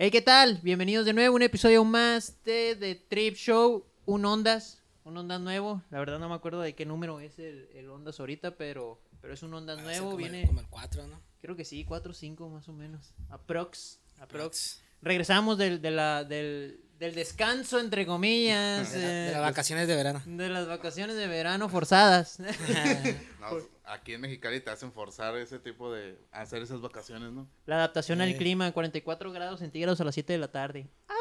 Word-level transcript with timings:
Hey, 0.00 0.12
¿qué 0.12 0.22
tal? 0.22 0.60
Bienvenidos 0.62 1.04
de 1.06 1.12
nuevo 1.12 1.32
a 1.34 1.36
un 1.36 1.42
episodio 1.42 1.82
más 1.84 2.36
de 2.44 2.76
The 2.78 2.94
Trip 3.08 3.34
Show. 3.34 3.84
Un 4.06 4.24
Ondas, 4.24 4.80
un 5.04 5.16
Ondas 5.16 5.40
nuevo. 5.40 5.82
La 5.90 5.98
verdad 5.98 6.20
no 6.20 6.28
me 6.28 6.36
acuerdo 6.36 6.60
de 6.60 6.74
qué 6.76 6.86
número 6.86 7.18
es 7.18 7.38
el, 7.40 7.68
el 7.74 7.90
Ondas 7.90 8.20
ahorita, 8.20 8.52
pero, 8.56 9.00
pero 9.20 9.34
es 9.34 9.42
un 9.42 9.52
Ondas 9.54 9.78
Va 9.78 9.82
a 9.82 9.84
ser 9.86 9.94
nuevo. 10.02 10.12
como 10.12 10.24
el- 10.26 10.30
Viene, 10.32 10.46
Como 10.46 10.60
el 10.60 10.68
4, 10.68 11.06
¿no? 11.08 11.20
creo 11.42 11.56
que 11.56 11.64
sí, 11.64 11.84
4 11.84 12.12
o 12.12 12.14
5 12.14 12.48
más 12.48 12.68
o 12.68 12.72
menos. 12.72 13.12
Aprox. 13.28 13.98
Aprox. 14.20 14.82
Regresamos 15.02 15.58
del, 15.58 15.82
de 15.82 15.90
la, 15.90 16.22
del, 16.24 16.80
del 16.98 17.14
descanso, 17.16 17.80
entre 17.80 18.06
comillas. 18.06 18.92
De, 18.92 18.98
la- 19.02 19.08
de 19.08 19.28
eh, 19.28 19.32
las 19.32 19.42
vacaciones 19.42 19.88
de 19.88 19.96
verano. 19.96 20.22
de 20.24 20.48
las 20.48 20.68
vacaciones 20.68 21.16
de 21.16 21.26
verano 21.26 21.68
forzadas. 21.68 22.38
No, 23.40 23.48
aquí 23.88 24.14
en 24.14 24.20
Mexicali 24.20 24.60
te 24.60 24.70
hacen 24.70 24.92
forzar 24.92 25.36
ese 25.36 25.58
tipo 25.58 25.92
de 25.92 26.18
hacer 26.32 26.62
esas 26.62 26.80
vacaciones, 26.80 27.32
¿no? 27.32 27.48
La 27.66 27.76
adaptación 27.76 28.20
al 28.20 28.30
Eh. 28.30 28.36
clima, 28.36 28.70
44 28.72 29.32
grados 29.32 29.60
centígrados 29.60 30.00
a 30.00 30.04
las 30.04 30.14
7 30.14 30.32
de 30.32 30.38
la 30.38 30.48
tarde. 30.52 30.88
¡Ah! 31.08 31.14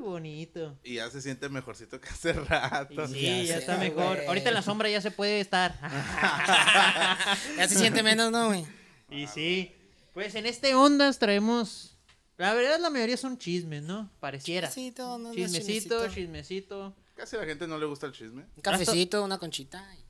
Bonito. 0.00 0.76
Y 0.82 0.94
ya 0.94 1.08
se 1.10 1.22
siente 1.22 1.48
mejorcito 1.48 2.00
que 2.00 2.08
hace 2.08 2.32
rato. 2.32 3.06
Sí, 3.06 3.46
Ya 3.46 3.58
está 3.58 3.76
mejor. 3.76 4.20
Ahorita 4.26 4.48
en 4.48 4.54
la 4.54 4.62
sombra 4.62 4.88
ya 4.88 5.00
se 5.00 5.10
puede 5.12 5.38
estar. 5.40 5.78
Ya 7.56 7.68
se 7.68 7.76
siente 7.78 8.02
menos, 8.02 8.30
¿no, 8.32 8.48
güey? 8.48 8.66
y 9.10 9.26
sí. 9.26 9.72
Pues 10.14 10.34
en 10.34 10.46
este 10.46 10.74
Ondas 10.74 11.18
traemos. 11.18 11.96
La 12.38 12.52
verdad, 12.54 12.80
la 12.80 12.90
mayoría 12.90 13.16
son 13.16 13.38
chismes, 13.38 13.82
¿no? 13.82 14.10
Pareciera. 14.20 14.68
Chismecito, 14.68 15.18
no, 15.18 15.28
no, 15.28 15.34
Chismecito, 15.34 16.06
chismecito. 16.06 16.08
chismecito. 16.14 16.96
Casi 17.14 17.36
a 17.36 17.40
la 17.40 17.44
gente 17.46 17.68
no 17.68 17.78
le 17.78 17.86
gusta 17.86 18.06
el 18.06 18.12
chisme. 18.12 18.42
Un 18.56 18.62
cafecito, 18.62 19.22
una 19.22 19.38
conchita 19.38 19.86
y 19.94 20.02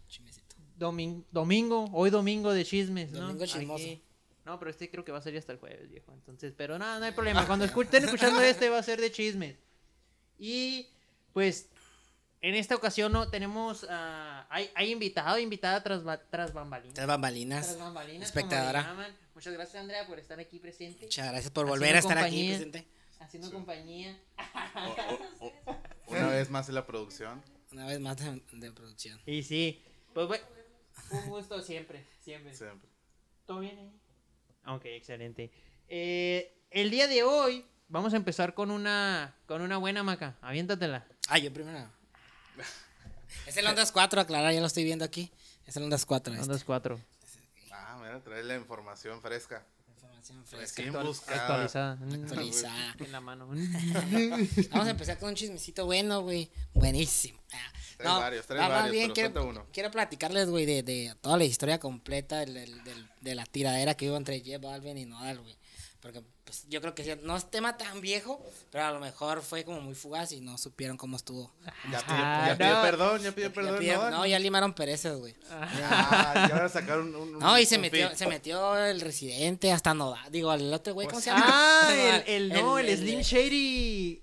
chismecito. 0.90 0.90
Domin- 0.90 1.24
domingo, 1.30 1.90
hoy 1.92 2.10
domingo 2.10 2.52
de 2.52 2.64
chismes, 2.64 3.10
¿no? 3.12 3.20
Domingo 3.20 3.46
chismoso. 3.46 3.84
Aquí. 3.84 4.02
No, 4.44 4.58
pero 4.58 4.70
este 4.72 4.90
creo 4.90 5.04
que 5.04 5.12
va 5.12 5.18
a 5.18 5.22
salir 5.22 5.38
hasta 5.38 5.52
el 5.52 5.58
jueves, 5.58 5.88
viejo. 5.88 6.12
Entonces, 6.12 6.52
pero 6.56 6.78
nada, 6.78 6.98
no 6.98 7.04
hay 7.04 7.12
problema. 7.12 7.46
Cuando 7.46 7.64
escu- 7.64 7.84
estén 7.84 8.04
escuchando 8.04 8.40
este 8.42 8.68
va 8.70 8.78
a 8.78 8.82
ser 8.82 9.00
de 9.00 9.12
chismes. 9.12 9.56
Y 10.38 10.88
pues 11.32 11.68
en 12.40 12.56
esta 12.56 12.74
ocasión 12.74 13.12
no 13.12 13.28
tenemos 13.30 13.86
ah, 13.88 14.46
hay, 14.50 14.68
hay 14.74 14.90
invitado, 14.90 15.38
invitada 15.38 15.80
tras, 15.82 16.02
tras 16.28 16.52
bambalinas. 16.52 16.94
Tres 16.94 17.06
bambalinas. 17.06 17.66
Tras 17.66 17.78
bambalinas, 17.78 18.28
Espectadora. 18.28 19.12
Muchas 19.34 19.52
gracias, 19.52 19.80
Andrea, 19.80 20.06
por 20.06 20.18
estar 20.18 20.38
aquí 20.40 20.58
presente. 20.58 21.04
Muchas 21.06 21.28
gracias 21.30 21.50
por 21.52 21.64
Haciendo 21.64 21.80
volver 21.80 21.96
a 21.96 21.98
estar 22.00 22.18
aquí 22.18 22.48
presente. 22.48 22.86
Haciendo 23.20 23.52
compañía. 23.52 24.18
O- 25.40 25.46
o- 25.46 25.52
o- 25.66 25.76
una 26.08 26.28
vez 26.30 26.50
más 26.50 26.68
en 26.68 26.74
la 26.74 26.84
producción. 26.84 27.40
Una 27.70 27.86
vez 27.86 28.00
más 28.00 28.16
de, 28.16 28.42
de 28.58 28.72
producción. 28.72 29.20
Y 29.24 29.44
sí, 29.44 29.80
pues 30.12 30.26
bueno, 30.26 30.44
un 31.12 31.28
gusto 31.28 31.60
siempre, 31.62 32.06
siempre. 32.20 32.54
Siempre. 32.54 32.88
¿Todo 33.46 33.60
bien 33.60 33.78
ahí? 33.78 33.92
Ok, 34.74 34.84
excelente. 34.86 35.50
Eh, 35.88 36.54
el 36.70 36.90
día 36.90 37.08
de 37.08 37.22
hoy 37.22 37.66
vamos 37.88 38.14
a 38.14 38.16
empezar 38.16 38.54
con 38.54 38.70
una 38.70 39.36
con 39.46 39.60
una 39.62 39.76
buena 39.76 40.02
maca. 40.02 40.36
Aviéntatela. 40.40 41.06
Ah, 41.28 41.38
yo 41.38 41.52
primero. 41.52 41.88
Es 43.46 43.56
el 43.56 43.66
Ondas 43.66 43.90
4, 43.92 44.20
aclarar, 44.20 44.52
ya 44.52 44.60
lo 44.60 44.66
estoy 44.66 44.84
viendo 44.84 45.06
aquí. 45.06 45.32
Es 45.66 45.74
el 45.76 45.84
Ondas 45.84 46.04
4. 46.04 46.34
este. 46.34 46.44
Ondas 46.44 46.64
4. 46.64 47.00
Ah, 47.72 47.98
mira, 48.00 48.20
trae 48.22 48.42
la 48.44 48.56
información 48.56 49.22
fresca. 49.22 49.64
Información 50.30 50.44
fresca. 50.46 50.82
Recién 50.82 50.96
Actual- 50.96 51.38
actualizada. 51.40 51.98
Actualizada. 52.14 52.96
En 53.00 53.12
la 53.12 53.20
mano. 53.20 53.46
Vamos 54.70 54.86
a 54.86 54.90
empezar 54.90 55.18
con 55.18 55.30
un 55.30 55.34
chismecito 55.34 55.84
bueno, 55.86 56.22
güey. 56.22 56.50
Buenísimo. 56.74 57.40
Ah, 57.52 57.72
Trae 57.98 58.18
varios, 58.20 58.46
trae 58.46 58.58
va- 58.60 58.68
va 58.68 58.74
varios, 58.82 59.02
pero 59.02 59.14
quiero, 59.32 59.48
uno. 59.48 59.66
quiero 59.72 59.90
platicarles, 59.90 60.48
güey, 60.48 60.64
de, 60.66 60.82
de 60.82 61.14
toda 61.20 61.36
la 61.36 61.44
historia 61.44 61.78
completa 61.78 62.38
del- 62.40 62.54
del- 62.54 62.84
del- 62.84 63.08
de 63.20 63.34
la 63.34 63.44
tiradera 63.46 63.94
que 63.94 64.08
hubo 64.08 64.16
entre 64.16 64.40
J 64.40 64.58
Balvin 64.58 64.96
y 64.98 65.06
Nodal, 65.06 65.40
güey. 65.40 65.56
Porque 66.02 66.20
pues, 66.44 66.66
yo 66.68 66.80
creo 66.80 66.96
que 66.96 67.14
no 67.22 67.36
es 67.36 67.48
tema 67.48 67.76
tan 67.78 68.00
viejo, 68.00 68.44
pero 68.72 68.84
a 68.84 68.90
lo 68.90 68.98
mejor 68.98 69.40
fue 69.40 69.64
como 69.64 69.80
muy 69.80 69.94
fugaz 69.94 70.32
y 70.32 70.40
no 70.40 70.58
supieron 70.58 70.96
cómo 70.96 71.16
estuvo. 71.16 71.52
Ya 71.92 72.56
pidió, 72.58 72.82
perdón, 72.82 73.22
ya 73.22 73.30
pidió 73.30 73.48
Ya 73.48 73.54
perdón. 73.54 74.10
no, 74.10 74.18
no, 74.18 74.26
ya 74.26 74.40
limaron 74.40 74.72
pereces, 74.74 75.14
güey. 75.16 75.36
Ah, 75.48 76.46
ya 76.48 76.54
van 76.56 76.64
a 76.66 76.68
sacar 76.68 76.98
un. 76.98 77.14
un- 77.14 77.38
No, 77.38 77.56
y 77.56 77.64
se 77.66 77.76
un 77.76 77.82
metió, 77.82 78.14
se 78.16 78.26
metió 78.26 78.76
el 78.84 79.00
residente 79.00 79.70
hasta 79.70 79.94
Nodal. 79.94 80.28
Digo, 80.32 80.52
el 80.52 80.74
otro 80.74 80.92
güey, 80.92 81.06
¿cómo 81.06 81.18
Pues 81.18 81.24
se 81.24 81.30
llama? 81.30 81.44
ah, 81.46 81.92
el, 81.94 82.24
el 82.26 82.48
no, 82.48 82.80
el, 82.80 82.88
el- 82.88 82.98
Slim 82.98 83.20
Shady. 83.20 84.22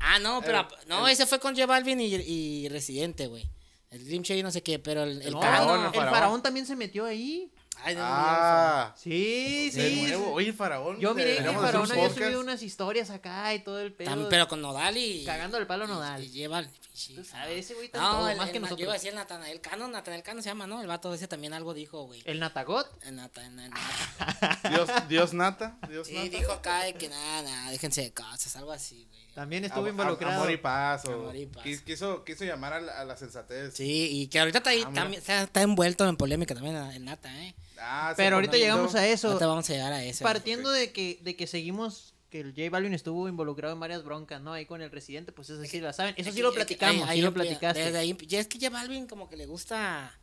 Ah, 0.00 0.18
no, 0.18 0.40
pero 0.42 0.66
El- 0.82 0.88
no, 0.88 1.06
el- 1.06 1.12
ese 1.12 1.26
fue 1.26 1.38
con 1.38 1.54
J 1.54 1.64
Balvin 1.66 2.00
y, 2.00 2.06
y 2.14 2.68
Residente, 2.70 3.28
güey. 3.28 3.48
El 3.90 4.04
Dream 4.04 4.22
Shady 4.24 4.42
no 4.42 4.50
sé 4.50 4.62
qué, 4.62 4.78
pero 4.80 5.02
el, 5.04 5.20
el 5.22 5.32
No, 5.32 5.40
faraón, 5.40 5.86
el 5.86 5.92
faraón 6.10 6.42
también 6.42 6.64
se 6.66 6.74
metió 6.76 7.06
ahí. 7.06 7.52
Ay, 7.82 7.94
no, 7.94 8.00
Ah, 8.04 8.94
Sí, 8.96 9.70
de 9.70 9.90
sí. 9.90 10.02
nuevo. 10.02 10.32
Oye, 10.32 10.52
Faraón. 10.52 10.98
Yo 11.00 11.14
miré 11.14 11.36
que 11.36 11.48
el 11.48 11.54
faraón 11.54 11.90
había 11.90 12.04
podcast. 12.04 12.18
subido 12.24 12.40
unas 12.40 12.62
historias 12.62 13.10
acá 13.10 13.54
y 13.54 13.60
todo 13.60 13.80
el 13.80 13.92
pedo. 13.92 14.10
Tam- 14.10 14.26
pero 14.28 14.48
con 14.48 14.60
Nodal 14.60 14.96
y. 14.96 15.24
Cagando 15.24 15.56
el 15.58 15.66
palo 15.66 15.84
y- 15.84 15.88
Nodal. 15.88 16.22
Y, 16.24 16.30
lleva. 16.30 16.62
Tú 16.62 17.24
sabes, 17.24 17.64
ese 17.64 17.72
güey 17.74 17.86
está 17.86 17.98
No, 18.00 18.10
todo, 18.18 18.28
el, 18.28 18.36
más 18.36 18.46
que 18.50 18.50
el- 18.50 18.54
yo 18.56 18.60
nosotros. 18.62 18.80
iba 18.82 18.90
a 18.92 18.94
decir 18.94 19.08
el 19.10 19.14
Natanael 19.14 19.60
Cano, 19.62 19.88
Natanael 19.88 20.22
Cano 20.22 20.42
se 20.42 20.48
llama, 20.50 20.66
¿no? 20.66 20.82
El 20.82 20.86
vato 20.86 21.14
ese 21.14 21.28
también 21.28 21.54
algo 21.54 21.72
dijo, 21.72 22.02
güey. 22.04 22.20
El 22.26 22.40
Natagot. 22.40 22.86
El 23.04 23.16
Nata- 23.16 23.46
el 23.46 23.56
Nata- 23.56 24.58
Dios, 24.68 24.88
Dios 25.08 25.32
nata. 25.32 25.78
Dios 25.88 26.06
Sí, 26.08 26.14
nata. 26.14 26.28
dijo 26.28 26.52
acá 26.52 26.82
de 26.84 26.94
que 26.94 27.08
nada, 27.08 27.42
nada, 27.42 27.70
déjense 27.70 28.02
de 28.02 28.12
cosas, 28.12 28.54
algo 28.56 28.72
así, 28.72 29.06
güey. 29.08 29.20
También 29.34 29.64
estuvo 29.64 29.86
involucrado. 29.88 30.34
Amor 30.40 30.50
y 30.50 30.56
paz. 30.56 31.04
o- 31.06 31.12
Amor 31.12 31.36
y 31.36 31.46
paz. 31.46 31.64
quis- 31.64 31.82
Quiso, 31.82 32.24
quiso 32.24 32.44
llamar 32.44 32.72
a 32.74 32.80
la, 32.80 33.00
a 33.00 33.04
la 33.04 33.16
sensatez. 33.16 33.74
Sí, 33.74 34.08
y 34.12 34.26
que 34.28 34.40
ahorita 34.40 34.58
está, 34.58 34.70
ahí, 34.70 34.82
Ah, 34.86 34.90
también, 34.92 35.20
está, 35.20 35.42
está 35.42 35.62
envuelto 35.62 36.08
en 36.08 36.16
polémica 36.16 36.54
también 36.54 36.76
el 36.76 37.04
Nata, 37.04 37.30
¿eh? 37.42 37.54
Ah, 37.78 38.12
Pero 38.16 38.36
ahorita 38.36 38.56
llegamos 38.56 38.94
a 38.94 39.06
eso. 39.06 39.28
Ahorita 39.28 39.46
vamos 39.46 39.68
a 39.70 39.72
llegar 39.72 39.92
a 39.92 40.04
eso. 40.04 40.22
Partiendo 40.24 40.70
de 40.70 40.92
que, 40.92 41.18
de 41.22 41.36
que 41.36 41.46
seguimos 41.46 42.14
que 42.28 42.40
el 42.40 42.50
J 42.54 42.70
Balvin 42.70 42.94
estuvo 42.94 43.28
involucrado 43.28 43.74
en 43.74 43.80
varias 43.80 44.04
broncas, 44.04 44.40
¿no? 44.40 44.52
Ahí 44.52 44.64
con 44.66 44.82
el 44.82 44.90
residente, 44.92 45.32
pues 45.32 45.50
eso 45.50 45.64
sí 45.64 45.80
la 45.80 45.92
saben. 45.92 46.14
Eso 46.16 46.28
Es 46.28 46.34
sí 46.34 46.38
que- 46.38 46.42
lo 46.44 46.50
es 46.50 46.52
que 46.54 46.60
platicamos, 46.60 47.08
ahí- 47.08 47.18
sí 47.18 47.22
lo 47.22 47.32
platicaste. 47.34 47.82
Desde 47.86 47.98
ahí, 47.98 48.16
ya 48.26 48.38
es 48.38 48.46
que 48.46 48.58
J 48.58 48.70
Balvin 48.70 49.06
como 49.08 49.28
que 49.28 49.36
le 49.36 49.46
gusta, 49.46 50.16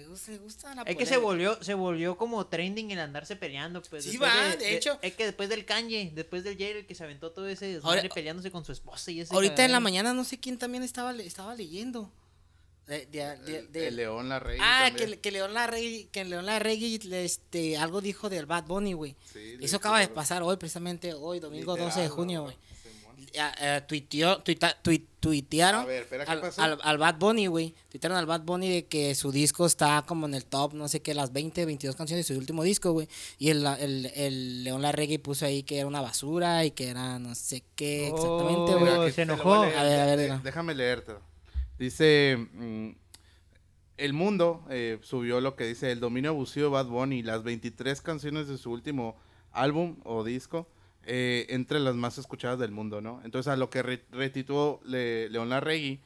le 0.00 0.06
gusta, 0.08 0.32
le 0.32 0.38
gusta 0.38 0.74
la 0.74 0.82
Es 0.82 0.96
que 0.96 1.06
se 1.06 1.16
volvió, 1.16 1.62
se 1.62 1.74
volvió 1.74 2.16
como 2.16 2.46
trending 2.46 2.90
el 2.90 2.98
andarse 3.00 3.36
peleando, 3.36 3.82
pues. 3.82 4.04
Sí, 4.04 4.16
va, 4.16 4.56
de 4.56 4.76
hecho. 4.76 4.98
Es 5.02 5.14
que 5.14 5.24
después 5.26 5.48
del 5.48 5.64
Kanye, 5.64 6.10
después 6.14 6.44
del 6.44 6.54
J 6.58 6.86
que 6.86 6.94
se 6.94 7.04
aventó 7.04 7.30
todo 7.32 7.46
ese 7.48 7.66
Ahora- 7.82 7.96
desmadre 8.02 8.08
peleándose 8.10 8.50
con 8.50 8.64
su 8.64 8.72
esposa 8.72 9.10
y 9.10 9.20
ese 9.20 9.34
Ahorita 9.34 9.64
en 9.64 9.72
la 9.72 9.80
mañana 9.80 10.12
no 10.12 10.24
sé 10.24 10.38
quién 10.38 10.58
también 10.58 10.82
estaba, 10.82 11.12
estaba 11.14 11.54
leyendo. 11.54 12.10
De, 12.86 13.06
de- 13.06 13.36
de- 13.36 13.58
El, 13.58 13.72
de- 13.72 13.86
el 13.88 13.96
León 13.96 14.28
la 14.28 14.40
Rey. 14.40 14.58
ah, 14.60 14.86
también. 14.88 15.10
que, 15.10 15.20
que 15.20 15.30
León 15.30 15.54
Larregui, 15.54 16.04
que 16.06 16.24
León 16.24 16.46
Larregui, 16.46 16.98
le- 16.98 17.24
este, 17.24 17.76
algo 17.76 18.00
dijo 18.00 18.28
del 18.28 18.46
Bad 18.46 18.64
Bunny, 18.64 18.94
güey. 18.94 19.14
Sí, 19.32 19.58
Eso 19.60 19.76
acaba 19.76 20.00
de 20.00 20.08
pasar 20.08 20.42
hoy, 20.42 20.56
precisamente 20.56 21.14
hoy, 21.14 21.38
domingo 21.38 21.72
Literal, 21.74 21.88
12 21.90 22.00
de 22.00 22.08
¿no, 22.08 22.14
junio, 22.14 22.42
güey. 22.44 22.56
Eh, 23.34 23.80
tuiteó, 23.86 24.42
tuita- 24.42 24.76
tuitearon 25.20 25.82
A 25.82 25.84
ver, 25.84 26.02
espera, 26.02 26.24
¿qué 26.24 26.30
al, 26.32 26.42
al- 26.58 26.78
al 26.82 26.98
Bad 26.98 27.18
Bunny, 27.18 27.46
güey. 27.46 27.74
Tuitearon 27.90 28.16
al 28.18 28.26
Bad 28.26 28.42
Bunny 28.42 28.68
de 28.70 28.86
que 28.86 29.14
su 29.14 29.30
disco 29.32 29.66
está 29.66 30.02
como 30.06 30.26
en 30.26 30.34
el 30.34 30.44
top, 30.46 30.74
no 30.74 30.88
sé 30.88 31.00
qué, 31.02 31.14
las 31.14 31.32
20, 31.32 31.64
22 31.66 31.94
canciones 31.96 32.26
de 32.26 32.34
su 32.34 32.38
último 32.40 32.62
disco, 32.62 32.92
güey. 32.92 33.08
Y 33.38 33.50
el, 33.50 33.66
el, 33.66 34.06
el 34.14 34.64
León 34.64 34.82
Larregui 34.82 35.18
puso 35.18 35.44
ahí 35.46 35.62
que 35.62 35.78
era 35.78 35.86
una 35.86 36.00
basura 36.00 36.64
y 36.64 36.70
que 36.72 36.88
era 36.88 37.18
no 37.18 37.34
sé 37.34 37.62
qué 37.76 38.08
exactamente, 38.08 38.74
Oh, 38.74 38.78
güey. 38.78 39.12
Se 39.12 39.22
enojó. 39.22 39.58
voy 39.58 39.66
leer, 39.68 39.78
A 39.78 39.82
ver, 39.84 40.00
a 40.00 40.16
ver. 40.16 40.42
Déjame 40.42 40.74
leértelo. 40.74 41.20
Dice. 41.78 42.36
mm, 42.54 42.90
el 43.98 44.12
mundo 44.14 44.64
eh, 44.70 44.98
subió 45.02 45.42
lo 45.42 45.56
que 45.56 45.64
dice 45.66 45.92
el 45.92 46.00
dominio 46.00 46.30
abusivo 46.30 46.66
de 46.68 46.72
Bad 46.72 46.86
Bunny, 46.86 47.22
las 47.22 47.42
23 47.42 48.00
canciones 48.00 48.48
de 48.48 48.56
su 48.56 48.70
último 48.70 49.14
álbum 49.52 49.96
o 50.04 50.24
disco, 50.24 50.66
eh, 51.04 51.46
entre 51.50 51.80
las 51.80 51.94
más 51.94 52.18
escuchadas 52.18 52.58
del 52.58 52.70
mundo, 52.72 53.00
¿no? 53.00 53.20
Entonces 53.24 53.52
a 53.52 53.56
lo 53.56 53.70
que 53.70 53.82
re- 53.82 54.04
retituó 54.10 54.80
Le- 54.84 55.28
León 55.30 55.48
Larregui, 55.48 56.00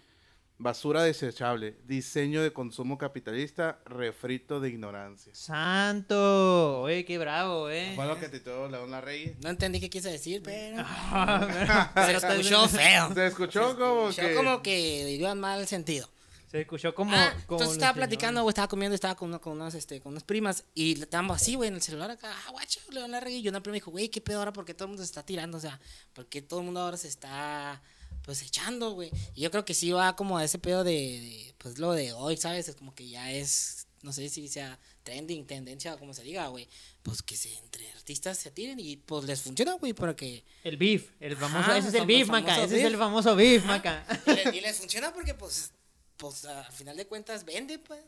basura 0.56 1.02
desechable, 1.02 1.76
diseño 1.84 2.40
de 2.42 2.52
consumo 2.52 2.96
capitalista, 2.96 3.80
refrito 3.86 4.60
de 4.60 4.68
ignorancia. 4.70 5.34
Santo, 5.34 6.80
oye, 6.82 7.04
qué 7.04 7.18
bravo, 7.18 7.68
eh. 7.70 7.92
Fue 7.96 8.06
lo 8.06 8.18
que 8.18 8.28
tituló 8.28 8.68
León 8.68 8.90
Larregui. 8.90 9.34
No 9.42 9.50
entendí 9.50 9.80
qué 9.80 9.90
quiso 9.90 10.08
decir, 10.08 10.42
pero 10.44 10.76
Ah, 10.86 11.90
se 12.06 12.12
escuchó 12.16 12.68
feo. 12.68 13.12
Se 13.14 13.26
escuchó 13.26 13.76
como 13.78 14.12
Se 14.12 14.22
escuchó 14.22 14.28
que... 14.28 14.34
como 14.46 14.62
que 14.62 15.04
dio 15.18 15.30
en 15.30 15.40
mal 15.40 15.66
sentido. 15.66 16.08
Se 16.54 16.60
escuchó 16.60 16.94
como. 16.94 17.10
Ah, 17.12 17.32
como 17.48 17.58
entonces 17.58 17.72
estaba 17.72 17.94
platicando, 17.94 18.40
güey, 18.42 18.52
estaba 18.52 18.68
comiendo, 18.68 18.94
estaba 18.94 19.16
con, 19.16 19.36
con 19.40 19.54
unas, 19.54 19.74
este, 19.74 20.00
con 20.00 20.12
unas 20.12 20.22
primas 20.22 20.62
y 20.72 21.00
estábamos 21.02 21.42
así, 21.42 21.56
güey, 21.56 21.66
en 21.66 21.74
el 21.74 21.82
celular 21.82 22.12
acá, 22.12 22.32
ah, 22.32 22.50
guacho, 22.52 22.78
León 22.92 23.10
Larregui, 23.10 23.38
y 23.38 23.48
una 23.48 23.60
prima 23.60 23.74
dijo, 23.74 23.90
güey, 23.90 24.08
qué 24.08 24.20
pedo 24.20 24.38
ahora, 24.38 24.52
porque 24.52 24.72
todo 24.72 24.84
el 24.84 24.90
mundo 24.90 25.02
se 25.02 25.06
está 25.08 25.26
tirando, 25.26 25.58
o 25.58 25.60
sea, 25.60 25.80
porque 26.12 26.42
todo 26.42 26.60
el 26.60 26.66
mundo 26.66 26.78
ahora 26.80 26.96
se 26.96 27.08
está, 27.08 27.82
pues, 28.22 28.40
echando, 28.42 28.92
güey, 28.92 29.10
y 29.34 29.40
yo 29.40 29.50
creo 29.50 29.64
que 29.64 29.74
sí 29.74 29.90
va 29.90 30.14
como 30.14 30.38
a 30.38 30.44
ese 30.44 30.60
pedo 30.60 30.84
de, 30.84 30.92
de, 30.92 31.54
pues, 31.58 31.80
lo 31.80 31.90
de 31.90 32.12
hoy, 32.12 32.36
¿sabes? 32.36 32.68
Es 32.68 32.76
como 32.76 32.94
que 32.94 33.08
ya 33.08 33.32
es, 33.32 33.88
no 34.02 34.12
sé 34.12 34.28
si 34.28 34.46
sea 34.46 34.78
trending, 35.02 35.48
tendencia, 35.48 35.94
o 35.94 35.98
como 35.98 36.14
se 36.14 36.22
diga, 36.22 36.46
güey, 36.46 36.68
pues, 37.02 37.20
que 37.20 37.36
se, 37.36 37.52
entre 37.58 37.90
artistas 37.90 38.38
se 38.38 38.52
tiren 38.52 38.78
y, 38.78 38.96
pues, 38.98 39.24
les 39.24 39.42
funciona, 39.42 39.72
güey, 39.72 39.92
porque, 39.92 40.44
El 40.62 40.76
beef, 40.76 41.10
el 41.18 41.36
famoso. 41.36 41.58
Ajá, 41.68 41.78
ese 41.78 41.88
es 41.88 41.94
el 41.94 42.06
beef, 42.06 42.28
maca. 42.28 42.62
Ese 42.62 42.78
es 42.78 42.84
el 42.84 42.96
famoso 42.96 43.34
beef, 43.34 43.64
maca. 43.64 44.06
y, 44.28 44.30
le- 44.30 44.56
y 44.56 44.60
les 44.60 44.76
funciona 44.76 45.12
porque, 45.12 45.34
pues, 45.34 45.72
pues, 46.16 46.44
al 46.44 46.72
final 46.72 46.96
de 46.96 47.06
cuentas 47.06 47.44
vende, 47.44 47.78
pues, 47.78 48.00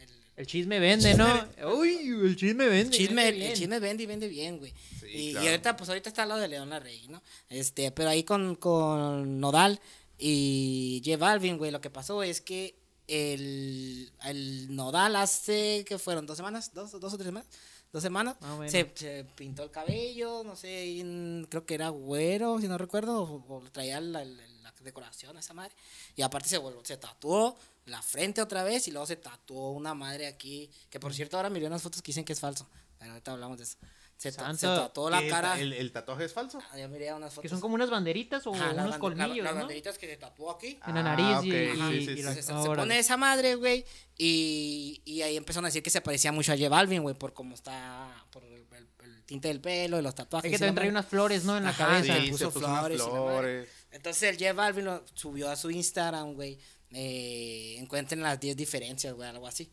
el- 0.00 0.08
El 0.36 0.46
chisme 0.46 0.78
vende, 0.80 1.14
¿no? 1.14 1.26
Uy, 1.76 2.08
el 2.24 2.36
chisme 2.36 2.66
vende. 2.68 2.96
Chisme, 2.96 3.24
vende 3.30 3.52
el 3.52 3.56
chisme 3.58 3.78
vende 3.78 4.02
y 4.02 4.06
vende 4.06 4.28
bien, 4.28 4.58
güey. 4.58 4.72
Sí, 5.00 5.06
y, 5.06 5.28
y 5.28 5.32
claro. 5.32 5.48
ahorita, 5.50 5.76
pues 5.76 5.88
ahorita 5.90 6.08
está 6.08 6.22
al 6.22 6.28
lado 6.30 6.40
de 6.40 6.48
León 6.48 6.70
Larregui, 6.70 7.08
¿no? 7.08 7.22
Este, 7.48 7.90
pero 7.92 8.08
ahí 8.08 8.24
con, 8.24 8.56
con 8.56 9.40
Nodal 9.40 9.80
y 10.18 11.02
J 11.04 11.16
Balvin, 11.18 11.58
güey, 11.58 11.70
lo 11.70 11.80
que 11.80 11.90
pasó 11.90 12.22
es 12.22 12.40
que 12.40 12.76
el, 13.08 14.10
el 14.24 14.74
Nodal 14.74 15.16
hace, 15.16 15.84
que 15.86 15.98
fueron? 15.98 16.26
¿Dos 16.26 16.36
semanas? 16.36 16.72
¿Dos, 16.72 16.92
dos 16.92 17.12
o 17.12 17.16
tres 17.16 17.26
semanas? 17.26 17.48
Dos 17.92 18.02
semanas. 18.02 18.36
Menos. 18.40 18.70
Se, 18.70 18.90
se 18.94 19.24
pintó 19.36 19.64
el 19.64 19.70
cabello, 19.70 20.42
no 20.44 20.56
sé, 20.56 21.04
creo 21.50 21.66
que 21.66 21.74
era 21.74 21.90
güero, 21.90 22.58
si 22.58 22.68
no 22.68 22.78
recuerdo, 22.78 23.22
o, 23.22 23.44
o 23.54 23.60
traía 23.70 24.00
la 24.00 24.24
decoración, 24.82 25.36
esa 25.38 25.54
madre. 25.54 25.72
Y 26.16 26.22
aparte 26.22 26.48
se, 26.48 26.58
volvió- 26.58 26.84
se 26.84 26.96
tatuó 26.96 27.56
la 27.86 28.00
frente 28.02 28.40
otra 28.42 28.62
vez 28.64 28.86
y 28.88 28.90
luego 28.90 29.06
se 29.06 29.16
tatuó 29.16 29.70
una 29.72 29.94
madre 29.94 30.26
aquí, 30.26 30.70
que 30.90 31.00
por 31.00 31.12
cierto 31.14 31.36
ahora 31.36 31.50
miré 31.50 31.66
unas 31.66 31.82
fotos 31.82 32.00
que 32.02 32.08
dicen 32.08 32.24
que 32.24 32.32
es 32.32 32.40
falso, 32.40 32.68
pero 32.98 33.12
ahorita 33.12 33.32
hablamos 33.32 33.58
de 33.58 33.64
eso. 33.64 33.76
Se, 34.16 34.30
ta- 34.30 34.54
se 34.54 34.68
tatuó 34.68 35.10
la 35.10 35.18
¿Qué, 35.20 35.28
cara. 35.28 35.58
¿El, 35.58 35.72
el 35.72 35.90
tatuaje 35.90 36.26
es 36.26 36.32
falso? 36.32 36.60
Ah, 36.70 36.78
Yo 36.78 36.88
miré 36.88 37.12
unas 37.12 37.30
fotos. 37.30 37.42
Que 37.42 37.48
son 37.48 37.60
como 37.60 37.74
unas 37.74 37.90
banderitas 37.90 38.46
o 38.46 38.52
las 38.52 38.60
unos 38.60 38.76
bande- 38.76 38.90
la- 38.90 38.98
colmillos, 39.00 39.44
las 39.44 39.52
¿no? 39.54 39.58
banderitas 39.62 39.98
que 39.98 40.06
se 40.06 40.16
tatuó 40.16 40.52
aquí. 40.52 40.78
En 40.86 40.94
la 40.94 41.00
Ah, 41.00 41.16
nariz 41.16 41.44
y, 41.44 41.50
ok, 41.50 41.54
y- 41.54 42.04
sí, 42.06 42.10
y 42.12 42.16
sí, 42.18 42.22
la- 42.22 42.32
sí. 42.34 42.42
Se, 42.42 42.52
pone 42.52 42.98
esa 43.00 43.16
madre, 43.16 43.56
güey, 43.56 43.84
y, 44.16 45.02
y 45.04 45.22
ahí 45.22 45.36
empezaron 45.36 45.64
a 45.64 45.68
decir 45.68 45.82
que 45.82 45.90
se 45.90 46.00
parecía 46.00 46.30
mucho 46.30 46.52
a 46.52 46.56
J 46.56 46.68
Balvin, 46.68 47.02
güey, 47.02 47.16
por 47.16 47.32
cómo 47.34 47.56
está, 47.56 48.24
por 48.30 48.44
el, 48.44 48.64
el- 48.76 48.88
el 49.02 49.24
tinte 49.24 49.48
del 49.48 49.60
pelo 49.60 49.98
y 49.98 50.02
los 50.02 50.14
tatuajes. 50.14 50.52
Es 50.52 50.56
que 50.56 50.58
también 50.58 50.74
trae 50.76 50.88
unas 50.88 51.06
flores, 51.06 51.42
¿no? 51.44 51.56
En 51.56 51.64
la 51.64 51.70
Ajá, 51.70 51.86
cabeza. 51.88 52.14
sí. 52.20 52.30
Puso 52.30 52.46
se 52.46 52.52
puso 52.52 52.66
unas 52.66 52.78
flores 52.78 52.96
y 52.96 53.00
la 53.00 53.06
madre. 53.08 53.22
flores. 53.24 53.68
Entonces 53.92 54.22
el 54.24 54.38
J 54.38 54.52
Balvin 54.52 54.86
lo 54.86 55.04
subió 55.14 55.50
a 55.50 55.56
su 55.56 55.70
Instagram, 55.70 56.34
güey. 56.34 56.58
Eh, 56.90 57.76
encuentren 57.78 58.22
las 58.22 58.40
10 58.40 58.56
diferencias, 58.56 59.14
güey, 59.14 59.28
algo 59.28 59.46
así. 59.46 59.70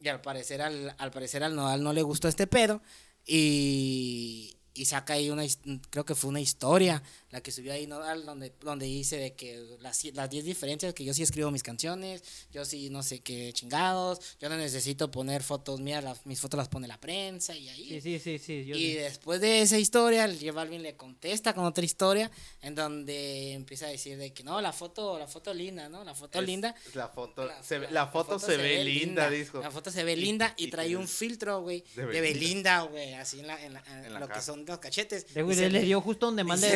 Y 0.00 0.08
al 0.08 0.20
parecer 0.20 0.60
al, 0.62 0.94
al 0.98 1.10
parecer 1.10 1.44
al 1.44 1.54
Nodal 1.54 1.82
no 1.82 1.92
le 1.92 2.02
gustó 2.02 2.28
este 2.28 2.46
pedo. 2.46 2.82
Y, 3.24 4.56
y 4.74 4.84
saca 4.86 5.14
ahí 5.14 5.30
una, 5.30 5.44
creo 5.90 6.04
que 6.04 6.14
fue 6.14 6.30
una 6.30 6.40
historia, 6.40 7.02
la 7.32 7.40
que 7.40 7.50
subió 7.50 7.72
ahí 7.72 7.86
Nodal, 7.88 8.24
donde, 8.24 8.52
donde 8.60 8.86
dice 8.86 9.16
de 9.16 9.34
que 9.34 9.76
las, 9.80 10.04
las 10.14 10.30
10 10.30 10.44
diferencias, 10.44 10.94
que 10.94 11.04
yo 11.04 11.12
sí 11.14 11.22
escribo 11.24 11.50
mis 11.50 11.64
canciones, 11.64 12.22
yo 12.52 12.64
sí 12.64 12.88
no 12.90 13.02
sé 13.02 13.18
qué 13.20 13.52
chingados, 13.52 14.20
yo 14.40 14.48
no 14.48 14.56
necesito 14.56 15.10
poner 15.10 15.42
fotos 15.42 15.80
mías, 15.80 16.04
las- 16.04 16.24
mis 16.26 16.40
fotos 16.40 16.58
las 16.58 16.68
pone 16.68 16.86
la 16.86 17.00
prensa 17.00 17.56
y 17.56 17.68
ahí. 17.68 17.88
Sí, 17.88 18.00
sí, 18.00 18.18
sí, 18.20 18.38
sí. 18.38 18.64
yo 18.66 18.76
Y 18.76 18.92
sé. 18.94 19.00
después 19.00 19.40
de 19.40 19.62
esa 19.62 19.78
historia, 19.78 20.24
el 20.26 20.38
J 20.38 20.52
Balvin 20.52 20.82
le 20.82 20.94
contesta 20.96 21.54
con 21.54 21.64
otra 21.64 21.84
historia 21.84 22.30
en 22.60 22.74
donde 22.74 23.52
empieza 23.54 23.86
a 23.86 23.88
decir 23.88 24.16
de 24.18 24.32
que 24.32 24.44
no, 24.44 24.60
la 24.60 24.72
foto, 24.72 25.18
la 25.18 25.26
foto 25.26 25.52
linda, 25.54 25.88
¿no? 25.88 26.04
La 26.04 26.14
foto 26.14 26.38
Es- 26.38 26.46
linda. 26.46 26.74
La 26.94 27.08
foto, 27.08 27.46
La, 27.46 27.62
se, 27.62 27.78
ve- 27.78 27.86
la- 27.86 28.02
la 28.02 28.06
foto 28.08 28.38
se, 28.38 28.56
ve 28.56 28.84
linda, 28.84 29.30
dijo. 29.30 29.60
La 29.60 29.70
foto 29.70 29.90
se 29.90 30.04
ve 30.04 30.12
Y- 30.12 30.16
linda 30.16 30.54
y, 30.56 30.64
y 30.66 30.70
trae 30.70 30.94
un 30.96 31.08
filtro, 31.08 31.62
güey, 31.62 31.82
de 31.96 32.06
de 32.06 32.20
Belinda, 32.20 32.82
güey, 32.82 33.14
así 33.14 33.40
en, 33.40 33.46
la, 33.46 33.64
en, 33.64 33.72
la- 33.72 33.82
en 33.88 34.04
En 34.04 34.12
la 34.14 34.20
lo 34.20 34.28
que 34.28 34.40
son 34.42 34.64
los 34.66 34.78
cachetes. 34.78 35.32
De 35.32 35.42
güey, 35.42 35.56
se 35.56 35.62
le, 35.62 35.70
le 35.70 35.78
ve- 35.80 35.84
dio 35.86 36.00
justo 36.00 36.26
donde 36.26 36.44
más 36.44 36.60
y 36.60 36.66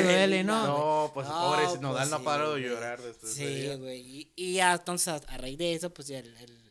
¿no? 0.47 0.67
No, 0.67 1.11
pues 1.15 1.27
No, 1.29 1.35
pobre, 1.41 1.67
pues 1.67 1.81
Nodal 1.81 2.11
no 2.11 2.19
sí, 2.19 2.25
paró 2.25 2.55
de 2.55 2.61
llorar 2.63 3.03
después 3.03 3.37
de 3.37 3.71
Sí, 3.73 3.77
güey. 3.77 4.01
Y, 4.01 4.33
y 4.37 4.55
ya 4.55 4.75
entonces 4.75 5.09
a, 5.09 5.17
a 5.17 5.37
raíz 5.39 5.59
de 5.59 5.75
eso, 5.75 5.91
pues 5.93 6.09
ya 6.09 6.19
el, 6.19 6.37
el, 6.37 6.63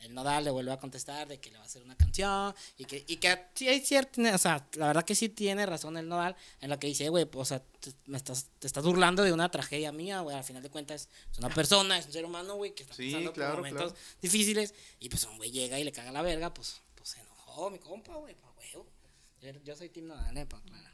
el 0.00 0.14
Nodal 0.14 0.44
le 0.44 0.50
vuelve 0.50 0.72
a 0.72 0.78
contestar 0.78 1.28
de 1.28 1.38
que 1.40 1.50
le 1.50 1.58
va 1.58 1.62
a 1.62 1.66
hacer 1.66 1.82
una 1.82 1.94
canción 1.96 2.54
y 2.78 2.86
que, 2.86 3.04
y 3.06 3.16
que 3.18 3.38
sí 3.54 3.68
hay 3.68 3.80
cierto, 3.80 4.22
o 4.34 4.38
sea, 4.38 4.66
la 4.74 4.86
verdad 4.88 5.04
que 5.04 5.14
sí 5.14 5.28
tiene 5.28 5.66
razón 5.66 5.96
el 5.98 6.08
Nodal 6.08 6.34
en 6.60 6.70
lo 6.70 6.78
que 6.78 6.86
dice, 6.86 7.08
güey, 7.10 7.26
pues, 7.26 7.42
o 7.42 7.48
sea, 7.50 7.62
te, 7.80 7.92
me 8.06 8.16
estás, 8.16 8.48
te 8.58 8.66
estás 8.66 8.82
burlando 8.84 9.22
de 9.22 9.32
una 9.32 9.50
tragedia 9.50 9.92
mía, 9.92 10.20
güey, 10.22 10.36
al 10.36 10.44
final 10.44 10.62
de 10.62 10.70
cuentas 10.70 11.08
es 11.30 11.38
una 11.38 11.50
persona, 11.50 11.98
es 11.98 12.06
un 12.06 12.12
ser 12.12 12.24
humano, 12.24 12.54
güey, 12.56 12.74
que 12.74 12.82
está 12.84 12.94
Sí, 12.94 13.10
pasando 13.12 13.32
claro, 13.34 13.50
por 13.56 13.58
momentos 13.58 13.92
claro. 13.92 14.06
difíciles 14.22 14.74
y 15.00 15.08
pues 15.10 15.24
un 15.26 15.36
güey 15.36 15.50
llega 15.50 15.78
y 15.78 15.84
le 15.84 15.92
caga 15.92 16.12
la 16.12 16.22
verga, 16.22 16.52
pues, 16.54 16.80
pues 16.94 17.10
se 17.10 17.20
enojó 17.20 17.68
mi 17.70 17.78
compa, 17.78 18.14
güey, 18.16 18.34
pues, 18.34 18.54
güey. 18.54 18.70
Yo, 19.42 19.52
yo 19.64 19.76
soy 19.76 19.88
Team 19.90 20.06
Nodal, 20.08 20.36
eh, 20.36 20.46
pa' 20.46 20.58
aclarar. 20.58 20.92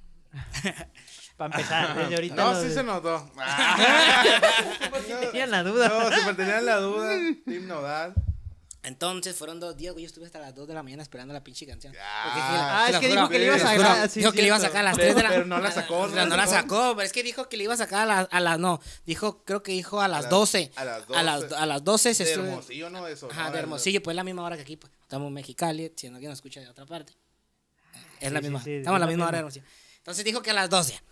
Para 1.36 1.54
empezar, 1.54 1.94
desde 1.98 2.14
ahorita. 2.14 2.34
No, 2.34 2.60
sí 2.60 2.68
de- 2.68 2.74
se 2.74 2.82
notó. 2.82 3.30
Tenían 5.30 5.50
la 5.50 5.62
duda. 5.62 5.88
No, 5.88 6.10
se 6.16 6.22
mantenían 6.24 6.64
la 6.66 6.76
duda. 6.76 7.18
Team 7.44 7.66
Nodal. 7.66 8.14
Entonces 8.82 9.34
fueron 9.34 9.58
dos 9.58 9.76
días, 9.76 9.92
güey. 9.94 10.04
Yo 10.04 10.06
estuve 10.06 10.26
hasta 10.26 10.38
las 10.38 10.54
2 10.54 10.68
de 10.68 10.74
la 10.74 10.82
mañana 10.84 11.02
esperando 11.02 11.34
la 11.34 11.42
pinche 11.42 11.66
canción. 11.66 11.92
Ah, 12.00 12.84
Ah, 12.86 12.90
es 12.90 12.98
que 12.98 13.08
dijo 13.08 13.28
que 13.28 13.38
le 13.40 13.46
iba 13.46 13.56
a 13.56 13.58
sacar, 13.58 14.08
dijo 14.12 14.30
que 14.32 14.40
le 14.42 14.46
iba 14.46 14.56
a 14.56 14.60
sacar 14.60 14.76
a 14.78 14.82
las 14.84 14.96
Pero- 14.96 15.06
3 15.12 15.16
de 15.16 15.22
la 15.24 15.28
pero 15.30 15.44
no 15.44 15.58
la 15.58 15.72
sacó, 15.72 16.06
No, 16.06 16.14
¿no 16.14 16.24
no 16.26 16.36
la 16.36 16.36
la 16.36 16.46
sacó? 16.46 16.92
pero 16.94 17.04
es 17.04 17.12
que 17.12 17.24
dijo 17.24 17.48
que 17.48 17.56
le 17.56 17.64
iba 17.64 17.74
a 17.74 17.76
sacar 17.76 18.28
a 18.30 18.40
las. 18.40 18.58
No, 18.60 18.80
dijo, 19.04 19.42
creo 19.44 19.64
que 19.64 19.72
dijo 19.72 20.00
a 20.00 20.06
las 20.06 20.22
las- 20.22 20.30
12. 20.30 20.70
a 20.76 20.84
las 20.84 21.02
A 21.12 21.22
las, 21.24 21.40
12. 21.42 21.54
a 21.56 21.66
las 21.66 21.82
12 21.84 22.14
se 22.14 22.24
De 22.24 22.30
estuvo- 22.30 22.46
Hermosillo, 22.46 22.90
¿no? 22.90 23.08
Eso. 23.08 23.28
Ajá, 23.28 23.50
de 23.50 23.58
Hermosillo, 23.58 24.00
pues 24.04 24.14
es 24.14 24.16
la 24.16 24.24
misma 24.24 24.44
hora 24.44 24.54
que 24.54 24.62
aquí, 24.62 24.76
pues. 24.76 24.92
Estamos 25.02 25.26
en 25.28 25.34
Mexicali, 25.34 25.92
si 25.96 26.06
alguien 26.06 26.30
nos 26.30 26.38
escucha 26.38 26.60
de 26.60 26.68
otra 26.68 26.86
parte. 26.86 27.12
Es 28.20 28.30
la 28.30 28.40
misma. 28.40 28.60
sí, 28.60 28.64
sí, 28.66 28.74
Estamos 28.76 28.96
a 28.98 29.00
la 29.00 29.06
misma 29.08 29.24
hora 29.24 29.32
de 29.32 29.38
Hermosillo. 29.38 29.66
Entonces 30.06 30.24
dijo 30.24 30.40
que 30.40 30.50
a 30.50 30.54
las 30.54 30.70
12. 30.70 31.02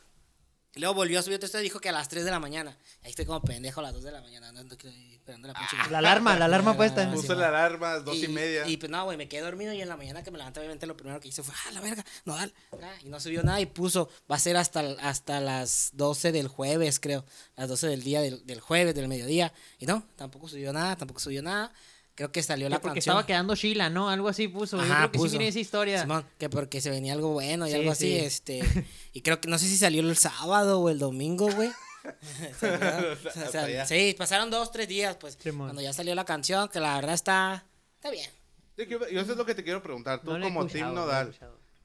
Y 0.76 0.81
luego 0.81 0.94
volvió 0.94 1.19
a 1.19 1.23
subir 1.23 1.37
otro 1.37 1.61
y 1.61 1.62
dijo 1.64 1.81
que 1.81 1.88
a 1.88 1.93
las 1.93 2.08
3 2.08 2.25
de 2.25 2.31
la 2.31 2.38
mañana. 2.38 2.76
Ahí 3.02 3.11
estoy 3.11 3.25
como 3.26 3.43
pendejo 3.43 3.81
a 3.81 3.82
las 3.82 3.93
2 3.93 4.05
de 4.05 4.12
la 4.12 4.20
mañana, 4.20 4.50
andando 4.50 4.76
esperando 4.76 5.49
la 5.49 5.55
pinche. 5.55 5.76
La 5.91 5.99
alarma, 5.99 6.37
la 6.37 6.44
alarma 6.44 6.76
puesta. 6.76 7.11
Puso 7.12 7.35
la 7.35 7.49
alarma, 7.49 7.94
dos 7.99 8.17
y, 8.17 8.26
y 8.26 8.29
media. 8.29 8.67
Y 8.69 8.76
pues 8.76 8.91
no, 8.91 9.05
güey, 9.05 9.17
me 9.17 9.29
quedé 9.29 9.41
dormido 9.43 9.73
y 9.73 9.81
en 9.81 9.88
la 9.88 9.96
mañana 9.96 10.23
que 10.23 10.31
me 10.31 10.38
levanté, 10.38 10.61
obviamente 10.61 10.87
lo 10.87 10.96
primero 10.96 11.19
que 11.19 11.26
hice 11.26 11.43
fue, 11.43 11.55
ah, 11.67 11.73
la 11.73 11.81
verga, 11.81 12.05
no, 12.25 12.37
dale. 12.37 12.52
ah, 12.82 12.94
Y 13.02 13.08
no 13.08 13.19
subió 13.19 13.43
nada 13.43 13.61
y 13.61 13.67
puso, 13.67 14.08
va 14.31 14.37
a 14.37 14.38
ser 14.38 14.56
hasta, 14.56 14.81
hasta 15.00 15.41
las 15.41 15.91
12 15.94 16.31
del 16.31 16.46
jueves, 16.46 17.00
creo. 17.00 17.25
Las 17.56 17.69
12 17.69 17.88
del 17.88 18.02
día 18.05 18.20
del, 18.20 18.46
del 18.46 18.61
jueves, 18.61 18.94
del 18.94 19.08
mediodía. 19.08 19.52
Y 19.79 19.87
no, 19.87 20.05
tampoco 20.17 20.49
subió 20.49 20.73
nada, 20.73 20.94
tampoco 20.96 21.19
subió 21.20 21.43
nada. 21.43 21.73
Creo 22.16 22.31
que 22.31 22.43
salió 22.43 22.69
la 22.69 22.76
Que 22.76 22.82
porque 22.82 22.96
canción. 23.00 23.12
estaba 23.14 23.26
quedando 23.26 23.55
Sheila, 23.56 23.90
¿no? 23.90 24.08
Algo 24.08 24.28
así 24.28 24.46
puso. 24.49 24.76
Yo 24.76 24.82
Ajá, 24.84 24.96
creo 24.99 25.12
que 25.12 25.19
puso. 25.19 25.31
sí 25.32 25.38
miré 25.38 25.49
esa 25.49 25.58
historia. 25.58 26.00
Simón, 26.02 26.25
que 26.38 26.49
porque 26.49 26.81
se 26.81 26.90
venía 26.90 27.12
algo 27.12 27.31
bueno 27.32 27.66
y 27.66 27.70
Sí, 27.70 27.76
algo 27.76 27.90
así, 27.90 28.06
sí. 28.11 28.16
este. 28.19 28.62
Y 29.12 29.22
creo 29.22 29.40
que 29.40 29.49
no 29.49 29.58
sé 29.58 29.66
si 29.66 29.76
salió 29.76 30.00
el 30.02 30.16
sábado 30.16 30.81
o 30.81 30.90
el 30.90 30.99
domingo, 30.99 31.50
güey. 31.50 31.70
O 33.43 33.50
sea, 33.50 33.87
sí, 33.87 34.14
pasaron 34.19 34.50
dos, 34.50 34.70
tres 34.70 34.88
días, 34.88 35.16
pues. 35.16 35.38
Simón. 35.43 35.69
cuando 35.69 35.82
ya 35.82 35.93
salió 35.93 36.14
la 36.14 36.25
canción, 36.25 36.69
que 36.69 36.81
la 36.81 36.94
verdad 36.96 37.14
está. 37.14 37.66
Está 37.96 38.11
bien. 38.11 38.28
Yo, 38.76 38.84
yo 38.84 39.20
eso 39.20 39.32
es 39.32 39.37
lo 39.38 39.46
que 39.46 39.55
te 39.55 39.64
quiero 39.64 39.82
preguntar. 39.82 40.20
Tú 40.20 40.31
No 40.32 40.38
la 40.38 40.44
como 40.46 40.64
no 40.64 40.69
la 40.72 40.78
he 40.78 40.82
Nodal. 40.82 41.34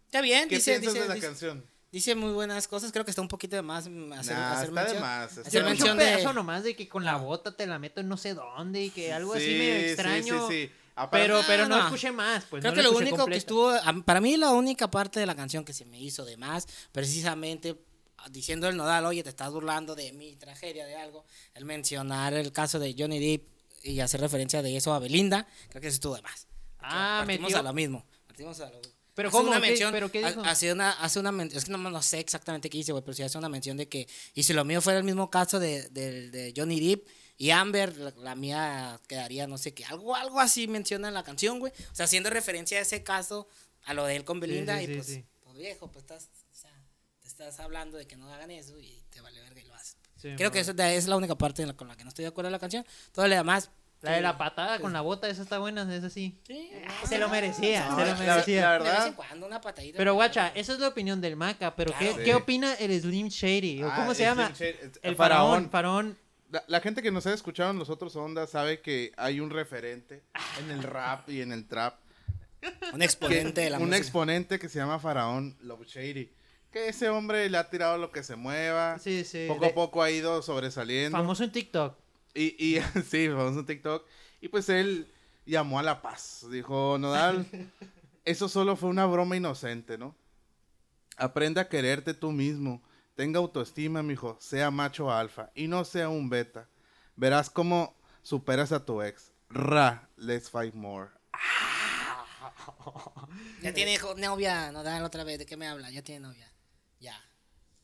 Está 0.05 0.21
bien, 0.21 0.49
¿qué 0.49 0.55
dice, 0.55 0.71
piensas 0.71 0.93
dice, 0.93 1.03
de 1.03 1.07
la 1.07 1.13
dice- 1.15 1.27
canción? 1.27 1.65
Dice 1.91 2.15
muy 2.15 2.31
buenas 2.33 2.67
cosas. 2.67 2.91
Creo 2.91 3.05
que 3.05 3.11
está 3.11 3.21
un 3.21 3.27
poquito 3.27 3.55
de 3.55 3.61
más 3.61 3.85
hacer, 3.85 3.91
Nah, 3.91 4.19
hacer 4.19 4.35
está 4.35 4.65
de 4.65 4.71
mención. 4.71 5.01
más, 5.01 5.29
está 5.37 5.41
Hacer 5.47 5.63
de 5.63 5.69
mención 5.69 5.91
un 5.91 5.97
de- 5.97 6.05
pedazo 6.05 6.33
nomás 6.33 6.63
de 6.63 6.75
que 6.75 6.87
con 6.87 7.03
la 7.05 7.17
bota 7.17 7.55
te 7.55 7.65
la 7.67 7.79
meto 7.79 8.01
en 8.01 8.07
no 8.09 8.17
sé 8.17 8.33
dónde 8.33 8.83
y 8.83 8.89
que 8.89 9.11
algo 9.13 9.33
así 9.33 9.45
medio 9.45 9.73
Sí, 9.75 9.79
sí, 9.81 9.85
extraño. 9.87 10.47
Sí, 10.47 10.67
sí, 10.67 10.71
Aparte- 10.95 11.27
Pero, 11.27 11.41
pero 11.47 11.65
no, 11.67 11.77
no. 11.77 11.83
escuché 11.85 12.11
más, 12.11 12.43
pues. 12.49 12.59
Creo 12.61 12.73
no 12.73 12.75
que 12.75 12.83
lo 12.83 12.91
único 12.91 13.25
que 13.25 13.37
estuvo, 13.37 13.69
a- 13.69 13.93
para 14.05 14.19
mí 14.19 14.35
la 14.35 14.49
única 14.51 14.91
parte 14.91 15.17
de 15.21 15.25
la 15.25 15.33
canción 15.33 15.63
que 15.63 15.71
se 15.73 15.85
me 15.85 15.97
hizo 15.97 16.25
de 16.25 16.35
más, 16.35 16.67
precisamente 16.91 17.79
ah, 18.17 18.27
diciendo 18.29 18.67
el 18.67 18.75
nodal, 18.75 19.05
oye, 19.05 19.23
te 19.23 19.29
estás 19.29 19.49
burlando 19.49 19.95
de 19.95 20.11
mi 20.11 20.35
tragedia, 20.35 20.85
de 20.85 20.97
algo, 20.97 21.23
el 21.53 21.63
mencionar 21.63 22.33
el 22.33 22.51
caso 22.51 22.77
de 22.77 22.93
Johnny 22.97 23.17
Depp 23.17 23.47
y 23.85 24.01
hacer 24.01 24.19
referencia 24.19 24.61
de 24.61 24.75
eso 24.75 24.93
a 24.93 24.99
Belinda, 24.99 25.47
creo 25.69 25.79
que 25.81 25.87
eso 25.87 25.95
estuvo 25.95 26.15
de 26.17 26.21
más. 26.21 26.47
Ah, 26.79 27.23
partimos 27.25 27.43
metió- 27.51 27.59
a 27.59 27.63
lo 27.63 27.71
mismo, 27.73 28.05
partimos 28.27 28.59
a 28.59 28.69
lo 28.69 28.81
Pero 29.19 29.27
hace 29.29 29.37
¿cómo? 29.37 29.49
Una 29.49 29.59
¿Qué? 29.59 29.67
mención, 29.67 29.91
¿Pero 29.91 30.09
qué 30.09 30.25
dijo? 30.25 30.41
Hace 30.45 30.71
una, 30.71 30.91
hace 30.91 31.19
una 31.19 31.43
es 31.43 31.65
que 31.65 31.71
no, 31.71 31.77
no 31.77 32.01
sé 32.01 32.19
exactamente 32.19 32.69
qué 32.69 32.77
dice, 32.77 32.93
güey, 32.93 33.03
pero 33.03 33.13
sí 33.15 33.21
hace 33.23 33.37
una 33.37 33.49
mención 33.49 33.75
de 33.75 33.89
que, 33.89 34.07
y 34.33 34.43
si 34.43 34.53
lo 34.53 34.63
mío 34.63 34.79
fuera 34.79 34.97
el 34.99 35.03
mismo 35.03 35.29
caso 35.29 35.59
de, 35.59 35.89
de, 35.89 36.29
de 36.29 36.53
Johnny 36.55 36.79
Depp 36.79 37.05
y 37.37 37.49
Amber, 37.49 37.97
la, 37.97 38.11
la 38.17 38.35
mía 38.35 38.97
quedaría, 39.09 39.45
no 39.45 39.57
sé 39.57 39.73
qué, 39.73 39.83
algo, 39.83 40.15
algo 40.15 40.39
así 40.39 40.69
menciona 40.69 41.09
en 41.09 41.13
la 41.15 41.23
canción, 41.23 41.59
güey. 41.59 41.73
O 41.91 41.95
sea, 41.95 42.05
haciendo 42.05 42.29
referencia 42.29 42.79
a 42.79 42.81
ese 42.81 43.03
caso, 43.03 43.49
a 43.83 43.93
lo 43.93 44.05
de 44.05 44.15
él 44.15 44.23
con 44.23 44.39
Belinda, 44.39 44.77
sí, 44.77 44.85
y 44.85 44.95
pues, 44.95 45.07
sí. 45.07 45.25
pues 45.43 45.57
viejo, 45.57 45.91
pues 45.91 46.03
estás, 46.03 46.29
o 46.49 46.55
sea, 46.55 46.71
te 47.21 47.27
estás 47.27 47.59
hablando 47.59 47.97
de 47.97 48.07
que 48.07 48.15
no 48.15 48.33
hagan 48.33 48.51
eso 48.51 48.79
y 48.79 49.03
te 49.09 49.19
vale 49.19 49.41
verga 49.41 49.59
y 49.59 49.65
lo 49.65 49.75
haces. 49.75 49.97
Creo 50.37 50.51
que 50.51 50.59
eso 50.59 50.73
es 50.77 51.07
la 51.07 51.15
única 51.17 51.37
parte 51.37 51.65
la- 51.65 51.75
con 51.75 51.87
la 51.87 51.95
que 51.95 52.03
no 52.03 52.09
estoy 52.09 52.23
de 52.23 52.29
acuerdo 52.29 52.47
en 52.49 52.53
la 52.53 52.59
canción. 52.59 52.85
Todo 53.13 53.27
lo 53.27 53.35
demás. 53.35 53.69
La 54.01 54.11
de 54.13 54.21
la 54.21 54.37
patada 54.37 54.79
con 54.79 54.93
la 54.93 55.01
bota, 55.01 55.27
esa 55.27 55.41
está 55.41 55.59
buena, 55.59 55.81
esa 55.93 56.09
sí. 56.09 56.39
Sí, 56.47 56.71
Se 57.07 57.17
lo 57.17 57.27
merecía, 57.27 57.89
No, 57.89 57.95
se 57.97 58.01
lo 58.05 58.07
la- 58.11 58.15
merecía. 58.15 58.61
la 58.61 58.71
De 58.73 58.77
vez 58.79 58.87
verdad. 58.91 59.07
en 59.07 59.13
cuando 59.13 59.45
una 59.47 59.59
patadita. 59.59 59.97
Pero 59.97 60.13
guacha, 60.13 60.51
esa 60.55 60.73
es 60.73 60.79
la 60.79 60.87
opinión 60.87 61.19
del 61.19 61.35
Maca, 61.35 61.75
pero 61.75 61.91
¿qué, 61.99 62.07
Claro. 62.07 62.17
¿qué 62.17 62.25
Sí. 62.25 62.31
opina 62.31 62.73
el 62.75 63.01
Slim 63.01 63.27
Shady? 63.27 63.83
¿O 63.83 63.89
Ah, 63.91 63.95
¿Cómo 63.97 64.13
se 64.13 64.23
el 64.23 64.29
llama? 64.29 64.53
El 65.01 65.15
faraón. 65.17 65.69
faraón. 65.69 66.17
La, 66.49 66.63
la 66.67 66.79
gente 66.79 67.01
que 67.01 67.11
nos 67.11 67.27
ha 67.27 67.33
escuchado 67.33 67.71
en 67.71 67.77
los 67.77 67.89
otros 67.89 68.15
ondas 68.15 68.49
sabe 68.51 68.79
que 68.81 69.11
hay 69.17 69.39
un 69.41 69.49
referente 69.49 70.23
en 70.59 70.71
el 70.71 70.81
rap 70.81 71.29
y 71.29 71.41
en 71.41 71.51
el 71.51 71.67
trap. 71.67 71.95
Un 72.93 72.99
que- 72.99 73.05
exponente 73.05 73.61
de 73.61 73.69
la 73.69 73.77
un 73.77 73.83
música. 73.83 73.97
exponente 73.97 74.59
que 74.59 74.67
se 74.69 74.79
llama 74.79 74.99
Faraón 74.99 75.57
Love 75.61 75.85
Shady. 75.85 76.31
Que 76.71 76.89
ese 76.89 77.09
hombre 77.09 77.49
le 77.49 77.57
ha 77.57 77.69
tirado 77.69 77.97
lo 77.97 78.11
que 78.11 78.23
se 78.23 78.35
mueva. 78.35 78.97
Sí, 78.99 79.23
sí. 79.25 79.45
poco 79.47 79.65
de- 79.65 79.71
a 79.71 79.73
poco 79.75 80.01
ha 80.03 80.09
ido 80.11 80.41
sobresaliendo. 80.41 81.17
Famoso 81.17 81.43
en 81.43 81.51
TikTok. 81.51 81.97
Y, 82.33 82.55
y 82.63 82.81
sí, 83.09 83.27
famoso 83.27 83.59
en 83.59 83.65
TikTok. 83.65 84.05
Y 84.41 84.47
pues 84.47 84.69
él 84.69 85.11
llamó 85.45 85.79
a 85.79 85.83
la 85.83 86.01
paz. 86.01 86.45
Dijo, 86.51 86.97
Nodal, 86.97 87.45
eso 88.25 88.49
solo 88.49 88.75
fue 88.75 88.89
una 88.89 89.05
broma 89.05 89.35
inocente, 89.35 89.97
¿no? 89.97 90.15
Aprende 91.17 91.59
a 91.59 91.67
quererte 91.67 92.13
tú 92.13 92.31
mismo. 92.31 92.81
Tenga 93.15 93.39
autoestima, 93.39 94.01
mijo. 94.01 94.37
Sea 94.39 94.71
macho 94.71 95.11
alfa. 95.11 95.51
Y 95.53 95.67
no 95.67 95.83
sea 95.83 96.09
un 96.09 96.29
beta. 96.29 96.69
Verás 97.15 97.49
cómo 97.49 97.95
superas 98.21 98.71
a 98.71 98.85
tu 98.85 99.01
ex. 99.01 99.31
Ra, 99.49 100.07
let's 100.15 100.49
fight 100.49 100.73
more. 100.73 101.09
Ya 103.61 103.73
tiene 103.73 103.97
novia, 104.17 104.71
no 104.71 104.83
da 104.83 105.03
otra 105.03 105.23
vez, 105.23 105.39
¿de 105.39 105.45
qué 105.45 105.57
me 105.57 105.67
habla? 105.67 105.89
Ya 105.91 106.01
tiene 106.01 106.21
novia. 106.21 106.51
Ya. 106.99 107.19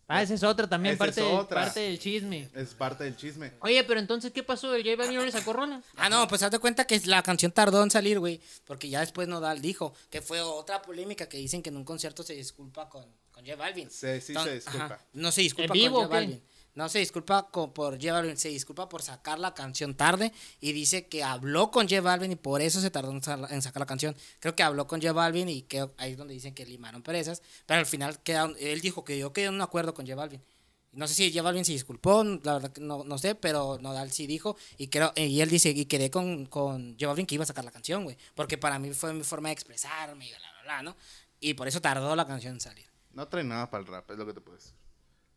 Ah, 0.07 0.21
esa 0.21 0.35
es 0.35 0.43
otra 0.43 0.67
también, 0.67 0.93
Esa 0.93 1.05
parte, 1.05 1.21
es 1.21 1.33
otra. 1.33 1.61
parte 1.63 1.79
del 1.79 1.97
chisme. 1.99 2.47
Es 2.53 2.75
parte 2.75 3.03
del 3.05 3.15
chisme. 3.17 3.51
Oye, 3.61 3.83
pero 3.85 3.99
entonces, 3.99 4.31
¿qué 4.31 4.43
pasó? 4.43 4.75
¿El 4.75 4.83
J 4.83 4.95
Balvin 4.95 5.17
no 5.17 5.25
le 5.25 5.31
sacó 5.31 5.51
rola? 5.53 5.81
Ah, 5.95 6.09
no, 6.09 6.27
pues 6.27 6.43
haz 6.43 6.51
de 6.51 6.59
cuenta 6.59 6.85
que 6.85 6.99
la 7.05 7.23
canción 7.23 7.51
tardó 7.51 7.81
en 7.81 7.89
salir, 7.89 8.19
güey. 8.19 8.39
Porque 8.65 8.87
ya 8.87 8.99
después 8.99 9.27
Nodal 9.27 9.61
dijo 9.61 9.93
que 10.11 10.21
fue 10.21 10.41
otra 10.41 10.81
polémica 10.83 11.27
que 11.27 11.37
dicen 11.37 11.63
que 11.63 11.69
en 11.69 11.77
un 11.77 11.85
concierto 11.85 12.21
se 12.21 12.33
disculpa 12.35 12.87
con, 12.87 13.03
con 13.31 13.43
J 13.43 13.55
Balvin. 13.55 13.89
Sí, 13.89 14.21
sí 14.21 14.33
se 14.35 14.53
disculpa. 14.53 14.99
No 15.13 15.31
se 15.31 15.41
disculpa 15.41 15.73
¿En 15.73 15.79
vivo 15.79 15.95
con 15.95 16.03
J? 16.03 16.15
Balvin. 16.15 16.43
No 16.75 16.89
se 16.89 16.99
disculpa 16.99 17.49
por 17.51 17.95
J 17.95 18.11
Balvin, 18.11 18.35
se 18.37 18.49
disculpa 18.49 18.89
por 18.89 19.01
sacar 19.01 19.39
la 19.39 19.53
canción 19.53 19.95
tarde 19.95 20.33
y 20.59 20.73
dice 20.73 21.07
que 21.07 21.23
habló 21.23 21.71
con 21.71 21.87
J 21.87 22.01
Balvin 22.01 22.33
y 22.33 22.35
por 22.35 22.61
eso 22.61 22.81
se 22.81 22.91
tardó 22.91 23.11
en, 23.11 23.23
sa- 23.23 23.47
en 23.49 23.61
sacar 23.61 23.79
la 23.79 23.85
canción. 23.85 24.13
Creo 24.41 24.55
que 24.57 24.63
habló 24.63 24.85
con 24.85 25.01
J 25.01 25.13
Balvin 25.13 25.47
y 25.47 25.61
que 25.61 25.89
ahí 25.97 26.11
es 26.11 26.17
donde 26.17 26.33
dicen 26.33 26.53
que 26.53 26.65
limaron 26.65 27.01
perezas, 27.01 27.41
pero 27.65 27.79
al 27.79 27.85
final 27.85 28.21
quedaron, 28.23 28.55
él 28.59 28.81
dijo 28.81 29.05
que 29.05 29.17
yo 29.17 29.31
quedé 29.31 29.45
en 29.45 29.53
un 29.53 29.61
acuerdo 29.61 29.93
con 29.93 30.05
J 30.05 30.15
Balvin. 30.17 30.43
No 30.91 31.07
sé 31.07 31.13
si 31.13 31.29
J 31.31 31.41
Balvin 31.41 31.63
se 31.65 31.71
disculpó, 31.71 32.23
la 32.23 32.53
verdad 32.53 32.71
que 32.73 32.81
no, 32.81 33.03
no 33.05 33.17
sé, 33.17 33.35
pero 33.35 33.77
Nodal 33.81 34.11
sí 34.11 34.27
dijo 34.27 34.57
y 34.77 34.87
creo 34.87 35.13
y 35.15 35.39
él 35.41 35.49
dice 35.49 35.69
y 35.69 35.85
quedé 35.85 36.09
con, 36.11 36.45
con 36.45 36.93
J 36.99 37.07
Balvin 37.07 37.25
que 37.25 37.35
iba 37.35 37.43
a 37.45 37.47
sacar 37.47 37.63
la 37.63 37.71
canción, 37.71 38.03
güey, 38.03 38.17
porque 38.33 38.57
para 38.57 38.79
mí 38.79 38.91
fue 38.93 39.13
mi 39.13 39.23
forma 39.23 39.47
de 39.49 39.53
expresarme 39.53 40.25
y 40.27 40.29
bla, 40.29 40.39
bla, 40.39 40.61
bla, 40.63 40.83
¿no? 40.83 40.97
Y 41.39 41.53
por 41.53 41.67
eso 41.69 41.81
tardó 41.81 42.15
la 42.17 42.27
canción 42.27 42.55
en 42.55 42.59
salir. 42.61 42.85
No 43.13 43.27
trae 43.29 43.45
nada 43.45 43.69
para 43.69 43.81
el 43.81 43.87
rap, 43.87 44.11
es 44.11 44.17
lo 44.17 44.25
que 44.25 44.33
te 44.33 44.41
puedo 44.41 44.57
decir. 44.57 44.73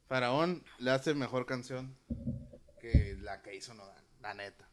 Faraón 0.08 0.64
le 0.78 0.90
hace 0.90 1.14
mejor 1.14 1.46
canción 1.46 1.96
que 2.80 3.16
la 3.20 3.42
que 3.42 3.54
hizo 3.54 3.74
Nodal, 3.74 4.02
la 4.20 4.34
neta. 4.34 4.68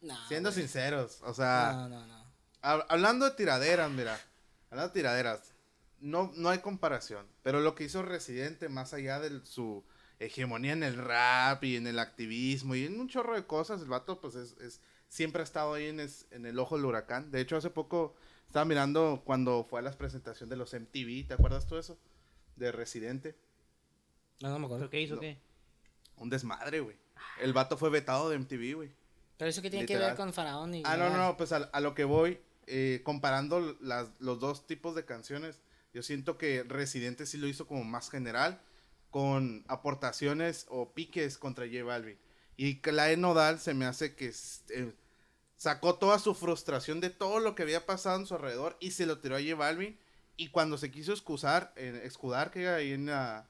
No, 0.00 0.16
Siendo 0.28 0.50
güey. 0.50 0.62
sinceros, 0.62 1.20
o 1.22 1.34
sea, 1.34 1.72
no, 1.74 1.88
no, 1.88 2.06
no. 2.06 2.24
hab- 2.62 2.86
hablando 2.88 3.24
de 3.24 3.32
tiraderas, 3.32 3.90
mira, 3.90 4.18
hablando 4.70 4.92
de 4.92 5.00
tiraderas, 5.00 5.54
no, 6.00 6.30
no 6.36 6.48
hay 6.50 6.58
comparación. 6.60 7.26
Pero 7.42 7.60
lo 7.60 7.74
que 7.74 7.84
hizo 7.84 8.02
Residente, 8.02 8.68
más 8.68 8.94
allá 8.94 9.18
de 9.18 9.44
su 9.44 9.84
hegemonía 10.20 10.72
en 10.72 10.82
el 10.84 10.96
rap 10.96 11.62
y 11.64 11.76
en 11.76 11.86
el 11.86 11.98
activismo 11.98 12.74
y 12.76 12.86
en 12.86 12.98
un 13.00 13.08
chorro 13.08 13.34
de 13.34 13.44
cosas, 13.46 13.82
el 13.82 13.88
vato, 13.88 14.20
pues 14.20 14.36
es, 14.36 14.52
es- 14.58 14.80
siempre 15.08 15.40
ha 15.40 15.44
estado 15.44 15.74
ahí 15.74 15.86
en, 15.88 16.00
es- 16.00 16.26
en 16.30 16.46
el 16.46 16.58
ojo 16.58 16.76
del 16.76 16.84
huracán. 16.86 17.30
De 17.32 17.40
hecho, 17.40 17.56
hace 17.56 17.70
poco 17.70 18.14
estaba 18.46 18.64
mirando 18.64 19.22
cuando 19.24 19.64
fue 19.68 19.80
a 19.80 19.82
las 19.82 19.96
presentaciones 19.96 20.50
de 20.50 20.56
los 20.56 20.72
MTV, 20.72 21.26
¿te 21.26 21.34
acuerdas 21.34 21.66
tú 21.66 21.74
de 21.74 21.80
eso? 21.80 21.98
De 22.56 22.70
Residente. 22.72 23.36
No, 24.40 24.50
no 24.50 24.58
me 24.58 24.64
acuerdo. 24.66 24.82
¿Pero 24.84 24.90
qué 24.90 25.00
hizo 25.00 25.14
No. 25.16 25.20
qué? 25.20 25.38
Un 26.16 26.30
desmadre, 26.30 26.80
güey. 26.80 26.96
El 27.40 27.52
vato 27.52 27.76
fue 27.76 27.90
vetado 27.90 28.28
de 28.30 28.36
MTV, 28.38 28.74
güey. 28.74 28.90
Pero 29.36 29.50
eso 29.50 29.62
que 29.62 29.70
tiene 29.70 29.86
que 29.86 29.96
ver 29.96 30.16
con 30.16 30.32
Faraón 30.32 30.74
y. 30.74 30.82
Ah, 30.84 30.96
no, 30.96 31.10
no, 31.16 31.36
pues 31.36 31.52
a, 31.52 31.56
a 31.72 31.80
lo 31.80 31.94
que 31.94 32.04
voy, 32.04 32.40
eh, 32.66 33.00
comparando 33.04 33.76
las, 33.80 34.08
los 34.18 34.40
dos 34.40 34.66
tipos 34.66 34.94
de 34.96 35.04
canciones, 35.04 35.60
yo 35.94 36.02
siento 36.02 36.36
que 36.38 36.64
Residente 36.64 37.24
sí 37.26 37.38
lo 37.38 37.46
hizo 37.46 37.66
como 37.66 37.84
más 37.84 38.10
general, 38.10 38.60
con 39.10 39.64
aportaciones 39.68 40.66
o 40.68 40.92
piques 40.92 41.38
contra 41.38 41.66
J 41.66 41.84
Balvin. 41.84 42.18
Y 42.56 42.76
que 42.76 42.90
la 42.92 43.04
de 43.04 43.16
Nodal 43.16 43.60
se 43.60 43.74
me 43.74 43.84
hace 43.86 44.16
que 44.16 44.32
eh, 44.70 44.92
sacó 45.56 45.94
toda 45.94 46.18
su 46.18 46.34
frustración 46.34 47.00
de 47.00 47.10
todo 47.10 47.38
lo 47.38 47.54
que 47.54 47.62
había 47.62 47.86
pasado 47.86 48.18
en 48.18 48.26
su 48.26 48.34
alrededor 48.34 48.76
y 48.80 48.90
se 48.90 49.06
lo 49.06 49.18
tiró 49.20 49.36
a 49.36 49.40
J 49.40 49.54
Balvin. 49.54 49.96
Y 50.36 50.48
cuando 50.48 50.78
se 50.78 50.90
quiso 50.90 51.12
excusar, 51.12 51.72
eh, 51.76 52.00
escudar 52.04 52.50
que 52.50 52.68
ahí 52.68 52.92
en, 52.92 53.06
la- 53.06 53.46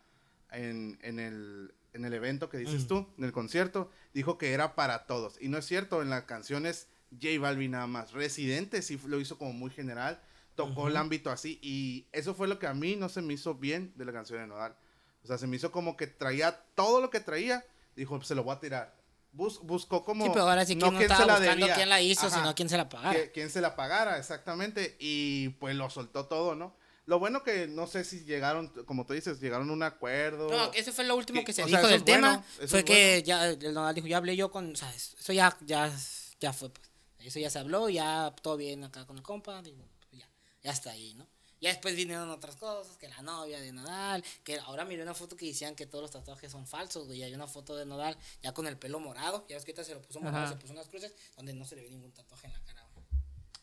en, 0.52 0.98
en 1.02 1.18
el, 1.18 1.74
en 1.92 2.04
el 2.04 2.12
evento 2.14 2.48
que 2.48 2.58
dices 2.58 2.84
Mm. 2.84 2.88
tú, 2.88 3.06
en 3.18 3.24
el 3.24 3.32
concierto, 3.32 3.90
dijo 4.14 4.38
que 4.38 4.52
era 4.52 4.74
para 4.74 5.06
todos. 5.06 5.36
Y 5.40 5.48
no 5.48 5.58
es 5.58 5.66
cierto, 5.66 6.02
en 6.02 6.10
la 6.10 6.26
canción 6.26 6.66
es 6.66 6.88
J 7.12 7.38
Balvin 7.40 7.72
nada 7.72 7.86
más. 7.86 8.12
Residente 8.12 8.82
sí 8.82 9.00
lo 9.06 9.20
hizo 9.20 9.38
como 9.38 9.52
muy 9.52 9.70
general, 9.70 10.20
tocó 10.54 10.88
el 10.88 10.94
Ujú. 10.94 11.02
ámbito 11.02 11.30
así. 11.30 11.58
Y 11.62 12.06
eso 12.12 12.34
fue 12.34 12.48
lo 12.48 12.58
que 12.58 12.66
a 12.66 12.74
mí 12.74 12.96
no 12.96 13.08
se 13.08 13.22
me 13.22 13.34
hizo 13.34 13.54
bien 13.54 13.92
de 13.96 14.04
la 14.04 14.12
canción 14.12 14.40
de 14.40 14.46
Nodal. 14.46 14.76
O 15.22 15.26
sea, 15.26 15.38
se 15.38 15.46
me 15.46 15.56
hizo 15.56 15.70
como 15.72 15.96
que 15.96 16.06
traía 16.06 16.52
todo 16.74 17.00
lo 17.00 17.10
que 17.10 17.20
traía, 17.20 17.64
dijo, 17.96 18.16
"Pues, 18.16 18.28
se 18.28 18.34
lo 18.34 18.44
voy 18.44 18.54
a 18.54 18.60
tirar. 18.60 18.96
Bus- 19.32 19.60
buscó 19.62 20.04
como... 20.04 20.24
Sí, 20.24 20.30
pero 20.32 20.48
ahora 20.48 20.64
sí 20.64 20.74
que 20.74 20.80
no, 20.80 20.90
quién 20.90 21.02
estaba 21.02 21.20
se 21.20 21.26
la 21.26 21.34
buscando 21.38 21.66
debía. 21.66 21.74
quién 21.74 21.88
la 21.88 22.00
hizo, 22.00 22.26
Ajá 22.26 22.36
sino 22.36 22.54
quién 22.54 22.68
se 22.68 22.76
la 22.76 22.88
pagara. 22.88 23.14
que- 23.14 23.30
quién 23.32 23.50
se 23.50 23.60
la 23.60 23.76
pagara, 23.76 24.18
exactamente. 24.18 24.96
Y 24.98 25.50
pues 25.60 25.76
lo 25.76 25.90
soltó 25.90 26.26
todo, 26.26 26.54
¿no? 26.54 26.74
Lo 27.08 27.18
bueno 27.18 27.42
que 27.42 27.66
no 27.66 27.86
sé 27.86 28.04
si 28.04 28.24
llegaron, 28.24 28.68
como 28.84 29.06
tú 29.06 29.14
dices, 29.14 29.40
llegaron 29.40 29.70
a 29.70 29.72
un 29.72 29.82
acuerdo. 29.82 30.50
No, 30.50 30.70
eso 30.74 30.92
fue 30.92 31.04
lo 31.04 31.16
último 31.16 31.40
que- 31.40 31.46
que 31.46 31.52
se 31.54 31.62
o 31.64 31.68
sea, 31.68 31.78
dijo 31.80 31.88
eso 31.88 32.04
del 32.04 32.04
bueno, 32.04 32.44
tema. 32.44 32.68
fue 32.68 32.78
es 32.80 32.84
que 32.84 33.22
bueno. 33.24 33.26
ya 33.26 33.46
el 33.68 33.72
Nodal 33.74 33.94
dijo, 33.94 34.06
ya 34.08 34.18
hablé 34.18 34.36
yo 34.36 34.50
con, 34.50 34.72
o 34.72 34.76
sea, 34.76 34.94
eso 34.94 35.32
ya, 35.32 35.56
ya, 35.62 35.90
ya 36.38 36.52
fue, 36.52 36.68
pues. 36.68 36.86
Eso 37.20 37.38
ya 37.38 37.48
se 37.48 37.58
habló, 37.58 37.88
ya 37.88 38.34
todo 38.42 38.58
bien 38.58 38.84
acá 38.84 39.06
con 39.06 39.16
el 39.16 39.22
compa, 39.22 39.62
y, 39.64 39.72
pues, 39.72 40.20
ya, 40.20 40.28
ya 40.62 40.70
está 40.70 40.90
ahí, 40.90 41.14
¿no? 41.14 41.26
Ya 41.60 41.70
después 41.70 41.96
vinieron 41.96 42.28
otras 42.30 42.54
cosas, 42.56 42.96
que 42.98 43.08
la 43.08 43.20
novia 43.22 43.58
de 43.58 43.72
Nodal, 43.72 44.22
que 44.44 44.58
ahora 44.60 44.84
miré 44.84 45.02
una 45.02 45.14
foto 45.14 45.34
que 45.34 45.46
decían 45.46 45.74
que 45.74 45.86
todos 45.86 46.02
los 46.02 46.10
tatuajes 46.12 46.52
son 46.52 46.66
falsos, 46.68 47.06
güey. 47.06 47.22
Hay 47.24 47.34
una 47.34 47.48
foto 47.48 47.74
de 47.74 47.84
Nodal 47.86 48.16
ya 48.42 48.52
con 48.52 48.66
el 48.68 48.76
pelo 48.76 49.00
morado, 49.00 49.44
ya 49.48 49.56
ves 49.56 49.64
que 49.64 49.72
ahorita 49.72 49.82
se 49.84 49.94
lo 49.94 50.02
puso 50.02 50.20
morado, 50.20 50.44
Ajá. 50.44 50.52
se 50.52 50.60
puso 50.60 50.72
unas 50.74 50.88
cruces, 50.88 51.12
donde 51.36 51.54
no 51.54 51.64
se 51.64 51.74
le 51.74 51.82
ve 51.82 51.90
ningún 51.90 52.12
tatuaje 52.12 52.46
en 52.46 52.52
la 52.52 52.60
cara. 52.60 52.67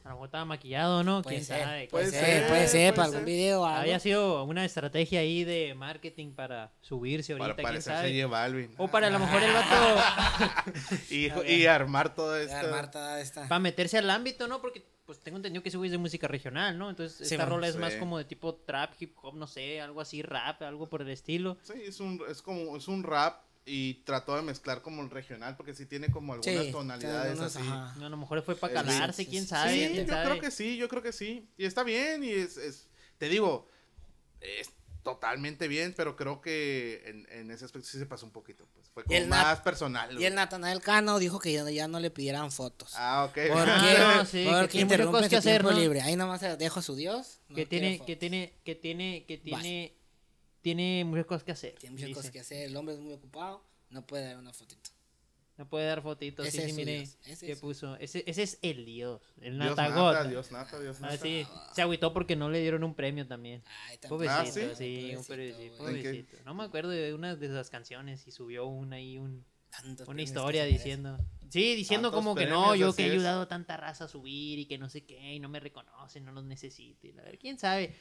A 0.06 0.10
lo 0.10 0.14
mejor 0.16 0.28
estaba 0.28 0.46
maquillado, 0.46 1.04
¿no? 1.04 1.24
Puede 1.24 1.38
¿Quién 1.38 1.46
ser, 1.46 1.64
sabe? 1.64 1.88
puede 1.90 2.12
ser, 2.12 2.24
ser, 2.26 2.48
puede 2.48 2.68
ser, 2.68 2.94
para 2.94 3.08
algún 3.08 3.26
video 3.26 3.66
algo. 3.66 3.80
Había 3.82 4.00
sido 4.00 4.44
una 4.44 4.64
estrategia 4.64 5.20
ahí 5.22 5.44
de 5.44 5.74
marketing 5.74 6.32
para 6.34 6.72
subirse 6.82 7.34
para 7.34 7.46
ahorita, 7.46 7.56
quién 7.56 7.66
parecerse 7.66 7.92
a 7.92 8.02
sabe. 8.04 8.22
J 8.22 8.28
Balvin. 8.32 8.70
O 8.78 8.88
para 8.88 9.08
a 9.08 9.10
lo 9.10 9.18
mejor 9.18 9.42
el 9.42 9.52
vato 9.52 10.72
Y, 11.10 11.32
y 11.52 11.66
armar 11.66 12.14
todo 12.14 12.38
esto. 12.38 12.56
Ya, 12.62 12.70
Marta, 12.70 13.20
esta. 13.20 13.48
para 13.48 13.58
meterse 13.60 13.98
al 13.98 14.10
ámbito, 14.12 14.48
¿no? 14.48 14.62
Porque 14.62 14.86
pues 15.08 15.20
tengo 15.20 15.38
entendido 15.38 15.62
que 15.64 15.70
ese 15.70 15.78
güey 15.78 15.88
es 15.88 15.92
de 15.92 15.98
música 15.98 16.28
regional, 16.28 16.78
¿no? 16.78 16.90
Entonces 16.92 17.28
Sí, 17.28 17.34
esta 17.36 17.46
man. 17.46 17.50
rola 17.56 17.68
es 17.68 17.76
más 17.76 17.96
como 17.96 18.18
de 18.20 18.26
tipo 18.26 18.56
trap, 18.56 18.94
hip 19.00 19.16
hop, 19.24 19.36
no 19.36 19.48
sé, 19.48 19.82
algo 19.82 20.02
así, 20.02 20.22
rap, 20.22 20.62
algo 20.62 20.88
por 20.88 21.02
el 21.02 21.10
estilo. 21.10 21.58
Sí, 21.64 21.74
es 21.84 22.00
un, 22.00 22.22
es 22.30 22.42
como, 22.44 22.78
es 22.78 22.88
un 22.88 23.04
rap 23.04 23.42
y 23.66 23.96
trató 24.06 24.36
de 24.36 24.44
mezclar 24.44 24.82
como 24.84 25.02
el 25.02 25.10
regional 25.10 25.56
porque 25.58 25.74
sí 25.74 25.86
tiene 25.88 26.10
como 26.12 26.34
algunas 26.34 26.66
Sí, 26.66 26.72
tonalidades 26.72 27.40
así. 27.40 27.60
ajá. 27.60 27.96
No, 27.98 28.06
a 28.06 28.10
lo 28.10 28.18
mejor 28.18 28.42
fue 28.44 28.56
para 28.56 28.74
bien. 28.84 28.86
calarse, 28.94 29.24
Sí, 29.24 29.30
quién 29.30 29.48
sabe, 29.48 29.74
Sí, 29.74 29.80
quién 29.94 30.06
yo 30.08 30.14
sabe. 30.14 30.26
creo 30.30 30.40
que 30.42 30.52
sí, 30.52 30.78
yo 30.78 30.88
creo 30.88 31.02
que 31.02 31.12
sí. 31.12 31.50
Y 31.58 31.66
está 31.66 31.84
bien 31.84 32.24
y 32.24 32.30
es, 32.30 32.58
es 32.58 32.88
te 33.18 33.28
digo, 33.30 33.68
es 34.42 34.70
totalmente 35.02 35.68
bien, 35.68 35.94
pero 35.96 36.16
creo 36.16 36.42
que 36.42 37.04
en, 37.06 37.28
en 37.32 37.52
ese 37.52 37.64
aspecto 37.66 37.88
sí 37.88 38.00
se 38.00 38.06
pasó 38.08 38.26
un 38.26 38.32
poquito. 38.32 38.68
Pues. 38.74 38.88
Fue 38.90 39.04
como 39.04 39.16
el 39.18 39.26
Nat- 39.30 39.44
más 39.44 39.62
personal. 39.62 40.12
Y 40.12 40.16
güey. 40.16 40.26
el 40.26 40.36
Natanael 40.36 40.82
Cano 40.82 41.20
dijo 41.20 41.40
que 41.40 41.54
ya, 41.54 41.70
ya 41.70 41.88
no 41.88 42.00
le 42.00 42.10
pidieran 42.10 42.52
fotos. 42.52 42.94
Ah, 42.96 43.26
ok. 43.30 43.34
¿Por 43.34 43.66
qué? 43.66 43.96
Ah, 43.98 44.16
no, 44.18 44.26
sí, 44.26 44.44
que 44.44 44.52
Porque 44.52 44.80
interrumpe 44.82 45.20
su 45.30 45.38
hacer, 45.38 45.62
tiempo 45.62 45.72
¿no? 45.72 45.80
libre. 45.80 46.02
Ahí 46.02 46.16
nomás 46.16 46.42
dejo 46.58 46.80
a 46.80 46.84
su 46.84 46.96
Dios. 46.96 47.40
no 47.50 47.56
que 47.56 47.66
tiene, 47.68 48.00
que 48.04 48.16
tiene, 48.16 48.54
que 48.64 48.74
tiene, 48.76 49.26
que 49.28 49.38
tiene, 49.38 49.96
tiene 50.66 51.06
muchas 51.06 51.28
cosas 51.28 51.44
que 51.44 51.52
hacer. 51.52 51.76
Tiene 51.76 51.94
muchas 51.94 52.08
dice. 52.08 52.18
cosas 52.18 52.32
que 52.32 52.40
hacer. 52.40 52.66
El 52.66 52.76
hombre 52.76 52.96
es 52.96 53.00
muy 53.00 53.14
ocupado. 53.14 53.64
No 53.92 54.04
puede 54.04 54.26
dar 54.26 54.38
una 54.40 54.52
fotito. 54.52 54.90
No 55.58 55.70
puede 55.70 55.86
dar 55.86 56.02
fotitos, 56.02 56.48
sí, 56.48 56.58
Ese 56.58 56.58
sí, 56.58 56.64
es 56.66 56.72
su 56.72 56.76
mire, 56.78 56.98
Dios, 56.98 57.18
ese 57.28 57.46
que 57.46 57.52
es 57.52 57.60
su- 57.60 57.66
puso. 57.68 57.96
Ese, 57.98 58.24
ese 58.26 58.42
es 58.42 58.58
el 58.64 58.84
Dios, 58.84 59.22
el 59.42 59.54
Dios 59.60 59.78
Natagot. 59.78 60.14
nata, 60.16 60.28
Dios 60.28 60.52
nata, 60.52 60.80
Dios 60.80 60.98
Ah, 60.98 61.02
nata. 61.12 61.18
sí, 61.20 61.46
se 61.76 61.82
agüitó 61.84 62.12
porque 62.14 62.36
no 62.36 62.50
le 62.50 62.60
dieron 62.62 62.84
un 62.84 62.96
premio 62.96 63.28
también. 63.28 63.62
Ay, 63.88 64.00
Ah, 64.04 64.08
Pobrecito, 64.10 64.76
¿sí? 64.76 64.76
sí, 64.76 65.16
un 65.16 65.24
Pobrecito, 65.24 65.56
pobrecito, 65.78 65.84
güey. 65.84 65.96
¿En 65.98 66.02
qué? 66.02 66.10
pobrecito. 66.10 66.44
No 66.46 66.56
me 66.56 66.64
acuerdo 66.64 66.90
de 66.90 67.14
una 67.14 67.36
de 67.36 67.46
esas 67.46 67.70
canciones 67.70 68.28
y 68.28 68.32
subió 68.32 68.66
una 68.66 69.00
y 69.00 69.18
un, 69.20 69.46
Tantos 69.70 70.08
una 70.08 70.22
historia 70.24 70.66
diciendo. 70.66 71.18
Sí, 71.50 71.76
diciendo 71.76 72.10
Tantos 72.10 72.20
como 72.26 72.36
que 72.36 72.48
no, 72.48 72.76
yo 72.76 72.94
que 72.96 73.06
he 73.08 73.12
ayudado 73.12 73.44
a 73.44 73.48
tanta 73.48 73.78
raza 73.78 74.06
a 74.06 74.08
subir 74.10 74.58
y 74.60 74.66
que 74.66 74.78
no 74.80 74.90
sé 74.90 75.06
qué, 75.06 75.36
y 75.36 75.40
no 75.40 75.48
me 75.48 75.60
reconocen, 75.62 76.26
no 76.26 76.32
los 76.34 76.44
necesito. 76.44 77.08
Y 77.08 77.12
la 77.14 77.22
verdad, 77.24 77.38
quién 77.40 77.60
sabe. 77.60 77.96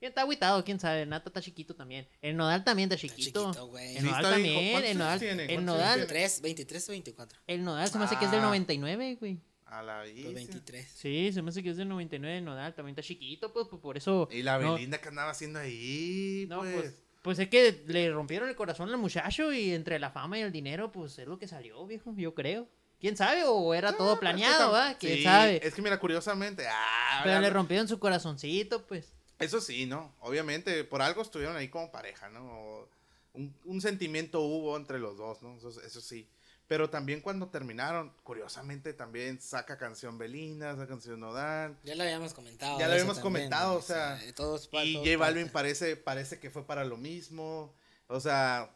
Ya 0.00 0.08
está 0.08 0.20
agüitado, 0.22 0.64
quién 0.64 0.78
sabe. 0.78 1.02
El 1.02 1.08
Nata 1.08 1.28
está 1.28 1.40
chiquito 1.40 1.74
también. 1.74 2.06
El 2.22 2.36
Nodal 2.36 2.62
también 2.64 2.90
está 2.90 2.94
Está 3.04 3.16
chiquito. 3.16 3.46
chiquito, 3.46 3.66
güey. 3.66 3.96
el 3.96 4.02
Sí, 4.02 4.06
Nodal 4.06 4.24
está 4.24 4.36
bien. 4.36 4.54
también. 4.54 4.72
¿Cuántos 4.72 4.90
El 4.92 4.98
Nodal, 4.98 5.18
tiene? 5.18 5.42
el 5.42 5.48
¿Cuántos 5.48 5.64
Nodal, 5.64 5.84
años 5.88 5.96
23, 6.08 6.40
23 6.42 6.88
o 6.88 6.92
24. 6.92 7.38
el 7.46 7.64
Nodal 7.64 7.88
se 7.88 7.98
me 7.98 8.04
hace 8.04 8.16
que 8.16 8.24
es 8.26 8.30
del 8.30 8.40
Ah. 8.40 8.44
99, 8.44 9.16
güey. 9.18 9.38
A 9.66 9.82
la 9.82 10.00
Pues 10.02 10.14
vista. 10.14 10.32
23. 10.32 10.88
Sí, 10.94 11.30
se 11.32 11.42
me 11.42 11.50
hace 11.50 11.62
que 11.62 11.70
es 11.70 11.76
del 11.76 11.88
99 11.88 12.38
el 12.38 12.44
Nodal. 12.44 12.74
También 12.74 12.92
está 12.98 13.02
chiquito, 13.06 13.52
pues, 13.52 13.66
pues, 13.68 13.82
por 13.82 13.96
eso. 13.98 14.28
Y 14.32 14.42
la 14.42 14.58
no- 14.58 14.74
Belinda 14.74 14.98
que 14.98 15.08
andaba 15.08 15.30
haciendo 15.32 15.58
ahí, 15.58 16.46
No, 16.48 16.60
pues. 16.60 16.74
pues, 16.74 16.94
pues 17.22 17.38
es 17.40 17.48
que 17.48 17.82
le 17.86 18.10
rompieron 18.10 18.48
el 18.48 18.54
corazón 18.56 18.88
al 18.88 18.96
muchacho 18.96 19.52
y 19.52 19.72
entre 19.74 19.98
la 19.98 20.10
fama 20.10 20.38
y 20.38 20.42
el 20.42 20.52
dinero, 20.52 20.90
pues 20.92 21.18
es 21.18 21.26
lo 21.26 21.38
que 21.38 21.48
salió, 21.48 21.84
viejo, 21.86 22.14
yo 22.16 22.34
creo. 22.34 22.66
¿Quién 23.00 23.16
sabe? 23.16 23.44
O 23.44 23.74
era 23.74 23.92
todo 23.92 24.14
Ah, 24.14 24.20
planeado, 24.20 24.72
¿va? 24.72 24.94
¿Quién 24.94 25.18
sí, 25.18 25.22
sabe? 25.24 25.60
Es 25.62 25.74
que 25.74 25.82
mira, 25.82 26.00
curiosamente, 26.00 26.64
ah, 26.68 27.20
Pero 27.24 27.40
le 27.40 27.50
rompieron 27.50 27.86
su 27.86 27.98
corazoncito, 27.98 28.86
pues. 28.86 29.12
Eso 29.38 29.60
sí, 29.60 29.86
¿no? 29.86 30.14
Obviamente, 30.20 30.82
por 30.84 31.00
algo 31.02 31.22
estuvieron 31.22 31.56
ahí 31.56 31.68
como 31.68 31.90
pareja, 31.92 32.28
¿no? 32.28 32.44
O 32.50 32.88
Un, 33.34 33.54
un 33.66 33.80
sentimiento 33.80 34.40
hubo 34.40 34.76
entre 34.76 34.98
los 34.98 35.16
dos, 35.16 35.42
¿no? 35.42 35.56
Eso, 35.56 35.68
eso 35.82 36.00
sí. 36.00 36.28
Pero 36.66 36.90
también 36.90 37.20
cuando 37.20 37.48
terminaron, 37.48 38.12
curiosamente 38.24 38.92
también 38.92 39.40
saca 39.40 39.78
canción 39.78 40.18
Belinda, 40.18 40.72
saca 40.74 40.88
canción 40.88 41.20
Nodal. 41.20 41.78
Ya 41.84 41.94
lo 41.94 42.02
habíamos 42.02 42.34
comentado. 42.34 42.78
Ya 42.78 42.86
lo 42.88 42.92
habíamos 42.94 43.16
también, 43.18 43.34
comentado, 43.48 43.72
¿no? 43.74 43.78
o 43.78 43.82
sea, 43.82 44.16
de 44.16 44.32
todos 44.32 44.66
pa- 44.68 44.84
Y 44.84 44.94
todos 44.94 45.06
J 45.06 45.18
Balvin 45.18 45.48
parece, 45.50 45.96
parece 45.96 46.40
que 46.40 46.50
fue 46.50 46.64
para 46.66 46.84
lo 46.84 46.96
mismo. 46.96 47.72
O 48.08 48.20
sea, 48.20 48.74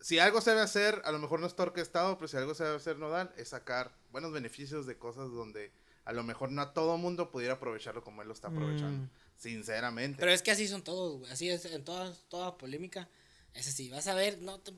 si 0.00 0.18
algo 0.18 0.40
se 0.40 0.50
debe 0.50 0.62
hacer, 0.62 1.00
a 1.04 1.12
lo 1.12 1.18
mejor 1.20 1.38
no 1.40 1.46
está 1.46 1.62
orquestado, 1.62 2.18
pero 2.18 2.28
si 2.28 2.36
algo 2.36 2.54
se 2.54 2.64
debe 2.64 2.76
hacer 2.76 2.98
Nodal, 2.98 3.32
es 3.36 3.48
sacar 3.50 3.92
buenos 4.10 4.32
beneficios 4.32 4.84
de 4.86 4.98
cosas 4.98 5.30
donde 5.30 5.70
a 6.04 6.12
lo 6.12 6.24
mejor 6.24 6.50
no 6.50 6.60
a 6.60 6.74
todo 6.74 6.98
mundo 6.98 7.30
pudiera 7.30 7.54
aprovecharlo 7.54 8.02
como 8.02 8.20
él 8.22 8.28
lo 8.28 8.34
está 8.34 8.48
aprovechando. 8.48 9.04
Mm. 9.04 9.08
Sinceramente. 9.42 10.18
Pero 10.20 10.30
es 10.32 10.40
que 10.42 10.52
así 10.52 10.68
son 10.68 10.82
todos, 10.82 11.18
güey. 11.18 11.32
Así 11.32 11.48
es 11.50 11.64
en 11.64 11.84
toda, 11.84 12.14
toda 12.28 12.56
polémica. 12.56 13.08
Es 13.54 13.66
así, 13.68 13.90
vas 13.90 14.06
a 14.06 14.14
ver, 14.14 14.38
no, 14.40 14.60
te, 14.60 14.72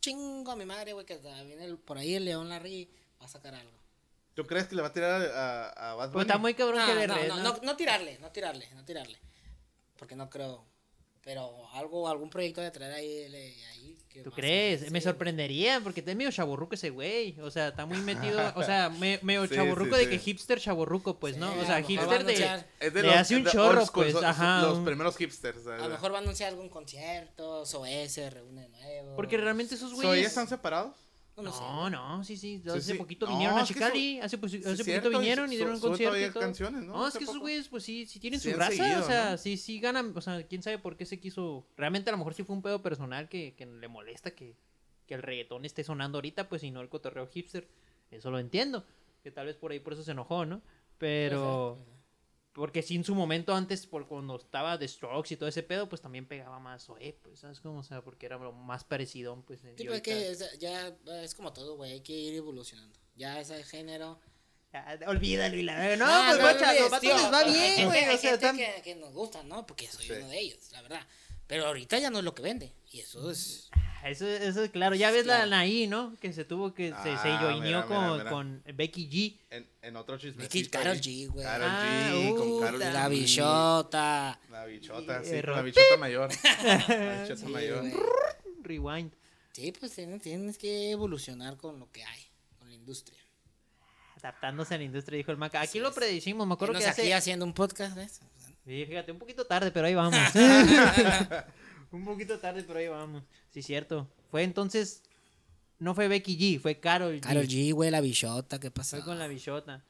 chingo 0.00 0.50
a 0.50 0.56
mi 0.56 0.64
madre, 0.66 0.92
güey, 0.92 1.06
que 1.06 1.16
viene 1.46 1.64
el- 1.64 1.78
por 1.78 1.96
ahí 1.98 2.14
el 2.14 2.24
León 2.24 2.48
Larry 2.48 2.90
va 3.20 3.26
a 3.26 3.28
sacar 3.28 3.54
algo. 3.54 3.80
¿Tú 4.34 4.44
crees 4.46 4.66
que 4.66 4.74
le 4.74 4.82
va 4.82 4.88
a 4.88 4.92
tirar 4.92 5.22
a, 5.22 5.68
a 5.92 5.94
Bad 5.94 6.06
Pues 6.10 6.12
Bunny? 6.14 6.22
está 6.22 6.38
muy 6.38 6.54
cabrón 6.54 6.80
No, 6.80 6.86
que 6.86 6.94
le 6.94 7.06
no, 7.06 7.14
no, 7.16 7.36
¿no? 7.36 7.42
no, 7.42 7.58
no 7.62 7.76
tirarle, 7.76 8.18
no 8.18 8.30
tirarle, 8.32 8.68
no 8.74 8.84
tirarle. 8.84 9.18
Porque 9.96 10.16
no 10.16 10.28
creo. 10.28 10.66
Pero 11.22 11.68
algo, 11.74 12.08
algún 12.08 12.28
proyecto 12.30 12.60
de 12.60 12.70
traer 12.72 12.92
ahí, 12.94 13.28
le- 13.28 13.66
ahí 13.66 13.91
¿Tú 14.22 14.30
crees? 14.30 14.90
Me 14.90 15.00
sorprendería 15.00 15.80
porque 15.82 16.00
está 16.00 16.14
medio 16.14 16.30
chaborruco 16.30 16.74
ese 16.74 16.90
güey. 16.90 17.38
O 17.40 17.50
sea, 17.50 17.68
está 17.68 17.86
muy 17.86 17.98
metido. 17.98 18.40
O 18.54 18.62
sea, 18.62 18.88
me, 18.98 19.18
medio 19.22 19.42
Sí, 19.46 19.54
sí, 19.94 20.00
de 20.00 20.08
que 20.10 20.18
hipster 20.18 20.60
chaborruco, 20.60 21.18
pues, 21.18 21.34
Sí, 21.34 21.40
¿no? 21.40 21.52
O 21.58 21.64
sea, 21.64 21.82
hipster 21.82 22.24
de. 22.24 22.62
Es 22.80 22.92
de 22.94 23.02
Le 23.02 23.08
los, 23.08 23.16
hace 23.16 23.36
un 23.36 23.44
de 23.44 23.50
chorro, 23.50 23.86
school, 23.86 24.04
pues, 24.04 24.14
son- 24.14 24.24
ajá, 24.24 24.62
Los 24.62 24.78
primeros 24.80 25.16
hipsters. 25.16 25.66
A 25.66 25.78
lo 25.78 25.88
mejor 25.88 26.12
va 26.12 26.18
a 26.18 26.20
anunciar 26.20 26.50
algún 26.50 26.68
concierto, 26.68 27.62
OS 27.62 28.08
se 28.12 28.28
reúne 28.30 28.62
de 28.62 28.68
nuevo. 28.68 29.16
Porque 29.16 29.36
realmente 29.36 29.74
esos 29.74 29.90
¿So 29.90 29.96
güeyes. 29.96 30.14
ellos 30.18 30.28
están 30.28 30.48
separados? 30.48 30.96
No, 31.36 31.52
sé. 31.52 31.62
No, 31.90 32.24
sí, 32.24 32.36
sí. 32.36 32.62
Hace 32.66 32.80
sí. 32.80 32.94
poquito 32.94 33.26
No, 33.26 33.32
vinieron 33.32 33.58
a 33.58 33.64
Chicali. 33.64 34.18
Hace, 34.18 34.36
hace 34.36 34.38
poquito 34.38 34.76
cierto, 34.76 35.08
vinieron 35.08 35.50
y 35.50 35.56
dieron 35.56 35.74
un 35.74 35.80
concierto. 35.80 36.10
todavía 36.10 36.26
y 36.26 36.30
todo. 36.30 36.42
canciones, 36.42 36.82
¿no? 36.82 36.92
No, 36.92 37.08
es 37.08 37.16
que 37.16 37.24
esos 37.24 37.38
güeyes, 37.38 37.68
pues 37.68 37.84
sí, 37.84 38.04
sí 38.06 38.20
tienen 38.20 38.38
Sí 38.38 38.52
su 38.52 38.58
raza. 38.58 38.72
seguido, 38.72 39.00
o 39.00 39.06
sea, 39.06 39.30
¿no? 39.32 39.38
sí, 39.38 39.56
sí 39.56 39.80
ganan. 39.80 40.12
O 40.14 40.20
sea, 40.20 40.46
quién 40.46 40.62
sabe 40.62 40.78
por 40.78 40.96
qué 40.96 41.06
se 41.06 41.18
quiso. 41.18 41.66
Realmente 41.76 42.10
a 42.10 42.12
lo 42.12 42.18
mejor 42.18 42.34
sí 42.34 42.42
fue 42.44 42.54
un 42.54 42.62
pedo 42.62 42.82
personal 42.82 43.28
que, 43.28 43.54
que 43.56 43.64
le 43.64 43.88
molesta 43.88 44.32
que, 44.32 44.56
que 45.06 45.14
el 45.14 45.22
reggaetón 45.22 45.64
esté 45.64 45.84
sonando 45.84 46.18
ahorita, 46.18 46.48
pues 46.48 46.62
y 46.64 46.70
no 46.70 46.80
el 46.82 46.90
cotorreo 46.90 47.26
hipster. 47.26 47.66
Eso 48.10 48.30
lo 48.30 48.38
entiendo. 48.38 48.84
Que 49.22 49.30
tal 49.30 49.46
vez 49.46 49.56
por 49.56 49.72
ahí 49.72 49.80
por 49.80 49.94
eso 49.94 50.02
se 50.02 50.10
enojó, 50.10 50.44
¿no? 50.44 50.60
Pero. 50.98 51.78
Porque 52.52 52.82
sí, 52.82 52.96
en 52.96 53.04
su 53.04 53.14
momento 53.14 53.54
antes, 53.54 53.86
por 53.86 54.06
cuando 54.06 54.36
estaba 54.36 54.78
The 54.78 54.86
Strokes 54.86 55.32
y 55.32 55.36
todo 55.38 55.48
ese 55.48 55.62
pedo, 55.62 55.88
pues 55.88 56.02
también 56.02 56.26
pegaba 56.26 56.58
más 56.58 56.84
Zoé, 56.84 57.18
pues, 57.22 57.40
¿sabes 57.40 57.60
cómo? 57.60 57.78
O 57.78 57.82
sea, 57.82 58.02
porque 58.02 58.26
era 58.26 58.36
lo 58.36 58.52
más 58.52 58.84
parecido, 58.84 59.42
pues. 59.46 59.60
Sí, 59.60 59.68
pues 59.68 59.88
ahorita- 59.88 60.02
que 60.02 60.30
es- 60.30 60.58
ya 60.58 60.94
es 61.22 61.34
como 61.34 61.52
todo, 61.54 61.76
güey, 61.76 61.92
hay 61.92 62.00
que 62.02 62.12
ir 62.12 62.34
evolucionando. 62.34 62.98
Ya 63.16 63.40
ese 63.40 63.62
género. 63.64 64.20
Ya, 64.72 64.98
olvídalo 65.06 65.56
y 65.56 65.62
la 65.62 65.78
verdad. 65.78 65.96
No, 65.98 66.04
Ah, 66.06 66.26
pues 66.28 66.38
no, 66.38 66.42
guacha, 66.44 66.88
no, 66.90 67.00
tío, 67.00 67.14
les 67.16 67.32
va 67.32 67.44
bien, 67.44 67.86
güey. 67.88 68.04
Hay 68.04 68.14
O 68.14 68.18
sea, 68.18 68.30
gente 68.30 68.34
están- 68.34 68.56
que, 68.56 68.82
que 68.82 68.94
nos 68.96 69.12
gusta, 69.12 69.42
¿no? 69.42 69.66
Porque 69.66 69.86
soy 69.86 70.06
Sí. 70.06 70.12
uno 70.12 70.28
de 70.28 70.38
ellos, 70.38 70.72
la 70.72 70.82
verdad. 70.82 71.06
Pero 71.46 71.66
ahorita 71.66 71.98
ya 71.98 72.10
no 72.10 72.18
es 72.18 72.24
lo 72.24 72.34
que 72.34 72.42
vende. 72.42 72.72
Y 72.90 73.00
eso 73.00 73.30
es. 73.30 73.70
Eso, 74.04 74.26
eso 74.26 74.64
es 74.64 74.70
claro. 74.70 74.94
Ya 74.96 75.10
ves 75.10 75.26
la 75.26 75.36
Claro. 75.36 75.50
Naí, 75.50 75.86
¿no? 75.86 76.14
Que 76.20 76.32
se 76.32 76.44
tuvo 76.44 76.74
que. 76.74 76.88
se, 76.88 76.94
Ah, 77.10 77.54
mira, 77.62 77.86
con, 77.86 78.02
mira, 78.02 78.16
mira. 78.18 78.30
con 78.30 78.62
Becky 78.74 79.08
G. 79.08 79.38
En, 79.50 79.68
en 79.80 79.96
otro 79.96 80.18
chisme. 80.18 80.42
Becky 80.42 80.66
Karol 80.66 80.96
G, 80.96 81.28
güey. 81.28 81.44
Karol 81.44 81.68
Ah, 81.70 82.10
G, 82.12 82.36
con. 82.36 82.60
Karol 82.60 82.80
G. 82.82 82.92
La 82.92 83.08
bichota. 83.08 84.40
La 84.50 84.64
bichota, 84.66 85.24
sí, 85.24 85.40
la 85.42 85.62
bichota 85.62 85.96
mayor. 85.98 86.30
La 86.64 87.22
bichota 87.22 87.36
Sí, 87.46 87.52
mayor. 87.52 87.84
Rewind. 88.62 89.12
Sí, 89.52 89.72
pues 89.78 89.92
tienes, 90.22 90.56
que 90.58 90.90
evolucionar 90.90 91.56
con 91.56 91.78
lo 91.78 91.90
que 91.92 92.02
hay, 92.04 92.20
con 92.58 92.68
la 92.68 92.74
industria. 92.74 93.18
Adaptándose 94.16 94.74
a 94.74 94.78
la 94.78 94.84
industria, 94.84 95.18
dijo 95.18 95.30
el 95.30 95.36
Maca. 95.36 95.60
Aquí 95.60 95.78
lo 95.78 95.92
predicimos, 95.92 96.46
me 96.46 96.54
acuerdo 96.54 96.74
que 96.78 96.86
aquí 96.86 97.02
hace. 97.02 97.14
haciendo 97.14 97.44
un 97.44 97.52
podcast, 97.52 97.94
¿ves? 97.96 98.20
Sí, 98.64 98.86
fíjate, 98.86 99.12
un 99.12 99.18
poquito 99.18 99.44
tarde, 99.44 99.70
pero 99.70 99.86
ahí 99.88 99.94
vamos. 99.94 100.14
un 101.92 102.04
poquito 102.04 102.38
tarde, 102.38 102.64
pero 102.66 102.78
ahí 102.78 102.88
vamos. 102.88 103.22
Sí, 103.50 103.62
cierto. 103.62 104.08
Fue 104.30 104.42
entonces. 104.42 105.02
No 105.78 105.94
fue 105.96 106.06
Becky 106.08 106.38
G, 106.38 106.60
fue 106.60 106.78
Carol 106.78 107.16
G. 107.16 107.20
Karol 107.20 107.46
G, 107.48 107.72
güey, 107.72 107.90
la 107.90 108.00
bichota, 108.00 108.60
¿qué? 108.60 108.70
Fue 108.70 109.02
con 109.02 109.18
la 109.18 109.26
bichota. 109.26 109.82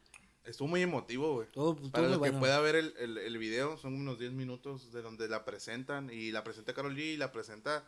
Estuvo 0.44 0.66
muy 0.68 0.80
emotivo, 0.82 1.35
güey. 1.35 1.47
Estuvo- 1.47 1.73
estuvo 1.75 1.90
Para 1.92 2.04
los 2.09 2.14
que 2.14 2.18
bueno. 2.18 2.40
pueda 2.40 2.59
ver 2.61 2.76
el, 2.76 2.94
el, 2.99 3.18
el 3.18 3.38
video, 3.38 3.76
son 3.76 3.94
unos 3.94 4.18
10 4.18 4.32
minutos 4.32 4.90
de 4.92 5.02
donde 5.02 5.28
la 5.28 5.44
presentan. 5.44 6.09
Y 6.11 6.32
la 6.32 6.42
presenta 6.44 6.73
Karol 6.75 6.97
G 6.97 7.00
y 7.14 7.16
la 7.18 7.30
presenta 7.30 7.85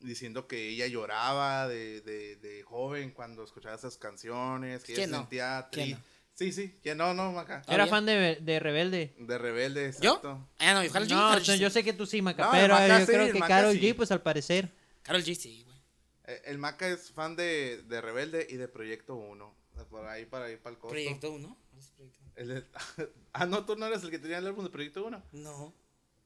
diciendo 0.00 0.46
que 0.46 0.68
ella 0.68 0.86
lloraba 0.86 1.66
de, 1.66 2.00
de, 2.02 2.36
de 2.36 2.62
joven 2.62 3.10
cuando 3.10 3.42
escuchaba 3.42 3.74
esas 3.74 3.96
canciones, 3.96 4.84
que 4.84 4.92
ella 4.92 5.00
¿Quién 5.02 5.10
no? 5.10 5.18
sentía 5.18 5.68
¿Quién 5.72 5.88
tri- 5.88 5.92
no? 5.94 6.02
Sí, 6.40 6.52
sí, 6.52 6.80
que 6.82 6.94
no, 6.94 7.12
no, 7.12 7.32
Maca. 7.32 7.62
Ah, 7.66 7.74
Era 7.74 7.86
fan 7.86 8.06
de, 8.06 8.36
de 8.40 8.60
Rebelde. 8.60 9.14
De 9.18 9.36
rebelde, 9.36 9.92
¿Yo? 10.00 10.12
exacto. 10.14 10.48
Ah, 10.58 10.72
no, 10.72 10.90
Karol 10.90 11.06
G. 11.06 11.10
No, 11.10 11.28
Karol 11.28 11.42
G, 11.42 11.56
yo 11.58 11.68
sí. 11.68 11.74
sé 11.74 11.84
que 11.84 11.92
tú 11.92 12.06
sí, 12.06 12.22
Maca, 12.22 12.44
No, 12.46 12.54
el 12.54 12.60
pero 12.62 12.74
Maca 12.76 12.98
yo 13.00 13.04
sí, 13.04 13.12
creo 13.12 13.26
el 13.26 13.32
que 13.34 13.38
Maca 13.40 13.54
Carol 13.56 13.72
sí. 13.74 13.80
G, 13.82 13.94
pues 13.94 14.10
al 14.10 14.22
parecer. 14.22 14.70
Karol 15.02 15.22
G, 15.22 15.34
sí, 15.34 15.64
güey. 15.64 15.76
Eh, 16.24 16.40
El 16.46 16.56
Maca 16.56 16.88
es 16.88 17.10
fan 17.12 17.36
de, 17.36 17.82
de 17.86 18.00
Rebelde 18.00 18.46
y 18.48 18.56
de 18.56 18.68
Proyecto 18.68 19.16
1. 19.16 19.54
Por 19.90 20.06
ahí, 20.06 20.24
para 20.24 20.50
ir 20.50 20.58
para 20.60 20.72
el 20.72 20.78
costo. 20.78 20.94
Proyecto 20.94 21.30
1. 21.30 21.56
¿Cuál 21.68 21.82
es 21.82 21.88
Proyecto 21.90 22.20
El 22.36 22.48
de- 22.48 22.64
ah, 23.34 23.44
no, 23.44 23.66
tú 23.66 23.76
no 23.76 23.84
eres 23.84 24.02
el 24.02 24.10
que 24.10 24.18
tenía 24.18 24.38
el 24.38 24.46
álbum 24.46 24.64
de 24.64 24.70
Proyecto 24.70 25.04
1. 25.04 25.22
1? 25.32 25.42
No. 25.42 25.74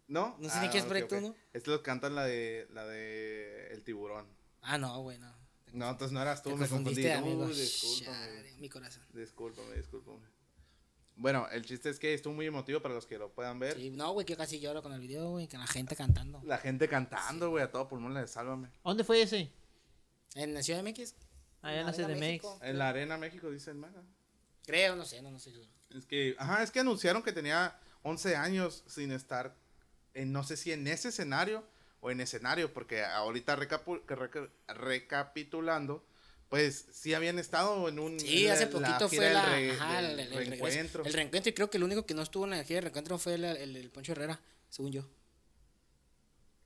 ¿No? 0.06 0.36
No 0.38 0.48
sé 0.48 0.60
ni 0.60 0.66
Ah, 0.66 0.70
qué 0.70 0.78
es 0.78 0.84
ok, 0.84 0.90
Proyecto 0.90 1.16
ok. 1.16 1.22
1. 1.24 1.34
Este 1.54 1.70
lo 1.72 1.82
cantan 1.82 2.14
la 2.14 2.24
de, 2.24 2.68
la 2.72 2.84
de 2.86 3.66
El 3.72 3.82
Tiburón. 3.82 4.28
Ah, 4.62 4.78
no, 4.78 4.96
güey, 5.00 5.18
no. 5.18 5.34
No, 5.74 5.90
entonces 5.90 6.12
no 6.12 6.22
eras 6.22 6.40
tú, 6.40 6.50
Te 6.50 6.56
me 6.56 6.68
confundí. 6.68 7.08
amigo. 7.08 7.44
Uy, 7.46 7.52
discúlpame. 7.52 8.16
Chale, 8.16 8.52
mi 8.58 8.68
corazón. 8.68 9.02
Discúlpame, 9.12 9.76
discúlpame. 9.76 10.20
Bueno, 11.16 11.48
el 11.50 11.64
chiste 11.64 11.90
es 11.90 11.98
que 11.98 12.14
estuvo 12.14 12.32
muy 12.32 12.46
emotivo 12.46 12.80
para 12.80 12.94
los 12.94 13.06
que 13.06 13.18
lo 13.18 13.32
puedan 13.32 13.58
ver. 13.58 13.76
Sí, 13.76 13.90
no, 13.90 14.12
güey, 14.12 14.24
que 14.24 14.36
casi 14.36 14.60
lloro 14.60 14.82
con 14.82 14.92
el 14.92 15.00
video, 15.00 15.30
güey, 15.30 15.48
que 15.48 15.58
la 15.58 15.66
gente 15.66 15.96
cantando. 15.96 16.40
La 16.44 16.58
gente 16.58 16.88
cantando, 16.88 17.50
güey, 17.50 17.64
a 17.64 17.72
todo 17.72 17.88
pulmón 17.88 18.14
la 18.14 18.20
de 18.20 18.28
Sálvame. 18.28 18.70
¿Dónde 18.84 19.02
fue 19.02 19.22
ese? 19.22 19.50
En 20.36 20.54
la 20.54 20.62
Ciudad 20.62 20.82
de 20.82 20.90
MX. 20.92 21.14
Allá 21.62 21.80
en 21.80 21.86
la 21.86 21.92
Arena 21.92 22.08
CDMX. 22.08 22.20
México, 22.20 22.58
En 22.62 22.78
la 22.78 22.88
Arena 22.88 23.16
México, 23.18 23.50
dice 23.50 23.70
el 23.70 23.76
Maga. 23.76 24.02
Creo, 24.66 24.94
no 24.94 25.04
sé, 25.04 25.22
no, 25.22 25.30
no 25.30 25.38
sé. 25.40 25.52
Es 25.90 26.06
que, 26.06 26.36
ajá, 26.38 26.62
es 26.62 26.70
que 26.70 26.80
anunciaron 26.80 27.22
que 27.22 27.32
tenía 27.32 27.78
11 28.02 28.36
años 28.36 28.84
sin 28.86 29.10
estar, 29.10 29.56
en, 30.14 30.32
no 30.32 30.44
sé 30.44 30.56
si 30.56 30.70
en 30.72 30.86
ese 30.86 31.08
escenario 31.08 31.64
o 32.04 32.10
en 32.10 32.20
escenario, 32.20 32.70
porque 32.70 33.02
ahorita 33.02 33.56
recapitulando, 34.68 36.04
pues 36.48 36.86
sí 36.92 37.14
habían 37.14 37.38
estado 37.38 37.88
en 37.88 37.98
un... 37.98 38.20
Sí, 38.20 38.44
en 38.46 38.52
hace 38.52 38.66
la 38.66 38.70
poquito 38.70 39.08
fue 39.08 39.24
del 39.24 39.32
la, 39.34 39.44
re- 39.46 39.70
ajá, 39.72 39.96
del 40.02 40.04
el, 40.04 40.10
el- 40.12 40.20
el 40.20 40.28
regreso. 40.36 40.50
reencuentro. 40.66 41.04
El 41.04 41.12
reencuentro, 41.14 41.50
y 41.50 41.54
creo 41.54 41.70
que 41.70 41.78
el 41.78 41.84
único 41.84 42.04
que 42.04 42.12
no 42.14 42.22
estuvo 42.22 42.44
en 42.44 42.50
la 42.50 42.62
gira 42.64 42.76
de 42.76 42.80
reencuentro 42.82 43.16
fue 43.18 43.34
el, 43.34 43.44
el, 43.44 43.76
el 43.76 43.90
Poncho 43.90 44.12
Herrera, 44.12 44.38
según 44.68 44.92
yo. 44.92 45.08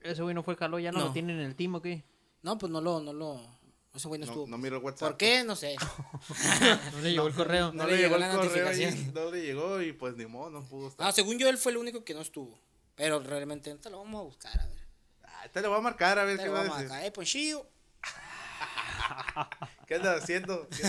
Ese 0.00 0.22
güey 0.22 0.34
no 0.34 0.42
fue 0.42 0.56
Jalo, 0.56 0.78
ya 0.78 0.90
no, 0.92 0.98
lo 0.98 1.04
No. 1.06 1.12
tienen 1.12 1.38
en 1.38 1.46
el 1.46 1.54
team, 1.54 1.74
¿o 1.76 1.82
qué? 1.82 2.04
No, 2.42 2.58
pues 2.58 2.70
no 2.72 2.80
lo, 2.80 3.00
no 3.00 3.12
lo, 3.12 3.40
ese 3.94 4.08
güey 4.08 4.20
no, 4.20 4.26
No, 4.26 4.32
estuvo. 4.32 4.46
no 4.48 4.58
miro 4.58 4.76
el 4.78 4.82
WhatsApp. 4.82 5.08
¿Por 5.10 5.16
qué? 5.18 5.44
No 5.44 5.54
sé. 5.56 5.76
No 6.92 7.00
le 7.00 7.10
llegó 7.12 7.28
el 7.28 7.34
correo. 7.34 7.66
No, 7.68 7.84
No 7.84 7.86
le 7.86 7.92
le 7.96 8.02
llegó 8.02 8.16
llegó 8.16 8.18
la 8.18 8.30
correo 8.36 8.52
y 8.52 8.64
notificación. 8.84 9.14
no 9.14 9.30
le 9.30 9.42
llegó 9.42 9.82
y 9.82 9.92
pues 9.92 10.16
ni 10.16 10.26
modo, 10.26 10.50
no 10.50 10.64
pudo 10.64 10.88
estar. 10.88 11.06
No, 11.06 11.12
según 11.12 11.38
yo 11.38 11.48
él 11.48 11.58
fue 11.58 11.70
el 11.72 11.78
único 11.78 12.04
que 12.04 12.14
no 12.14 12.22
estuvo. 12.22 12.58
Pero 12.96 13.20
realmente 13.20 13.70
ahorita 13.70 13.90
lo 13.90 13.98
vamos 13.98 14.20
a 14.20 14.24
buscar, 14.24 14.60
a 14.60 14.66
ver. 14.66 14.87
Ah, 15.40 15.48
te 15.52 15.60
lo 15.62 15.70
voy 15.70 15.78
a 15.78 15.82
marcar 15.82 16.18
a 16.18 16.24
ver 16.24 16.36
qué 16.38 16.46
lo 16.46 16.52
va 16.52 16.60
a 16.60 16.62
vamos 16.62 16.78
a 16.78 16.82
decir. 16.82 16.96
acá, 16.96 17.06
eh, 17.06 17.10
Ponchillo. 17.12 17.66
¿Qué 19.86 19.94
andas 19.94 20.22
haciendo? 20.22 20.68
¿Qué 20.70 20.84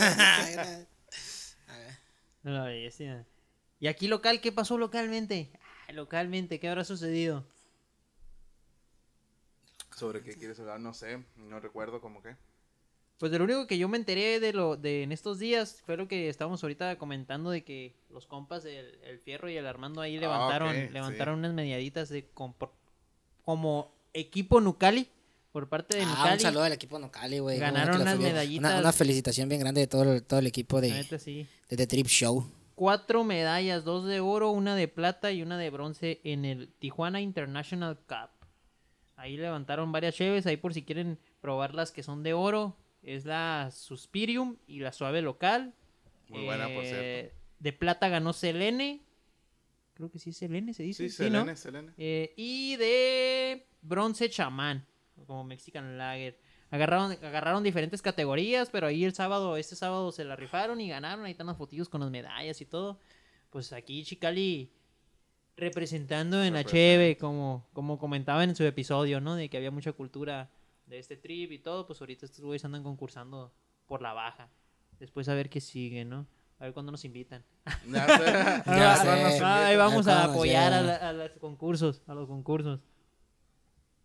andas 2.45 2.67
haciendo? 2.87 3.25
¿Y 3.79 3.87
aquí 3.87 4.07
local 4.07 4.41
qué 4.41 4.51
pasó 4.51 4.77
localmente? 4.77 5.51
Ah, 5.87 5.91
localmente, 5.93 6.59
¿qué 6.59 6.67
habrá 6.67 6.83
sucedido? 6.83 7.45
¿Sobre 9.95 10.21
qué 10.23 10.33
quieres 10.33 10.59
hablar? 10.59 10.79
No 10.79 10.93
sé, 10.93 11.23
no 11.35 11.59
recuerdo 11.59 11.99
como 12.01 12.21
que. 12.21 12.35
Pues 13.17 13.31
de 13.33 13.37
lo 13.37 13.43
único 13.43 13.67
que 13.67 13.77
yo 13.77 13.89
me 13.89 13.97
enteré 13.97 14.39
de 14.39 14.53
lo 14.53 14.77
de 14.77 15.03
en 15.03 15.11
estos 15.11 15.39
días 15.39 15.81
fue 15.85 15.97
lo 15.97 16.07
que 16.07 16.29
estábamos 16.29 16.63
ahorita 16.63 16.97
comentando 16.97 17.49
de 17.49 17.65
que 17.65 17.93
los 18.09 18.25
compas 18.25 18.63
el, 18.63 18.97
el 19.03 19.19
Fierro 19.19 19.49
y 19.49 19.57
el 19.57 19.67
Armando 19.67 19.99
ahí 19.99 20.15
Ah, 20.17 20.21
levantaron 20.21 20.93
levantaron 20.93 21.35
sí. 21.35 21.39
unas 21.39 21.53
mediaditas 21.53 22.07
de 22.07 22.29
como 23.43 23.91
equipo 24.13 24.61
Nucali 24.61 25.07
por 25.51 25.67
parte 25.69 25.97
de 25.97 26.03
Ah, 26.03 26.05
un 26.05 26.11
Nucali. 26.11 26.39
saludo 26.41 26.63
al 26.63 26.73
equipo 26.73 26.99
Nocali, 26.99 27.39
güey. 27.39 27.59
Ganaron 27.59 27.97
le 27.97 28.01
unas 28.03 28.19
medallitas. 28.19 28.71
Una, 28.71 28.79
una 28.81 28.91
felicitación 28.91 29.49
bien 29.49 29.61
grande 29.61 29.81
de 29.81 29.87
todo 29.87 30.03
el, 30.13 30.23
todo 30.23 30.39
el 30.39 30.47
equipo 30.47 30.79
de, 30.81 30.91
neta, 30.91 31.17
sí. 31.19 31.47
de 31.69 31.77
The 31.77 31.87
Trip 31.87 32.07
Show. 32.07 32.45
Cuatro 32.75 33.23
medallas, 33.23 33.83
dos 33.83 34.05
de 34.05 34.19
oro, 34.21 34.51
una 34.51 34.75
de 34.75 34.87
plata 34.87 35.31
y 35.31 35.41
una 35.41 35.57
de 35.57 35.69
bronce 35.69 36.21
en 36.23 36.45
el 36.45 36.71
Tijuana 36.79 37.19
International 37.19 37.97
Cup. 38.07 38.29
Ahí 39.17 39.35
levantaron 39.35 39.91
varias 39.91 40.15
cheves, 40.15 40.45
ahí 40.45 40.55
por 40.55 40.73
si 40.73 40.83
quieren 40.83 41.19
probar 41.41 41.75
las 41.75 41.91
que 41.91 42.03
son 42.03 42.23
de 42.23 42.33
oro. 42.33 42.77
Es 43.03 43.25
la 43.25 43.69
Suspirium 43.73 44.55
y 44.65 44.79
la 44.79 44.93
Suave 44.93 45.21
Local. 45.21 45.73
Muy 46.29 46.45
buena, 46.45 46.65
por 46.67 46.83
cierto. 46.83 47.01
Eh, 47.01 47.33
De 47.59 47.73
plata 47.73 48.07
ganó 48.07 48.31
Selene. 48.33 49.01
Creo 49.99 50.09
que 50.09 50.17
sí 50.17 50.29
es 50.29 50.37
Selene, 50.37 50.73
se 50.73 50.83
dice. 50.83 51.09
Sí, 51.09 51.29
¿no? 51.29 51.39
Selene, 51.39 51.55
Selene. 51.57 51.91
Eh, 51.97 52.33
y 52.37 52.77
de 52.77 53.67
bronce 53.81 54.29
chamán, 54.29 54.87
como 55.27 55.43
Mexican 55.43 55.97
Lager. 55.97 56.39
Agarraron, 56.71 57.11
agarraron 57.11 57.63
diferentes 57.63 58.01
categorías, 58.01 58.69
pero 58.69 58.87
ahí 58.87 59.03
el 59.03 59.13
sábado, 59.13 59.57
este 59.57 59.75
sábado 59.75 60.13
se 60.13 60.23
la 60.23 60.37
rifaron 60.37 60.79
y 60.79 60.87
ganaron. 60.87 61.25
Ahí 61.25 61.31
están 61.31 61.47
las 61.47 61.57
fotillos 61.57 61.89
con 61.89 61.99
las 61.99 62.09
medallas 62.11 62.61
y 62.61 62.65
todo. 62.65 62.97
Pues 63.49 63.73
aquí 63.73 64.05
Chicali 64.05 64.71
representando 65.57 66.37
en 66.45 66.53
la 66.53 66.59
Representa. 66.59 66.71
Cheve, 66.71 67.17
como, 67.17 67.67
como 67.73 67.99
comentaba 67.99 68.45
en 68.45 68.55
su 68.55 68.63
episodio, 68.63 69.19
¿no? 69.19 69.35
De 69.35 69.49
que 69.49 69.57
había 69.57 69.69
mucha 69.69 69.91
cultura 69.91 70.49
de 70.85 70.97
este 70.97 71.17
trip 71.17 71.51
y 71.51 71.59
todo. 71.59 71.85
Pues 71.85 71.99
ahorita 71.99 72.25
estos 72.25 72.45
güeyes 72.45 72.63
andan 72.63 72.83
concursando 72.83 73.51
por 73.85 74.01
la 74.01 74.13
baja. 74.13 74.49
Después 74.97 75.27
a 75.27 75.33
ver 75.33 75.49
qué 75.49 75.59
sigue, 75.59 76.05
¿no? 76.05 76.25
A 76.59 76.65
ver 76.65 76.73
cuándo 76.73 76.91
nos 76.91 77.03
invitan. 77.05 77.43
Ya 77.87 78.05
sé. 78.05 78.23
Ya 78.65 78.93
Ah, 78.93 78.95
sé. 78.97 79.05
Cuando 79.05 79.29
nos 79.29 79.41
ah, 79.41 79.67
ahí 79.67 79.77
vamos 79.77 80.07
a 80.07 80.23
apoyar 80.25 80.73
a, 80.73 80.81
la- 80.81 80.95
a 81.09 81.13
los 81.13 81.31
concursos, 81.39 82.01
a 82.07 82.13
los 82.13 82.27
concursos. 82.27 82.79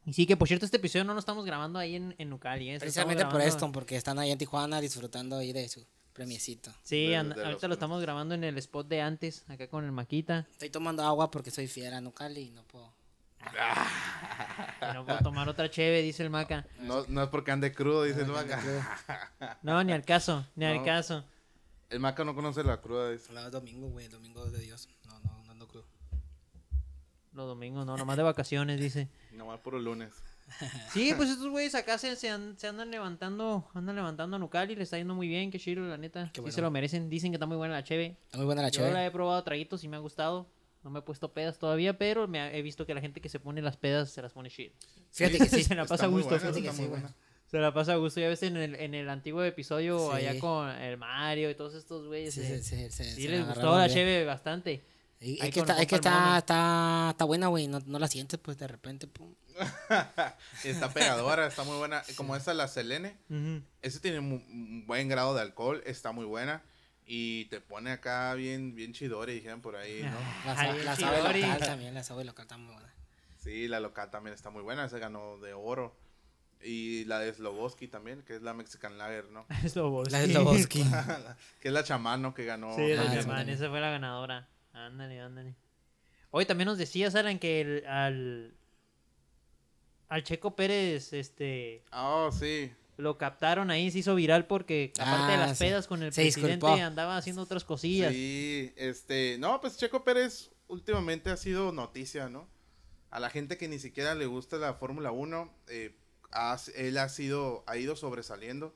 Y 0.06 0.12
sí, 0.12 0.26
que 0.26 0.36
por 0.36 0.46
cierto, 0.48 0.66
este 0.66 0.76
episodio 0.76 1.04
no 1.04 1.14
lo 1.14 1.18
estamos 1.18 1.44
grabando 1.46 1.78
ahí 1.78 1.96
en, 1.96 2.14
en 2.18 2.32
Ucali, 2.32 2.68
¿eh? 2.68 2.74
Estamos 2.74 2.80
Precisamente 2.94 3.24
por 3.26 3.40
esto, 3.40 3.72
porque 3.72 3.96
están 3.96 4.18
ahí 4.18 4.30
en 4.30 4.38
Tijuana 4.38 4.80
disfrutando 4.80 5.38
ahí 5.38 5.52
de 5.54 5.66
su 5.68 5.84
premiecito. 6.12 6.70
Sí, 6.82 7.06
de- 7.08 7.16
anda- 7.16 7.34
de 7.34 7.40
los 7.40 7.46
ahorita 7.48 7.68
lo 7.68 7.74
estamos 7.74 8.02
grabando 8.02 8.34
en 8.34 8.44
el 8.44 8.56
spot 8.58 8.86
de 8.86 9.00
antes, 9.00 9.44
acá 9.48 9.66
con 9.68 9.84
el 9.84 9.92
Maquita. 9.92 10.46
Estoy 10.52 10.68
tomando 10.70 11.02
agua 11.02 11.30
porque 11.30 11.50
soy 11.50 11.66
fiera 11.68 11.98
en 11.98 12.06
Ucali 12.06 12.42
y 12.42 12.50
no 12.50 12.62
puedo. 12.64 12.92
Y 14.90 14.94
no 14.94 15.04
puedo 15.04 15.18
tomar 15.20 15.48
otra 15.48 15.70
cheve, 15.70 16.02
dice 16.02 16.22
el 16.22 16.30
Maca. 16.30 16.66
No, 16.80 17.04
no 17.08 17.22
es 17.22 17.28
porque 17.30 17.50
ande 17.50 17.72
crudo, 17.72 18.04
dice 18.04 18.20
el 18.20 18.26
No, 18.26 18.34
Maca. 18.34 19.58
no, 19.62 19.82
ni 19.84 19.92
al 19.92 20.04
caso, 20.04 20.46
ni 20.54 20.64
al 20.66 20.84
caso. 20.84 21.24
El 21.94 22.00
Maca 22.00 22.24
no 22.24 22.34
conoce 22.34 22.64
la 22.64 22.80
cruda, 22.80 23.10
dice. 23.10 23.32
no. 23.32 23.50
domingo, 23.50 23.88
güey, 23.88 24.08
domingo 24.08 24.44
de 24.46 24.58
Dios. 24.58 24.88
No, 25.06 25.18
no, 25.20 25.44
no 25.44 25.50
ando 25.52 25.68
crudo. 25.68 25.84
Los 27.32 27.46
domingos, 27.48 27.84
no, 27.86 27.96
nomás 27.96 28.16
de 28.16 28.22
vacaciones, 28.22 28.80
dice. 28.80 29.08
Nomás 29.32 29.60
puro 29.60 29.78
lunes. 29.78 30.12
Sí, 30.92 31.14
pues 31.16 31.30
estos 31.30 31.48
güeyes 31.48 31.74
acá 31.74 31.96
se, 31.96 32.14
se, 32.16 32.28
an- 32.28 32.54
se 32.58 32.68
andan 32.68 32.90
levantando, 32.90 33.66
andan 33.72 33.96
levantando 33.96 34.36
a 34.36 34.38
Nucali, 34.38 34.76
le 34.76 34.82
está 34.82 34.98
yendo 34.98 35.14
muy 35.14 35.26
bien, 35.26 35.50
qué 35.50 35.58
chido, 35.58 35.82
la 35.86 35.96
neta. 35.96 36.26
Qué 36.34 36.38
Sí 36.38 36.40
bueno. 36.42 36.54
se 36.54 36.60
lo 36.60 36.70
merecen, 36.70 37.08
dicen 37.08 37.30
que 37.32 37.36
está 37.36 37.46
muy 37.46 37.56
buena 37.56 37.72
la 37.74 37.82
cheve. 37.82 38.18
Está 38.26 38.36
muy 38.36 38.44
buena 38.46 38.60
la 38.60 38.68
Yo 38.68 38.88
la 38.90 39.06
he 39.06 39.10
probado 39.10 39.38
a 39.38 39.44
traguitos 39.44 39.82
y 39.84 39.88
me 39.88 39.96
ha 39.96 40.00
gustado. 40.00 40.46
No 40.82 40.90
me 40.90 40.98
he 40.98 41.02
puesto 41.02 41.32
pedas 41.32 41.58
todavía, 41.58 41.96
pero 41.96 42.28
me 42.28 42.40
ha- 42.40 42.52
he 42.52 42.60
visto 42.60 42.84
que 42.84 42.92
la 42.94 43.00
gente 43.00 43.22
que 43.22 43.30
se 43.30 43.40
pone 43.40 43.62
las 43.62 43.78
pedas 43.78 44.10
se 44.10 44.20
las 44.20 44.32
pone 44.34 44.50
chido. 44.50 44.74
Fíjate 45.12 45.38
que 45.38 45.46
sí. 45.48 45.64
se 45.64 45.74
la 45.74 45.86
pasa 45.86 46.04
a 46.04 46.08
gusto. 46.08 46.28
buena, 46.28 46.40
fíjate 46.40 46.62
que 46.62 46.72
sí, 46.72 46.86
güey. 46.86 47.02
Se 47.54 47.60
la 47.60 47.72
pasa 47.72 47.92
a 47.92 47.96
gusto. 47.98 48.18
Ya 48.18 48.28
ves 48.28 48.42
en 48.42 48.56
el, 48.56 48.74
en 48.74 48.94
el 48.94 49.08
antiguo 49.08 49.44
episodio 49.44 50.10
Sí. 50.10 50.16
allá 50.26 50.40
con 50.40 50.68
el 50.68 50.96
Mario 50.96 51.48
y 51.50 51.54
todos 51.54 51.74
estos 51.74 52.04
güeyes. 52.08 52.34
Sí, 52.34 52.40
eh, 52.40 52.60
sí, 52.60 52.76
sí, 52.76 52.90
sí, 52.90 53.04
sí 53.04 53.22
se 53.22 53.28
les 53.28 53.40
la 53.42 53.46
gustó 53.46 53.78
la 53.78 53.88
cheve 53.88 54.24
bastante. 54.24 54.82
Y 55.20 55.34
Es 55.40 55.54
que, 55.54 55.60
está, 55.60 55.80
es 55.80 55.86
que 55.86 55.94
está, 55.94 56.36
está, 56.38 57.10
está 57.12 57.24
buena, 57.24 57.46
güey. 57.46 57.68
No, 57.68 57.78
no 57.86 58.00
la 58.00 58.08
sientes, 58.08 58.40
pues 58.40 58.58
de 58.58 58.66
repente, 58.66 59.06
pum. 59.06 59.32
Está 60.64 60.92
pegadora, 60.92 61.46
está 61.46 61.62
muy 61.62 61.76
buena. 61.78 62.02
Como 62.16 62.34
esa, 62.34 62.54
la 62.54 62.66
Selene. 62.66 63.16
Ujú. 63.30 63.62
Ese 63.82 64.00
tiene 64.00 64.18
un 64.18 64.82
buen 64.84 65.08
grado 65.08 65.32
de 65.32 65.42
alcohol, 65.42 65.80
está 65.86 66.10
muy 66.10 66.24
buena. 66.24 66.60
Y 67.06 67.44
te 67.44 67.60
pone 67.60 67.92
acá 67.92 68.34
bien, 68.34 68.74
bien 68.74 68.92
chidori, 68.92 69.34
dijeron 69.34 69.60
por 69.60 69.76
ahí, 69.76 70.02
¿no? 70.02 70.10
La, 70.44 70.60
Ay, 70.60 70.78
sa- 70.78 70.84
la 70.84 70.96
sabe 70.96 71.18
local 71.38 71.58
también, 71.60 71.94
la 71.94 72.02
sabe 72.02 72.24
local 72.24 72.42
está 72.46 72.56
muy 72.56 72.72
buena. 72.72 72.92
Sí, 73.38 73.68
la 73.68 73.78
local 73.78 74.10
también 74.10 74.34
está 74.34 74.50
muy 74.50 74.62
buena, 74.62 74.86
esa 74.86 74.98
ganó 74.98 75.38
de 75.38 75.52
oro. 75.54 75.94
Y 76.62 77.04
la 77.04 77.18
de 77.18 77.32
Sloboski 77.34 77.88
también, 77.88 78.22
que 78.22 78.36
es 78.36 78.42
la 78.42 78.54
Mexican 78.54 78.96
Lager, 78.98 79.30
¿no? 79.30 79.46
Es 79.64 79.76
Loboski. 79.76 80.12
La 80.12 80.20
de 80.20 80.26
Sloboski. 80.32 80.84
que 81.60 81.68
es 81.68 81.74
la 81.74 81.84
chamano 81.84 82.32
que 82.34 82.44
ganó. 82.44 82.74
Sí, 82.76 82.94
la 82.94 83.02
Ah, 83.02 83.14
chamán, 83.20 83.48
esa 83.48 83.68
fue 83.68 83.80
la 83.80 83.90
ganadora. 83.90 84.48
Ándale, 84.72 85.20
ándale. 85.20 85.54
Hoy 86.30 86.46
también 86.46 86.66
nos 86.66 86.78
decía, 86.78 87.08
Alan, 87.14 87.38
que 87.38 87.60
el- 87.60 87.86
al, 87.86 88.54
al 90.08 90.22
Checo 90.24 90.54
Pérez, 90.56 91.12
este, 91.12 91.82
Oh, 91.92 92.30
sí. 92.32 92.72
lo 92.96 93.18
captaron 93.18 93.70
ahí, 93.70 93.90
se 93.90 93.98
hizo 93.98 94.14
viral 94.14 94.46
porque 94.46 94.92
aparte 94.98 95.32
de 95.32 95.38
Ah, 95.38 95.46
las 95.46 95.58
sí. 95.58 95.64
pedas 95.64 95.86
con 95.86 96.02
el 96.02 96.12
Se 96.12 96.22
presidente 96.22 96.66
disculpó. 96.66 96.82
andaba 96.82 97.16
haciendo 97.16 97.42
otras 97.42 97.64
cosillas. 97.64 98.12
Sí, 98.12 98.72
este, 98.76 99.36
no, 99.38 99.60
pues 99.60 99.76
Checo 99.76 100.02
Pérez 100.04 100.50
últimamente 100.68 101.30
ha 101.30 101.36
sido 101.36 101.72
noticia, 101.72 102.28
¿no? 102.28 102.48
A 103.10 103.20
la 103.20 103.30
gente 103.30 103.56
que 103.56 103.68
ni 103.68 103.78
siquiera 103.78 104.14
le 104.14 104.26
gusta 104.26 104.56
la 104.56 104.74
Fórmula 104.74 105.12
1, 105.12 105.52
eh, 105.68 105.94
ha- 106.34 106.58
él 106.74 106.98
ha 106.98 107.08
sido, 107.08 107.64
ha 107.66 107.76
ido 107.78 107.96
sobresaliendo. 107.96 108.74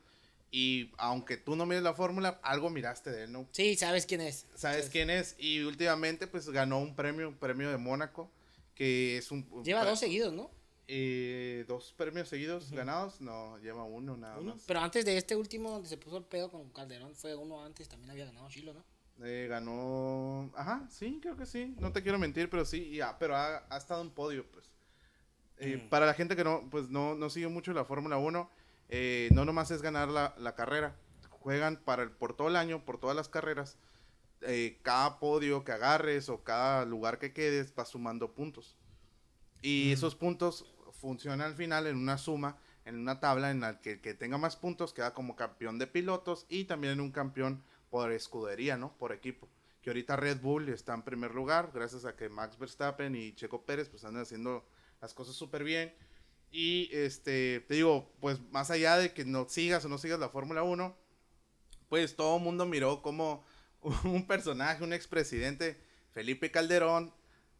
Y 0.50 0.92
aunque 0.96 1.36
tú 1.36 1.56
no 1.56 1.66
mires 1.66 1.82
la 1.82 1.92
fórmula, 1.92 2.40
algo 2.42 2.70
miraste 2.70 3.10
de 3.10 3.24
él, 3.24 3.32
¿no? 3.32 3.46
Sí, 3.52 3.76
¿sabes 3.76 4.06
quién 4.06 4.22
es? 4.22 4.46
Sabes 4.54 4.86
Sí. 4.86 4.92
quién 4.92 5.10
es. 5.10 5.36
Y 5.38 5.60
últimamente, 5.64 6.26
pues 6.26 6.48
ganó 6.48 6.78
un 6.78 6.96
premio, 6.96 7.28
un 7.28 7.36
premio 7.36 7.70
de 7.70 7.76
Mónaco, 7.76 8.30
que 8.74 9.18
es 9.18 9.30
un. 9.30 9.46
Lleva 9.62 9.84
dos 9.84 9.98
seguidos, 10.00 10.32
¿no? 10.32 10.50
eh, 10.90 11.66
dos 11.68 11.92
premios 11.98 12.30
seguidos 12.30 12.70
ganados. 12.70 13.20
No, 13.20 13.58
lleva 13.58 13.84
uno 13.84 14.16
nada 14.16 14.38
Uno. 14.38 14.54
más. 14.54 14.64
Pero 14.66 14.80
antes 14.80 15.04
de 15.04 15.18
este 15.18 15.36
último, 15.36 15.70
donde 15.70 15.86
se 15.86 15.98
puso 15.98 16.16
el 16.16 16.24
pedo 16.24 16.50
con 16.50 16.70
Calderón, 16.70 17.14
fue 17.14 17.34
uno 17.36 17.62
antes, 17.62 17.86
también 17.90 18.10
había 18.10 18.24
ganado 18.24 18.48
Chilo, 18.48 18.72
¿no? 18.72 18.82
Eh, 19.22 19.48
ganó. 19.50 20.50
Ajá, 20.56 20.88
sí, 20.90 21.18
creo 21.20 21.36
que 21.36 21.44
sí. 21.44 21.74
No 21.78 21.92
te 21.92 22.02
quiero 22.02 22.18
mentir, 22.18 22.48
pero 22.48 22.64
sí. 22.64 22.90
ya, 22.94 23.18
pero 23.18 23.36
ha, 23.36 23.66
ha 23.68 23.76
estado 23.76 24.00
en 24.00 24.08
podio, 24.10 24.46
pues. 24.50 24.70
Eh, 25.58 25.78
Mm. 25.84 25.88
Para 25.88 26.06
la 26.06 26.14
gente 26.14 26.36
que 26.36 26.44
no, 26.44 26.68
pues 26.70 26.88
no, 26.90 27.14
no 27.14 27.30
sigue 27.30 27.48
mucho 27.48 27.72
la 27.72 27.84
Fórmula 27.84 28.18
1, 28.18 28.50
eh, 28.88 29.30
no 29.32 29.44
nomás 29.44 29.70
es 29.70 29.82
ganar 29.82 30.08
la, 30.08 30.34
la 30.38 30.54
carrera. 30.54 30.96
Juegan 31.30 31.76
para 31.84 32.02
el, 32.02 32.10
por 32.12 32.34
todo 32.36 32.48
el 32.48 32.56
año, 32.56 32.84
por 32.84 32.98
todas 32.98 33.16
las 33.16 33.28
carreras. 33.28 33.78
eh, 34.42 34.80
cada 34.82 35.18
podio 35.20 35.64
que 35.64 35.72
agarres 35.72 36.28
o 36.28 36.44
cada 36.44 36.84
lugar 36.84 37.18
que 37.18 37.32
quedes 37.32 37.74
va 37.78 37.84
sumando 37.84 38.34
puntos. 38.34 38.76
Y 39.62 39.92
esos 39.92 40.14
puntos 40.14 40.66
funcionan 40.92 41.40
al 41.42 41.54
final 41.54 41.86
en 41.86 41.96
una 41.96 42.18
suma, 42.18 42.58
en 42.84 42.96
una 42.98 43.20
tabla 43.20 43.50
en 43.50 43.60
la 43.60 43.80
que 43.80 43.92
el 43.92 44.00
que 44.00 44.14
tenga 44.14 44.38
más 44.38 44.56
puntos 44.56 44.92
queda 44.94 45.14
como 45.14 45.36
campeón 45.36 45.78
de 45.78 45.86
pilotos 45.86 46.46
y 46.48 46.64
también 46.64 47.00
un 47.00 47.12
campeón 47.12 47.64
por 47.90 48.12
escudería, 48.12 48.76
¿no? 48.76 48.96
Por 48.98 49.12
equipo. 49.12 49.48
Que 49.82 49.90
ahorita 49.90 50.16
Red 50.16 50.40
Bull 50.40 50.68
está 50.68 50.94
en 50.94 51.02
primer 51.02 51.34
lugar, 51.34 51.70
gracias 51.74 52.04
a 52.04 52.16
que 52.16 52.28
Max 52.28 52.58
Verstappen 52.58 53.14
y 53.16 53.34
Checo 53.34 53.64
Pérez 53.64 53.88
pues 53.88 54.04
andan 54.04 54.22
haciendo 54.22 54.64
las 55.00 55.14
cosas 55.14 55.34
súper 55.34 55.64
bien. 55.64 55.94
Y 56.50 56.88
este, 56.92 57.60
te 57.68 57.74
digo, 57.74 58.14
pues 58.20 58.40
más 58.50 58.70
allá 58.70 58.96
de 58.96 59.12
que 59.12 59.24
no 59.24 59.48
sigas 59.48 59.84
o 59.84 59.88
no 59.88 59.98
sigas 59.98 60.18
la 60.18 60.30
Fórmula 60.30 60.62
1, 60.62 60.96
pues 61.88 62.16
todo 62.16 62.36
el 62.38 62.42
mundo 62.42 62.66
miró 62.66 63.02
como 63.02 63.44
un 64.04 64.26
personaje, 64.26 64.84
un 64.84 64.92
expresidente, 64.92 65.80
Felipe 66.12 66.50
Calderón, 66.50 67.12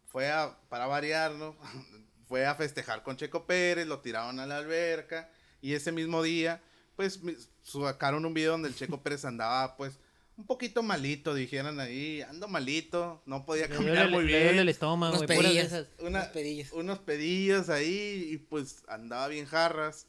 fue 0.06 0.30
a, 0.30 0.58
para 0.68 0.86
variar, 0.86 1.32
¿no? 1.32 1.56
Fue 2.28 2.44
a 2.44 2.54
festejar 2.54 3.02
con 3.02 3.16
Checo 3.16 3.46
Pérez, 3.46 3.86
lo 3.86 4.00
tiraron 4.00 4.38
a 4.38 4.44
la 4.44 4.58
alberca 4.58 5.30
y 5.62 5.72
ese 5.72 5.92
mismo 5.92 6.22
día, 6.22 6.62
pues 6.94 7.20
sacaron 7.62 8.26
un 8.26 8.34
video 8.34 8.52
donde 8.52 8.68
el 8.68 8.74
Checo 8.74 9.02
Pérez 9.02 9.24
andaba, 9.24 9.78
pues, 9.78 9.98
un 10.38 10.46
poquito 10.46 10.82
malito, 10.82 11.34
dijeron 11.34 11.80
ahí, 11.80 12.22
ando 12.22 12.48
malito, 12.48 13.20
no 13.26 13.44
podía 13.44 13.66
Le 13.66 13.74
caminar 13.74 13.96
duele, 14.08 14.10
muy 14.16 14.24
le 14.26 14.32
duele 14.32 14.48
el 14.48 14.54
bien, 14.54 14.68
estómago, 14.68 15.16
Unos 15.18 15.26
esas. 15.66 15.88
una- 16.00 16.32
pedillos. 16.32 16.72
unos 16.72 17.00
pedillos 17.00 17.68
ahí 17.68 18.28
y 18.32 18.38
pues 18.38 18.82
andaba 18.88 19.28
bien 19.28 19.44
jarras. 19.46 20.06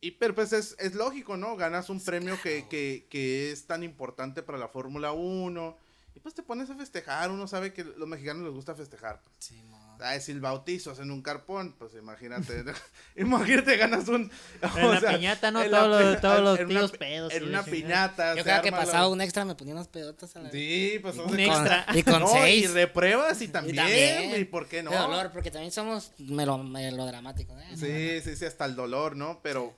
Y 0.00 0.12
pero 0.12 0.34
pues 0.34 0.52
es, 0.52 0.74
es 0.78 0.94
lógico, 0.94 1.36
¿no? 1.36 1.56
Ganas 1.56 1.88
un 1.90 2.00
premio 2.00 2.38
que, 2.42 2.66
que, 2.68 3.06
que 3.10 3.50
es 3.52 3.66
tan 3.66 3.82
importante 3.82 4.42
para 4.42 4.58
la 4.58 4.68
Fórmula 4.68 5.12
1 5.12 5.76
y 6.14 6.20
pues 6.20 6.34
te 6.34 6.42
pones 6.42 6.70
a 6.70 6.74
festejar, 6.76 7.30
uno 7.30 7.46
sabe 7.46 7.72
que 7.74 7.84
los 7.84 8.08
mexicanos 8.08 8.42
les 8.44 8.52
gusta 8.52 8.74
festejar. 8.74 9.20
Sí. 9.38 9.62
Ah, 10.00 10.18
si 10.20 10.32
el 10.32 10.40
bautizo 10.40 10.92
es 10.92 10.98
en 10.98 11.10
un 11.10 11.22
carpón, 11.22 11.74
pues 11.78 11.94
imagínate, 11.94 12.64
imagínate 13.16 13.76
ganas 13.76 14.08
un... 14.08 14.30
En 14.76 14.90
la 14.90 15.00
sea, 15.00 15.12
piñata, 15.12 15.50
¿no? 15.50 15.64
Todos 15.64 15.88
los, 15.88 16.20
todos 16.20 16.40
los 16.40 16.60
una 16.60 16.88
pedos. 16.88 17.32
En 17.32 17.44
y 17.44 17.46
una 17.48 17.62
piñata. 17.62 18.34
Yo 18.34 18.44
creo 18.44 18.62
que 18.62 18.72
pasaba 18.72 19.08
un 19.08 19.20
extra, 19.20 19.44
me 19.44 19.54
ponía 19.54 19.74
unas 19.74 19.88
pedotas 19.88 20.34
a 20.36 20.40
la 20.40 20.50
Sí, 20.50 20.98
pues 21.02 21.16
Un 21.16 21.38
extra. 21.38 21.86
Y 21.94 22.02
con 22.02 22.20
no, 22.20 22.28
seis. 22.28 22.64
y 22.64 22.66
repruebas 22.68 23.40
y 23.42 23.48
también, 23.48 23.76
también. 23.76 24.40
¿y 24.40 24.44
por 24.44 24.68
qué 24.68 24.82
no? 24.82 24.90
De 24.90 24.96
dolor, 24.96 25.32
porque 25.32 25.50
también 25.50 25.72
somos 25.72 26.12
melo, 26.18 26.58
melodramáticos. 26.58 27.56
¿eh? 27.62 28.20
Sí, 28.22 28.28
sí, 28.28 28.36
sí, 28.36 28.44
hasta 28.44 28.64
el 28.64 28.76
dolor, 28.76 29.16
¿no? 29.16 29.40
Pero 29.42 29.76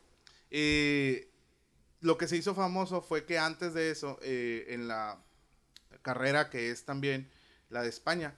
eh, 0.50 1.30
lo 2.00 2.18
que 2.18 2.28
se 2.28 2.36
hizo 2.36 2.54
famoso 2.54 3.02
fue 3.02 3.24
que 3.24 3.38
antes 3.38 3.74
de 3.74 3.90
eso, 3.90 4.18
eh, 4.22 4.66
en 4.68 4.88
la 4.88 5.22
carrera 6.02 6.50
que 6.50 6.70
es 6.70 6.84
también 6.84 7.30
la 7.70 7.82
de 7.82 7.88
España, 7.88 8.34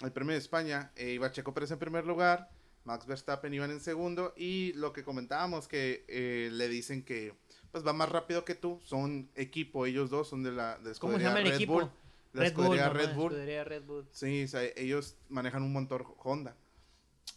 el 0.00 0.12
premio 0.12 0.32
de 0.32 0.38
España, 0.38 0.92
eh, 0.96 1.12
iba 1.12 1.30
Checo 1.32 1.52
Pérez 1.52 1.70
en 1.70 1.78
primer 1.78 2.06
lugar, 2.06 2.50
Max 2.84 3.06
Verstappen 3.06 3.52
iban 3.52 3.70
en 3.70 3.80
segundo 3.80 4.32
y 4.36 4.72
lo 4.74 4.92
que 4.92 5.02
comentábamos 5.02 5.68
que 5.68 6.04
eh, 6.08 6.48
le 6.52 6.68
dicen 6.68 7.04
que 7.04 7.34
pues 7.70 7.86
va 7.86 7.92
más 7.92 8.08
rápido 8.08 8.44
que 8.44 8.54
tú, 8.54 8.80
son 8.82 9.28
equipo, 9.34 9.86
ellos 9.86 10.08
dos 10.08 10.28
son 10.28 10.42
de 10.42 10.52
la 10.52 10.78
de 10.78 10.94
¿Cómo 10.94 11.18
se 11.18 11.24
llama 11.24 11.40
el 11.40 11.46
Red 11.46 11.54
equipo? 11.54 11.72
Bull, 11.74 11.90
la 12.32 12.44
Red 12.44 12.54
Bull. 12.54 12.78
Red 12.78 13.14
Bull. 13.14 13.32
Red 13.34 13.82
Bull. 13.82 14.08
Sí, 14.12 14.44
o 14.44 14.48
sea, 14.48 14.62
ellos 14.76 15.16
manejan 15.28 15.62
un 15.62 15.72
motor 15.72 16.06
Honda. 16.18 16.56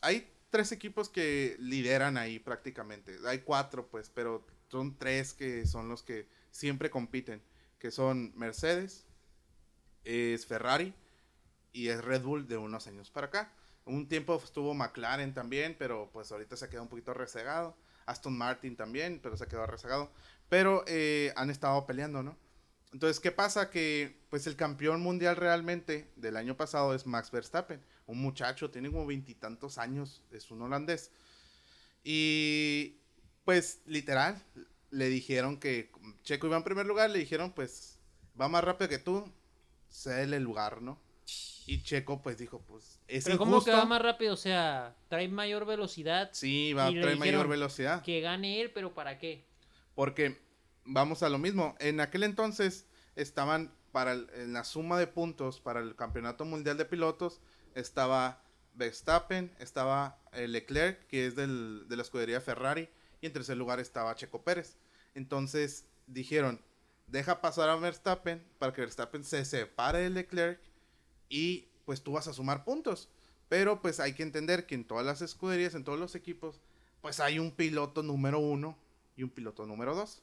Hay 0.02 0.32
tres 0.50 0.72
equipos 0.72 1.10
que 1.10 1.58
lideran 1.60 2.18
ahí 2.18 2.40
prácticamente. 2.40 3.18
Hay 3.26 3.40
cuatro, 3.40 3.88
pues, 3.88 4.10
pero 4.10 4.46
son 4.70 4.98
tres 4.98 5.34
que 5.34 5.66
son 5.66 5.90
los 5.90 6.04
que 6.04 6.28
siempre 6.52 6.90
compiten. 6.90 7.42
Que 7.80 7.92
son 7.92 8.32
Mercedes, 8.38 9.06
es 10.04 10.46
Ferrari 10.46 10.94
y 11.72 11.90
es 11.90 12.04
Red 12.04 12.24
Bull 12.24 12.48
de 12.48 12.58
unos 12.58 12.88
años 12.88 13.10
para 13.10 13.28
acá. 13.28 13.52
Un 13.86 14.08
tiempo 14.08 14.36
estuvo 14.44 14.74
McLaren 14.74 15.34
también, 15.34 15.76
pero 15.78 16.10
pues 16.14 16.32
ahorita 16.32 16.56
se 16.56 16.66
ha 16.66 16.70
quedado 16.70 16.84
un 16.84 16.90
poquito 16.90 17.14
rezagado. 17.14 17.76
Aston 18.06 18.38
Martin 18.38 18.76
también, 18.76 19.20
pero 19.22 19.38
se 19.38 19.48
quedado 19.48 19.68
rezagado. 19.68 20.12
Pero 20.50 20.84
eh, 20.88 21.34
han 21.36 21.50
estado 21.50 21.86
peleando, 21.86 22.24
¿no? 22.24 22.38
Entonces, 22.94 23.20
¿qué 23.20 23.32
pasa? 23.32 23.70
Que 23.70 24.20
pues 24.30 24.48
el 24.48 24.56
campeón 24.56 25.02
mundial 25.02 25.38
realmente 25.38 26.12
del 26.18 26.36
año 26.36 26.58
pasado 26.58 26.94
es 26.94 27.06
Max 27.08 27.32
Verstappen. 27.32 27.82
Un 28.06 28.22
muchacho, 28.22 28.70
tiene 28.70 28.92
como 28.92 29.06
veintitantos 29.06 29.78
años, 29.78 30.24
es 30.32 30.52
un 30.52 30.62
holandés. 30.62 31.12
Y 32.04 33.00
pues 33.46 33.82
literal, 33.86 34.44
le 34.90 35.08
dijeron 35.08 35.58
que 35.58 35.92
Checo 36.24 36.48
iba 36.48 36.58
en 36.58 36.64
primer 36.64 36.86
lugar, 36.86 37.10
le 37.10 37.20
dijeron 37.20 37.54
pues 37.54 37.98
va 38.40 38.48
más 38.48 38.64
rápido 38.64 38.90
que 38.90 39.00
tú, 39.00 39.32
cédele 39.90 40.38
el 40.38 40.44
lugar, 40.44 40.82
¿no? 40.82 41.00
Y 41.68 41.84
Checo 41.84 42.22
pues 42.22 42.38
dijo, 42.38 42.62
pues 42.68 43.00
es 43.08 43.26
Pero 43.26 43.38
¿cómo 43.38 43.64
que 43.64 43.72
va 43.72 43.86
más 43.86 44.02
rápido? 44.02 44.34
O 44.34 44.38
sea, 44.38 44.96
trae 45.08 45.28
mayor 45.28 45.66
velocidad. 45.66 46.30
Sí, 46.34 46.74
va 46.74 46.90
traer 46.90 47.18
mayor 47.18 47.48
velocidad. 47.48 48.02
Que 48.02 48.22
gane 48.22 48.62
él, 48.62 48.72
pero 48.72 48.94
¿para 48.94 49.18
qué? 49.20 49.46
Porque 49.96 50.42
vamos 50.86 51.24
a 51.24 51.30
lo 51.30 51.38
mismo. 51.38 51.76
En 51.80 52.00
aquel 52.00 52.24
entonces 52.24 52.88
estaban 53.16 53.74
para 53.92 54.14
el- 54.14 54.30
en 54.36 54.54
la 54.54 54.64
suma 54.64 54.98
de 54.98 55.08
puntos 55.08 55.60
para 55.60 55.80
el 55.82 55.96
campeonato 55.96 56.46
mundial 56.46 56.78
de 56.78 56.86
pilotos 56.86 57.42
estaba 57.76 58.42
Verstappen, 58.74 59.52
estaba 59.60 60.18
eh, 60.32 60.48
Leclerc, 60.48 61.06
que 61.08 61.26
es 61.28 61.36
del, 61.36 61.86
de 61.90 61.96
la 61.98 62.02
escudería 62.04 62.40
Ferrari, 62.42 62.90
y 63.20 63.26
en 63.28 63.34
tercer 63.34 63.58
lugar 63.58 63.80
estaba 63.80 64.16
Checo 64.16 64.44
Pérez. 64.44 64.78
Entonces 65.14 65.86
dijeron, 66.08 66.62
deja 67.08 67.42
pasar 67.42 67.70
a 67.70 67.76
Verstappen 67.76 68.42
para 68.58 68.72
que 68.74 68.82
Verstappen 68.82 69.24
se 69.26 69.44
separe 69.44 70.00
de 70.00 70.10
Leclerc 70.10 70.60
y 71.32 71.70
pues 71.86 72.04
tú 72.04 72.12
vas 72.12 72.28
a 72.28 72.34
sumar 72.34 72.64
puntos. 72.64 73.10
Pero 73.50 73.82
pues 73.82 74.00
hay 74.00 74.14
que 74.14 74.22
entender 74.22 74.68
que 74.68 74.76
en 74.76 74.84
todas 74.84 75.06
las 75.06 75.22
escuderías, 75.22 75.74
en 75.74 75.84
todos 75.84 76.00
los 76.00 76.14
equipos, 76.14 76.62
pues 77.02 77.20
hay 77.20 77.40
un 77.40 77.52
piloto 77.52 78.04
número 78.04 78.38
uno 78.40 78.78
y 79.18 79.24
un 79.24 79.30
piloto 79.30 79.66
número 79.66 79.96
dos. 79.96 80.22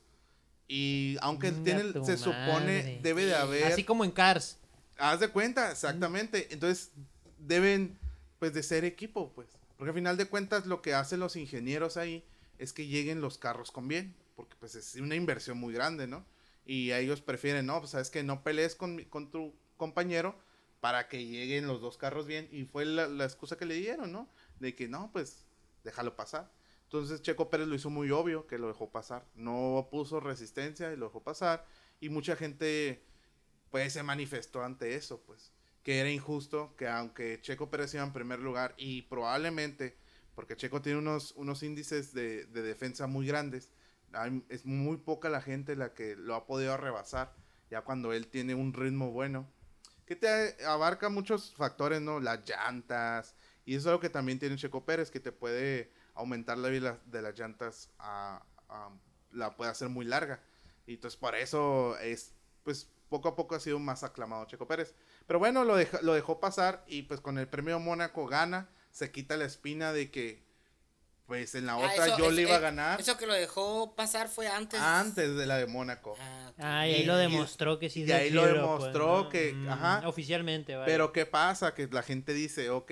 Y 0.69 1.17
aunque 1.23 1.51
tiene, 1.51 1.93
se 2.05 2.19
supone, 2.19 2.43
madre. 2.43 3.01
debe 3.03 3.25
de 3.25 3.35
haber... 3.35 3.73
Así 3.73 3.85
como 3.85 4.05
en 4.05 4.11
Cars. 4.11 4.59
Haz 4.99 5.21
de 5.21 5.29
cuenta, 5.29 5.71
exactamente. 5.71 6.49
Entonces, 6.51 6.91
deben, 7.39 7.99
pues, 8.39 8.53
de 8.53 8.63
ser 8.63 8.85
equipo, 8.85 9.33
pues. 9.35 9.49
Porque 9.77 9.91
al 9.91 9.95
final 9.95 10.17
de 10.19 10.27
cuentas, 10.27 10.67
lo 10.67 10.83
que 10.83 10.93
hacen 10.93 11.21
los 11.21 11.37
ingenieros 11.37 11.97
ahí 11.97 12.23
es 12.59 12.73
que 12.75 12.87
lleguen 12.87 13.23
los 13.23 13.39
carros 13.39 13.71
con 13.71 13.89
bien. 13.89 14.15
Porque, 14.37 14.57
pues, 14.61 14.75
es 14.75 14.97
una 14.97 15.15
inversión 15.15 15.57
muy 15.59 15.73
grande, 15.73 16.07
¿no? 16.07 16.25
Y 16.67 16.91
a 16.91 16.99
ellos 16.99 17.23
prefieren, 17.23 17.65
no, 17.65 17.79
pues, 17.79 17.93
sabes 17.93 18.11
que 18.11 18.23
no 18.23 18.43
pelees 18.43 18.75
con, 18.75 19.03
con 19.05 19.31
tu 19.31 19.55
compañero 19.79 20.35
para 20.81 21.09
que 21.09 21.27
lleguen 21.27 21.67
los 21.67 21.81
dos 21.81 21.99
carros 21.99 22.27
bien. 22.27 22.49
Y 22.53 22.65
fue 22.65 22.85
la, 22.85 23.25
excusa 23.25 23.57
que 23.57 23.67
le 23.67 23.75
dieron, 23.75 24.13
¿no? 24.13 24.29
De 24.61 24.75
que, 24.75 24.89
no, 24.89 25.11
pues, 25.13 25.47
déjalo 25.85 26.17
pasar. 26.17 26.53
Entonces, 26.85 27.23
Checo 27.23 27.51
Pérez 27.51 27.69
lo 27.69 27.75
hizo 27.75 27.91
muy 27.91 28.11
obvio 28.11 28.47
que 28.47 28.59
lo 28.59 28.69
dejó 28.69 28.91
pasar. 28.91 29.27
No 29.35 29.89
puso 29.91 30.21
resistencia 30.21 30.93
y 30.93 30.97
lo 30.97 31.07
dejó 31.07 31.23
pasar. 31.23 31.67
Y 32.01 32.09
mucha 32.09 32.37
gente 32.37 33.05
pues 33.71 33.93
se 33.93 34.03
manifestó 34.03 34.63
ante 34.65 34.95
eso, 34.95 35.23
pues, 35.23 35.53
que 35.83 36.01
era 36.01 36.11
injusto 36.11 36.75
que 36.77 36.89
aunque 36.89 37.41
Checo 37.41 37.71
Pérez 37.71 37.95
iba 37.95 38.03
en 38.03 38.13
primer 38.13 38.41
lugar 38.41 38.75
y 38.77 39.03
probablemente, 39.03 39.97
porque 40.35 40.57
Checo 40.57 40.83
tiene 40.83 40.99
unos, 40.99 41.33
unos 41.33 41.63
índices 41.63 42.13
de, 42.15 42.47
de 42.47 42.63
defensa 42.63 43.07
muy 43.07 43.27
grandes, 43.27 43.71
hay- 44.13 44.45
es 44.49 44.65
muy 44.65 44.97
poca 44.99 45.29
la 45.29 45.41
gente 45.43 45.77
la 45.77 45.93
que 45.95 46.17
lo 46.17 46.35
ha 46.35 46.47
podido 46.47 46.77
rebasar, 46.77 47.35
ya 47.71 47.83
cuando 47.83 48.13
él 48.13 48.29
tiene 48.29 48.55
un 48.55 48.73
ritmo 48.73 49.11
bueno, 49.13 49.51
que 50.09 50.17
te 50.17 50.65
abarca 50.65 51.11
muchos 51.11 51.55
factores, 51.55 52.01
¿no? 52.01 52.19
Las 52.19 52.49
llantas, 52.49 53.35
y 53.67 53.75
eso 53.75 53.91
es 53.91 53.93
lo 53.93 54.01
que 54.01 54.09
también 54.09 54.39
tiene 54.39 54.57
Checo 54.57 54.87
Pérez, 54.87 55.11
que 55.11 55.21
te 55.21 55.33
puede 55.33 55.93
aumentar 56.15 56.57
la 56.57 56.69
vida 56.71 56.99
de 57.05 57.21
las 57.21 57.39
llantas, 57.39 57.91
la 59.31 59.55
puede 59.57 59.71
hacer 59.71 59.91
muy 59.91 60.07
larga. 60.07 60.43
Y 60.87 60.95
entonces 60.95 61.21
por 61.21 61.35
eso 61.35 61.99
es, 61.99 62.33
pues 62.65 62.91
poco 63.11 63.29
a 63.29 63.37
poco 63.37 63.55
ha 63.55 63.61
sido 63.61 63.79
más 63.79 64.03
aclamado 64.03 64.47
Checo 64.47 64.67
Pérez. 64.67 64.95
Pero 65.27 65.39
bueno, 65.39 65.63
lo, 65.65 65.77
deja- 65.77 66.01
lo 66.01 66.15
dejó 66.15 66.41
pasar 66.41 66.83
y 66.87 67.03
pues 67.03 67.21
con 67.21 67.37
el 67.37 67.47
premio 67.47 67.79
Mónaco 67.79 68.27
gana, 68.27 68.71
se 68.91 69.11
quita 69.13 69.37
la 69.37 69.45
espina 69.45 69.93
de 69.93 70.11
que 70.11 70.48
pues 71.29 71.55
en 71.55 71.67
la 71.67 71.75
Ah, 71.75 71.77
otra 71.93 72.07
eso- 72.07 72.19
yo 72.19 72.25
eso- 72.25 72.33
le 72.33 72.43
iba 72.43 72.57
a 72.57 72.59
ganar 72.59 72.99
Eso 73.01 73.19
que 73.19 73.27
lo 73.27 73.35
dejó 73.35 73.95
pasar 73.95 74.29
fue 74.31 74.49
antes. 74.49 74.81
antes 74.81 75.37
de 75.37 75.45
la 75.47 75.59
de 75.59 75.67
Mónaco. 75.67 76.17
Ah. 76.19 76.53
Ah, 76.59 76.89
y 76.89 76.95
ahí 76.95 77.05
lo 77.05 77.17
demostró 77.19 77.79
que 77.79 77.91
sí. 77.91 78.05
y 78.05 78.11
ahí 78.13 78.31
lo 78.31 78.43
quiero, 78.45 78.63
demostró 78.63 79.25
¿no? 79.25 79.29
que- 79.29 79.53
Mm, 79.53 79.69
ajá. 79.69 80.09
Oficialmente, 80.09 80.75
vale. 80.75 80.91
Pero 80.91 81.13
¿qué 81.13 81.27
pasa? 81.27 81.75
Que 81.75 81.87
la 81.87 82.03
gente 82.03 82.33
dice, 82.33 82.71
ok, 82.71 82.91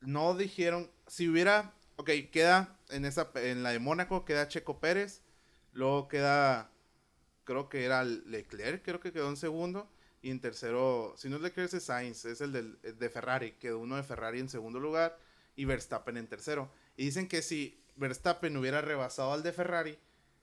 no 0.00 0.36
dijeron, 0.36 0.88
si 1.08 1.28
hubiera, 1.28 1.74
ok, 1.96 2.08
queda 2.30 2.78
en 2.90 3.04
esa, 3.04 3.28
en 3.34 3.64
la 3.64 3.70
de 3.72 3.80
Mónaco 3.80 4.24
queda 4.24 4.46
Checo 4.46 4.78
Pérez, 4.78 5.22
luego 5.72 6.06
queda, 6.06 6.70
creo 7.42 7.68
que 7.68 7.84
era 7.84 8.04
Leclerc, 8.04 8.84
creo 8.84 9.00
que 9.00 9.12
quedó 9.12 9.28
en 9.28 9.36
segundo, 9.36 9.90
y 10.22 10.30
en 10.30 10.40
tercero, 10.40 11.14
si 11.18 11.28
no 11.28 11.36
es 11.36 11.42
Leclerc 11.42 11.74
es 11.74 11.82
Sainz, 11.82 12.24
es 12.26 12.40
el 12.40 12.52
del- 12.52 12.78
el 12.84 12.96
de 12.96 13.10
Ferrari, 13.10 13.52
quedó 13.58 13.80
uno 13.80 13.96
de 13.96 14.04
Ferrari 14.04 14.38
en 14.38 14.48
segundo 14.48 14.78
lugar 14.78 15.18
y 15.56 15.64
Verstappen 15.64 16.16
en 16.16 16.28
tercero. 16.28 16.70
Y 16.96 17.04
dicen 17.06 17.28
que 17.28 17.42
si 17.42 17.80
Verstappen 17.96 18.56
hubiera 18.56 18.80
rebasado 18.80 19.32
al 19.32 19.42
de 19.42 19.52
Ferrari, 19.52 19.98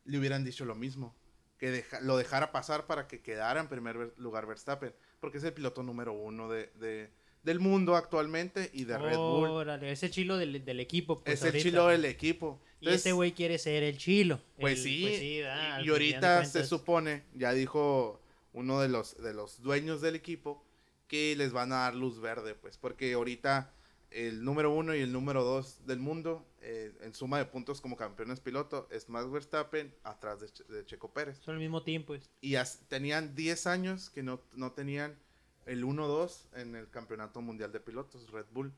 le 0.06 0.18
hubieran 0.18 0.44
dicho 0.44 0.66
lo 0.66 0.76
mismo, 0.76 1.16
que 1.58 1.70
deja- 1.72 2.00
lo 2.02 2.18
dejara 2.18 2.52
pasar 2.52 2.88
para 2.88 3.08
que 3.08 3.22
quedara 3.22 3.60
en 3.62 3.68
primer 3.68 4.14
lugar 4.18 4.48
Verstappen, 4.48 4.94
porque 5.20 5.38
es 5.38 5.44
el 5.44 5.54
piloto 5.54 5.84
número 5.84 6.14
uno 6.14 6.50
de, 6.50 6.72
de- 6.80 7.10
del 7.44 7.60
mundo 7.60 7.96
actualmente 7.96 8.70
y 8.74 8.84
de 8.84 8.98
Red 8.98 9.18
Bull. 9.18 9.50
Órale, 9.50 9.92
es 9.92 10.04
el 10.04 10.12
chilo 10.12 10.38
del, 10.38 10.64
del 10.64 10.80
equipo. 10.80 11.24
pues, 11.24 11.44
es 11.44 11.54
el 11.56 11.62
chilo 11.62 11.88
del 11.88 12.06
equipo. 12.06 12.62
Y 12.80 12.90
este 12.90 13.12
güey 13.14 13.32
quiere 13.32 13.58
ser 13.60 13.84
el 13.84 13.98
chilo. 13.98 14.40
Pues 14.60 14.78
El- 14.80 14.84
sí, 14.84 15.40
¿verdad? 15.42 15.80
y- 15.82 15.86
y, 15.86 15.90
ahorita 15.90 16.46
se 16.46 16.66
supone, 16.66 17.24
ya 17.36 17.52
dijo 17.54 18.22
uno 18.54 18.80
de 18.82 18.90
los, 18.90 19.22
de 19.22 19.34
los 19.34 19.62
dueños 19.62 20.02
del 20.02 20.16
equipo, 20.16 20.64
que 21.08 21.36
les 21.36 21.52
van 21.52 21.72
a 21.74 21.78
dar 21.78 21.96
luz 21.96 22.20
verde, 22.22 22.54
pues, 22.56 22.78
porque 22.78 23.14
ahorita 23.14 23.72
el 24.12 24.44
número 24.44 24.72
uno 24.74 24.94
y 24.96 25.00
el 25.02 25.12
número 25.12 25.44
dos 25.44 25.86
del 25.88 26.00
mundo, 26.00 26.46
eh, 26.62 26.94
en 27.02 27.14
suma 27.14 27.38
de 27.38 27.46
puntos 27.46 27.80
como 27.82 27.96
campeones 27.98 28.40
piloto, 28.42 28.88
es 28.92 29.08
Max 29.10 29.30
Verstappen 29.32 29.94
atrás 30.04 30.40
de, 30.42 30.50
Che- 30.50 30.64
de 30.66 30.86
Checo 30.86 31.12
Pérez. 31.14 31.40
Son 31.40 31.56
al 31.56 31.60
mismo 31.62 31.84
tiempo, 31.84 32.08
pues. 32.08 32.30
Y 32.42 32.56
tenían 32.90 33.34
10 33.36 33.68
años 33.68 34.10
que 34.10 34.22
no, 34.22 34.42
no 34.54 34.74
tenían 34.74 35.18
el 35.66 35.84
1-2 35.86 36.48
en 36.56 36.76
el 36.76 36.90
campeonato 36.90 37.42
mundial 37.42 37.72
de 37.72 37.80
pilotos, 37.80 38.30
Red 38.32 38.46
Bull, 38.52 38.74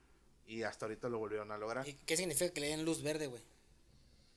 y 0.45 0.63
hasta 0.63 0.85
ahorita 0.85 1.09
lo 1.09 1.17
volvieron 1.17 1.51
a 1.51 1.57
lograr. 1.57 1.87
¿Y 1.87 1.93
¿Qué 2.05 2.15
significa 2.17 2.51
que 2.53 2.61
le 2.61 2.67
den 2.67 2.85
luz 2.85 3.01
verde, 3.01 3.27
güey? 3.27 3.41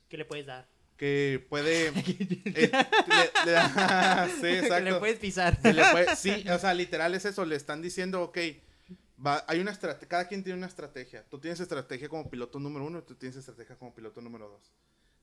¿Qué 0.09 0.17
le 0.17 0.25
puedes 0.25 0.45
dar? 0.45 0.67
Que 0.95 1.45
puede... 1.49 1.89
eh, 1.89 2.71
le- 2.71 3.45
le 3.45 3.51
da- 3.51 4.27
sí, 4.35 4.41
que 4.41 4.59
exacto. 4.59 4.83
le 4.89 4.95
puedes 4.95 5.19
pisar. 5.19 5.61
Se 5.61 5.73
le 5.73 5.83
puede- 5.91 6.15
sí, 6.15 6.43
o 6.49 6.57
sea, 6.57 6.73
literal 6.73 7.13
es 7.13 7.25
eso, 7.25 7.45
le 7.45 7.55
están 7.55 7.81
diciendo, 7.83 8.23
ok, 8.23 8.37
va, 9.25 9.43
hay 9.47 9.59
una 9.59 9.77
cada 10.07 10.27
quien 10.27 10.43
tiene 10.43 10.57
una 10.57 10.67
estrategia. 10.67 11.23
Tú 11.29 11.39
tienes 11.39 11.59
estrategia 11.59 12.09
como 12.09 12.29
piloto 12.29 12.59
número 12.59 12.85
uno 12.85 12.99
y 12.99 13.01
tú 13.03 13.15
tienes 13.15 13.35
estrategia 13.37 13.75
como 13.75 13.93
piloto 13.93 14.21
número 14.21 14.47
dos. 14.49 14.71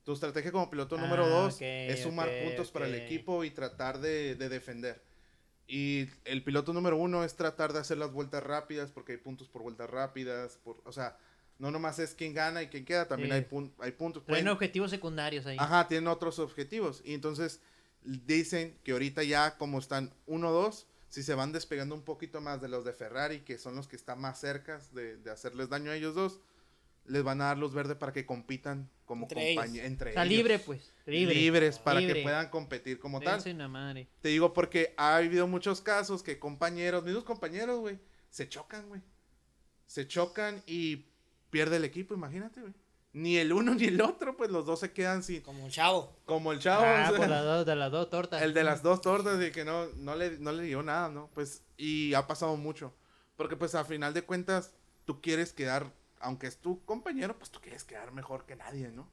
Tu 0.04 0.12
estrategia 0.12 0.52
como 0.52 0.68
piloto 0.70 0.98
número 0.98 1.24
Ah, 1.24 1.28
dos 1.28 1.54
ok, 1.56 1.62
es 1.62 2.02
sumar 2.02 2.28
ok, 2.28 2.34
puntos 2.44 2.70
para 2.70 2.86
el 2.86 2.94
equipo 2.94 3.42
y 3.44 3.50
tratar 3.50 4.00
de, 4.00 4.34
de 4.34 4.48
defender. 4.48 5.02
Y 5.66 6.08
el 6.26 6.44
piloto 6.44 6.74
número 6.74 6.96
uno 6.98 7.24
es 7.24 7.36
tratar 7.36 7.72
de 7.72 7.78
hacer 7.78 7.96
las 7.96 8.12
vueltas 8.12 8.42
rápidas 8.42 8.90
porque 8.90 9.12
hay 9.12 9.18
puntos 9.18 9.48
por 9.48 9.62
vueltas 9.62 9.88
rápidas. 9.88 10.58
Por, 10.62 10.82
o 10.84 10.92
sea, 10.92 11.16
no 11.58 11.70
nomás 11.70 11.98
es 12.00 12.14
quién 12.14 12.34
gana 12.34 12.62
y 12.62 12.66
quién 12.68 12.84
queda, 12.84 13.08
también 13.08 13.30
Sí. 13.30 13.36
hay, 13.36 13.42
pun- 13.44 13.72
hay 13.78 13.92
puntos. 13.92 14.22
Pueden- 14.24 14.48
objetivos 14.48 14.90
secundarios 14.90 15.46
ahí. 15.46 15.56
Ajá, 15.58 15.88
tienen 15.88 16.08
otros 16.08 16.38
objetivos. 16.38 17.00
Y 17.02 17.14
entonces 17.14 17.60
dicen 18.02 18.78
que 18.84 18.92
ahorita 18.92 19.22
ya 19.22 19.56
como 19.56 19.78
están 19.78 20.12
1-2, 20.26 20.84
si 21.14 21.22
se 21.22 21.36
van 21.36 21.52
despegando 21.52 21.94
un 21.94 22.02
poquito 22.02 22.40
más 22.40 22.60
de 22.60 22.66
los 22.66 22.84
de 22.84 22.92
Ferrari, 22.92 23.42
que 23.42 23.56
son 23.56 23.76
los 23.76 23.86
que 23.86 23.94
están 23.94 24.20
más 24.20 24.40
cerca 24.40 24.80
de, 24.90 25.16
de 25.16 25.30
hacerles 25.30 25.68
daño 25.68 25.92
a 25.92 25.94
ellos 25.94 26.16
dos, 26.16 26.40
les 27.04 27.22
van 27.22 27.40
a 27.40 27.44
dar 27.44 27.56
luz 27.56 27.72
verde 27.72 27.94
para 27.94 28.12
que 28.12 28.26
compitan 28.26 28.90
como 29.04 29.28
ellos. 29.30 29.64
entre 29.76 30.10
ellos. 30.10 30.26
libre, 30.26 30.58
pues. 30.58 30.92
Libre. 31.06 31.36
Libres 31.36 31.78
para 31.78 32.00
Libre. 32.00 32.14
que 32.14 32.22
puedan 32.24 32.48
competir 32.48 32.98
como 32.98 33.20
tal. 33.20 33.40
Una 33.46 33.68
madre. 33.68 34.08
Te 34.22 34.30
digo 34.30 34.52
porque 34.52 34.92
ha 34.96 35.14
habido 35.14 35.46
muchos 35.46 35.80
casos 35.80 36.24
que 36.24 36.40
compañeros, 36.40 37.04
mismos 37.04 37.22
compañeros, 37.22 37.78
güey, 37.78 38.00
se 38.28 38.48
chocan, 38.48 38.88
güey. 38.88 39.00
Se 39.86 40.08
chocan 40.08 40.64
y 40.66 41.06
pierde 41.50 41.76
el 41.76 41.84
equipo, 41.84 42.12
imagínate, 42.14 42.60
güey. 42.60 42.74
Ni 43.14 43.36
el 43.36 43.52
uno 43.52 43.74
ni 43.74 43.84
el 43.84 44.00
otro, 44.02 44.36
pues 44.36 44.50
los 44.50 44.66
dos 44.66 44.80
se 44.80 44.92
quedan 44.92 45.22
sin... 45.22 45.40
Como 45.40 45.64
un 45.64 45.70
chavo. 45.70 46.14
Como 46.26 46.52
el 46.52 46.58
chavo. 46.58 46.82
Ah, 46.84 47.06
o 47.06 47.10
sea, 47.10 47.16
por 47.16 47.28
las 47.28 47.44
dos, 47.44 47.64
de 47.66 47.76
las 47.76 47.90
dos 47.92 48.10
tortas. 48.10 48.42
el 48.42 48.52
de 48.52 48.64
las 48.64 48.82
dos 48.82 49.00
tortas 49.00 49.40
y 49.42 49.52
que 49.52 49.64
no, 49.64 49.86
no, 49.96 50.16
le, 50.16 50.38
no 50.38 50.50
le 50.52 50.64
dio 50.64 50.82
nada, 50.82 51.08
¿no? 51.08 51.30
Pues, 51.32 51.62
y 51.76 52.12
ha 52.14 52.26
pasado 52.26 52.56
mucho. 52.56 52.92
Porque, 53.36 53.56
pues, 53.56 53.74
a 53.76 53.84
final 53.84 54.12
de 54.14 54.22
cuentas, 54.22 54.72
tú 55.04 55.20
quieres 55.20 55.52
quedar, 55.52 55.92
aunque 56.18 56.48
es 56.48 56.58
tu 56.58 56.84
compañero, 56.84 57.38
pues 57.38 57.50
tú 57.50 57.60
quieres 57.60 57.84
quedar 57.84 58.10
mejor 58.12 58.46
que 58.46 58.56
nadie, 58.56 58.88
¿no? 58.88 59.08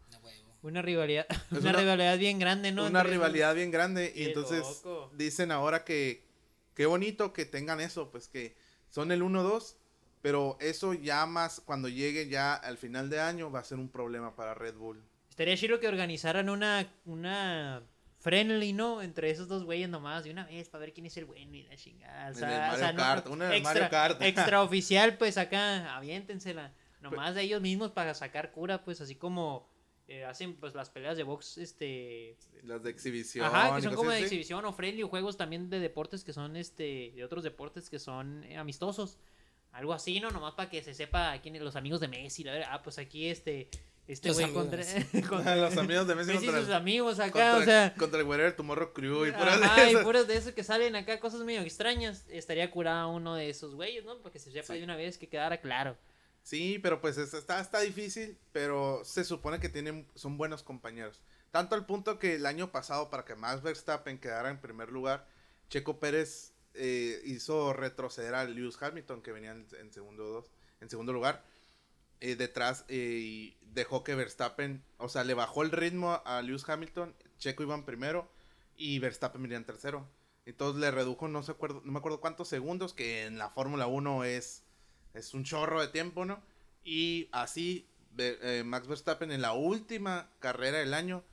Una 0.64 0.82
rivalidad. 0.82 1.28
Una, 1.52 1.60
una- 1.60 1.74
rivalidad 1.74 2.18
bien 2.18 2.40
grande, 2.40 2.72
¿no? 2.72 2.86
Una 2.86 3.04
rivalidad 3.04 3.54
bien 3.56 3.72
grande. 3.72 4.12
Y 4.16 4.26
entonces 4.26 4.60
loco. 4.84 5.12
dicen 5.16 5.52
ahora 5.52 5.84
que 5.84 6.24
qué 6.76 6.86
bonito 6.86 7.34
que 7.34 7.46
tengan 7.46 7.80
eso, 7.82 8.10
pues 8.12 8.28
que 8.28 8.56
son 8.90 9.12
el 9.12 9.22
1-2. 9.24 9.76
Pero 10.22 10.58
eso 10.60 10.94
ya 10.94 11.26
más, 11.26 11.62
cuando 11.62 11.90
llegue 11.90 12.28
ya 12.30 12.54
al 12.54 12.78
final 12.78 13.10
de 13.10 13.20
año, 13.20 13.52
va 13.52 13.60
a 13.60 13.64
ser 13.64 13.80
un 13.80 13.90
problema 13.90 14.36
para 14.36 14.54
Red 14.54 14.76
Bull. 14.76 15.04
Estaría 15.30 15.58
chido 15.58 15.80
que 15.80 15.88
organizaran 15.88 16.50
una, 16.50 16.88
una 17.06 17.82
friendly, 18.20 18.74
¿no? 18.74 19.02
Entre 19.02 19.32
esos 19.32 19.48
dos 19.48 19.64
güeyes 19.64 19.90
nomás, 19.90 20.24
de 20.24 20.32
una 20.32 20.46
vez, 20.46 20.70
para 20.70 20.82
ver 20.82 20.94
quién 20.94 21.08
es 21.08 21.18
el 21.18 21.26
bueno 21.26 21.56
y 21.56 21.64
la 21.64 21.76
chingada. 21.76 22.30
O 22.30 22.34
sea, 22.36 22.90
o 22.90 22.94
no- 22.94 22.98
Kart, 22.98 23.28
una 23.28 23.56
extra, 23.56 23.74
Mario 23.74 23.90
Kart. 23.90 24.22
Extraoficial, 24.22 25.18
pues 25.18 25.38
acá, 25.38 25.96
aviéntensela. 25.96 26.74
Nomás 27.02 27.34
de 27.34 27.42
ellos 27.42 27.62
mismos 27.62 27.92
para 27.92 28.14
sacar 28.14 28.52
cura, 28.52 28.84
pues 28.84 29.02
así 29.02 29.16
como 29.16 29.68
eh, 30.08 30.24
hacen 30.26 30.56
pues 30.56 30.76
las 30.76 30.92
peleas 30.92 31.18
de 31.18 31.24
box, 31.24 31.58
este... 31.58 32.38
Las 32.62 32.84
de 32.84 32.92
exhibición. 32.92 33.46
Ajá, 33.46 33.76
que 33.76 33.82
son 33.82 33.96
como 33.96 34.12
de 34.12 34.20
exhibición 34.20 34.66
o 34.66 34.74
friendly, 34.74 35.02
o 35.02 35.08
juegos 35.08 35.38
también 35.38 35.70
de 35.72 35.80
deportes 35.80 36.24
que 36.24 36.34
son, 36.34 36.56
este, 36.56 37.14
de 37.16 37.24
otros 37.24 37.44
deportes 37.44 37.90
que 37.90 37.98
son 37.98 38.44
eh, 38.44 38.58
amistosos. 38.58 39.18
Algo 39.72 39.94
así, 39.94 40.20
¿no? 40.20 40.32
Nomás 40.32 40.54
para 40.54 40.70
que 40.70 40.84
se 40.84 40.94
sepa 40.94 41.38
quién 41.42 41.64
los 41.64 41.76
amigos 41.76 42.00
de 42.02 42.08
Messi, 42.08 42.44
la 42.44 42.52
verdad. 42.54 42.70
Ah, 42.72 42.82
pues 42.84 42.98
aquí, 42.98 43.30
este, 43.30 43.70
este 44.08 44.28
Los 44.28 44.38
güey 44.38 44.46
amigos 44.46 44.64
contra, 44.68 44.84
contra 45.30 45.56
Los 45.70 45.78
amigos 45.78 46.08
de 46.08 46.16
Messi 46.16 46.32
Messi 46.34 46.44
y 46.44 46.48
contra, 46.48 46.66
sus 46.66 46.74
amigos 46.74 47.20
acá, 47.20 47.54
contra, 47.54 47.58
o 47.58 47.64
sea... 47.64 47.94
contra 47.98 48.20
el 48.20 48.28
Guerrero 48.28 48.56
Tomorrow 48.56 48.92
Crew 48.94 49.26
y 49.28 49.32
puras 49.32 49.62
Ajá, 49.62 49.82
de 49.82 49.88
y 49.88 49.92
esas. 49.92 50.04
puras 50.04 50.28
de 50.28 50.36
eso 50.38 50.54
que 50.54 50.64
salen 50.64 50.96
acá, 50.98 51.20
cosas 51.20 51.42
medio 51.42 51.62
extrañas. 51.62 52.26
Estaría 52.30 52.70
curada 52.70 53.08
uno 53.08 53.36
de 53.36 53.50
esos 53.50 53.74
güeyes, 53.76 54.04
¿no? 54.04 54.18
Para 54.18 54.34
que 54.34 54.40
se 54.40 54.52
sepa 54.52 54.74
Sí. 54.74 54.80
de 54.80 54.84
una 54.84 54.96
vez 54.98 55.18
que 55.18 55.30
quedara 55.30 55.62
claro. 55.62 55.96
Sí, 56.44 56.80
pero 56.82 57.00
pues 57.00 57.18
es- 57.18 57.34
está, 57.34 57.62
está 57.62 57.80
difícil, 57.82 58.38
pero 58.52 59.04
se 59.06 59.24
supone 59.24 59.60
que 59.60 59.70
tienen, 59.70 60.06
son 60.16 60.38
buenos 60.38 60.64
compañeros. 60.64 61.22
Tanto 61.52 61.76
al 61.76 61.86
punto 61.86 62.18
que 62.20 62.36
el 62.36 62.46
año 62.46 62.72
pasado, 62.72 63.10
para 63.10 63.24
que 63.26 63.36
Max 63.36 63.62
Verstappen 63.62 64.18
quedara 64.20 64.50
en 64.50 64.60
primer 64.60 64.90
lugar, 64.92 65.28
Checo 65.70 66.00
Pérez 66.00 66.52
eh, 66.74 67.22
hizo 67.26 67.74
retroceder 67.74 68.34
a 68.36 68.46
Lewis 68.46 68.82
Hamilton, 68.82 69.22
que 69.22 69.32
venía 69.32 69.52
en, 69.52 69.94
segundo, 69.94 70.26
dos, 70.26 70.52
en 70.80 70.90
segundo 70.90 71.14
lugar, 71.14 71.44
eh, 72.20 72.36
detrás, 72.36 72.86
eh, 72.88 73.20
y 73.22 73.58
dejó 73.74 74.04
que 74.04 74.16
Verstappen, 74.16 74.84
o 74.98 75.10
sea, 75.10 75.24
le 75.24 75.34
bajó 75.34 75.64
el 75.64 75.72
ritmo 75.72 76.22
a 76.26 76.42
Lewis 76.42 76.68
Hamilton, 76.68 77.16
Checo 77.38 77.64
iba 77.64 77.76
en 77.76 77.84
primero 77.84 78.30
y 78.78 79.00
Verstappen 79.00 79.42
venía 79.42 79.58
en 79.58 79.66
tercero. 79.66 80.08
Entonces 80.46 80.82
le 80.82 80.92
redujo, 80.92 81.28
no, 81.28 81.44
se 81.44 81.52
acuerdo, 81.52 81.82
no 81.84 81.92
me 81.92 82.00
acuerdo 82.00 82.20
cuántos 82.20 82.48
segundos, 82.48 82.94
que 82.94 83.26
en 83.26 83.38
la 83.38 83.50
Fórmula 83.50 83.88
1 83.88 84.24
es, 84.24 84.64
es 85.14 85.34
un 85.34 85.44
chorro 85.44 85.82
de 85.82 85.88
tiempo, 85.88 86.26
¿no? 86.26 86.42
Y 86.84 87.30
así 87.32 87.88
eh, 88.18 88.64
Max 88.66 88.88
Verstappen 88.88 89.32
en 89.32 89.42
la 89.42 89.54
última 89.54 90.30
carrera 90.40 90.80
del 90.80 90.94
año 90.94 91.24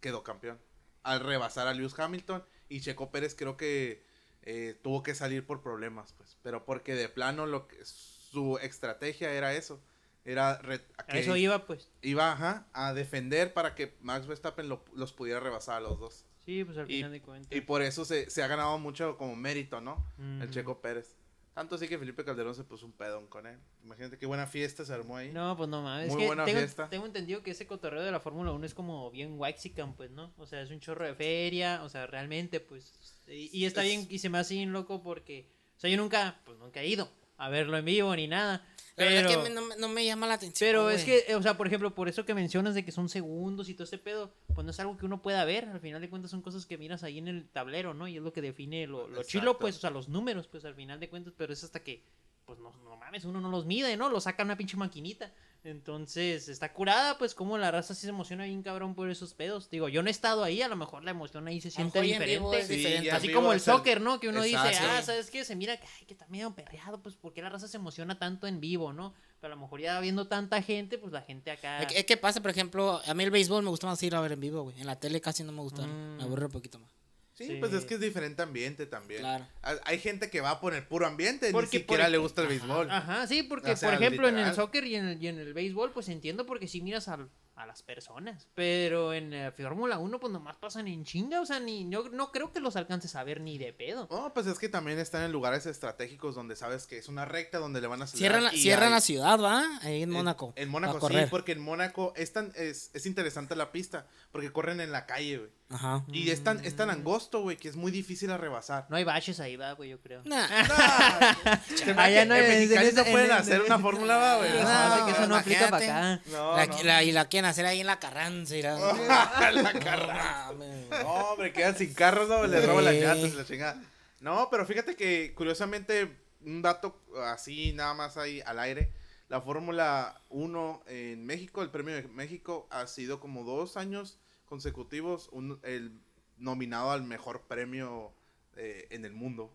quedó 0.00 0.22
campeón. 0.22 0.58
Al 1.02 1.20
rebasar 1.20 1.66
a 1.66 1.74
Lewis 1.74 1.98
Hamilton 1.98 2.44
y 2.68 2.80
Checo 2.80 3.10
Pérez 3.10 3.34
creo 3.34 3.56
que 3.56 4.02
eh, 4.42 4.78
tuvo 4.82 5.02
que 5.02 5.14
salir 5.14 5.46
por 5.46 5.62
problemas, 5.62 6.12
pues. 6.14 6.36
Pero 6.42 6.64
porque 6.64 6.94
de 6.94 7.08
plano 7.08 7.46
lo 7.46 7.68
que, 7.68 7.76
su 7.84 8.58
estrategia 8.58 9.32
era 9.32 9.54
eso. 9.54 9.80
Era 10.24 10.60
A 11.08 11.18
eso 11.18 11.36
iba, 11.36 11.66
pues. 11.66 11.90
iba 12.00 12.30
ajá, 12.32 12.66
a 12.72 12.92
defender 12.94 13.52
para 13.52 13.74
que 13.74 13.96
Max 14.00 14.26
Verstappen 14.28 14.68
lo- 14.68 14.84
los 14.94 15.12
pudiera 15.12 15.40
rebasar 15.40 15.76
a 15.76 15.80
los 15.80 15.98
dos. 15.98 16.24
Sí, 16.44 16.64
pues 16.64 16.78
al 16.78 16.90
Y- 16.90 16.96
final 16.98 17.12
de 17.12 17.22
cuentas. 17.22 17.56
Y 17.56 17.60
por 17.62 17.82
eso 17.82 18.04
se, 18.04 18.30
se 18.30 18.42
ha 18.42 18.46
ganado 18.46 18.78
mucho 18.78 19.16
como 19.16 19.34
mérito, 19.36 19.80
¿no? 19.80 20.04
El. 20.40 20.50
Checo 20.50 20.80
Pérez. 20.80 21.16
Tanto 21.54 21.74
así 21.74 21.86
que 21.86 21.98
Felipe 21.98 22.24
Calderón 22.24 22.54
se 22.54 22.64
puso 22.64 22.86
un 22.86 22.92
pedón 22.92 23.26
con 23.26 23.46
él. 23.46 23.58
Imagínate 23.84 24.16
qué 24.18 24.24
buena 24.24 24.46
fiesta 24.46 24.84
se 24.86 24.92
armó 24.94 25.16
ahí. 25.18 25.30
No, 25.32 25.54
pues 25.56 25.68
no 25.68 25.82
mames. 25.82 26.08
Muy 26.08 26.14
es 26.16 26.20
que 26.22 26.26
buena 26.26 26.44
tengo, 26.46 26.58
fiesta. 26.60 26.88
tengo 26.88 27.04
entendido 27.04 27.42
que 27.42 27.50
ese 27.50 27.66
cotorreo 27.66 28.02
de 28.02 28.10
la 28.10 28.20
Fórmula 28.20 28.52
1 28.52 28.64
es 28.64 28.72
como 28.72 29.10
bien 29.10 29.38
waxican, 29.38 29.94
pues, 29.94 30.10
¿no? 30.10 30.32
O 30.38 30.46
sea, 30.46 30.62
es 30.62 30.70
un 30.70 30.80
chorro 30.80 31.04
de 31.04 31.14
feria, 31.14 31.82
o 31.82 31.88
sea, 31.90 32.06
realmente, 32.06 32.58
pues. 32.60 32.94
Y, 33.28 33.50
y 33.52 33.66
está 33.66 33.82
Es- 33.84 33.88
bien, 33.90 34.06
y 34.08 34.18
se 34.18 34.30
me 34.30 34.38
hace 34.38 34.54
bien 34.54 34.72
loco 34.72 35.02
porque. 35.02 35.46
O 35.76 35.80
sea, 35.82 35.90
yo 35.90 35.96
nunca, 35.98 36.40
pues 36.46 36.58
nunca 36.58 36.80
he 36.80 36.86
ido 36.86 37.10
a 37.36 37.48
verlo 37.50 37.76
en 37.76 37.84
vivo 37.84 38.14
ni 38.16 38.28
nada. 38.28 38.64
La 38.96 39.04
verdad 39.06 39.28
que 39.30 39.36
me- 39.48 39.50
no, 39.54 39.62
me- 39.62 39.76
no 39.76 39.88
me 39.88 40.04
llama 40.04 40.26
la 40.26 40.34
atención. 40.34 40.68
pero 40.68 40.90
es 40.90 41.04
que, 41.04 41.34
o 41.34 41.42
sea, 41.42 41.56
por 41.56 41.66
ejemplo, 41.66 41.94
por 41.94 42.08
eso 42.08 42.24
que 42.26 42.34
mencionas 42.34 42.74
de 42.74 42.84
que 42.84 42.92
son 42.92 43.08
segundos 43.08 43.68
y 43.68 43.74
todo 43.74 43.84
ese 43.84 43.98
pedo, 43.98 44.34
pues 44.54 44.64
no 44.64 44.70
es 44.70 44.80
algo 44.80 44.96
que 44.96 45.06
uno 45.06 45.22
pueda 45.22 45.44
ver. 45.44 45.66
Al 45.68 45.80
final 45.80 46.00
de 46.02 46.10
cuentas 46.10 46.30
son 46.30 46.42
cosas 46.42 46.66
que 46.66 46.76
miras 46.78 47.02
ahí 47.02 47.18
en 47.18 47.28
el 47.28 47.48
tablero, 47.48 47.94
¿no? 47.94 48.06
Y 48.08 48.16
es 48.18 48.22
lo 48.22 48.32
que 48.32 48.42
define 48.42 48.86
lo, 48.86 49.08
lo 49.08 49.22
chilo, 49.22 49.58
pues, 49.58 49.76
o 49.76 49.80
sea, 49.80 49.90
los 49.90 50.08
números, 50.08 50.46
pues 50.48 50.64
al 50.64 50.74
final 50.74 51.00
de 51.00 51.08
cuentas, 51.08 51.32
pero 51.36 51.52
es 51.52 51.64
hasta 51.64 51.82
que, 51.82 52.02
pues 52.44 52.58
no, 52.58 52.70
no 52.84 52.96
mames, 52.96 53.24
uno 53.24 53.40
no 53.40 53.50
los 53.50 53.64
mide, 53.64 53.96
¿no? 53.96 54.08
Lo 54.10 54.20
saca 54.20 54.42
una 54.44 54.56
pinche 54.56 54.76
maquinita. 54.76 55.32
Entonces, 55.64 56.48
está 56.48 56.72
curada, 56.72 57.18
pues, 57.18 57.34
como 57.34 57.56
la 57.58 57.70
raza 57.70 57.94
sí 57.94 58.02
se 58.02 58.08
emociona 58.08 58.44
bien 58.44 58.62
cabrón 58.62 58.94
por 58.94 59.08
esos 59.10 59.32
pedos. 59.34 59.70
Digo, 59.70 59.88
yo 59.88 60.02
no 60.02 60.08
he 60.08 60.10
estado 60.10 60.42
ahí, 60.44 60.60
a 60.62 60.68
lo 60.68 60.76
mejor 60.76 61.04
la 61.04 61.12
emoción 61.12 61.46
ahí 61.48 61.60
se 61.60 61.70
siente 61.70 62.00
diferente. 62.00 62.58
es 62.60 62.68
diferente. 62.68 63.10
Así 63.12 63.32
como 63.32 63.52
el 63.52 63.60
soccer, 63.60 64.00
¿no? 64.00 64.18
Que 64.20 64.28
uno 64.28 64.42
dice, 64.42 64.56
ah, 64.56 65.02
¿sabes 65.02 65.30
qué? 65.30 65.44
Se 65.44 65.54
mira 65.56 65.76
que, 65.76 65.86
ay, 66.00 66.06
que 66.06 66.14
está 66.14 66.26
medio 66.28 66.54
perreado, 66.54 67.00
pues, 67.02 67.14
¿por 67.16 67.32
qué 67.32 67.42
la 67.42 67.48
raza 67.48 67.68
se 67.68 67.76
emociona 67.76 68.18
tanto 68.18 68.46
en 68.46 68.60
vivo, 68.60 68.92
no? 68.92 69.14
Pero 69.40 69.54
a 69.54 69.56
lo 69.56 69.62
mejor 69.62 69.80
ya 69.80 69.98
viendo 70.00 70.28
tanta 70.28 70.62
gente, 70.62 70.98
pues 70.98 71.12
la 71.12 71.22
gente 71.22 71.50
acá... 71.50 71.80
Es 71.82 71.86
que- 71.86 71.98
Es 71.98 72.04
que 72.06 72.16
pasa, 72.16 72.40
por 72.40 72.50
ejemplo, 72.50 73.00
a 73.04 73.14
mí 73.14 73.24
el 73.24 73.30
béisbol 73.30 73.62
me 73.62 73.70
gusta 73.70 73.86
más 73.86 74.02
ir 74.02 74.14
a 74.14 74.20
ver 74.20 74.32
en 74.32 74.40
vivo, 74.40 74.62
güey. 74.62 74.80
En 74.80 74.86
la 74.86 74.96
tele 75.00 75.20
casi 75.20 75.42
no 75.42 75.52
me 75.52 75.62
gusta, 75.62 75.82
Mm. 75.86 76.16
me 76.16 76.22
aburre 76.22 76.46
un 76.46 76.52
poquito 76.52 76.78
más. 76.78 76.90
Sí, 77.34 77.46
Sí. 77.46 77.56
pues 77.60 77.72
es 77.72 77.84
que 77.86 77.94
es 77.94 78.00
diferente 78.00 78.42
ambiente 78.42 78.86
también. 78.86 79.20
Claro. 79.20 79.46
Hay- 79.62 79.98
gente 79.98 80.28
que 80.30 80.40
va 80.40 80.60
por 80.60 80.74
el 80.74 80.86
puro 80.86 81.06
ambiente, 81.06 81.50
Porque, 81.52 81.78
ni 81.78 81.80
siquiera 81.82 82.04
por- 82.04 82.10
le 82.12 82.18
gusta 82.18 82.42
el 82.42 82.48
béisbol. 82.48 82.90
Ajá, 82.90 83.26
sí, 83.26 83.42
porque 83.42 83.72
O 83.72 83.76
sea, 83.76 83.90
por 83.90 84.02
ejemplo 84.02 84.28
en 84.28 84.38
el 84.38 84.54
soccer 84.54 84.84
y 84.86 84.96
en 84.96 85.06
el, 85.06 85.22
y 85.22 85.28
en 85.28 85.38
el 85.38 85.54
béisbol, 85.54 85.92
pues 85.92 86.08
entiendo 86.08 86.44
porque 86.46 86.68
sí 86.68 86.80
miras 86.82 87.08
al- 87.08 87.30
a 87.54 87.66
las 87.66 87.82
personas. 87.82 88.48
Pero 88.54 89.12
en 89.12 89.30
la 89.30 89.52
Fórmula 89.52 89.98
1, 89.98 90.18
pues 90.18 90.32
nomás 90.32 90.56
pasan 90.56 90.88
en 90.88 91.04
chinga, 91.04 91.40
o 91.42 91.46
sea, 91.46 91.60
ni 91.60 91.86
yo 91.90 92.08
no 92.10 92.32
creo 92.32 92.50
que 92.50 92.60
los 92.60 92.76
alcances 92.76 93.14
a 93.14 93.22
ver 93.24 93.40
ni 93.42 93.58
de 93.58 93.72
pedo. 93.74 94.08
No, 94.10 94.32
pues 94.32 94.46
es 94.46 94.58
que 94.58 94.70
también 94.70 94.98
están 94.98 95.22
en 95.22 95.32
lugares 95.32 95.66
estratégicos 95.66 96.34
donde 96.34 96.56
sabes 96.56 96.86
que 96.86 96.96
es 96.96 97.08
una 97.08 97.26
recta 97.26 97.58
donde 97.58 97.80
le 97.82 97.86
van 97.88 98.00
a 98.02 98.06
Cierran, 98.06 98.44
la- 98.44 98.50
hay- 98.50 98.90
la 98.90 99.00
ciudad, 99.02 99.38
¿va? 99.38 99.64
Ahí 99.82 100.02
en 100.02 100.10
Mónaco. 100.10 100.54
En 100.56 100.70
Mónaco 100.70 101.06
sí, 101.08 101.14
porque 101.30 101.52
en 101.52 101.60
Mónaco 101.60 102.14
es, 102.16 102.32
tan, 102.32 102.52
es, 102.56 102.90
es 102.94 103.04
interesante 103.06 103.54
la 103.54 103.70
pista, 103.70 104.06
porque 104.32 104.50
corren 104.50 104.80
en 104.80 104.90
la 104.90 105.04
calle, 105.06 105.38
güey. 105.38 105.50
Ajá. 105.72 106.04
Y 106.08 106.30
es 106.30 106.44
tan, 106.44 106.64
es 106.64 106.76
tan 106.76 106.90
angosto, 106.90 107.40
güey, 107.42 107.56
que 107.56 107.68
es 107.68 107.76
muy 107.76 107.90
difícil 107.90 108.30
a 108.30 108.36
rebasar. 108.36 108.86
No 108.90 108.96
hay 108.96 109.04
baches 109.04 109.40
ahí, 109.40 109.56
va, 109.56 109.72
güey, 109.72 109.90
yo 109.90 110.00
creo. 110.00 110.22
Nah. 110.24 110.46
Me 111.86 111.92
Allá 112.02 112.24
no 112.26 112.34
en 112.36 112.48
Mexicali 112.48 112.88
en- 112.88 112.94
no 112.94 113.02
en- 113.02 113.10
pueden 113.12 113.30
en- 113.30 113.36
hacer 113.36 113.62
una 113.62 113.78
fórmula, 113.78 114.16
va, 114.16 114.36
güey. 114.38 114.50
No, 114.50 114.62
No, 114.62 114.68
hace 114.68 115.04
que 115.06 115.10
eso 115.12 115.26
no 115.26 115.36
aplica 115.36 115.68
para 115.70 115.84
acá. 116.14 116.22
No, 116.30 116.56
La, 116.56 116.66
no. 116.66 116.82
la- 116.82 117.02
y 117.02 117.12
la 117.12 117.24
quieren 117.28 117.48
hacer 117.48 117.66
ahí 117.66 117.80
en 117.80 117.86
la 117.86 117.98
Carranza. 117.98 118.54
la 118.56 119.72
Carranza. 119.82 120.52
No. 120.90 121.02
No, 121.02 121.08
hombre, 121.30 121.52
quedan 121.52 121.76
sin 121.76 121.94
carros, 121.94 122.28
no, 122.28 122.46
les 122.46 122.64
roban 122.66 122.84
las 122.84 122.94
llantas 122.94 123.34
la 123.34 123.44
chingada. 123.44 123.82
No, 124.20 124.48
pero 124.50 124.66
fíjate 124.66 124.94
que 124.94 125.32
curiosamente, 125.34 126.16
un 126.44 126.62
dato 126.62 127.00
así 127.26 127.72
nada 127.72 127.94
más 127.94 128.16
ahí 128.16 128.40
al 128.44 128.58
aire, 128.58 128.92
la 129.28 129.40
Fórmula 129.40 130.20
1 130.28 130.82
en 130.86 131.24
México, 131.24 131.62
el 131.62 131.70
premio 131.70 131.94
de 131.94 132.02
México, 132.08 132.68
ha 132.70 132.86
sido 132.86 133.18
como 133.18 133.44
dos 133.44 133.76
años 133.76 134.18
consecutivos 134.56 135.30
un- 135.32 135.58
el 135.62 135.98
nominado 136.36 136.90
al 136.90 137.02
mejor 137.04 137.40
premio 137.48 138.12
eh, 138.56 138.86
en 138.90 139.06
el 139.06 139.14
mundo 139.14 139.50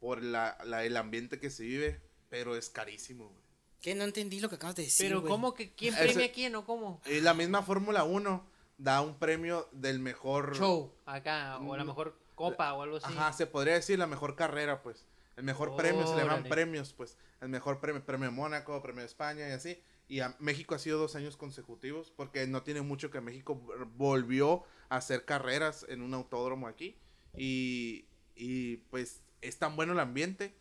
por 0.00 0.24
la, 0.24 0.58
la- 0.64 0.84
el 0.84 0.96
ambiente 0.96 1.38
que 1.38 1.50
se 1.50 1.62
vive, 1.62 2.00
pero 2.30 2.56
es 2.56 2.68
carísimo. 2.68 3.26
güey. 3.28 3.40
Que 3.80 3.94
no 3.94 4.02
entendí 4.02 4.40
lo 4.40 4.48
que 4.48 4.56
acabas 4.56 4.74
de 4.74 4.82
decir. 4.82 5.06
Pero 5.06 5.20
güey. 5.20 5.30
¿cómo 5.30 5.54
que 5.54 5.72
quién 5.72 5.94
premia 5.94 6.26
a 6.26 6.32
quién 6.32 6.56
o 6.56 6.64
cómo? 6.64 7.00
Eh, 7.04 7.20
la 7.20 7.32
misma 7.32 7.62
Fórmula 7.62 8.02
1 8.02 8.44
da 8.76 9.00
un 9.02 9.14
premio 9.14 9.68
del 9.70 10.00
mejor 10.00 10.56
Show 10.58 10.92
acá, 11.06 11.58
o 11.60 11.76
la 11.76 11.84
Mm, 11.84 11.86
mejor 11.86 12.16
copa 12.34 12.72
o 12.74 12.82
algo 12.82 12.96
así. 12.96 13.06
Ajá, 13.06 13.32
se 13.32 13.46
podría 13.46 13.74
decir 13.74 14.00
la 14.00 14.08
mejor 14.08 14.34
carrera, 14.34 14.82
pues. 14.82 15.04
El 15.36 15.44
mejor 15.44 15.76
premio, 15.76 16.08
se 16.08 16.16
le 16.16 16.24
Órale. 16.24 16.48
premios, 16.48 16.92
pues. 16.92 17.16
El 17.40 17.50
mejor 17.50 17.78
premio, 17.78 18.04
premio 18.04 18.28
de 18.30 18.34
Mónaco, 18.34 18.82
premio 18.82 19.02
de 19.02 19.06
España 19.06 19.48
y 19.48 19.52
así. 19.52 19.80
Y 20.10 20.20
a 20.20 20.34
México 20.40 20.74
ha 20.74 20.78
sido 20.80 20.98
dos 20.98 21.14
años 21.14 21.36
consecutivos, 21.36 22.10
porque 22.10 22.44
no 22.48 22.64
tiene 22.64 22.82
mucho 22.82 23.12
que 23.12 23.20
México 23.20 23.54
volvió 23.96 24.64
a 24.88 24.96
hacer 24.96 25.24
carreras 25.24 25.86
en 25.88 26.02
un 26.02 26.14
autódromo 26.14 26.66
aquí. 26.66 26.98
Y, 27.36 28.06
y 28.34 28.78
pues 28.90 29.22
es 29.40 29.56
tan 29.58 29.76
bueno 29.76 29.92
el 29.92 30.00
ambiente 30.00 30.52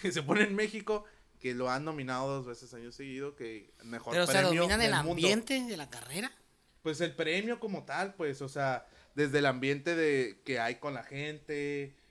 que 0.00 0.10
se 0.12 0.22
pone 0.22 0.44
en 0.44 0.54
México 0.56 1.04
que 1.38 1.54
lo 1.54 1.70
han 1.70 1.84
nominado 1.84 2.28
dos 2.28 2.46
veces 2.46 2.72
años 2.72 2.94
seguido 2.94 3.36
que 3.36 3.70
mejor 3.84 4.14
Pero, 4.14 4.24
o 4.24 4.26
sea, 4.26 4.40
premio 4.40 4.64
el 4.64 4.80
del 4.80 4.90
mundo. 4.94 5.10
ambiente 5.10 5.62
de 5.62 5.76
la 5.76 5.90
carrera. 5.90 6.32
Pues 6.82 7.02
el 7.02 7.14
premio 7.14 7.60
como 7.60 7.84
tal, 7.84 8.14
pues, 8.14 8.40
o 8.40 8.48
sea, 8.48 8.88
desde 9.14 9.40
el 9.40 9.46
ambiente 9.46 9.96
de 9.96 10.40
que 10.46 10.60
hay 10.60 10.76
con 10.76 10.94
la 10.94 11.02
gente, 11.02 11.94
¿Cómo 11.98 12.07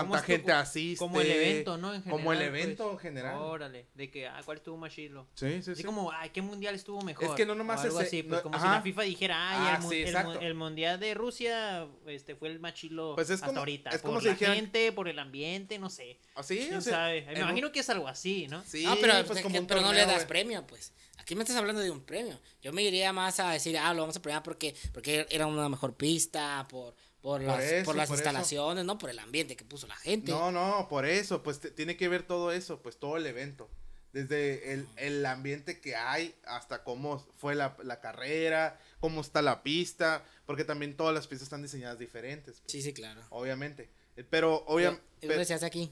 cuánta 0.00 0.22
gente 0.26 0.52
asiste. 0.52 0.98
Como 0.98 1.20
el 1.20 1.30
evento, 1.30 1.76
¿no? 1.78 1.94
En 1.94 2.02
Como 2.02 2.32
el 2.32 2.38
general, 2.38 2.60
evento 2.60 2.84
pues. 2.84 2.94
en 2.94 2.98
general. 3.00 3.36
Órale, 3.38 3.86
de 3.94 4.10
que, 4.10 4.26
ah, 4.26 4.40
¿cuál 4.44 4.56
estuvo 4.58 4.76
más 4.76 4.92
chilo? 4.92 5.26
Sí, 5.34 5.62
sí, 5.62 5.70
Así 5.70 5.74
sí. 5.76 5.82
como, 5.84 6.10
ay, 6.12 6.30
¿qué 6.30 6.42
mundial 6.42 6.74
estuvo 6.74 7.00
mejor? 7.02 7.24
Es 7.24 7.30
que 7.32 7.46
no 7.46 7.54
nomás 7.54 7.80
o 7.80 7.82
algo 7.84 8.00
ese- 8.00 8.08
así, 8.08 8.22
pues 8.22 8.38
no- 8.38 8.42
como 8.42 8.58
si 8.60 8.64
la 8.66 8.82
FIFA 8.82 9.02
dijera, 9.02 9.50
ay, 9.50 9.58
Ah, 9.74 9.78
el, 9.82 9.88
sí, 9.88 10.02
el 10.02 10.42
el 10.42 10.54
mundial 10.54 10.98
de 11.00 11.14
Rusia 11.14 11.86
este 12.06 12.34
fue 12.34 12.48
el 12.48 12.60
más 12.60 12.74
chilo 12.74 13.12
Pues 13.14 13.28
es 13.30 13.34
hasta 13.36 13.46
como- 13.46 13.60
ahorita. 13.60 13.90
es 13.90 13.98
por 14.02 14.10
como 14.10 14.20
si 14.20 14.26
la 14.26 14.32
dijeran- 14.34 14.54
gente, 14.56 14.92
por 14.92 15.08
el 15.08 15.18
ambiente, 15.18 15.78
no 15.78 15.90
sé. 15.90 16.18
Así, 16.34 16.56
¿Quién 16.58 16.74
o 16.74 16.80
sea, 16.80 16.92
sabe? 16.94 17.22
Me 17.26 17.32
un- 17.34 17.38
imagino 17.40 17.72
que 17.72 17.80
es 17.80 17.90
algo 17.90 18.08
así, 18.08 18.46
¿no? 18.48 18.62
Sí, 18.64 18.86
pero, 19.00 19.14
pues 19.26 19.40
como 19.42 19.54
que- 19.54 19.60
un 19.60 19.66
pero 19.66 19.80
no 19.80 19.92
le 19.92 20.00
das 20.06 20.14
güey. 20.16 20.26
premio, 20.28 20.66
pues. 20.66 20.92
Aquí 21.16 21.34
me 21.36 21.42
estás 21.42 21.56
hablando 21.56 21.80
de 21.80 21.90
un 21.90 22.02
premio. 22.04 22.38
Yo 22.60 22.70
me 22.74 22.82
iría 22.82 23.10
más 23.12 23.40
a 23.40 23.50
decir, 23.52 23.78
ah, 23.78 23.94
lo 23.94 24.02
vamos 24.02 24.16
a 24.16 24.20
premiar 24.20 24.42
porque, 24.42 24.74
porque 24.92 25.26
era 25.30 25.46
una 25.46 25.70
mejor 25.70 25.94
pista, 25.96 26.66
por, 26.68 26.94
por, 27.24 27.40
las, 27.42 27.64
eso, 27.64 27.84
por 27.86 27.96
las 27.96 28.08
por 28.08 28.16
eso. 28.18 28.22
instalaciones, 28.22 28.84
no 28.84 28.98
por 28.98 29.08
el 29.08 29.18
ambiente 29.18 29.56
que 29.56 29.64
puso 29.64 29.86
la 29.86 29.96
gente. 29.96 30.30
No, 30.30 30.52
no, 30.52 30.86
por 30.90 31.06
eso, 31.06 31.42
pues 31.42 31.58
te- 31.58 31.70
tiene 31.70 31.96
que 31.96 32.06
ver 32.08 32.22
todo 32.26 32.52
eso, 32.52 32.82
pues 32.82 32.98
todo 32.98 33.16
el 33.16 33.24
evento. 33.26 33.70
Desde 34.12 34.74
el, 34.74 34.86
el 34.96 35.24
ambiente 35.26 35.80
que 35.80 35.96
hay 35.96 36.34
hasta 36.44 36.84
cómo 36.84 37.18
fue 37.38 37.54
la, 37.54 37.76
la 37.82 38.00
carrera, 38.00 38.78
cómo 39.00 39.22
está 39.22 39.40
la 39.42 39.62
pista, 39.62 40.22
porque 40.46 40.64
también 40.64 40.96
todas 40.96 41.14
las 41.14 41.26
pistas 41.26 41.46
están 41.46 41.62
diseñadas 41.62 41.98
diferentes. 41.98 42.60
pues, 42.60 42.70
Sí, 42.70 42.82
sí, 42.82 42.92
claro. 42.92 43.22
Obviamente. 43.30 43.88
Pero, 44.30 44.62
obviamente. 44.66 45.02
¿Y 45.22 45.26
dónde 45.26 45.44
se 45.46 45.54
hace 45.54 45.66
aquí? 45.66 45.90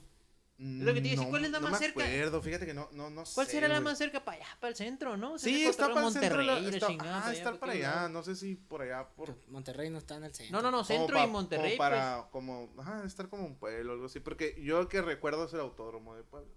Lo 0.65 0.95
que 0.95 1.01
te 1.01 1.17
¿cuál 1.17 1.45
es 1.45 1.51
la 1.51 1.59
no 1.61 1.69
más 1.71 1.81
me 1.81 1.87
cerca? 1.87 2.05
acuerdo, 2.05 2.41
fíjate 2.43 2.67
que 2.67 2.75
no, 2.75 2.89
no, 2.93 3.11
no 3.11 3.25
¿Cuál 3.35 3.47
sé, 3.47 3.53
será 3.53 3.69
la 3.69 3.75
güey. 3.75 3.85
más 3.85 3.99
cerca 3.99 4.25
para 4.25 4.37
allá, 4.39 4.47
para 4.61 4.69
el 4.71 4.77
centro, 4.77 5.17
no? 5.17 5.39
Sí, 5.39 5.65
está 5.65 5.93
para 5.93 6.07
el 6.07 6.13
centro. 6.13 6.43
la- 6.43 6.59
está- 6.59 6.87
chingada, 6.87 7.19
ah, 7.19 7.21
para 7.23 7.33
estar 7.33 7.59
para 7.59 7.73
aquel 7.73 7.85
allá. 7.85 8.09
No 8.09 8.23
sé 8.23 8.37
si 8.37 8.55
por 8.55 8.83
allá, 8.83 9.09
por. 9.09 9.37
Monterrey 9.49 9.91
no 9.91 9.99
está 9.99 10.17
en 10.17 10.25
el 10.25 10.35
centro. 10.35 10.57
No, 10.57 10.63
no, 10.63 10.71
no, 10.71 10.79
como 10.79 10.85
centro 10.85 11.17
pa- 11.17 11.25
y 11.25 11.31
Monterrey. 11.31 11.77
Como 11.77 11.79
para, 11.79 12.29
como, 12.31 12.75
ajá, 12.79 13.05
estar 13.05 13.29
como 13.29 13.45
un 13.45 13.57
pueblo 13.57 13.91
o 13.91 13.95
algo 13.95 14.07
así. 14.07 14.21
Porque 14.21 14.57
yo 14.63 14.89
que 14.89 15.03
recuerdo 15.03 15.47
es 15.47 15.53
el 15.55 15.61
autódromo 15.61 16.15
de 16.15 16.23
Puebla. 16.23 16.51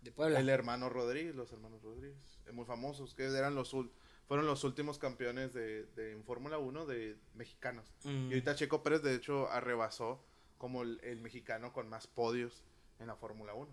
De 0.00 0.10
Puebla. 0.10 0.40
El 0.40 0.48
hermano 0.48 0.88
Rodríguez, 0.88 1.34
los 1.36 1.52
hermanos 1.52 1.80
Rodríguez. 1.82 2.40
eh, 2.46 2.52
Muy 2.52 2.64
famosos, 2.64 3.14
que 3.14 3.24
eran 3.26 3.54
los 3.54 3.72
ul- 3.74 3.92
fueron 4.26 4.46
los 4.46 4.64
últimos 4.64 4.98
campeones 4.98 5.52
de, 5.52 5.84
de 5.94 6.12
en 6.12 6.24
Fórmula 6.24 6.58
1 6.58 6.86
de 6.86 7.16
mexicanos. 7.34 7.92
Mm. 8.04 8.08
Y 8.26 8.34
ahorita 8.34 8.54
Checo 8.56 8.82
Pérez, 8.82 9.02
de 9.02 9.14
hecho, 9.14 9.48
arrebasó 9.50 10.24
como 10.58 10.82
el, 10.82 10.98
el 11.04 11.20
mexicano 11.20 11.72
con 11.72 11.88
más 11.88 12.06
podios 12.08 12.64
en 13.02 13.08
la 13.08 13.16
Fórmula 13.16 13.54
1. 13.54 13.70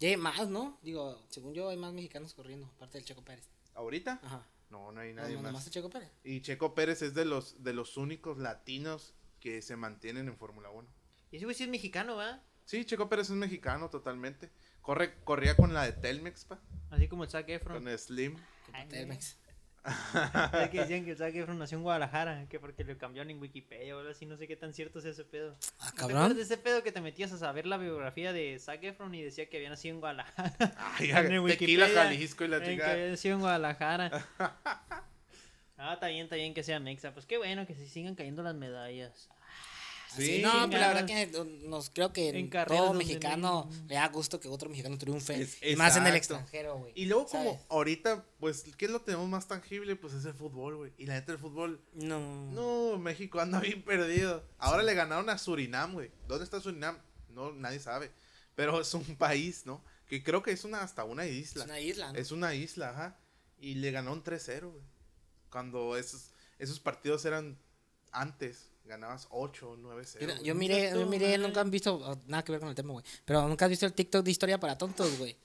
Y 0.00 0.06
hay 0.06 0.16
más, 0.16 0.48
¿no? 0.48 0.78
Digo, 0.82 1.22
según 1.28 1.54
yo 1.54 1.68
hay 1.68 1.76
más 1.76 1.92
mexicanos 1.92 2.34
corriendo, 2.34 2.66
aparte 2.76 2.98
del 2.98 3.06
Checo 3.06 3.22
Pérez. 3.24 3.48
¿Ahorita? 3.74 4.20
Ajá. 4.22 4.46
No, 4.70 4.90
no 4.90 5.00
hay 5.00 5.12
No, 5.12 5.22
nadie 5.22 5.34
no, 5.34 5.42
nomás 5.42 5.54
más. 5.54 5.66
el 5.66 5.72
Checo 5.72 5.90
Pérez. 5.90 6.10
Y 6.24 6.40
Checo 6.40 6.74
Pérez 6.74 7.02
es 7.02 7.14
de 7.14 7.24
los, 7.24 7.62
de 7.62 7.72
los 7.72 7.96
únicos 7.96 8.38
latinos 8.38 9.14
que 9.40 9.62
se 9.62 9.76
mantienen 9.76 10.28
en 10.28 10.36
Fórmula 10.36 10.70
1. 10.70 10.88
Y 11.30 11.36
ese 11.36 11.44
güey 11.44 11.54
sí 11.56 11.64
es 11.64 11.68
mexicano, 11.70 12.16
¿va? 12.16 12.42
Sí, 12.64 12.84
Checo 12.84 13.08
Pérez 13.08 13.30
es 13.30 13.36
mexicano 13.36 13.90
totalmente. 13.90 14.50
Corre, 14.80 15.14
corría 15.24 15.56
con 15.56 15.72
la 15.74 15.84
de 15.84 15.92
Telmex, 15.92 16.44
pa, 16.46 16.60
Así 16.90 17.06
como 17.08 17.24
el 17.24 17.30
Zac 17.30 17.48
Efron. 17.48 17.82
con 17.84 17.98
Slim. 17.98 18.36
Ay, 18.72 18.88
Telmex. 18.88 19.36
Es 20.62 20.70
que 20.70 20.78
decían 20.80 21.04
que 21.04 21.12
el 21.12 21.16
Zac 21.16 21.34
Efron 21.34 21.58
nació 21.58 21.78
en 21.78 21.82
Guadalajara, 21.82 22.46
que 22.48 22.60
porque 22.60 22.84
lo 22.84 22.96
cambiaron 22.98 23.30
en 23.30 23.40
Wikipedia 23.40 23.96
o 23.96 23.98
algo 23.98 24.10
así, 24.10 24.26
no 24.26 24.36
sé 24.36 24.46
qué 24.46 24.56
tan 24.56 24.72
cierto 24.72 25.00
es 25.00 25.04
ese 25.06 25.24
pedo. 25.24 25.56
Ah, 25.80 25.86
¿No 25.86 25.90
¿Te 25.90 25.96
cabrón. 25.96 26.16
acuerdas 26.18 26.36
de 26.36 26.42
ese 26.42 26.56
pedo 26.56 26.82
que 26.82 26.92
te 26.92 27.00
metías 27.00 27.32
a 27.32 27.38
saber 27.38 27.66
la 27.66 27.78
biografía 27.78 28.32
de 28.32 28.58
Zac 28.58 28.82
Efron 28.84 29.14
y 29.14 29.22
decía 29.22 29.48
que 29.48 29.56
había 29.56 29.70
nacido 29.70 29.94
en 29.94 30.00
Guadalajara? 30.00 30.52
Ay, 30.98 31.10
En 31.10 31.16
tequila, 31.26 31.40
Wikipedia, 31.42 31.88
Jalisco 31.88 32.44
y 32.44 32.48
la 32.48 32.60
que 32.62 32.82
había 32.82 33.08
nacido 33.10 33.34
en 33.34 33.40
Guadalajara. 33.40 34.26
Ah, 35.78 35.94
está 35.94 36.06
bien, 36.06 36.24
está 36.24 36.36
bien 36.36 36.54
que 36.54 36.62
sea 36.62 36.78
Mexa. 36.78 37.12
Pues 37.12 37.26
qué 37.26 37.38
bueno 37.38 37.66
que 37.66 37.74
se 37.74 37.88
sigan 37.88 38.14
cayendo 38.14 38.42
las 38.44 38.54
medallas. 38.54 39.28
Así, 40.12 40.42
no, 40.42 40.50
pues 40.68 40.80
la 40.80 40.88
verdad 40.92 41.06
que 41.06 41.26
nos 41.68 41.90
creo 41.90 42.12
que 42.12 42.28
En 42.30 42.50
todo 42.50 42.92
mexicano 42.92 43.68
no- 43.70 43.86
le 43.88 43.94
da 43.94 44.08
gusto 44.08 44.38
que 44.40 44.48
otro 44.48 44.68
mexicano 44.68 44.98
triunfe. 44.98 45.42
Es- 45.42 45.62
y 45.62 45.76
más 45.76 45.96
en 45.96 46.06
el 46.06 46.14
extranjero, 46.16 46.78
güey. 46.78 46.92
Y 46.94 47.06
luego 47.06 47.26
como 47.26 47.64
ahorita, 47.68 48.24
pues, 48.40 48.64
¿qué 48.76 48.84
es 48.86 48.90
lo 48.90 49.00
tenemos 49.00 49.28
más 49.28 49.48
tangible? 49.48 49.96
Pues 49.96 50.12
es 50.14 50.24
el 50.24 50.34
fútbol, 50.34 50.76
güey. 50.76 50.92
Y 50.98 51.06
la 51.06 51.14
neta 51.14 51.32
del 51.32 51.40
fútbol, 51.40 51.80
No. 51.94 52.50
no, 52.52 52.98
México 52.98 53.40
anda 53.40 53.60
bien 53.60 53.82
perdido. 53.82 54.44
Ahora 54.58 54.82
le 54.82 54.94
ganaron 54.94 55.28
a 55.30 55.38
Surinam, 55.38 55.92
güey. 55.94 56.10
¿Dónde 56.28 56.44
está 56.44 56.60
Surinam? 56.60 56.98
No, 57.30 57.52
nadie 57.52 57.80
sabe. 57.80 58.10
Pero 58.54 58.80
es 58.80 58.92
un 58.94 59.16
país, 59.16 59.64
¿no? 59.64 59.82
Que 60.06 60.22
creo 60.22 60.42
que 60.42 60.50
es 60.52 60.64
una 60.64 60.82
hasta 60.82 61.04
una 61.04 61.24
Es 61.24 61.32
isla. 61.34 61.64
una 61.64 61.80
isla, 61.80 62.12
¿no? 62.12 62.18
Es 62.18 62.30
una 62.32 62.54
isla, 62.54 62.90
ajá. 62.90 63.18
Y 63.58 63.76
le 63.76 63.90
ganaron 63.92 64.22
3-0, 64.22 64.70
güey. 64.70 64.82
Cuando 65.48 65.96
esos, 65.96 66.32
esos 66.58 66.80
partidos 66.80 67.24
eran 67.24 67.58
antes. 68.10 68.68
Ganabas 68.84 69.26
8 69.30 69.76
9-0. 69.78 70.16
Mira, 70.20 70.34
güey. 70.34 70.44
yo 70.46 70.54
miré, 70.54 70.90
yo 70.92 71.06
miré, 71.06 71.38
nunca 71.38 71.60
han 71.60 71.70
visto, 71.70 71.94
oh, 71.94 72.18
nada 72.26 72.42
que 72.44 72.52
ver 72.52 72.60
con 72.60 72.68
el 72.68 72.74
tema, 72.74 72.92
güey. 72.92 73.04
Pero 73.24 73.46
nunca 73.48 73.64
has 73.66 73.70
visto 73.70 73.86
el 73.86 73.92
TikTok 73.92 74.24
de 74.24 74.30
historia 74.30 74.58
para 74.58 74.76
tontos, 74.76 75.16
güey. 75.18 75.36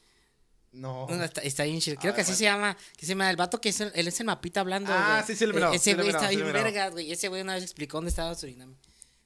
No. 0.74 1.08
No, 1.08 1.24
está, 1.24 1.42
está 1.42 1.64
bien 1.64 1.80
chido. 1.80 1.98
Creo 2.00 2.14
A 2.14 2.16
que 2.16 2.22
así 2.22 2.32
bueno. 2.32 2.38
se 2.38 2.44
llama, 2.44 2.78
que 2.98 3.06
se 3.06 3.12
llama 3.14 3.30
el 3.30 3.36
vato 3.38 3.60
que 3.62 3.70
es 3.70 3.80
el, 3.80 3.92
él 3.96 4.08
es 4.08 4.20
el 4.20 4.26
mapita 4.26 4.60
hablando, 4.60 4.92
Ah, 4.94 5.22
güey. 5.24 5.28
sí, 5.28 5.36
sí 5.36 5.44
he 5.46 5.54
mirado, 5.54 5.74
E- 5.74 5.76
Ese 5.78 5.94
güey 5.96 6.10
está 6.10 6.30
bien 6.30 6.52
vergas, 6.52 6.92
güey. 6.92 7.12
Ese 7.12 7.28
güey 7.30 7.42
una 7.42 7.54
vez 7.56 7.64
explicó 7.64 7.98
dónde 7.98 8.10
estaba 8.10 8.36
Surinam. 8.36 8.76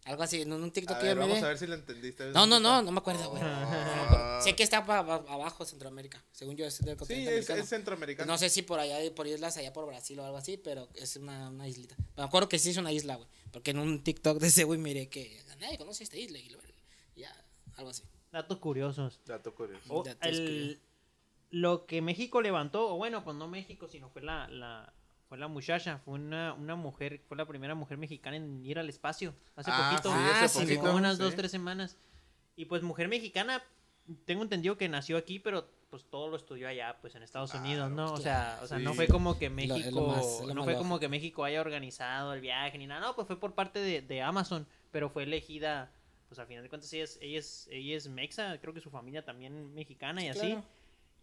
Algo 0.06 0.24
así, 0.24 0.42
en 0.42 0.52
un 0.54 0.72
TikTok 0.72 0.98
A 0.98 1.00
que 1.00 1.06
yo 1.06 1.10
ver, 1.10 1.18
vamos 1.20 1.36
miré. 1.36 1.46
a 1.46 1.50
ver 1.50 1.58
si 1.58 1.68
lo 1.68 1.76
entendiste. 1.76 2.26
No, 2.32 2.46
no, 2.48 2.60
no, 2.60 2.70
¿Dónde 2.78 2.86
no 2.86 2.92
me 2.92 2.98
acuerdo, 3.00 3.30
güey. 3.30 3.42
está? 3.42 3.60
No. 3.66 4.21
Sé 4.44 4.56
que 4.56 4.64
está 4.64 4.78
abajo 4.78 5.66
Centroamérica. 5.66 6.24
Según 6.32 6.56
yo, 6.56 6.66
es 6.66 6.80
del 6.80 6.98
Sí, 7.00 7.28
es, 7.28 7.50
es 7.50 7.70
centroamericano. 7.70 8.32
No 8.32 8.38
sé 8.38 8.50
si 8.50 8.62
por 8.62 8.80
allá, 8.80 8.98
por 9.16 9.28
islas 9.28 9.58
allá 9.58 9.72
por 9.74 9.86
Brasil 9.86 10.20
o 10.20 10.26
algo 10.26 10.38
así, 10.38 10.58
pero 10.58 10.90
es 10.96 11.16
una, 11.16 11.50
una 11.50 11.68
islita. 11.68 11.96
Me 12.18 12.24
acuerdo 12.24 12.50
que 12.50 12.60
sí 12.60 12.70
es 12.72 12.78
una 12.78 12.92
isla, 12.92 13.16
güey. 13.16 13.28
Porque 13.52 13.72
en 13.72 13.80
un 13.80 14.04
TikTok 14.04 14.40
de 14.40 14.48
ese 14.48 14.64
güey 14.64 14.80
miré 14.80 15.10
que 15.10 15.42
nadie 15.60 15.78
conoce 15.78 16.04
esta 16.04 16.18
isla 16.18 16.38
y 16.40 16.50
lo- 16.50 16.60
ya, 17.16 17.32
algo 17.76 17.90
así. 17.90 18.04
Datos 18.32 18.58
curiosos. 18.60 19.20
Dato 19.26 19.54
curioso. 19.54 19.84
O 19.94 20.04
Datos 20.04 20.28
el- 20.30 20.38
curiosos. 20.46 20.78
lo 21.52 21.86
que 21.86 22.02
México 22.02 22.42
levantó, 22.42 22.94
o 22.94 22.98
bueno, 22.98 23.24
pues 23.24 23.36
no 23.36 23.48
México, 23.48 23.88
sino 23.90 24.10
fue 24.10 24.22
la, 24.22 24.48
la, 24.48 24.94
fue 25.28 25.38
la 25.38 25.48
muchacha, 25.50 26.00
fue 26.06 26.14
una, 26.14 26.54
una 26.54 26.76
mujer, 26.76 27.22
fue 27.28 27.36
la 27.36 27.46
primera 27.46 27.76
mujer 27.76 27.98
mexicana 27.98 28.38
en 28.38 28.66
ir 28.66 28.80
al 28.80 28.88
espacio 28.90 29.36
hace 29.56 29.70
Ah, 29.74 29.90
poquito, 29.92 30.10
sí, 30.14 30.20
hace 30.34 30.46
hace 30.46 30.60
poquito, 30.62 30.82
como 30.82 30.96
unas 30.96 31.18
sí. 31.18 31.24
dos, 31.24 31.36
tres 31.36 31.52
semanas. 31.52 31.98
Y 32.56 32.66
pues 32.66 32.84
mujer 32.84 33.08
mexicana, 33.10 33.62
tengo 34.26 34.44
entendido 34.44 34.78
que 34.78 34.90
nació 34.90 35.18
aquí, 35.18 35.40
pero 35.40 35.68
pues 35.90 36.06
todo 36.06 36.30
lo 36.30 36.38
estudió 36.38 36.68
allá, 36.70 36.98
pues 37.02 37.16
en 37.16 37.24
Estados 37.24 37.52
Claro, 37.52 37.66
Unidos, 37.66 37.92
¿no? 37.92 38.14
O 38.14 38.18
sea, 38.18 38.60
o 38.64 38.68
sea, 38.68 38.80
no 38.80 38.94
fue 38.94 39.08
como 39.08 39.38
que 39.38 39.50
México, 39.50 39.90
lo 39.92 40.08
más- 40.08 40.42
no 40.54 40.64
fue 40.64 40.76
como 40.78 41.00
que 41.00 41.10
México 41.10 41.44
haya 41.44 41.60
organizado 41.60 42.34
el 42.34 42.40
viaje 42.40 42.78
ni 42.78 42.88
nada, 42.88 43.02
no, 43.08 43.16
pues 43.16 43.28
fue 43.28 43.40
por 43.40 43.54
parte 43.54 43.80
de, 43.80 44.02
de 44.02 44.22
Amazon, 44.22 44.66
pero 44.92 45.10
fue 45.10 45.24
elegida, 45.24 45.92
pues 46.30 46.40
al 46.40 46.48
final 46.48 46.64
de 46.64 46.70
cuentas 46.70 46.92
ella 46.94 47.04
es, 47.04 47.20
ella 47.22 47.40
es, 47.40 47.68
ella 47.72 47.98
es 47.98 48.08
mexa, 48.08 48.58
creo 48.62 48.74
que 48.74 48.80
su 48.80 48.90
familia 48.90 49.26
también 49.26 49.74
mexicana 49.74 50.24
y 50.24 50.30
así. 50.30 50.58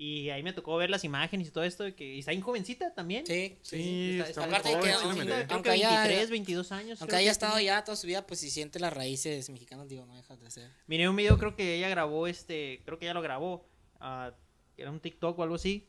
Y 0.01 0.31
ahí 0.31 0.45
me 0.45 0.53
tocó 0.53 0.77
ver 0.77 0.91
las 0.91 1.03
imágenes 1.03 1.49
y 1.49 1.51
todo 1.51 1.65
esto, 1.65 1.83
de 1.83 1.93
que 1.97 2.15
y 2.15 2.21
está 2.21 2.31
bien 2.31 2.41
jovencita 2.41 2.95
también. 2.95 3.27
Sí, 3.27 3.59
sí. 3.63 3.77
Sí, 3.83 4.21
Está, 4.21 4.47
está 4.47 4.61
joven, 4.61 4.81
que 4.85 4.93
aunque- 4.93 5.25
creo 5.25 5.47
aunque 5.51 5.63
que 5.63 5.71
haya- 5.71 6.03
23, 6.03 6.31
22 6.31 6.71
años. 6.73 7.03
Aunque 7.03 7.17
haya 7.17 7.33
estado 7.33 7.59
ya 7.59 7.83
toda 7.83 7.97
su 7.97 8.07
vida, 8.07 8.25
pues 8.25 8.39
si 8.39 8.49
siente 8.49 8.79
las 8.79 8.93
raíces 8.93 9.51
mexicanas, 9.51 9.89
digo, 9.89 10.07
no 10.07 10.15
deja 10.15 10.37
de 10.37 10.51
ser. 10.53 10.71
Miré 10.87 11.09
un 11.09 11.17
video, 11.17 11.37
creo 11.37 11.57
que 11.57 11.75
ella 11.79 11.89
grabó 11.89 12.29
este, 12.29 12.81
creo 12.85 12.99
que 13.01 13.07
ella 13.07 13.15
lo 13.15 13.23
grabó, 13.23 13.69
ah, 13.99 14.33
era 14.77 14.93
un 14.93 15.01
TikTok 15.01 15.37
o 15.37 15.43
algo 15.43 15.57
así, 15.57 15.89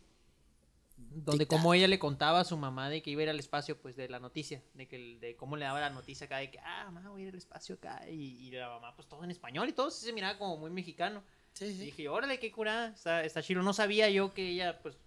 donde 0.97 1.45
como 1.45 1.74
ella 1.76 1.88
le 1.88 1.99
contaba 1.99 2.39
a 2.39 2.43
su 2.45 2.57
mamá 2.57 2.89
de 2.89 3.03
que 3.03 3.12
iba 3.12 3.22
a 3.22 3.24
ir 3.26 3.30
al 3.30 3.39
espacio, 3.39 3.80
pues 3.80 3.95
de 3.95 4.10
la 4.10 4.20
noticia, 4.20 4.64
de 4.74 4.88
que 4.88 4.95
el- 4.95 5.20
de 5.20 5.36
cómo 5.36 5.55
le 5.55 5.66
daba 5.66 5.80
la 5.80 5.91
noticia 5.91 6.26
acá 6.26 6.38
de 6.39 6.49
que, 6.49 6.57
ah, 6.60 6.89
mamá, 6.91 7.07
voy 7.12 7.22
a 7.22 7.26
ir 7.26 7.30
al 7.30 7.38
espacio 7.38 7.76
acá, 7.76 8.01
y, 8.10 8.47
y 8.47 8.49
la 8.51 8.70
mamá, 8.70 8.95
pues 8.95 9.07
todo 9.07 9.24
en 9.24 9.30
español 9.30 9.70
y 9.70 9.74
todo, 9.74 9.91
sí 9.91 10.03
se 10.05 10.14
miraba 10.14 10.38
como 10.39 10.57
muy 10.57 10.72
mexicano. 10.72 11.24
Sí, 11.54 11.66
Y 11.66 11.74
sí. 11.74 11.86
dije, 11.86 12.10
órale, 12.10 12.39
qué 12.39 12.52
curada, 12.52 12.89
está, 12.93 13.24
está 13.24 13.41
chido. 13.41 13.62
No 13.62 13.74
sabía 13.74 14.10
yo 14.10 14.34
que 14.34 14.50
ella, 14.50 14.80
pues, 14.82 14.97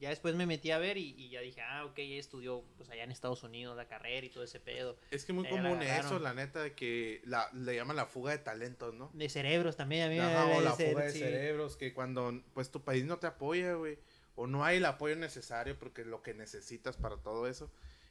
ya 0.00 0.08
después 0.08 0.34
me 0.34 0.46
metí 0.46 0.70
a 0.70 0.78
ver 0.78 0.96
y, 0.96 1.14
y 1.16 1.28
ya 1.28 1.40
dije, 1.40 1.60
ah, 1.60 1.84
ok, 1.84 1.98
ella 1.98 2.18
estudió, 2.18 2.64
pues, 2.76 2.88
allá 2.90 3.04
en 3.04 3.10
Estados 3.10 3.42
Unidos 3.42 3.76
la 3.76 3.86
carrera 3.86 4.26
y 4.26 4.30
todo 4.30 4.42
ese 4.42 4.58
pedo. 4.58 4.96
Es 5.10 5.24
que 5.24 5.32
muy 5.32 5.46
Ella 5.46 5.62
la 5.62 5.68
común 5.68 5.82
eso, 5.82 6.18
la 6.18 6.32
neta, 6.34 6.62
de 6.62 6.74
que 6.74 7.20
la, 7.24 7.50
le 7.52 7.76
llaman 7.76 7.96
la 7.96 8.06
fuga 8.06 8.32
de 8.32 8.38
talentos, 8.38 8.94
¿no? 8.94 9.10
De 9.12 9.28
cerebros 9.28 9.76
también, 9.76 10.04
a 10.04 10.08
mí 10.08 10.18
Ajá, 10.18 10.46
me 10.46 10.56
o 10.56 10.60
la 10.62 10.72
fuga 10.74 11.04
de 11.04 11.12
sí. 11.12 11.18
cerebros, 11.18 11.76
que 11.76 11.92
cuando 11.92 12.42
pues 12.54 12.70
tu 12.70 12.82
país 12.82 13.04
no 13.04 13.18
te 13.18 13.26
apoya, 13.26 13.74
güey, 13.74 13.98
o 14.36 14.46
no 14.46 14.64
hay 14.64 14.78
el 14.78 14.86
apoyo 14.86 15.16
necesario 15.16 15.78
porque 15.78 16.04
lo 16.04 16.22
que 16.22 16.32
necesitas 16.32 16.96
para 16.96 17.18
todo 17.18 17.46
eso, 17.46 17.70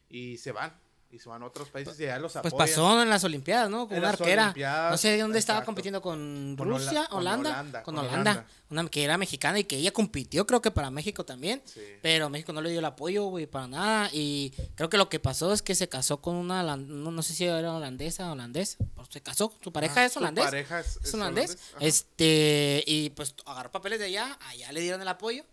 y 0.10 0.38
se 0.38 0.52
van, 0.52 0.80
y 1.12 1.18
se 1.20 1.28
van 1.28 1.41
a 1.41 1.47
otros 1.47 1.70
países 1.70 1.99
y 1.99 2.03
allá 2.03 2.20
los 2.20 2.34
Pues 2.34 2.45
apoyan. 2.53 2.57
pasó 2.68 3.01
en 3.01 3.10
las 3.10 3.24
Olimpiadas, 3.24 3.70
¿no? 3.70 3.88
Con 3.88 3.97
En 3.97 4.03
una 4.03 4.10
arquera. 4.10 4.53
No 4.91 4.97
sé 4.97 5.10
de 5.12 5.22
dónde 5.22 5.39
estaba 5.39 5.64
compitiendo 5.64 6.01
con 6.01 6.55
Rusia, 6.57 7.07
Holanda, 7.12 7.49
Holanda, 7.49 7.84
con 7.84 7.95
con 7.95 8.05
Holanda, 8.05 8.32
Holanda. 8.32 8.47
una 8.70 8.88
que 8.89 9.03
era 9.03 9.18
mexicana 9.18 9.57
y 9.60 9.64
que 9.64 9.78
ella 9.78 9.91
compitió, 9.91 10.45
creo 10.45 10.62
que 10.62 10.70
para 10.72 10.91
México 10.91 11.26
también. 11.26 11.62
Sí. 11.66 11.82
Pero 12.03 12.30
México 12.30 12.53
no 12.53 12.62
le 12.62 12.70
dio 12.70 12.78
el 12.80 12.86
apoyo, 12.86 13.26
güey, 13.26 13.47
para 13.47 13.68
nada. 13.68 14.10
Y 14.14 14.53
creo 14.76 14.89
que 14.89 14.97
lo 14.97 15.10
que 15.10 15.20
pasó 15.20 15.51
es 15.51 15.62
que 15.64 15.74
se 15.74 15.89
casó 15.89 16.22
con 16.22 16.36
una, 16.36 16.62
no, 16.78 17.12
no 17.12 17.22
sé 17.24 17.34
si 17.34 17.45
era 17.45 17.74
holandesa 17.74 18.30
o 18.30 18.34
holandés. 18.34 18.78
Pues 18.95 19.07
se 19.12 19.22
casó, 19.22 19.51
su 19.64 19.72
pareja 19.74 20.01
Ah, 20.01 20.05
es 20.05 20.14
su 20.14 20.20
holandés. 20.20 20.45
pareja 20.45 20.80
es, 20.80 20.99
es 21.03 21.14
holandés. 21.16 21.57
ajá. 21.76 21.86
Este, 21.86 22.84
y 22.86 23.10
pues 23.12 23.34
agarró 23.45 23.72
papeles 23.72 23.97
de 23.99 24.05
allá, 24.05 24.38
allá 24.47 24.72
le 24.72 24.82
dieron 24.82 25.01
el 25.01 25.07
apoyo 25.07 25.43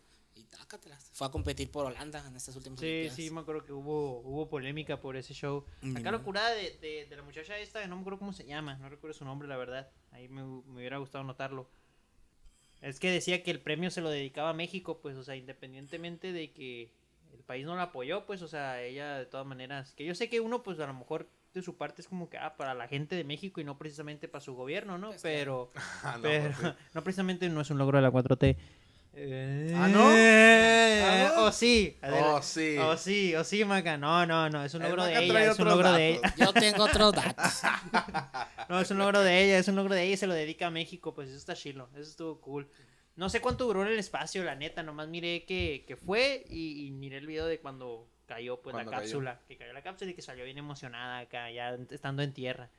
Fue 1.13 1.27
a 1.27 1.31
competir 1.31 1.71
por 1.71 1.87
Holanda 1.87 2.25
en 2.27 2.37
estas 2.37 2.57
últimas 2.57 2.81
Sí, 2.81 2.87
Olimpiadas. 2.87 3.17
sí, 3.17 3.31
me 3.31 3.41
acuerdo 3.41 3.65
que 3.65 3.73
hubo, 3.73 4.21
hubo 4.21 4.49
polémica 4.49 5.01
por 5.01 5.17
ese 5.17 5.35
show. 5.35 5.65
Mm. 5.83 5.97
Acá 5.97 6.11
la 6.13 6.19
curada 6.21 6.51
de, 6.51 6.77
de, 6.81 7.07
de 7.09 7.17
la 7.17 7.23
muchacha 7.23 7.59
esta, 7.59 7.87
no 7.87 7.97
me 7.97 8.01
acuerdo 8.01 8.19
cómo 8.19 8.33
se 8.33 8.45
llama, 8.47 8.77
no 8.77 8.89
recuerdo 8.89 9.15
su 9.15 9.25
nombre, 9.25 9.49
la 9.49 9.57
verdad. 9.57 9.91
Ahí 10.13 10.29
me, 10.29 10.43
me 10.43 10.79
hubiera 10.79 10.99
gustado 10.99 11.25
notarlo. 11.25 11.69
Es 12.83 13.01
que 13.01 13.11
decía 13.11 13.43
que 13.43 13.51
el 13.51 13.61
premio 13.61 13.91
se 13.91 14.01
lo 14.01 14.11
dedicaba 14.11 14.51
a 14.51 14.55
México, 14.55 15.01
pues, 15.01 15.17
o 15.17 15.25
sea, 15.25 15.35
independientemente 15.37 16.33
de 16.33 16.53
que 16.53 16.93
el 17.33 17.43
país 17.43 17.65
no 17.65 17.75
la 17.77 17.85
apoyó, 17.85 18.27
pues, 18.27 18.43
o 18.43 18.49
sea, 18.49 18.83
ella 18.83 19.17
de 19.19 19.27
todas 19.27 19.47
maneras, 19.47 19.93
que 19.95 20.05
yo 20.05 20.15
sé 20.15 20.29
que 20.29 20.41
uno, 20.41 20.63
pues, 20.63 20.79
a 20.81 20.87
lo 20.87 20.95
mejor 20.95 21.29
de 21.55 21.63
su 21.63 21.77
parte 21.77 22.03
es 22.03 22.09
como 22.09 22.29
que, 22.29 22.37
ah, 22.37 22.57
para 22.57 22.75
la 22.75 22.87
gente 22.87 23.17
de 23.17 23.25
México 23.25 23.61
y 23.61 23.65
no 23.65 23.79
precisamente 23.79 24.29
para 24.29 24.43
su 24.45 24.55
gobierno, 24.55 24.99
¿no? 24.99 25.09
Pues, 25.09 25.23
pero, 25.23 25.73
Ah, 26.03 26.17
no, 26.17 26.23
pero, 26.23 26.55
pues, 26.61 26.75
no 26.95 27.03
precisamente 27.03 27.49
no 27.49 27.63
es 27.63 27.71
un 27.71 27.79
logro 27.79 27.97
de 27.99 28.03
la 28.03 28.11
4T. 28.13 28.57
¿Ah, 29.75 29.89
no? 29.89 30.11
¿Ah, 30.11 31.33
no? 31.37 31.45
O 31.45 31.53
sí. 31.53 31.97
Oh, 32.03 32.43
sí. 32.43 32.77
O 32.79 32.97
sí, 32.97 33.35
o 33.35 33.45
sí, 33.45 33.65
Maca. 33.65 33.97
No, 33.97 34.27
no, 34.27 34.51
no, 34.51 34.63
es 34.65 34.75
un 34.75 34.83
El 34.83 34.89
logro 34.91 35.05
de 35.05 35.25
ella, 35.25 35.51
es 35.53 35.59
un 35.59 35.69
logro 35.69 35.93
de 35.93 36.09
ella. 36.11 36.21
datos. 36.23 36.37
Yo 36.39 36.53
tengo 36.53 36.85
otros 36.85 37.13
datos. 37.13 37.63
No, 38.69 38.81
es 38.81 38.91
un 38.91 38.99
logro 38.99 39.21
de 39.21 39.45
ella, 39.45 39.59
es 39.59 39.69
un 39.69 39.77
logro 39.77 39.95
de 39.95 40.03
ella 40.03 40.15
y 40.15 40.17
se 40.17 40.27
lo 40.27 40.35
dedica 40.35 40.67
a 40.67 40.71
México, 40.73 41.15
pues 41.15 41.29
eso 41.29 41.39
está 41.39 41.55
chilo, 41.55 41.89
eso 41.93 42.11
estuvo 42.11 42.41
cool. 42.41 42.69
No 43.15 43.29
sé 43.29 43.41
cuánto 43.41 43.65
duró 43.65 43.83
en 43.83 43.93
el 43.93 43.99
espacio, 44.01 44.43
la 44.43 44.57
neta, 44.57 44.83
nomás 44.83 45.07
miré 45.07 45.45
que, 45.45 45.85
que 45.87 45.97
fue 45.97 46.45
y, 46.51 46.85
y 46.85 46.91
miré 46.91 47.19
el 47.19 47.29
video 47.29 47.47
de 47.47 47.61
cuando 47.61 48.09
cayó 48.27 48.61
pues 48.61 48.73
Cuando 48.75 48.91
la 48.91 48.97
cayó. 48.97 49.09
cápsula, 49.09 49.41
que 49.47 49.57
cayó 49.57 49.73
la 49.73 49.83
cápsula 49.83 50.11
y 50.11 50.15
que 50.15 50.23
salió 50.23 50.45
bien 50.45 50.59
emocionada 50.59 51.21
acá, 51.21 51.49
ya 51.53 51.79
estando 51.91 52.23
en 52.25 52.33
tierra. 52.33 52.71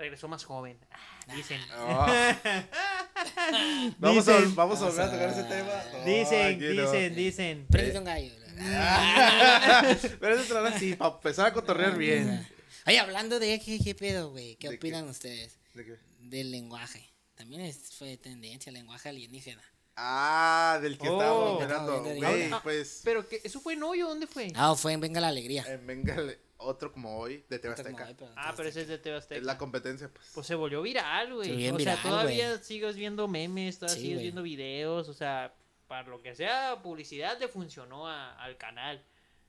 Regresó 0.00 0.28
más 0.28 0.44
joven, 0.44 0.78
ah, 0.90 1.34
dicen. 1.36 1.60
Oh. 1.78 2.06
Vamos, 3.98 4.26
a, 4.28 4.40
vamos 4.54 4.80
a 4.80 4.86
volver 4.86 5.00
a 5.02 5.10
tocar 5.10 5.28
ese 5.28 5.42
tema. 5.44 5.82
No, 5.92 6.04
Dicen, 6.06 6.58
dicen, 6.58 7.14
dicen. 7.14 7.66
Préndete 7.70 7.98
un 7.98 8.04
gallo. 8.04 8.32
Pero 10.20 10.34
eso 10.36 10.44
será 10.44 10.66
así, 10.68 10.94
para 10.94 11.14
empezar 11.16 11.46
a 11.46 11.52
cotorrear 11.52 11.96
bien. 11.98 12.46
Oye, 12.86 12.98
hablando 12.98 13.38
de 13.38 13.60
qué, 13.60 13.78
qué 13.78 13.94
pedo, 13.94 14.30
güey. 14.30 14.56
¿Qué 14.56 14.70
¿De 14.70 14.76
opinan 14.76 15.06
ustedes 15.08 15.58
¿De 15.74 15.84
qué? 15.84 15.96
del 16.20 16.50
lenguaje? 16.50 17.06
También 17.34 17.60
es- 17.62 17.92
fue 17.98 18.16
tendencia 18.16 18.70
el 18.70 18.74
lenguaje 18.74 19.10
alienígena. 19.10 19.62
Ah, 19.96 20.78
del 20.80 20.96
que 20.96 21.08
Oh. 21.10 21.12
estábamos 21.20 21.62
Estaba 21.62 21.82
hablando. 21.82 22.14
Güey. 22.14 22.52
Ah, 22.52 22.60
pues. 22.62 23.02
Pero 23.04 23.28
que 23.28 23.40
eso 23.44 23.60
fue 23.60 23.74
en 23.74 23.82
hoyo, 23.82 24.08
¿dónde 24.08 24.26
fue? 24.26 24.50
Ah, 24.56 24.74
fue 24.74 24.94
en 24.94 25.00
Venga 25.00 25.20
la 25.20 25.28
Alegría. 25.28 25.62
eh, 25.68 25.78
venga, 25.84 26.16
otro 26.60 26.92
como 26.92 27.18
hoy, 27.18 27.44
de 27.48 27.58
TV 27.58 27.74
Azteca. 27.74 28.06
hoy, 28.06 28.14
pero 28.18 28.30
Ah, 28.36 28.52
pero 28.56 28.68
ese 28.68 28.82
es 28.82 28.88
de 28.88 28.98
TV 28.98 29.16
Azteca. 29.16 29.38
Es 29.40 29.46
la 29.46 29.58
competencia, 29.58 30.08
pues. 30.08 30.26
Pues 30.34 30.46
se 30.46 30.54
volvió 30.54 30.82
viral, 30.82 31.34
güey. 31.34 31.48
Se 31.48 31.72
o 31.72 31.76
viral, 31.76 31.96
sea, 31.96 32.02
todavía 32.10 32.58
sigues 32.62 32.96
viendo 32.96 33.26
memes, 33.28 33.78
todavía 33.78 33.96
Sí, 34.00 34.06
sigues 34.08 34.22
viendo 34.22 34.42
videos, 34.42 35.08
o 35.08 35.14
sea, 35.14 35.52
para 35.88 36.08
lo 36.08 36.22
que 36.22 36.34
sea, 36.36 36.80
publicidad 36.82 37.38
le 37.40 37.48
funcionó 37.48 38.06
a- 38.08 38.32
al 38.42 38.56
canal. 38.56 39.02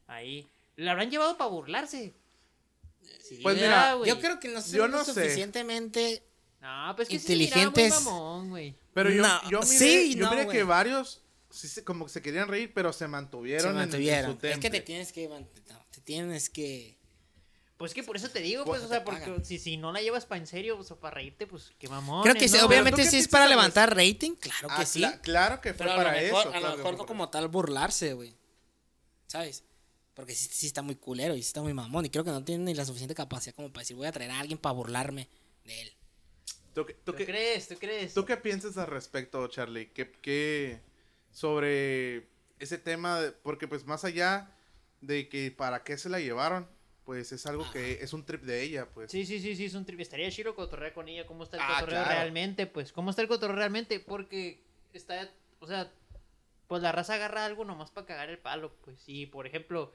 Ahí. 0.08 0.48
Le 0.76 0.90
habrán 0.90 1.12
llevado 1.12 1.38
para 1.38 1.50
burlarse. 1.50 2.14
Sí, 3.22 3.40
Pues 3.44 3.56
mira, 3.56 3.68
¿verdad, 3.70 3.98
güey? 3.98 4.10
Yo 4.10 4.20
creo 4.20 4.40
que 4.40 4.48
no 4.50 4.62
son 4.62 4.92
no 4.92 5.04
suficientemente. 5.06 6.24
No, 6.62 6.94
pues 6.96 7.08
que 7.10 7.16
inteligentes. 7.16 7.94
Sí, 7.96 8.04
mamón. 8.06 8.76
Pero 8.94 9.10
yo, 9.10 9.22
No, 9.24 9.50
yo 9.50 9.60
miré, 9.62 9.66
sí, 9.78 10.16
yo 10.16 10.26
no, 10.26 10.32
miré 10.32 10.48
que 10.48 10.64
varios 10.64 11.22
sí 11.50 11.68
se- 11.68 11.84
como 11.84 12.06
que 12.06 12.12
se 12.12 12.22
querían 12.22 12.48
reír, 12.48 12.72
pero 12.74 12.94
se 12.94 13.08
mantuvieron, 13.08 13.64
Se 13.64 13.68
en- 13.70 13.76
en 13.76 13.80
mantuvieron. 13.82 14.40
su 14.40 14.48
Es 14.48 14.60
que 14.60 14.70
te 14.70 14.82
tienes 14.82 15.12
que. 15.12 15.28
Te 15.92 16.02
tienes 16.02 16.50
que. 16.50 16.98
Pues 17.82 17.96
que 17.96 18.04
por 18.04 18.16
eso 18.16 18.30
te 18.30 18.42
digo, 18.42 18.64
Pues 18.64 18.82
pues, 18.82 18.92
o 18.92 18.94
sea, 18.94 19.04
porque 19.04 19.44
si, 19.44 19.58
si 19.58 19.76
no 19.76 19.92
la 19.92 20.02
llevas 20.04 20.28
para 20.28 20.40
en 20.40 20.46
serio, 20.46 20.78
o 20.78 20.84
sea, 20.84 20.98
para 20.98 21.16
reírte, 21.16 21.48
pues 21.48 21.72
qué 21.80 21.90
mamón. 21.90 22.22
Creo 22.22 22.36
que 22.36 22.48
sí, 22.48 22.58
¿no? 22.58 22.68
obviamente 22.68 23.02
¿tú 23.02 23.06
qué 23.06 23.10
sí 23.10 23.18
es 23.18 23.28
para 23.28 23.48
levantar 23.48 23.96
rating. 23.96 24.36
Claro 24.36 24.68
Ah, 24.70 24.80
que 24.80 24.86
sí. 24.86 25.02
cla- 25.02 25.20
claro 25.22 25.60
que 25.62 25.74
fue 25.74 25.88
Pero 25.88 25.98
para 25.98 26.12
mejor, 26.12 26.42
eso. 26.48 26.54
a 26.56 26.60
lo 26.60 26.78
mejor 26.78 26.82
fue 26.82 26.92
no 26.98 27.06
como 27.08 27.30
tal 27.30 27.48
burlarse, 27.48 28.14
güey. 28.14 28.36
¿Sabes? 29.26 29.64
Porque 30.14 30.36
sí, 30.36 30.48
sí 30.52 30.68
está 30.68 30.84
muy 30.84 30.96
culero 30.96 31.34
y 31.36 31.42
sí 31.42 31.48
está 31.48 31.62
muy 31.64 31.74
mamón. 31.74 32.06
Y 32.06 32.12
creo 32.12 32.24
que 32.24 32.30
no 32.30 32.44
tiene 32.44 32.64
ni 32.66 32.74
la 32.76 32.86
suficiente 32.86 33.16
capacidad 33.16 33.56
como 33.56 33.74
para 33.74 33.82
decir, 33.82 33.98
voy 33.98 34.06
a 34.06 34.12
traer 34.12 34.30
a 34.30 34.40
alguien 34.40 34.60
para 34.60 34.74
burlarme 34.74 35.28
de 35.66 35.82
él. 35.82 35.94
¿Tú, 36.76 36.86
qué- 36.86 36.94
tú 36.94 37.12
¿Tú 37.14 37.18
qué- 37.18 37.26
crees? 37.26 37.68
¿Tú 37.68 37.76
crees? 37.80 38.14
¿Tú 38.14 38.26
qué 38.26 38.38
piensas 38.38 38.78
al 38.78 38.88
respecto, 38.88 39.48
Charlie? 39.48 39.88
¿Qué, 39.92 40.12
qué 40.22 40.82
sobre 41.32 42.28
ese 42.60 42.78
tema? 42.78 43.20
de- 43.20 43.32
porque 43.32 43.68
pues 43.68 43.86
más 43.86 44.04
allá 44.06 44.52
de 45.02 45.28
que 45.30 45.50
para 45.52 45.84
qué 45.84 45.98
se 45.98 46.10
la 46.10 46.20
llevaron, 46.20 46.70
pues 47.06 47.32
es 47.32 47.46
algo 47.46 47.70
que 47.72 47.94
es 48.02 48.14
un 48.14 48.24
trip 48.26 48.44
de 48.44 48.62
ella, 48.64 48.88
pues. 48.94 49.12
Sí, 49.12 49.26
sí, 49.26 49.40
sí, 49.40 49.56
sí, 49.56 49.66
es 49.66 49.74
un 49.74 49.86
trip. 49.86 50.00
Estaría 50.00 50.30
chido 50.32 50.56
cotorrear 50.56 50.94
con 50.94 51.08
ella. 51.08 51.26
¿Cómo 51.26 51.44
está 51.44 51.58
el 51.58 51.64
Ah, 51.64 51.74
cotorreo 51.80 52.04
claro. 52.04 52.10
realmente? 52.10 52.68
Pues, 52.68 52.92
¿cómo 52.92 53.10
está 53.10 53.22
el 53.22 53.28
cotorreo 53.28 53.56
realmente? 53.58 54.00
Porque 54.00 54.64
está, 54.94 55.30
o 55.60 55.68
sea, 55.68 55.92
pues 56.68 56.82
la 56.82 56.92
raza 56.92 57.16
agarra 57.16 57.46
algo 57.46 57.66
nomás 57.66 57.92
para 57.92 58.06
cagar 58.08 58.30
el 58.30 58.38
palo, 58.40 58.76
pues. 58.86 59.04
Y, 59.08 59.26
por 59.26 59.48
ejemplo, 59.48 59.92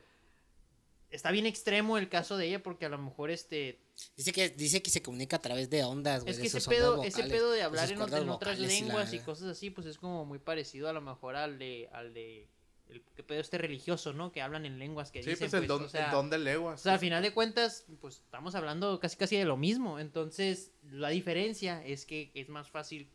está 1.10 1.30
bien 1.30 1.46
extremo 1.46 1.96
el 1.96 2.08
caso 2.08 2.36
de 2.36 2.48
ella 2.48 2.62
porque 2.62 2.86
a 2.86 2.88
lo 2.88 2.98
mejor 2.98 3.30
este... 3.30 3.80
Dice 4.16 4.32
que, 4.32 4.50
dice 4.50 4.82
que 4.82 4.90
se 4.90 5.00
comunica 5.00 5.36
a 5.36 5.42
través 5.42 5.70
de 5.70 5.84
ondas, 5.84 6.22
güey. 6.22 6.34
Es 6.34 6.40
que 6.40 6.48
ese 6.48 6.68
pedo, 6.68 7.02
ese 7.02 7.22
pedo 7.24 7.50
de 7.52 7.62
hablar 7.62 7.88
en, 7.88 7.96
en 7.96 8.02
otras 8.02 8.26
vocales 8.26 8.58
y 8.58 8.62
la 8.62 8.68
lenguas 8.68 9.12
y 9.14 9.20
cosas 9.20 9.48
así, 9.48 9.70
pues 9.70 9.86
es 9.86 9.96
como 9.96 10.24
muy 10.26 10.38
parecido 10.38 10.88
a 10.88 10.92
lo 10.92 11.00
mejor 11.00 11.36
al 11.36 11.58
de... 11.58 11.88
Al 11.92 12.12
de 12.12 12.48
el 12.88 13.02
que 13.14 13.22
pedo 13.22 13.40
este 13.40 13.58
religioso, 13.58 14.12
¿no? 14.12 14.30
Que 14.32 14.42
hablan 14.42 14.64
en 14.64 14.78
lenguas 14.78 15.10
que 15.10 15.22
Sí, 15.22 15.30
dicen, 15.30 15.50
pues 15.50 15.54
el 15.54 15.66
pues, 15.66 15.68
don, 15.68 15.84
o 15.84 15.88
sea, 15.88 16.06
el 16.06 16.12
don 16.12 16.30
de 16.30 16.38
leguas. 16.38 16.80
o 16.80 16.82
sea, 16.84 16.94
al 16.94 16.98
final 16.98 17.22
de 17.22 17.32
cuentas, 17.32 17.84
pues 18.00 18.16
estamos 18.16 18.54
hablando 18.54 19.00
casi 19.00 19.16
casi 19.16 19.36
de 19.36 19.44
lo 19.44 19.56
mismo. 19.56 19.98
Entonces, 19.98 20.72
la 20.90 21.08
diferencia 21.08 21.84
es 21.84 22.06
que 22.06 22.30
es 22.34 22.48
más 22.48 22.70
fácil 22.70 23.10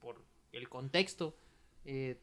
por 0.00 0.24
el 0.52 0.68
contexto 0.68 1.36
eh, 1.84 2.18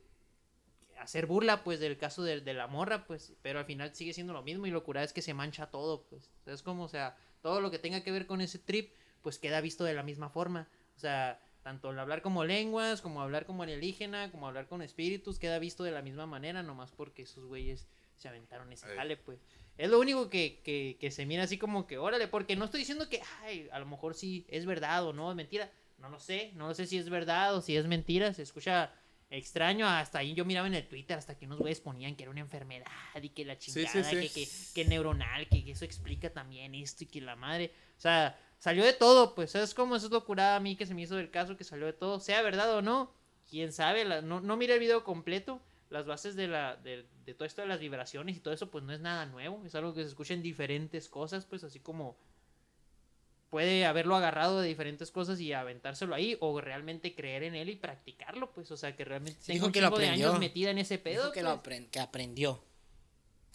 hacer 0.99 1.27
burla, 1.27 1.63
pues, 1.63 1.79
del 1.79 1.97
caso 1.97 2.23
de, 2.23 2.41
de 2.41 2.53
la 2.53 2.67
morra, 2.67 3.05
pues, 3.05 3.33
pero 3.41 3.59
al 3.59 3.65
final 3.65 3.93
sigue 3.93 4.13
siendo 4.13 4.33
lo 4.33 4.41
mismo 4.41 4.65
y 4.65 4.71
lo 4.71 4.83
curada 4.83 5.05
es 5.05 5.13
que 5.13 5.21
se 5.21 5.33
mancha 5.33 5.67
todo, 5.67 6.03
pues. 6.03 6.31
O 6.41 6.43
sea, 6.45 6.53
es 6.53 6.63
como, 6.63 6.83
o 6.83 6.89
sea, 6.89 7.15
todo 7.41 7.61
lo 7.61 7.69
que 7.69 7.79
tenga 7.79 8.01
que 8.01 8.11
ver 8.11 8.25
con 8.25 8.41
ese 8.41 8.57
trip, 8.59 8.93
pues 9.21 9.37
queda 9.37 9.61
visto 9.61 9.83
de 9.83 9.93
la 9.93 10.03
misma 10.03 10.29
forma. 10.29 10.67
O 10.95 10.99
sea, 10.99 11.39
tanto 11.67 11.91
el 11.91 11.99
hablar 11.99 12.21
como 12.21 12.45
lenguas, 12.45 13.01
como 13.01 13.21
hablar 13.21 13.45
como 13.45 13.63
alienígena, 13.63 14.31
como 14.31 14.47
hablar 14.47 14.67
con 14.67 14.81
espíritus, 14.81 15.37
queda 15.37 15.59
visto 15.59 15.83
de 15.83 15.91
la 15.91 16.01
misma 16.01 16.25
manera, 16.25 16.63
nomás 16.63 16.93
porque 16.93 17.23
esos 17.23 17.43
güeyes 17.43 17.89
se 18.15 18.29
aventaron 18.29 18.71
ese 18.71 18.87
jale, 18.87 19.17
pues. 19.17 19.41
Es 19.77 19.89
lo 19.89 19.99
único 19.99 20.29
que, 20.29 20.61
que, 20.63 20.95
que 20.97 21.11
se 21.11 21.25
mira 21.25 21.43
así 21.43 21.57
como 21.57 21.85
que, 21.85 21.97
órale, 21.97 22.29
porque 22.29 22.55
no 22.55 22.63
estoy 22.63 22.79
diciendo 22.79 23.09
que, 23.09 23.21
ay, 23.41 23.67
a 23.73 23.79
lo 23.79 23.85
mejor 23.85 24.15
sí 24.15 24.45
es 24.47 24.65
verdad 24.65 25.05
o 25.05 25.11
no 25.11 25.29
es 25.29 25.35
mentira. 25.35 25.69
No 25.97 26.07
lo 26.07 26.21
sé, 26.21 26.53
no 26.55 26.69
lo 26.69 26.73
sé 26.73 26.87
si 26.87 26.97
es 26.97 27.09
verdad 27.09 27.53
o 27.53 27.59
si 27.61 27.75
es 27.75 27.85
mentira. 27.85 28.33
Se 28.33 28.43
escucha 28.43 28.93
extraño. 29.29 29.87
Hasta 29.87 30.19
ahí 30.19 30.33
yo 30.33 30.45
miraba 30.45 30.67
en 30.67 30.73
el 30.75 30.87
Twitter, 30.87 31.17
hasta 31.17 31.37
que 31.37 31.45
unos 31.45 31.59
güeyes 31.59 31.81
ponían 31.81 32.15
que 32.15 32.23
era 32.23 32.31
una 32.31 32.39
enfermedad 32.41 32.85
y 33.21 33.29
que 33.29 33.45
la 33.45 33.57
chingada, 33.57 34.03
sí, 34.03 34.03
sí. 34.03 34.15
Que, 34.27 34.29
que, 34.29 34.49
que 34.83 34.85
neuronal, 34.89 35.47
que, 35.49 35.63
que 35.63 35.71
eso 35.71 35.85
explica 35.85 36.31
también 36.31 36.75
esto 36.75 37.03
y 37.03 37.07
que 37.07 37.21
la 37.21 37.35
madre. 37.35 37.73
O 37.97 37.99
sea, 37.99 38.39
salió 38.59 38.83
de 38.85 38.93
todo, 38.93 39.35
pues. 39.35 39.51
¿Sabes 39.51 39.73
cómo? 39.73 39.95
Eso 39.95 40.05
es 40.07 40.11
lo 40.11 40.25
curada 40.25 40.55
a 40.55 40.59
mí 40.59 40.75
que 40.75 40.85
se 40.85 40.93
me 40.93 41.01
hizo 41.01 41.15
del 41.15 41.31
caso, 41.31 41.57
que 41.57 41.63
salió 41.63 41.85
de 41.85 41.93
todo. 41.93 42.19
Sea 42.19 42.41
verdad 42.41 42.73
o 42.75 42.81
no, 42.81 43.11
quién 43.49 43.71
sabe. 43.73 44.05
la- 44.05 44.21
no, 44.21 44.41
no 44.41 44.57
miré 44.57 44.73
el 44.75 44.79
video 44.79 45.03
completo. 45.03 45.61
Las 45.89 46.05
bases 46.05 46.35
de, 46.35 46.49
la, 46.49 46.75
de, 46.75 47.05
de 47.25 47.33
todo 47.33 47.45
esto 47.45 47.61
de 47.61 47.67
las 47.69 47.79
vibraciones 47.79 48.35
y 48.35 48.41
todo 48.41 48.53
eso, 48.53 48.69
pues 48.69 48.83
no 48.83 48.91
es 48.91 48.99
nada 48.99 49.25
nuevo. 49.25 49.63
Es 49.65 49.73
algo 49.73 49.93
que 49.93 50.01
se 50.01 50.09
escucha 50.09 50.33
en 50.33 50.41
diferentes 50.41 51.07
cosas, 51.07 51.45
pues 51.45 51.63
así 51.63 51.79
como 51.79 52.17
puede 53.49 53.85
haberlo 53.85 54.15
agarrado 54.15 54.59
de 54.61 54.67
diferentes 54.67 55.11
cosas 55.11 55.39
y 55.39 55.53
aventárselo 55.53 56.13
ahí 56.15 56.37
o 56.41 56.59
realmente 56.61 57.15
creer 57.15 57.43
en 57.43 57.55
él 57.55 57.69
y 57.69 57.75
practicarlo, 57.75 58.51
pues, 58.53 58.69
o 58.71 58.77
sea, 58.77 58.95
que 58.95 59.05
realmente 59.05 59.39
dijo 59.53 59.67
un 59.67 59.71
que 59.71 59.81
lo 59.81 59.87
chingo 59.87 59.97
de 59.99 60.05
aprendió. 60.07 60.27
años 60.29 60.39
metida 60.39 60.69
en 60.71 60.77
ese 60.79 60.97
pedo, 60.97 61.23
Dijo 61.23 61.33
que, 61.33 61.43
lo 61.43 61.61
pues. 61.63 61.79
apren- 61.79 61.89
que 61.89 61.99
aprendió. 61.99 62.63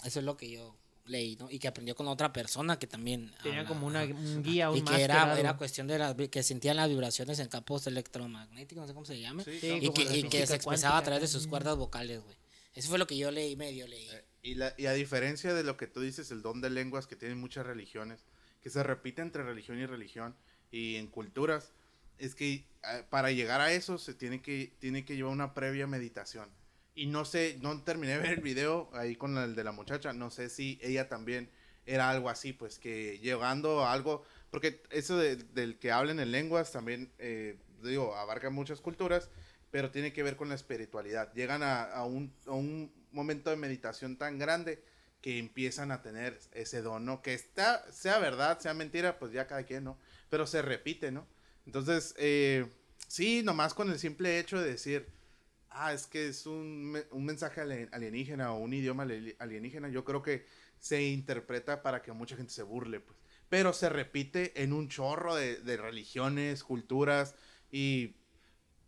Eso 0.04 0.18
es 0.18 0.24
lo 0.24 0.36
que 0.36 0.50
yo 0.50 0.76
leí, 1.04 1.36
¿no? 1.36 1.50
Y 1.50 1.58
que 1.58 1.68
aprendió 1.68 1.94
con 1.94 2.08
otra 2.08 2.32
persona 2.32 2.78
que 2.78 2.86
también. 2.86 3.32
tenía 3.42 3.60
habla, 3.60 3.68
como 3.68 3.86
una, 3.86 4.04
un 4.04 4.42
guía, 4.42 4.70
un 4.70 4.78
Y 4.78 4.82
que 4.82 5.02
era, 5.02 5.38
era 5.38 5.56
cuestión 5.56 5.86
de 5.86 5.98
las 5.98 6.14
que 6.14 6.42
sentían 6.42 6.76
las 6.76 6.88
vibraciones 6.88 7.38
en 7.38 7.48
campos 7.48 7.86
electromagnéticos, 7.86 8.82
no 8.82 8.88
sé 8.88 8.94
cómo 8.94 9.06
se 9.06 9.20
llama. 9.20 9.44
Sí, 9.44 9.58
y 9.80 9.90
que, 9.92 10.02
y 10.18 10.22
que 10.24 10.46
se 10.46 10.54
expresaba 10.56 10.98
a 10.98 11.02
través 11.02 11.22
de 11.22 11.28
sus 11.28 11.46
cuerdas 11.46 11.76
vocales, 11.76 12.20
güey. 12.22 12.36
Eso 12.74 12.88
fue 12.88 12.98
lo 12.98 13.06
que 13.06 13.16
yo 13.18 13.30
leí, 13.30 13.54
medio 13.56 13.86
leí. 13.86 14.08
Eh, 14.08 14.24
Y, 14.42 14.54
la, 14.54 14.74
y 14.78 14.86
a 14.86 14.92
diferencia 14.92 15.52
de 15.54 15.62
lo 15.62 15.76
que 15.76 15.86
tú 15.86 16.00
dices, 16.00 16.30
el 16.30 16.40
don 16.40 16.60
de 16.60 16.70
lenguas 16.70 17.06
que 17.06 17.16
tienen 17.16 17.38
muchas 17.38 17.66
religiones, 17.66 18.24
que 18.62 18.70
se 18.70 18.82
repite 18.82 19.22
entre 19.22 19.42
religión 19.42 19.78
y 19.78 19.86
religión 19.86 20.36
y 20.70 20.96
en 20.96 21.08
culturas, 21.08 21.72
es 22.18 22.34
que 22.34 22.52
eh, 22.54 23.04
para 23.10 23.30
llegar 23.32 23.60
a 23.60 23.72
eso 23.72 23.98
se 23.98 24.14
tiene 24.14 24.42
que, 24.42 24.76
tiene 24.78 25.04
que 25.04 25.16
llevar 25.16 25.32
una 25.32 25.54
previa 25.54 25.86
meditación. 25.86 26.48
Y 26.94 27.06
no 27.06 27.24
sé, 27.24 27.58
no 27.62 27.82
terminé 27.82 28.14
de 28.14 28.18
ver 28.18 28.32
el 28.32 28.40
video 28.42 28.90
ahí 28.92 29.16
con 29.16 29.36
el 29.38 29.54
de 29.54 29.64
la 29.64 29.72
muchacha, 29.72 30.12
no 30.12 30.30
sé 30.30 30.48
si 30.50 30.78
ella 30.82 31.08
también 31.08 31.50
era 31.86 32.10
algo 32.10 32.28
así, 32.30 32.52
pues 32.52 32.78
que 32.78 33.18
llegando 33.18 33.84
a 33.84 33.92
algo, 33.92 34.24
porque 34.50 34.82
eso 34.90 35.16
de- 35.18 35.36
del 35.36 35.78
que 35.78 35.90
hablen 35.90 36.20
en 36.20 36.30
lenguas 36.30 36.70
también, 36.72 37.10
eh, 37.18 37.56
digo, 37.82 38.14
abarca 38.16 38.50
muchas 38.50 38.80
culturas, 38.80 39.30
pero 39.70 39.90
tiene 39.90 40.12
que 40.12 40.22
ver 40.22 40.36
con 40.36 40.48
la 40.50 40.54
espiritualidad. 40.54 41.32
Llegan 41.34 41.62
a, 41.62 41.82
a 41.84 42.04
un, 42.04 42.32
a 42.46 42.52
un 42.52 42.92
momento 43.10 43.50
de 43.50 43.56
meditación 43.56 44.16
tan 44.16 44.38
grande 44.38 44.82
que 45.22 45.38
empiezan 45.38 45.92
a 45.92 46.02
tener 46.02 46.40
ese 46.52 46.82
don, 46.82 47.06
¿no? 47.06 47.22
Que 47.22 47.34
está, 47.34 47.90
sea 47.92 48.18
verdad, 48.18 48.58
sea 48.60 48.74
mentira, 48.74 49.18
pues 49.18 49.32
ya 49.32 49.46
cada 49.46 49.64
quien, 49.64 49.84
¿no? 49.84 49.98
Pero 50.30 50.46
se 50.46 50.62
repite, 50.62 51.12
¿no? 51.12 51.26
Entonces, 51.66 52.14
eh, 52.18 52.66
sí, 53.08 53.42
nomás 53.44 53.74
con 53.74 53.90
el 53.90 53.98
simple 54.00 54.38
hecho 54.40 54.60
de 54.60 54.70
decir, 54.70 55.08
ah, 55.70 55.92
es 55.92 56.06
que 56.06 56.28
es 56.28 56.46
un, 56.46 57.00
un 57.10 57.24
mensaje 57.24 57.60
alien- 57.60 57.88
alienígena 57.92 58.52
o 58.52 58.58
un 58.58 58.74
idioma 58.74 59.04
ali- 59.04 59.36
alienígena, 59.38 59.88
yo 59.88 60.04
creo 60.04 60.22
que 60.22 60.46
se 60.80 61.02
interpreta 61.04 61.82
para 61.82 62.02
que 62.02 62.12
mucha 62.12 62.36
gente 62.36 62.52
se 62.52 62.62
burle, 62.64 63.00
pues. 63.00 63.18
Pero 63.48 63.72
se 63.72 63.88
repite 63.88 64.62
en 64.62 64.72
un 64.72 64.88
chorro 64.88 65.34
de, 65.34 65.76
religiones, 65.76 66.64
culturas 66.64 67.34
y 67.70 68.16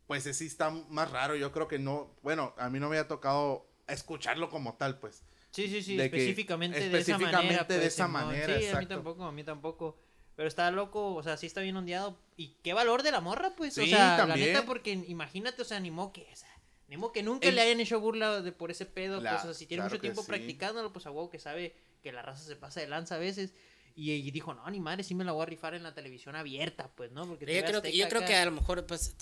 pues 0.06 0.24
sí 0.24 0.46
está 0.46 0.70
más 0.70 1.10
raro. 1.10 1.36
Yo 1.36 1.52
creo 1.52 1.68
que 1.68 1.78
no, 1.78 2.14
bueno, 2.22 2.54
a 2.58 2.70
mí 2.70 2.80
no 2.80 2.88
me 2.88 2.96
había 2.96 3.08
tocado 3.08 3.66
escucharlo 3.86 4.50
como 4.50 4.74
tal, 4.76 4.98
pues. 5.00 5.22
Sí, 5.54 5.68
sí, 5.68 5.82
sí, 5.82 5.96
de 5.96 6.10
que- 6.10 6.16
específicamente, 6.16 6.88
de 6.88 6.98
esa 6.98 7.16
manera. 7.16 7.58
de 7.60 7.64
pues, 7.64 7.86
esa 7.86 8.06
Simón. 8.06 8.24
manera, 8.26 8.58
Sí, 8.58 8.66
a 8.66 8.80
mí 8.80 8.86
tampoco, 8.86 9.24
a 9.24 9.32
mí 9.32 9.44
tampoco. 9.44 9.96
Pero 10.34 10.48
está 10.48 10.68
loco, 10.72 11.14
o 11.14 11.22
sea, 11.22 11.36
sí 11.36 11.46
está 11.46 11.60
bien 11.60 11.76
ondeado. 11.76 12.18
Y 12.36 12.56
qué 12.64 12.72
valor 12.74 13.04
de 13.04 13.12
la 13.12 13.20
morra, 13.20 13.54
pues. 13.56 13.78
o 13.78 13.86
sea, 13.86 14.26
la 14.26 14.34
neta, 14.36 14.66
porque 14.66 14.90
imagínate, 14.92 15.62
o 15.62 15.64
sea, 15.64 15.76
animó 15.76 16.12
que, 16.12 16.26
o 16.32 16.36
sea, 16.36 16.48
animó 16.88 17.12
que 17.12 17.22
nunca 17.22 17.46
El- 17.48 17.54
le 17.54 17.60
hayan 17.60 17.78
hecho 17.78 18.00
burla 18.00 18.42
de 18.42 18.50
por 18.50 18.72
ese 18.72 18.84
pedo. 18.84 19.20
La- 19.20 19.30
pues, 19.30 19.42
o 19.42 19.46
sea, 19.46 19.54
si 19.54 19.66
tiene 19.66 19.82
claro 19.82 19.90
mucho 19.94 20.00
tiempo 20.00 20.22
sí. 20.22 20.26
practicándolo, 20.28 20.92
pues 20.92 21.06
a 21.06 21.12
huevo 21.12 21.30
que 21.30 21.38
sabe 21.38 21.76
que 22.02 22.10
la 22.10 22.22
raza 22.22 22.42
se 22.42 22.56
pasa 22.56 22.80
de 22.80 22.88
lanza 22.88 23.14
a 23.14 23.18
veces. 23.18 23.54
Y, 23.94 24.10
y 24.10 24.30
dijo, 24.32 24.54
no, 24.54 24.68
ni 24.70 24.80
madre, 24.80 25.04
sí 25.04 25.14
me 25.14 25.22
la 25.22 25.30
voy 25.30 25.44
a 25.44 25.46
rifar 25.46 25.74
en 25.76 25.84
la 25.84 25.94
televisión 25.94 26.34
abierta, 26.34 26.90
pues, 26.96 27.12
¿no? 27.12 27.28
Porque 27.28 27.46
Yo 27.46 27.64
creo, 27.64 27.80
que, 27.80 27.96
yo 27.96 28.08
creo 28.08 28.24
que 28.24 28.34
a 28.34 28.44
lo 28.44 28.50
mejor, 28.50 28.84
pues, 28.86 29.14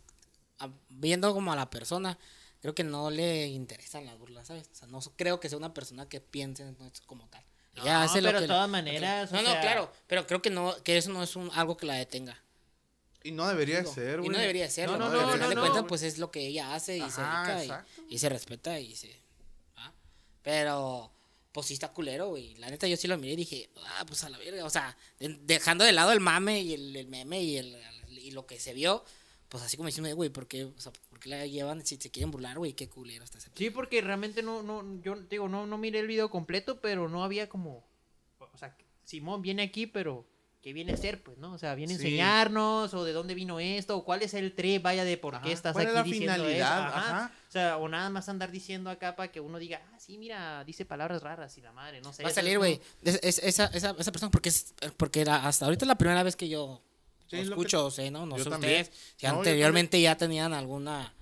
a- 0.61 0.71
viendo 0.89 1.31
como 1.35 1.53
a 1.53 1.57
la 1.57 1.69
persona, 1.69 2.17
creo 2.63 2.75
que 2.75 2.85
no 2.85 3.11
le 3.11 3.49
interesan 3.49 4.07
las 4.07 4.19
burlas, 4.19 4.47
¿sabes? 4.47 4.69
O 4.73 4.75
sea, 4.75 4.89
no 4.89 5.01
creo 5.17 5.39
que 5.41 5.51
sea 5.51 5.59
una 5.59 5.75
persona 5.75 6.09
que 6.09 6.21
piense 6.23 6.63
en 6.63 6.75
eso 6.81 7.03
como 7.07 7.29
tal. 7.29 7.45
No, 7.75 7.83
hace 7.85 8.21
lo 8.23 8.29
pero 8.29 8.39
que- 8.39 8.43
de 8.43 8.49
todas 8.49 8.69
maneras, 8.71 9.31
o 9.33 9.37
No, 9.37 9.43
no, 9.43 9.51
sea- 9.51 9.61
claro, 9.61 9.93
pero 10.07 10.27
creo 10.27 10.41
que 10.41 10.51
no, 10.51 10.75
que 10.83 10.97
eso 10.97 11.11
no 11.11 11.23
es 11.23 11.37
un, 11.37 11.51
algo 11.55 11.77
que 11.77 11.85
la 11.87 11.95
detenga. 11.97 12.39
Y 13.25 13.31
no 13.33 13.47
debería 13.47 13.79
Digo, 13.81 13.93
ser, 13.95 14.15
Y 14.15 14.23
güey. 14.23 14.31
no 14.31 14.39
debería 14.39 14.69
serlo. 14.71 14.97
No, 14.99 15.09
No, 15.09 15.13
no, 15.13 15.21
Al 15.21 15.27
no, 15.27 15.33
final 15.33 15.43
no, 15.43 15.49
de 15.51 15.55
no, 15.55 15.61
cuentas, 15.63 15.85
pues 15.89 16.03
es 16.03 16.19
lo 16.19 16.31
que 16.31 16.47
ella 16.47 16.75
hace 16.75 16.97
y 16.99 17.11
se 17.11 17.21
Ajá, 17.21 17.55
dedica 17.57 17.87
y- 18.09 18.15
y, 18.15 18.19
se 18.19 18.29
respeta 18.29 18.79
y 18.81 18.95
se. 18.97 19.17
¿ah? 19.77 19.93
Pero, 20.43 21.13
pues 21.53 21.67
sí 21.69 21.75
está 21.75 21.93
culero, 21.93 22.29
güey. 22.31 22.55
La 22.57 22.69
neta, 22.69 22.87
yo 22.89 22.97
sí 22.97 23.07
lo 23.09 23.17
miré 23.19 23.35
y 23.35 23.37
dije, 23.37 23.71
ah, 23.87 24.05
pues 24.07 24.25
a 24.25 24.29
la 24.29 24.39
verga. 24.39 24.65
O 24.65 24.71
sea, 24.71 24.97
de- 25.19 25.39
dejando 25.43 25.85
de 25.85 25.93
lado 25.93 26.13
el 26.13 26.21
mame 26.21 26.61
y 26.61 26.75
el, 26.75 26.97
el 26.97 27.07
meme 27.09 27.41
y, 27.43 27.57
el, 27.59 27.77
y 28.09 28.33
lo 28.33 28.45
que 28.47 28.59
se 28.59 28.73
vio, 28.75 29.05
pues 29.53 29.63
así 29.65 29.77
como 29.77 29.87
diciendo, 29.89 30.15
güey, 30.17 30.31
¿por 30.31 30.49
qué, 30.49 30.65
o 30.65 30.73
sea, 30.81 30.93
¿por 31.11 31.21
qué 31.21 31.29
la 31.29 31.45
llevan 31.47 31.85
si 31.85 31.97
se 31.97 32.11
quieren 32.11 32.31
burlar, 32.31 32.57
güey? 32.57 32.73
Qué 32.73 32.89
culero 32.89 33.23
está 33.23 33.37
ese 33.37 33.51
Sí, 33.55 33.69
porque 33.69 34.01
realmente 34.01 34.43
no, 34.43 34.63
no, 34.63 34.83
yo 35.03 35.15
digo, 35.29 35.47
no, 35.47 35.67
no 35.67 35.77
miré 35.77 35.99
el 36.01 36.07
video 36.07 36.31
completo, 36.31 36.81
pero 36.81 37.07
no 37.11 37.23
había 37.23 37.51
como, 37.51 37.85
o 38.39 38.57
sea, 38.57 38.75
Simón 39.05 39.43
viene 39.43 39.63
aquí, 39.63 39.87
pero 39.87 40.27
¿qué 40.63 40.73
viene 40.73 40.93
a 40.93 40.95
hacer, 40.95 41.23
pues, 41.23 41.37
no? 41.37 41.53
O 41.53 41.59
sea, 41.59 41.75
viene 41.75 41.93
a 41.93 41.99
Sí. 41.99 42.05
enseñarnos, 42.05 42.95
o 42.95 43.05
de 43.05 43.13
dónde 43.13 43.35
vino 43.35 43.61
esto, 43.61 43.95
o 43.99 44.05
cuál 44.07 44.23
es 44.23 44.33
el 44.33 44.55
trip, 44.55 44.83
vaya, 44.83 45.05
de 45.05 45.19
por 45.19 45.35
Ajá. 45.35 45.45
qué 45.45 45.53
estás 45.53 45.75
¿Cuál 45.75 45.87
aquí 45.87 45.91
es 45.91 45.95
la 45.97 46.03
diciendo 46.05 46.33
finalidad? 46.35 46.79
eso. 46.89 46.97
Ajá. 46.97 47.17
Ajá. 47.17 47.33
O 47.49 47.53
sea, 47.53 47.77
o 47.77 47.89
nada 47.91 48.09
más 48.09 48.31
andar 48.31 48.51
diciendo 48.53 48.89
acá 48.89 49.17
para 49.17 49.31
que 49.31 49.41
uno 49.41 49.59
diga, 49.59 49.83
ah, 49.93 49.99
sí, 50.01 50.17
mira, 50.17 50.65
dice 50.65 50.87
palabras 50.87 51.23
raras 51.23 51.59
y 51.59 51.61
la 51.61 51.73
madre, 51.73 52.01
no 52.01 52.15
sé. 52.15 52.23
Va 52.23 52.31
a 52.31 52.33
salir, 52.33 52.57
güey. 52.57 52.81
es- 53.03 53.21
es- 53.23 53.39
esa, 53.41 53.67
esa, 53.67 53.95
esa 53.99 54.13
persona, 54.13 54.31
porque, 54.31 54.49
es, 54.49 54.73
porque 54.97 55.21
era- 55.21 55.47
hasta 55.47 55.67
ahorita 55.67 55.85
es 55.85 55.89
la 55.89 55.99
primera 55.99 56.23
vez 56.23 56.37
que 56.37 56.49
yo 56.49 56.81
Sí, 57.33 57.49
escucho, 57.49 57.87
o 57.87 57.91
sé, 57.91 58.11
¿no? 58.11 58.27
No 58.27 58.37
yo 58.37 58.45
sé 58.45 58.51
también. 58.51 58.83
ustedes. 58.83 59.01
Si 59.17 59.27
No, 59.27 59.39
anteriormente 59.39 60.01
ya 60.01 60.17
tenían 60.17 60.53
alguna 60.53 61.15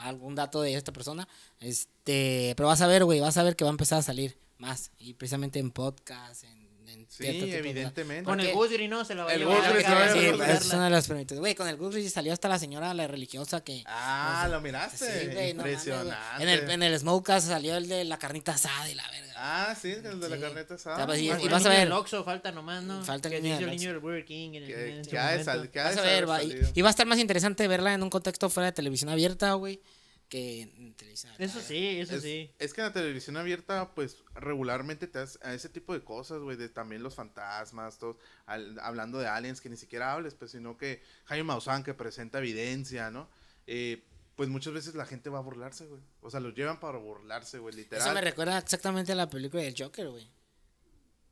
algún 0.00 0.34
dato 0.34 0.62
de 0.62 0.74
esta 0.74 0.92
persona. 0.92 1.28
Este, 1.60 2.54
pero 2.56 2.68
vas 2.68 2.80
a 2.80 2.86
ver, 2.86 3.04
güey, 3.04 3.20
vas 3.20 3.36
a 3.36 3.42
ver 3.42 3.56
que 3.56 3.64
va 3.64 3.70
a 3.70 3.72
empezar 3.72 3.98
a 3.98 4.02
salir 4.02 4.38
más. 4.58 4.90
Y 4.98 5.14
precisamente 5.14 5.58
en 5.58 5.70
podcast, 5.70 6.44
en, 6.44 6.67
en 6.88 7.06
Sí, 7.10 7.16
cierto 7.24 7.32
tipo 7.32 7.46
de 7.46 7.50
cosas. 7.50 7.58
evidentemente. 7.66 8.24
Con 8.24 8.40
el 8.40 8.52
Gusgri, 8.52 8.88
¿no? 8.88 9.04
Se 9.04 9.14
la 9.14 9.24
va 9.24 9.30
a 9.30 9.34
El 9.34 9.40
se 9.40 9.46
va 9.46 10.04
a 10.04 10.12
Sí, 10.12 10.18
es 10.66 10.72
una 10.72 10.84
de 10.84 10.90
las. 10.90 11.08
Güey, 11.08 11.54
con 11.54 11.68
el 11.68 11.76
Google 11.76 12.08
salió 12.10 12.32
hasta 12.32 12.48
la 12.48 12.58
señora, 12.58 12.92
la 12.94 13.06
religiosa 13.06 13.62
que. 13.62 13.82
Ah, 13.86 14.34
o 14.36 14.40
sea, 14.42 14.48
lo 14.56 14.60
miraste. 14.60 14.96
Sí, 15.20 15.26
güey, 15.32 15.54
no 15.54 15.62
mames, 15.62 15.84
güey. 15.84 15.96
Impresionante. 15.96 16.42
en, 16.42 16.48
el, 16.48 16.70
en 16.70 16.82
el 16.82 16.94
salió 17.40 17.76
el 17.76 17.88
de 17.88 18.04
la 18.04 18.18
carnita 18.18 18.52
asada 18.52 18.88
y 18.90 18.94
la 18.94 19.08
verga. 19.10 19.32
Ah, 19.36 19.76
sí, 19.80 19.92
el 19.92 20.02
de 20.02 20.28
la 20.28 20.36
Ya, 20.36 20.74
asada. 20.74 21.06
pues, 21.06 21.20
y- 21.20 21.28
el 21.28 21.48
vas 21.48 21.64
a 21.64 21.68
ver. 21.68 21.78
del 21.80 21.92
Oxxo, 21.92 22.24
falta 22.24 22.50
nomás, 22.52 22.82
¿no? 22.82 23.04
Falta 23.04 23.28
el 23.28 23.34
que 23.34 23.40
niño 23.40 23.56
se 23.56 23.62
hizo 23.62 23.66
del 23.66 23.74
el 23.74 23.78
niño 23.78 23.90
Oxxo. 23.90 23.92
del 23.92 23.98
Burger 24.00 24.24
King 24.24 24.48
en, 24.54 24.54
el- 24.56 24.62
en 24.62 24.76
Que, 24.76 25.00
ese 25.00 25.10
que 25.10 25.18
ha 25.18 25.22
de 25.26 25.30
momento. 25.38 25.44
sal- 25.52 25.70
que 25.70 25.80
ha 25.80 25.88
de 25.90 25.96
Vas 25.96 25.98
a 25.98 26.02
ver, 26.06 26.10
saber 26.24 26.28
va, 26.30 26.42
y, 26.42 26.48
salido. 26.50 26.70
y 26.74 26.82
va 26.82 26.88
a 26.88 26.90
estar 26.90 27.06
más 27.06 27.18
interesante 27.18 27.68
verla 27.68 27.94
en 27.94 28.02
un 28.02 28.10
contexto 28.10 28.50
fuera 28.50 28.66
de 28.66 28.72
televisión 28.72 29.10
abierta, 29.10 29.52
güey, 29.54 29.80
que 30.28 30.62
en 30.62 30.94
televisión 30.94 31.32
Eso 31.38 31.60
sí, 31.60 32.00
eso 32.00 32.16
es, 32.16 32.22
sí. 32.22 32.50
es 32.58 32.74
que 32.74 32.80
en 32.82 32.86
la 32.88 32.92
televisión 32.92 33.36
abierta, 33.38 33.94
pues 33.94 34.22
regularmente 34.34 35.06
te 35.06 35.18
das 35.18 35.38
a 35.42 35.54
ese 35.54 35.68
tipo 35.68 35.94
de 35.94 36.04
cosas, 36.04 36.40
güey, 36.40 36.56
de 36.56 36.68
también 36.68 37.02
los 37.02 37.14
fantasmas, 37.14 37.98
todos, 37.98 38.16
al- 38.46 38.78
hablando 38.80 39.18
de 39.18 39.26
aliens 39.26 39.60
que 39.60 39.70
ni 39.70 39.76
siquiera 39.76 40.12
hables, 40.12 40.34
pues, 40.34 40.50
sino 40.50 40.76
que 40.76 41.02
Jaime 41.24 41.44
Maussan 41.44 41.82
que 41.82 41.94
presenta 41.94 42.38
evidencia, 42.38 43.10
¿no? 43.10 43.28
Eh, 43.66 44.04
pues 44.36 44.48
muchas 44.48 44.72
veces 44.72 44.94
la 44.94 45.06
gente 45.06 45.30
va 45.30 45.38
a 45.38 45.42
burlarse, 45.42 45.86
güey. 45.86 46.00
O 46.20 46.30
sea, 46.30 46.40
los 46.40 46.54
llevan 46.54 46.78
para 46.78 46.98
burlarse, 46.98 47.58
güey, 47.58 47.74
literal. 47.74 48.04
Eso 48.06 48.14
me 48.14 48.20
recuerda 48.20 48.58
exactamente 48.58 49.12
a 49.12 49.14
la 49.16 49.28
película 49.28 49.62
del 49.62 49.74
Joker, 49.76 50.08
güey. 50.10 50.28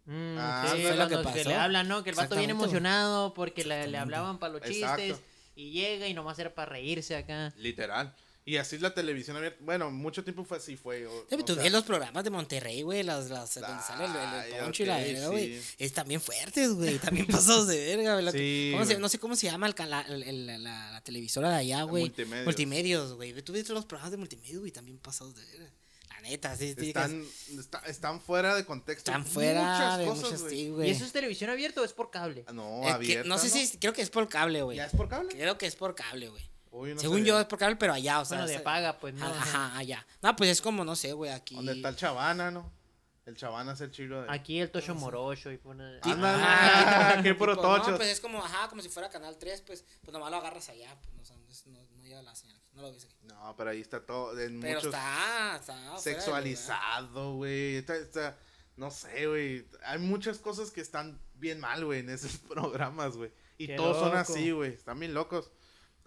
Mm, 0.06 0.36
Ah, 0.38 0.72
sí, 0.74 0.82
lo 0.82 0.88
que 0.90 0.96
cuando 0.96 1.18
que 1.18 1.24
pasó. 1.38 1.48
le 1.48 1.54
hablan, 1.56 1.88
¿no? 1.88 2.02
Que 2.02 2.10
el 2.10 2.16
vato 2.16 2.36
viene 2.36 2.52
emocionado 2.52 3.34
porque 3.34 3.64
le, 3.64 3.96
hablaban 3.96 4.38
para 4.38 4.54
los 4.54 4.62
Exacto. 4.64 5.02
chistes 5.02 5.22
y 5.54 5.70
llega 5.72 6.06
y 6.08 6.14
nomás 6.14 6.38
era 6.38 6.54
para 6.54 6.70
reírse 6.72 7.16
acá. 7.16 7.52
Literal. 7.56 8.14
Y 8.48 8.58
así 8.58 8.76
es 8.76 8.80
la 8.82 8.94
televisión 8.94 9.36
abierta. 9.36 9.58
Bueno, 9.60 9.90
mucho 9.90 10.22
tiempo 10.22 10.44
fue 10.44 10.58
así, 10.58 10.76
fue. 10.76 11.04
o- 11.04 11.26
Ya, 11.28 11.36
o 11.36 11.44
tú 11.44 11.54
sea, 11.54 11.64
ves 11.64 11.72
los 11.72 11.82
programas 11.82 12.22
de 12.22 12.30
Monterrey, 12.30 12.82
güey, 12.82 13.02
las, 13.02 13.28
las, 13.28 13.54
donde 13.56 13.82
sale 13.82 14.04
el, 14.04 14.54
el, 14.54 14.60
Poncho 14.62 14.84
y 14.84 14.86
la 14.86 14.98
verga, 14.98 15.26
güey. 15.28 15.60
sí. 15.60 15.74
Están 15.78 16.06
bien 16.06 16.20
fuertes, 16.20 16.70
güey. 16.72 16.98
También 17.00 17.26
pasados 17.26 17.66
de 17.66 17.96
verga, 17.96 18.20
güey. 18.20 18.32
Sí, 18.32 18.68
¿cómo 18.72 18.84
se- 18.84 18.98
no 18.98 19.08
sé 19.08 19.18
cómo 19.18 19.34
se 19.34 19.48
llama 19.48 19.66
el, 19.66 19.74
la, 20.46 20.58
la 20.92 21.00
televisora 21.02 21.50
de 21.50 21.56
allá, 21.56 21.82
güey. 21.82 22.04
Multimedios. 22.04 22.44
Multimedios, 22.46 23.12
güey. 23.14 23.42
Tú 23.42 23.52
ves 23.52 23.68
los 23.70 23.84
programas 23.84 24.12
de 24.12 24.16
multimedios, 24.18 24.60
güey, 24.60 24.70
también 24.70 24.98
pasados 24.98 25.34
de 25.34 25.44
verga. 25.44 25.72
La 26.10 26.20
neta, 26.20 26.56
sí, 26.56 26.72
sí. 26.78 26.86
Están, 26.86 27.26
está- 27.58 27.82
están 27.86 28.20
fuera 28.20 28.54
de 28.54 28.64
contexto. 28.64 29.10
están 29.10 29.26
fuera 29.26 29.60
muchas 29.60 29.98
de 29.98 30.04
cosas, 30.06 30.22
muchos, 30.24 30.40
güey. 30.42 30.54
sí, 30.54 30.60
¿Y 30.60 30.68
güey. 30.70 30.90
eso 30.90 31.04
es 31.04 31.10
televisión 31.10 31.50
abierta 31.50 31.80
o 31.80 31.84
es 31.84 31.92
por 31.92 32.12
cable? 32.12 32.44
Ah, 32.46 32.52
No, 32.52 32.78
Eh, 32.82 32.86
que- 32.86 32.90
abierta. 32.92 33.28
no 33.28 33.38
sé 33.38 33.50
si, 33.50 33.76
creo 33.78 33.92
que 33.92 34.02
es 34.02 34.10
por 34.10 34.28
cable, 34.28 34.62
güey. 34.62 34.76
¿Ya 34.76 34.86
es 34.86 34.92
por 34.94 35.08
cable? 35.08 35.30
Creo 35.32 35.58
que 35.58 35.66
es 35.66 35.74
por 35.74 35.96
cable, 35.96 36.28
güey. 36.28 36.48
Uy, 36.78 36.94
no 36.94 37.00
Según 37.00 37.18
sabía. 37.18 37.28
yo 37.34 37.40
es 37.40 37.46
por 37.46 37.58
cable, 37.58 37.76
pero 37.76 37.92
allá, 37.94 38.20
o 38.20 38.24
sea. 38.24 38.38
Bueno, 38.38 38.52
de 38.52 38.60
paga, 38.60 38.98
pues 38.98 39.14
no. 39.14 39.26
Ajá, 39.26 39.76
allá. 39.76 40.06
No, 40.22 40.34
pues 40.36 40.50
es 40.50 40.60
como, 40.60 40.84
no 40.84 40.94
sé, 40.96 41.12
güey, 41.12 41.30
aquí. 41.30 41.54
¿Dónde 41.56 41.72
está 41.72 41.88
el 41.88 41.96
Chavana, 41.96 42.50
no? 42.50 42.70
El 43.24 43.36
Chavana 43.36 43.72
es 43.72 43.80
el 43.80 43.90
chilo 43.90 44.22
de. 44.22 44.30
Aquí 44.30 44.60
el 44.60 44.70
Tocho 44.70 44.94
Morocho 44.94 45.50
y 45.50 45.56
pone... 45.58 45.98
Tipo, 46.02 47.38
puro 47.38 47.54
No, 47.56 47.60
tochos. 47.62 47.96
pues 47.96 48.08
es 48.08 48.20
como, 48.20 48.38
ajá, 48.44 48.68
como 48.68 48.82
si 48.82 48.88
fuera 48.88 49.08
Canal 49.08 49.36
3, 49.36 49.62
pues, 49.62 49.84
pues 50.02 50.12
nomás 50.12 50.30
lo 50.30 50.36
agarras 50.36 50.68
allá, 50.68 50.96
pues 51.02 51.12
no, 51.14 51.22
o 51.22 51.24
sea, 51.24 51.36
no, 51.36 51.48
es- 51.50 51.66
no, 51.66 51.80
no 51.96 52.04
llega 52.04 52.22
la 52.22 52.34
señal, 52.36 52.60
no 52.72 52.82
lo 52.82 52.92
ves 52.92 53.04
aquí. 53.04 53.16
No, 53.22 53.54
pero 53.56 53.70
ahí 53.70 53.80
está 53.80 54.04
todo. 54.06 54.38
En 54.38 54.60
Pero 54.60 54.78
muchos 54.78 54.94
está, 54.94 55.56
está. 55.60 55.98
sexualizado, 55.98 57.34
güey. 57.34 57.76
Está, 57.76 57.96
está- 57.96 58.36
no 58.76 58.90
sé, 58.90 59.26
güey. 59.26 59.66
Hay 59.84 59.98
muchas 59.98 60.38
cosas 60.38 60.70
que 60.70 60.80
están 60.80 61.20
bien 61.34 61.58
mal, 61.60 61.84
güey, 61.84 62.00
en 62.00 62.10
esos 62.10 62.36
programas, 62.48 63.16
güey. 63.16 63.32
Y 63.58 63.66
Qué 63.68 63.76
todos 63.76 63.98
son 63.98 64.16
así, 64.16 64.50
güey. 64.50 64.72
Están 64.74 65.00
bien 65.00 65.14
locos. 65.14 65.50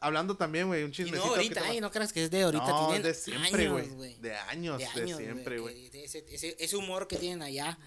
Hablando 0.02 0.36
también, 0.38 0.68
güey, 0.68 0.84
un 0.84 0.90
lugar. 0.92 1.00
Y 1.00 1.04
chismecito. 1.04 1.26
no 1.28 1.36
ahorita, 1.36 1.62
ay, 1.66 1.82
no 1.82 1.92
creas 1.92 2.14
que 2.14 2.24
es 2.24 2.32
de 2.32 2.44
ahorita, 2.44 2.66
no, 2.68 2.88
tienen 2.88 3.04
de 3.04 3.14
siempre, 3.14 3.68
años, 3.68 3.90
güey. 3.94 4.16
De 4.16 4.36
años, 4.36 4.78
de, 4.78 4.86
años, 4.86 5.18
siempre, 5.18 5.56
que- 5.56 5.62
güey. 5.62 5.90
de 5.90 6.04
Ese, 6.06 6.26
ese, 6.30 6.56
ese 6.60 6.76
humor 6.76 7.08
que 7.08 7.18
tienen 7.18 7.42
allá, 7.42 7.78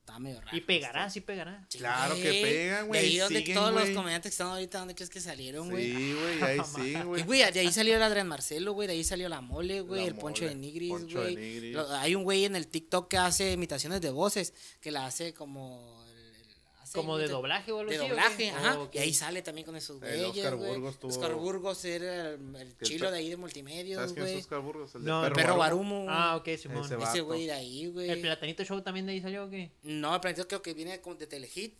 está 0.00 0.18
medio 0.18 0.40
raro. 0.40 0.56
Y 0.56 0.60
pegará, 0.60 1.08
sí 1.08 1.20
pegará. 1.22 1.64
Sí, 1.70 1.78
Claro 1.78 2.14
que 2.14 2.22
pegan, 2.42 2.88
güey, 2.88 3.00
De 3.00 3.06
ahí 3.06 3.18
donde 3.18 3.38
siguen, 3.38 3.54
todos 3.56 3.72
los 3.72 3.82
güey. 3.84 3.94
comediantes 3.94 4.30
que 4.30 4.34
están 4.34 4.48
ahorita, 4.48 4.78
¿dónde 4.80 4.94
crees 4.94 5.08
que 5.10 5.20
salieron, 5.20 5.70
güey? 5.70 5.92
Sí, 5.94 6.14
güey, 6.20 6.42
ahí 6.42 6.60
sí, 6.74 6.82
Y, 6.82 7.02
güey. 7.02 7.22
güey, 7.22 7.52
de 7.52 7.60
ahí 7.60 7.72
salió 7.72 7.96
el 7.96 8.02
Adrián 8.02 8.28
Marcelo, 8.28 8.72
güey, 8.74 8.86
de 8.86 8.94
ahí 8.94 9.04
salió 9.04 9.28
la 9.30 9.40
mole, 9.40 9.80
güey, 9.80 10.06
el 10.06 10.14
Poncho 10.14 10.42
Mole, 10.42 10.54
de 10.54 10.60
Nigris, 10.60 10.90
Poncho 10.90 11.22
de 11.22 11.32
güey. 11.72 11.76
Hay 11.96 12.14
un 12.14 12.24
güey 12.24 12.44
en 12.44 12.54
el 12.56 12.66
TikTok 12.66 13.08
que 13.08 13.16
hace 13.16 13.52
imitaciones 13.52 14.00
de 14.02 14.10
voces, 14.10 14.52
que 14.80 14.90
la 14.90 15.06
hace 15.06 15.32
como... 15.32 16.03
Como 16.94 17.18
de 17.18 17.28
doblaje 17.28 17.72
o 17.72 17.80
algo 17.80 17.90
De 17.90 17.96
así. 17.96 18.04
¿o 18.06 18.08
doblaje, 18.08 18.50
ajá. 18.50 18.80
Ok. 18.80 18.94
Y 18.94 18.98
ahí 18.98 19.12
sale 19.12 19.42
también 19.42 19.66
con 19.66 19.76
esos 19.76 19.98
güeyes, 20.00 20.28
Oscar. 20.28 20.56
Burgos 20.56 20.98
tuvo- 21.00 21.10
Oscar 21.10 21.34
Burgos 21.34 21.84
era 21.84 22.30
el, 22.30 22.76
chilo 22.82 23.10
de 23.10 23.18
ahí 23.18 23.24
de 23.24 23.30
¿Sabes 23.32 23.38
multimedios, 23.40 24.12
quién 24.12 24.24
es 24.26 24.30
güey. 24.32 24.40
Oscar 24.40 24.60
Burgos? 24.60 24.94
El 24.94 25.04
de 25.04 25.10
No, 25.10 25.26
El 25.26 25.32
perro 25.32 25.56
Barumo. 25.56 26.06
Ah, 26.08 26.36
ok, 26.36 26.48
Simón. 26.56 26.84
Ese 27.02 27.20
güey 27.20 27.46
de 27.46 27.52
ahí, 27.52 27.86
güey. 27.88 28.08
¿El 28.10 28.20
Platanito 28.20 28.64
Show 28.64 28.80
también 28.82 29.06
de 29.06 29.12
ahí 29.12 29.20
salió 29.20 29.44
o 29.44 29.50
qué? 29.50 29.72
No, 29.82 30.14
el 30.14 30.20
planeta 30.20 30.44
creo 30.46 30.62
que 30.62 30.72
viene 30.74 31.00
como 31.00 31.16
de 31.16 31.26
Telehit. 31.26 31.74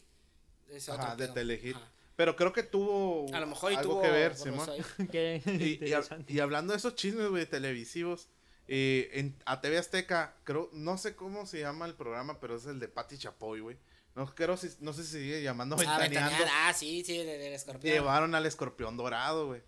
Ese 0.71 0.91
Ajá, 0.91 1.13
otro 1.13 1.27
de. 1.27 1.33
Telehit. 1.33 1.77
Pero 2.17 2.37
creo 2.37 2.53
que 2.53 2.63
tuvo 2.63 3.27
A 3.35 3.41
lo 3.41 3.47
mejor 3.47 3.73
y 3.73 3.77
algo 3.77 3.95
tuvo 3.95 4.03
que 4.03 4.11
ver, 4.11 4.37
Simón. 4.37 4.69
Y, 5.13 5.85
y, 5.85 5.95
y 6.29 6.39
hablando 6.41 6.73
de 6.73 6.79
esos 6.79 6.95
chismes, 6.95 7.29
güey, 7.29 7.45
televisivos, 7.47 8.29
eh, 8.69 9.11
en, 9.15 9.37
a 9.47 9.61
TV 9.61 9.79
Azteca, 9.79 10.35
creo, 10.45 10.71
no 10.73 10.97
sé 10.97 11.17
cómo 11.17 11.45
se 11.47 11.61
llama 11.61 11.87
el 11.87 11.95
programa, 11.95 12.41
pero 12.41 12.57
es 12.57 12.67
el 12.67 12.79
de 12.81 12.89
Patti 12.89 13.19
Chapoy, 13.19 13.61
güey. 13.61 13.77
No, 14.15 14.33
creo, 14.35 14.57
si, 14.57 14.69
no 14.81 14.93
sé 14.93 15.03
si 15.05 15.13
sigue 15.13 15.43
llamando 15.43 15.75
Ah, 15.77 15.99
Ventaneando. 15.99 16.45
Ah, 16.51 16.73
sí, 16.73 17.03
sí, 17.05 17.19
del, 17.19 17.27
del 17.27 17.53
escorpión. 17.53 17.93
Llevaron 17.93 18.35
al 18.35 18.47
escorpión 18.47 18.97
dorado, 18.97 19.47
güey. 19.49 19.63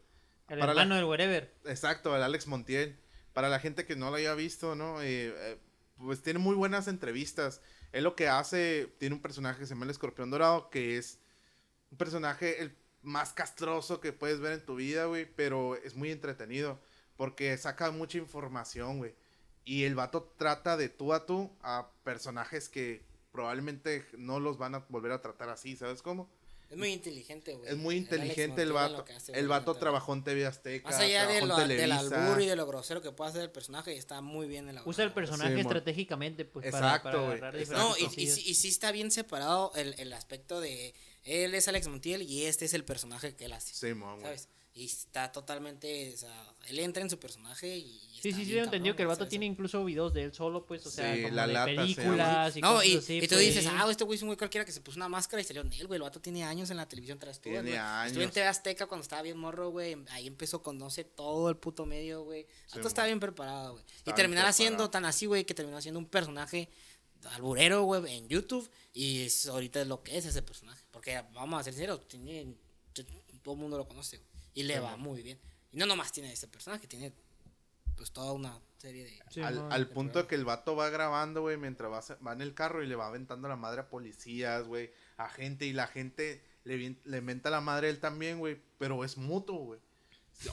El 0.49 0.61
para 0.61 0.73
la- 0.75 0.83
hermano 0.83 0.95
del 0.97 1.05
wherever. 1.05 1.53
Exacto, 1.65 2.15
el 2.15 2.23
Alex 2.23 2.47
Montiel. 2.47 2.99
Para 3.33 3.49
la 3.49 3.59
gente 3.59 3.85
que 3.87 3.97
no 3.97 4.11
lo 4.11 4.17
haya 4.17 4.35
visto, 4.35 4.75
¿no? 4.77 5.03
Eh, 5.03 5.35
eh, 5.37 5.59
pues 5.99 6.23
tiene 6.23 6.39
muy 6.39 6.55
buenas 6.55 6.87
entrevistas. 6.89 7.61
Él 7.93 8.05
lo 8.05 8.15
que 8.15 8.29
hace, 8.29 8.95
tiene 8.99 9.15
un 9.17 9.23
personaje 9.23 9.59
que 9.61 9.67
se 9.67 9.75
llama 9.75 9.85
el 9.85 9.91
Escorpión 9.91 10.31
Dorado, 10.31 10.71
que 10.71 10.97
es 10.97 11.19
un 11.91 11.99
personaje 11.99 12.63
el 12.63 12.77
más 13.03 13.33
castroso 13.33 14.01
que 14.01 14.13
puedes 14.13 14.41
ver 14.41 14.53
en 14.53 14.65
tu 14.65 14.77
vida, 14.77 15.05
güey, 15.07 15.27
pero 15.35 15.77
es 15.77 15.95
muy 15.95 16.11
entretenido 16.11 16.81
porque 17.17 17.57
saca 17.59 17.91
mucha 17.91 18.19
información, 18.19 18.99
güey. 18.99 19.15
Y 19.65 19.85
el 19.85 19.95
vato 19.95 20.33
trata 20.37 20.77
de 20.77 20.89
tú 20.89 21.13
a 21.13 21.27
tú 21.27 21.51
a 21.63 21.91
personajes 22.05 22.69
que 22.69 23.05
probablemente 23.37 24.07
no 24.17 24.41
los 24.41 24.57
van 24.57 24.75
a 24.75 24.79
volver 24.89 25.13
a 25.13 25.21
tratar 25.21 25.51
así, 25.51 25.77
¿sabes 25.77 26.01
cómo? 26.03 26.29
Es 26.71 26.77
muy 26.77 26.89
inteligente, 26.89 27.55
güey. 27.55 27.71
Es 27.71 27.77
muy 27.77 27.95
El 27.97 28.03
inteligente 28.03 28.63
el 28.63 28.71
lo 28.71 28.75
vato. 28.75 29.05
hace, 29.15 29.31
El 29.39 29.47
vato 29.47 29.75
trabajó 29.77 30.15
en 30.15 30.25
TV 30.25 30.47
Azteca. 30.47 30.89
Más 30.91 30.99
allá 30.99 31.25
de 31.29 31.47
lo, 31.47 31.61
en 31.61 31.69
del 31.69 31.93
albur 31.93 32.41
y 32.41 32.47
de 32.47 32.57
lo 32.57 32.67
grosero 32.67 33.01
que 33.03 33.13
puede 33.13 33.31
hacer 33.31 33.43
el 33.43 33.53
personaje, 33.53 33.97
está 33.97 34.21
muy 34.21 34.49
bien 34.49 34.65
elaborado. 34.65 34.91
Usa 34.91 35.05
el 35.05 35.13
personaje 35.13 35.61
estratégicamente, 35.61 36.45
pues, 36.45 36.67
Exacto, 36.67 36.89
para, 36.89 37.03
para 37.03 37.19
güey. 37.27 37.39
agarrar 37.39 37.61
Exacto. 37.61 37.83
No, 37.89 37.97
y, 37.99 38.21
y, 38.23 38.27
sí- 38.29 38.43
y 38.51 38.55
sí 38.55 38.69
está 38.69 38.91
bien 38.91 39.13
separado 39.13 39.71
el, 39.77 39.95
el 39.99 40.13
aspecto 40.13 40.61
de 40.61 40.93
él 41.23 41.55
es 41.55 41.69
Alex 41.69 41.87
Montiel 41.87 42.23
y 42.23 42.47
este 42.47 42.65
es 42.65 42.75
el 42.75 42.85
personaje 42.85 43.37
que 43.37 43.45
él 43.45 43.53
hace. 43.53 43.73
Simón, 43.73 44.15
güey. 44.15 44.23
¿Sabes? 44.25 44.49
Y 44.79 44.85
está 44.85 45.33
totalmente, 45.33 46.13
o 46.13 46.17
sea, 46.19 46.55
él 46.69 46.79
entra 46.81 47.03
en 47.03 47.09
su 47.09 47.19
personaje 47.19 47.79
y... 47.79 47.99
Sí, 48.21 48.29
está 48.29 48.39
sí, 48.41 48.45
sí, 48.45 48.51
bien 48.53 48.59
he 48.59 48.65
entendido 48.65 48.95
que 48.95 49.01
el 49.03 49.09
vato 49.09 49.27
tiene 49.27 49.47
incluso 49.47 49.83
videos 49.83 50.13
de 50.13 50.25
él 50.25 50.35
solo, 50.35 50.67
pues, 50.67 50.85
o 50.85 50.91
sea, 50.91 51.15
Sí, 51.15 51.23
como 51.23 51.35
la 51.35 51.47
de 51.47 51.53
lata 51.55 51.65
películas 51.65 52.57
y 52.59 52.61
No, 52.61 52.75
cosas 52.75 52.87
y, 52.87 52.97
así. 52.99 53.17
y 53.17 53.21
tú 53.23 53.37
pues. 53.37 53.41
dices, 53.41 53.67
ah, 53.73 53.87
este 53.91 54.05
güey 54.05 54.17
es 54.17 54.23
un 54.23 54.29
güey 54.29 54.37
cualquiera 54.37 54.67
que 54.67 54.73
se 54.73 54.83
puso 54.83 54.99
una 54.99 55.09
máscara 55.09 55.41
y 55.41 55.47
salió 55.47 55.63
en 55.63 55.73
él, 55.73 55.87
güey. 55.87 55.97
El 55.97 56.03
vato 56.03 56.21
tiene 56.21 56.45
años 56.45 56.69
en 56.69 56.77
la 56.77 56.87
televisión 56.87 57.19
tras 57.19 57.39
tú. 57.41 57.49
Tiene 57.49 57.63
güey. 57.63 57.77
años. 57.77 58.09
Estuve 58.09 58.25
en 58.25 58.31
TV 58.31 58.47
Azteca 58.49 58.87
cuando 58.87 59.01
estaba 59.03 59.23
bien 59.23 59.39
morro, 59.39 59.71
güey. 59.71 59.97
Ahí 60.11 60.27
empezó 60.27 60.63
con, 60.63 60.77
no 60.77 60.91
sé, 60.91 61.05
todo 61.05 61.49
el 61.49 61.57
puto 61.57 61.87
medio, 61.87 62.25
güey. 62.25 62.41
El 62.43 62.47
Sí, 62.67 62.77
vato 62.77 62.89
estaba 62.89 63.07
bien 63.07 63.19
preparado, 63.19 63.73
güey. 63.73 63.85
Y 64.05 64.13
terminar 64.13 64.45
haciendo 64.45 64.91
tan 64.91 65.07
así, 65.07 65.25
güey, 65.25 65.47
que 65.47 65.55
terminó 65.55 65.79
haciendo 65.79 65.99
un 66.01 66.07
personaje 66.07 66.69
alburero, 67.33 67.85
güey, 67.85 68.15
en 68.15 68.29
YouTube. 68.29 68.71
Y 68.93 69.23
es, 69.23 69.47
ahorita 69.47 69.81
es 69.81 69.87
lo 69.87 70.03
que 70.03 70.19
es 70.19 70.27
ese 70.27 70.43
personaje. 70.43 70.85
Porque, 70.91 71.19
vamos 71.33 71.59
a 71.59 71.65
ser 71.65 71.73
sinceros, 71.73 72.07
tiene 72.09 72.55
todo 73.43 73.55
el 73.55 73.61
mundo 73.61 73.79
lo 73.79 73.87
conoce, 73.87 74.17
güey, 74.17 74.26
y 74.57 74.63
le 74.65 74.81
va 74.81 74.97
muy 74.97 75.23
bien. 75.23 75.39
Y 75.71 75.77
no 75.77 75.87
nomás 75.87 76.11
tiene 76.11 76.33
ese 76.33 76.49
personaje, 76.49 76.89
tiene 76.89 77.13
pues 77.95 78.11
toda 78.11 78.33
una 78.33 78.59
serie 78.79 79.05
de... 79.05 79.23
Sí, 79.31 79.43
al, 79.43 79.89
punto 79.89 80.27
que 80.27 80.35
el 80.35 80.45
vato 80.45 80.75
va 80.75 80.89
grabando, 80.89 81.43
güey, 81.43 81.59
mientras 81.59 81.93
va, 81.93 82.03
se- 82.03 82.17
va 82.17 82.33
en 82.33 82.41
el 82.41 82.55
carro 82.55 82.83
y 82.83 82.87
le 82.87 82.97
va 82.97 83.07
aventando 83.07 83.49
la 83.49 83.57
madre 83.57 83.83
a 83.83 83.89
policías, 83.89 84.67
güey, 84.67 84.91
a 85.19 85.29
gente, 85.29 85.67
y 85.67 85.75
la 85.75 85.87
gente 85.87 86.43
le, 86.65 86.97
le 87.05 87.21
menta 87.21 87.51
la 87.51 87.61
madre 87.61 87.89
a 87.89 87.91
él 87.91 88.01
también, 88.01 88.39
güey, 88.39 88.61
pero 88.79 89.05
es 89.05 89.19
mutuo, 89.19 89.59
güey. 89.59 89.81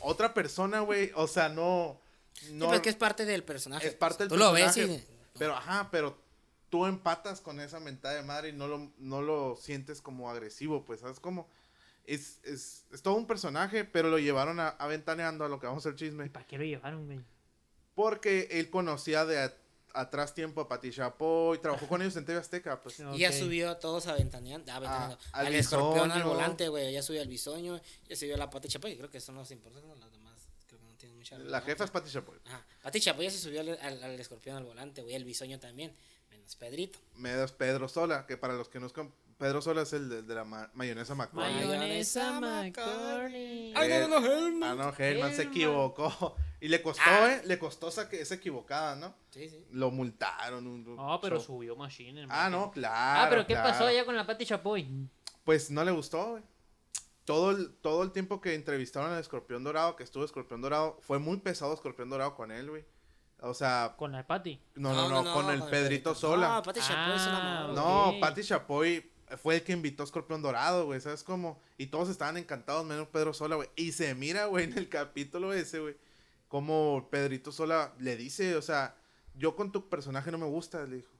Otra 0.02 0.34
persona, 0.34 0.82
güey, 0.82 1.12
o 1.16 1.28
sea, 1.28 1.48
no... 1.50 2.00
Sí, 2.34 2.54
no 2.54 2.66
pero 2.66 2.76
es 2.76 2.82
que 2.82 2.90
es 2.90 2.96
parte 2.96 3.26
del 3.26 3.44
personaje. 3.44 3.88
es 3.88 3.96
parte 3.96 4.24
del 4.24 4.30
Tú 4.30 4.38
lo 4.38 4.52
ves 4.52 4.74
personaje, 4.74 5.06
y... 5.08 5.38
Pero, 5.40 5.56
ajá, 5.56 5.90
pero 5.92 6.18
tú 6.70 6.86
empatas 6.86 7.40
con 7.40 7.62
esa 7.62 7.80
mentada 7.80 8.16
de 8.16 8.24
madre 8.24 8.50
y 8.50 8.54
no 8.54 8.68
lo, 8.68 8.92
no 8.98 9.22
lo 9.22 9.56
sientes 9.56 10.02
como 10.02 10.30
agresivo, 10.30 10.84
pues, 10.84 11.00
¿sabes 11.00 11.20
cómo? 11.20 11.48
Es, 12.06 12.40
es, 12.44 12.86
es 12.92 13.02
todo 13.02 13.16
un 13.16 13.26
personaje, 13.28 13.86
pero 13.86 14.10
lo 14.10 14.20
llevaron 14.20 14.60
a, 14.60 14.70
aventaneando 14.70 15.46
a 15.46 15.50
lo 15.50 15.60
que 15.60 15.68
vamos 15.68 15.86
a 15.86 15.90
hacer 15.90 15.98
chisme. 15.98 16.26
¿Y 16.26 16.30
para 16.30 16.46
qué 16.46 16.58
lo 16.58 16.64
llevaron, 16.66 17.06
güey? 17.06 17.20
Porque 17.96 18.48
él 18.52 18.70
conocía 18.70 19.26
de 19.26 19.40
a- 19.40 19.54
atrás 19.94 20.34
tiempo 20.34 20.60
a 20.62 20.68
Pati 20.68 20.90
Chapoy, 20.92 21.60
trabajó 21.60 21.88
con 21.88 22.02
ellos 22.02 22.16
en 22.16 22.26
TV 22.26 22.40
Azteca, 22.40 22.82
pues. 22.82 23.00
Y 23.00 23.20
ya 23.20 23.32
subió 23.32 23.70
a 23.70 23.80
todos 23.80 24.08
a 24.08 24.14
Ventaneando, 24.16 24.72
a 24.72 24.80
Ventaneando, 24.80 25.18
Ah, 25.32 25.40
al 25.40 25.48
al 25.48 25.56
escorpión 25.56 26.12
al 26.12 26.24
volante, 26.24 26.68
güey, 26.70 26.92
ya 26.92 27.04
subió 27.04 27.22
al 27.22 27.28
bisoño, 27.28 27.80
ya 28.10 28.16
subió 28.16 28.34
a 28.36 28.38
la 28.38 28.50
Pati 28.50 28.68
Chapoy, 28.68 28.98
creo 28.98 29.10
que 29.10 29.20
eso 29.20 29.32
no 29.32 29.44
es 29.44 29.52
importante, 29.52 29.88
las 30.00 30.12
demás 30.12 30.48
creo 30.68 30.80
que 30.80 30.86
no 30.88 30.94
tienen 30.96 31.18
mucha 31.18 31.38
La 31.38 31.62
jefa 31.62 31.84
es 31.84 31.92
Pati 31.92 32.10
Chapoy. 32.10 32.40
Ajá, 32.46 32.66
Pati 32.82 33.00
Chapoy 33.00 33.26
ya 33.26 33.32
se 33.32 33.38
subió 33.38 33.62
al, 33.62 33.70
al- 33.80 34.04
al 34.04 34.20
escorpión 34.20 34.56
al 34.58 34.64
volante, 34.66 35.04
güey, 35.04 35.14
el 35.14 35.26
bisoño 35.26 35.60
también, 35.60 35.96
menos 36.32 36.56
Pedrito. 36.56 36.98
Menos 37.16 37.52
Pedro 37.52 37.88
Sola, 37.88 38.26
que 38.26 38.36
para 38.36 38.56
los 38.56 38.70
que 38.70 38.80
no 38.80 38.88
es 38.88 38.94
con- 38.94 39.14
Pedro 39.44 39.62
Sola 39.62 39.82
es 39.82 39.92
el 39.92 40.08
de, 40.08 40.22
de 40.22 40.36
la 40.36 40.46
ma- 40.46 40.70
mayonesa 40.74 41.16
McCormick. 41.16 41.54
Mayonesa 41.66 42.40
McCormick. 42.40 43.76
Ay, 43.76 43.90
no, 44.08 44.08
no, 44.08 44.52
no, 44.52 44.66
Ah, 44.66 44.74
no, 44.74 44.94
Hellman 44.98 45.34
se 45.36 45.42
equivocó. 45.44 46.38
Y 46.62 46.70
le 46.70 46.82
costó, 46.82 47.04
Ah. 47.06 47.34
¿eh? 47.34 47.42
Le 47.44 47.60
costó 47.60 47.90
esa, 47.90 48.08
que- 48.08 48.22
esa 48.22 48.36
equivocada, 48.36 48.96
¿no? 48.96 49.14
Sí, 49.32 49.50
sí. 49.50 49.66
Lo 49.72 49.92
multaron. 49.92 50.66
un- 50.66 50.88
un 50.88 50.96
No, 50.96 51.20
pero 51.22 51.36
show. 51.40 51.58
subió 51.58 51.76
Machine. 51.76 52.22
el 52.22 52.28
Ah, 52.32 52.50
no, 52.50 52.72
claro. 52.72 52.96
Ah, 52.98 53.28
pero 53.30 53.46
¿qué 53.46 53.56
pasó 53.56 53.86
allá 53.86 54.06
con 54.06 54.16
la 54.16 54.26
Pati 54.26 54.46
Chapoy? 54.46 54.88
Pues 55.44 55.70
no 55.70 55.84
le 55.84 55.92
gustó, 55.92 56.32
güey. 56.32 56.44
Todo 57.26 57.52
el, 57.52 57.74
todo 57.82 58.04
el 58.04 58.12
tiempo 58.14 58.40
que 58.40 58.56
entrevistaron 58.56 59.12
al 59.12 59.20
Escorpión 59.20 59.62
Dorado, 59.66 59.98
que 59.98 60.04
estuvo 60.04 60.24
Escorpión 60.24 60.62
Dorado, 60.62 61.00
fue 61.02 61.20
muy 61.20 61.36
pesado 61.42 61.74
Escorpión 61.74 62.10
Dorado 62.10 62.34
con 62.34 62.50
él, 62.50 62.70
güey. 62.70 62.86
O 63.42 63.54
sea, 63.54 63.96
Con 63.98 64.14
la 64.14 64.26
Pati. 64.26 64.62
no, 64.76 64.94
no, 64.94 65.10
no, 65.22 65.34
con 65.34 65.50
el 65.50 65.64
Pedrito 65.64 66.16
Sola. 66.16 66.48
No, 66.48 66.64
Pati 66.64 66.80
Chapoy 66.80 67.16
es 67.18 67.28
una 67.28 67.66
Ah. 67.66 67.72
No, 67.76 68.10
ok. 68.12 68.20
Pati 68.22 68.42
Chapoy 68.42 69.12
fue 69.38 69.56
el 69.56 69.64
que 69.64 69.74
invitó 69.74 70.04
a 70.04 70.06
Escorpión 70.06 70.42
Dorado, 70.42 70.86
güey, 70.86 71.02
¿sabes 71.02 71.24
cómo? 71.24 71.62
Y 71.78 71.88
todos 71.88 72.10
estaban 72.10 72.38
encantados, 72.38 72.86
menos 72.86 73.08
Pedro 73.08 73.34
Sola, 73.34 73.56
güey. 73.56 73.70
Y 73.76 73.92
se 73.92 74.14
mira, 74.16 74.46
güey, 74.46 74.66
en 74.66 74.78
el 74.78 74.90
capítulo 74.90 75.54
ese, 75.54 75.80
güey, 75.80 75.96
como 76.48 77.08
Pedrito 77.12 77.52
Sola 77.52 77.94
le 78.00 78.16
dice, 78.16 78.56
o 78.56 78.62
sea, 78.62 78.96
yo 79.36 79.56
con 79.56 79.72
tu 79.72 79.90
personaje 79.90 80.32
no 80.32 80.38
me 80.38 80.46
gusta, 80.46 80.86
le 80.86 80.98
dijo. 80.98 81.12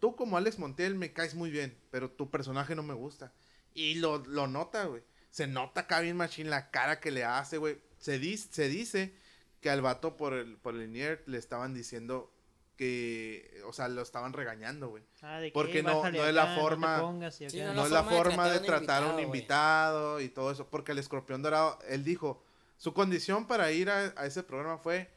Tú 0.00 0.16
como 0.16 0.36
Alex 0.36 0.58
Montiel 0.58 0.96
me 0.96 1.12
caes 1.12 1.34
muy 1.34 1.50
bien, 1.50 1.78
pero 1.90 2.10
tu 2.10 2.30
personaje 2.30 2.74
no 2.74 2.82
me 2.82 2.94
gusta. 2.94 3.32
Y 3.74 3.94
lo, 3.94 4.18
lo 4.18 4.48
nota, 4.48 4.84
güey. 4.86 5.02
Se 5.30 5.46
nota 5.46 5.82
acá 5.82 6.00
bien 6.00 6.18
la 6.18 6.70
cara 6.70 6.98
que 7.00 7.10
le 7.10 7.24
hace, 7.24 7.56
güey. 7.58 7.78
Se, 7.98 8.20
dis- 8.20 8.48
se 8.50 8.68
dice 8.68 9.14
que 9.60 9.70
al 9.70 9.80
vato 9.80 10.16
por 10.16 10.34
el, 10.34 10.56
por 10.56 10.74
el 10.74 10.82
INER 10.82 11.22
le 11.26 11.38
estaban 11.38 11.72
diciendo 11.72 12.34
que, 12.76 13.62
o 13.66 13.72
sea, 13.72 13.88
lo 13.88 14.02
estaban 14.02 14.32
regañando, 14.32 14.88
güey. 14.88 15.02
Ah, 15.22 15.38
de 15.38 15.48
que, 15.48 15.52
Porque 15.52 15.80
"Eh, 15.80 15.82
no- 15.82 16.02
no 16.10 16.26
es 16.26 16.34
la 16.34 16.56
forma- 16.56 17.00
pongas 17.00 17.40
y 17.40 17.48
Sí, 17.50 17.60
acá". 17.60 17.74
no 17.74 17.84
es 17.84 17.90
la 17.92 18.02
forma 18.04 18.48
de 18.48 18.60
tratar 18.60 19.02
a 19.04 19.06
un 19.14 19.20
invitado, 19.20 19.22
invitado 19.22 20.20
y 20.20 20.28
todo 20.28 20.50
eso, 20.50 20.66
porque 20.68 20.92
el 20.92 20.98
escorpión 20.98 21.42
dorado, 21.42 21.78
él 21.88 22.02
dijo, 22.04 22.42
su 22.78 22.92
condición 22.94 23.46
para 23.46 23.70
ir 23.70 23.90
a, 23.90 24.12
a 24.16 24.26
ese 24.26 24.42
programa 24.42 24.78
fue 24.78 25.10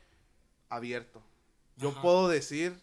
abierto. 0.70 1.24
Yo 1.78 1.90
Ajá. 1.90 2.02
puedo 2.02 2.28
decir 2.28 2.80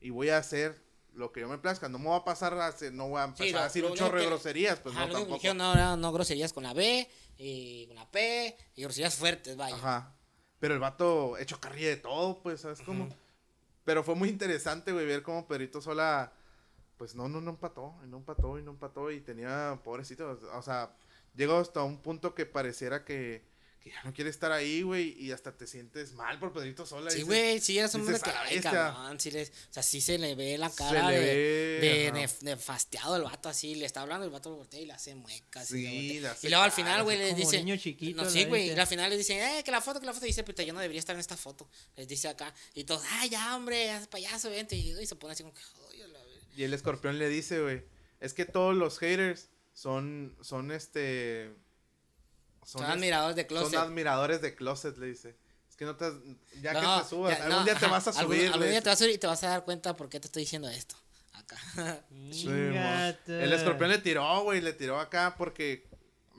y 0.00 0.10
voy 0.10 0.28
a 0.30 0.38
hacer 0.38 0.80
lo 1.14 1.32
que 1.32 1.40
yo 1.40 1.48
me 1.48 1.58
plazca, 1.58 1.88
no 1.88 1.98
me 1.98 2.08
va 2.08 2.16
a 2.16 2.24
pasar 2.24 2.54
a 2.54 2.66
hacer, 2.68 2.92
no 2.92 3.08
voy 3.08 3.20
a 3.20 3.24
empezar 3.24 3.46
Sí, 3.46 3.52
lo- 3.52 3.58
a 3.60 3.64
decir 3.64 3.84
un 3.84 3.94
chorro 3.94 4.18
de 4.18 4.26
groserías, 4.26 4.78
pues 4.80 4.94
Ajá, 4.94 5.06
no 5.06 5.12
tampoco. 5.12 5.34
dijeron 5.34 5.58
no, 5.58 5.72
era 5.74 5.96
no 5.96 6.12
groserías 6.12 6.52
con 6.52 6.62
la 6.62 6.72
B 6.72 7.08
y 7.36 7.86
con 7.86 7.96
la 7.96 8.10
P 8.10 8.56
y 8.76 8.82
groserías 8.82 9.14
fuertes, 9.16 9.56
vaya. 9.56 9.74
Ajá. 9.76 10.14
Pero 10.58 10.74
el 10.74 10.80
vato 10.80 11.36
hecho 11.38 11.60
carrilla 11.60 11.88
de 11.88 11.96
todo, 11.96 12.40
pues, 12.40 12.60
¿sabes 12.60 12.80
cómo? 12.82 13.08
Pero 13.84 14.04
fue 14.04 14.14
muy 14.14 14.28
interesante, 14.28 14.92
güey, 14.92 15.06
ver 15.06 15.22
cómo 15.22 15.46
Pedrito 15.46 15.80
Sola, 15.80 16.32
pues 16.96 17.14
no, 17.14 17.28
no, 17.28 17.40
no 17.40 17.50
empató, 17.50 17.94
y 18.04 18.08
no 18.08 18.18
empató, 18.18 18.58
y 18.58 18.62
no 18.62 18.70
empató, 18.72 19.10
y 19.10 19.20
tenía, 19.20 19.80
pobrecito, 19.82 20.38
o 20.54 20.62
sea, 20.62 20.94
llegó 21.34 21.56
hasta 21.58 21.82
un 21.82 22.00
punto 22.00 22.34
que 22.34 22.46
pareciera 22.46 23.04
que, 23.04 23.44
que 23.82 23.90
ya 23.90 24.02
no 24.04 24.12
quiere 24.14 24.30
estar 24.30 24.52
ahí, 24.52 24.82
güey, 24.82 25.10
y 25.20 25.32
hasta 25.32 25.56
te 25.56 25.66
sientes 25.66 26.12
mal 26.12 26.38
por 26.38 26.52
Pedrito 26.52 26.86
Sola. 26.86 27.10
Sí, 27.10 27.22
güey, 27.22 27.58
sí, 27.60 27.78
es 27.78 27.92
un 27.94 28.02
hombre 28.02 28.20
que, 28.20 28.30
"A 28.30 28.32
la 28.34 28.40
ay, 28.42 28.54
bestia". 28.54 28.70
cabrón, 28.70 29.18
sí 29.18 29.30
les, 29.32 29.48
o 29.50 29.52
sea, 29.72 29.82
sí 29.82 30.00
se 30.00 30.18
le 30.18 30.34
ve 30.36 30.56
la 30.56 30.70
cara 30.70 31.08
de, 31.10 31.18
ve, 31.18 31.88
de 31.88 32.08
ajá. 32.08 32.18
nef- 32.18 32.42
nefasteado 32.42 33.16
el 33.16 33.22
vato 33.22 33.48
así, 33.48 33.74
le 33.74 33.84
está 33.86 34.02
hablando, 34.02 34.24
el 34.24 34.30
vato 34.30 34.54
voltea 34.54 34.80
y 34.80 34.86
le 34.86 34.92
hace 34.92 35.14
muecas. 35.16 35.70
y 35.72 35.74
Sí, 35.74 36.20
le 36.20 36.28
hace 36.28 36.46
y 36.46 36.50
luego 36.50 36.62
al 36.64 36.72
final, 36.72 37.02
güey, 37.02 37.18
les 37.18 37.36
dice, 37.36 37.58
niño 37.58 37.76
chiquito, 37.76 38.22
no, 38.22 38.30
sí, 38.30 38.44
güey, 38.44 38.68
y 38.68 38.70
al 38.78 38.86
final 38.86 39.10
les 39.10 39.18
dicen, 39.18 39.38
eh, 39.38 39.62
que 39.64 39.70
la 39.72 39.80
foto, 39.80 39.98
que 39.98 40.06
la 40.06 40.12
foto, 40.12 40.26
dice, 40.26 40.44
pero 40.44 40.62
yo 40.62 40.72
no 40.72 40.80
debería 40.80 41.00
estar 41.00 41.16
en 41.16 41.20
esta 41.20 41.36
foto, 41.36 41.68
les 41.96 42.06
dice 42.06 42.28
acá, 42.28 42.54
y 42.74 42.84
todos, 42.84 43.02
ay, 43.10 43.30
ya, 43.30 43.56
hombre, 43.56 43.86
ya, 43.86 44.06
payaso, 44.10 44.48
vente, 44.50 44.76
y, 44.76 44.92
y 44.98 45.06
se 45.06 45.16
pone 45.16 45.32
así 45.32 45.42
como 45.42 45.54
que, 45.54 45.60
"Ay, 45.92 46.02
a 46.02 46.06
la 46.06 46.18
verga". 46.24 46.46
Y 46.56 46.62
el 46.62 46.72
escorpión 46.74 47.18
le 47.18 47.28
dice, 47.28 47.60
güey, 47.60 47.82
es 48.20 48.32
que 48.34 48.44
todos 48.44 48.74
los 48.76 48.98
haters 48.98 49.48
son, 49.72 50.36
son 50.40 50.70
este... 50.70 51.50
son 52.64 52.82
es- 52.84 52.88
admiradores 52.90 53.36
de 53.36 53.46
closet. 53.46 53.72
Son 53.74 53.82
admiradores 53.88 54.40
de 54.42 54.54
closet, 54.54 54.96
le 54.98 55.06
dice. 55.06 55.36
Es 55.68 55.76
que 55.76 55.84
no 55.84 55.96
te 55.96 56.04
has- 56.06 56.14
ya 56.60 56.72
No, 56.74 56.96
que 56.98 57.02
te 57.02 57.08
subas, 57.08 57.38
ya, 57.38 57.44
algún 57.44 57.58
no, 57.60 57.64
día 57.64 57.74
te 57.74 57.84
ajá, 57.86 57.92
vas 57.94 58.06
a 58.06 58.10
algún- 58.20 58.36
subir. 58.36 58.46
Algún, 58.48 58.60
le 58.60 58.70
día 58.70 58.82
te 58.82 58.88
vas 58.90 59.00
a 59.00 59.04
subir 59.04 59.14
y 59.14 59.18
te 59.18 59.26
vas 59.26 59.42
a 59.44 59.48
dar 59.48 59.64
cuenta 59.64 59.96
por 59.96 60.08
qué 60.08 60.20
te 60.20 60.26
estoy 60.26 60.42
diciendo 60.42 60.68
esto. 60.68 60.94
Acá. 61.32 61.56
Sí. 62.32 62.48
El 62.48 63.52
escorpión 63.52 63.90
le 63.90 63.98
tiró, 63.98 64.42
güey, 64.42 64.60
le 64.60 64.72
tiró 64.72 65.00
acá 65.00 65.34
porque 65.36 65.86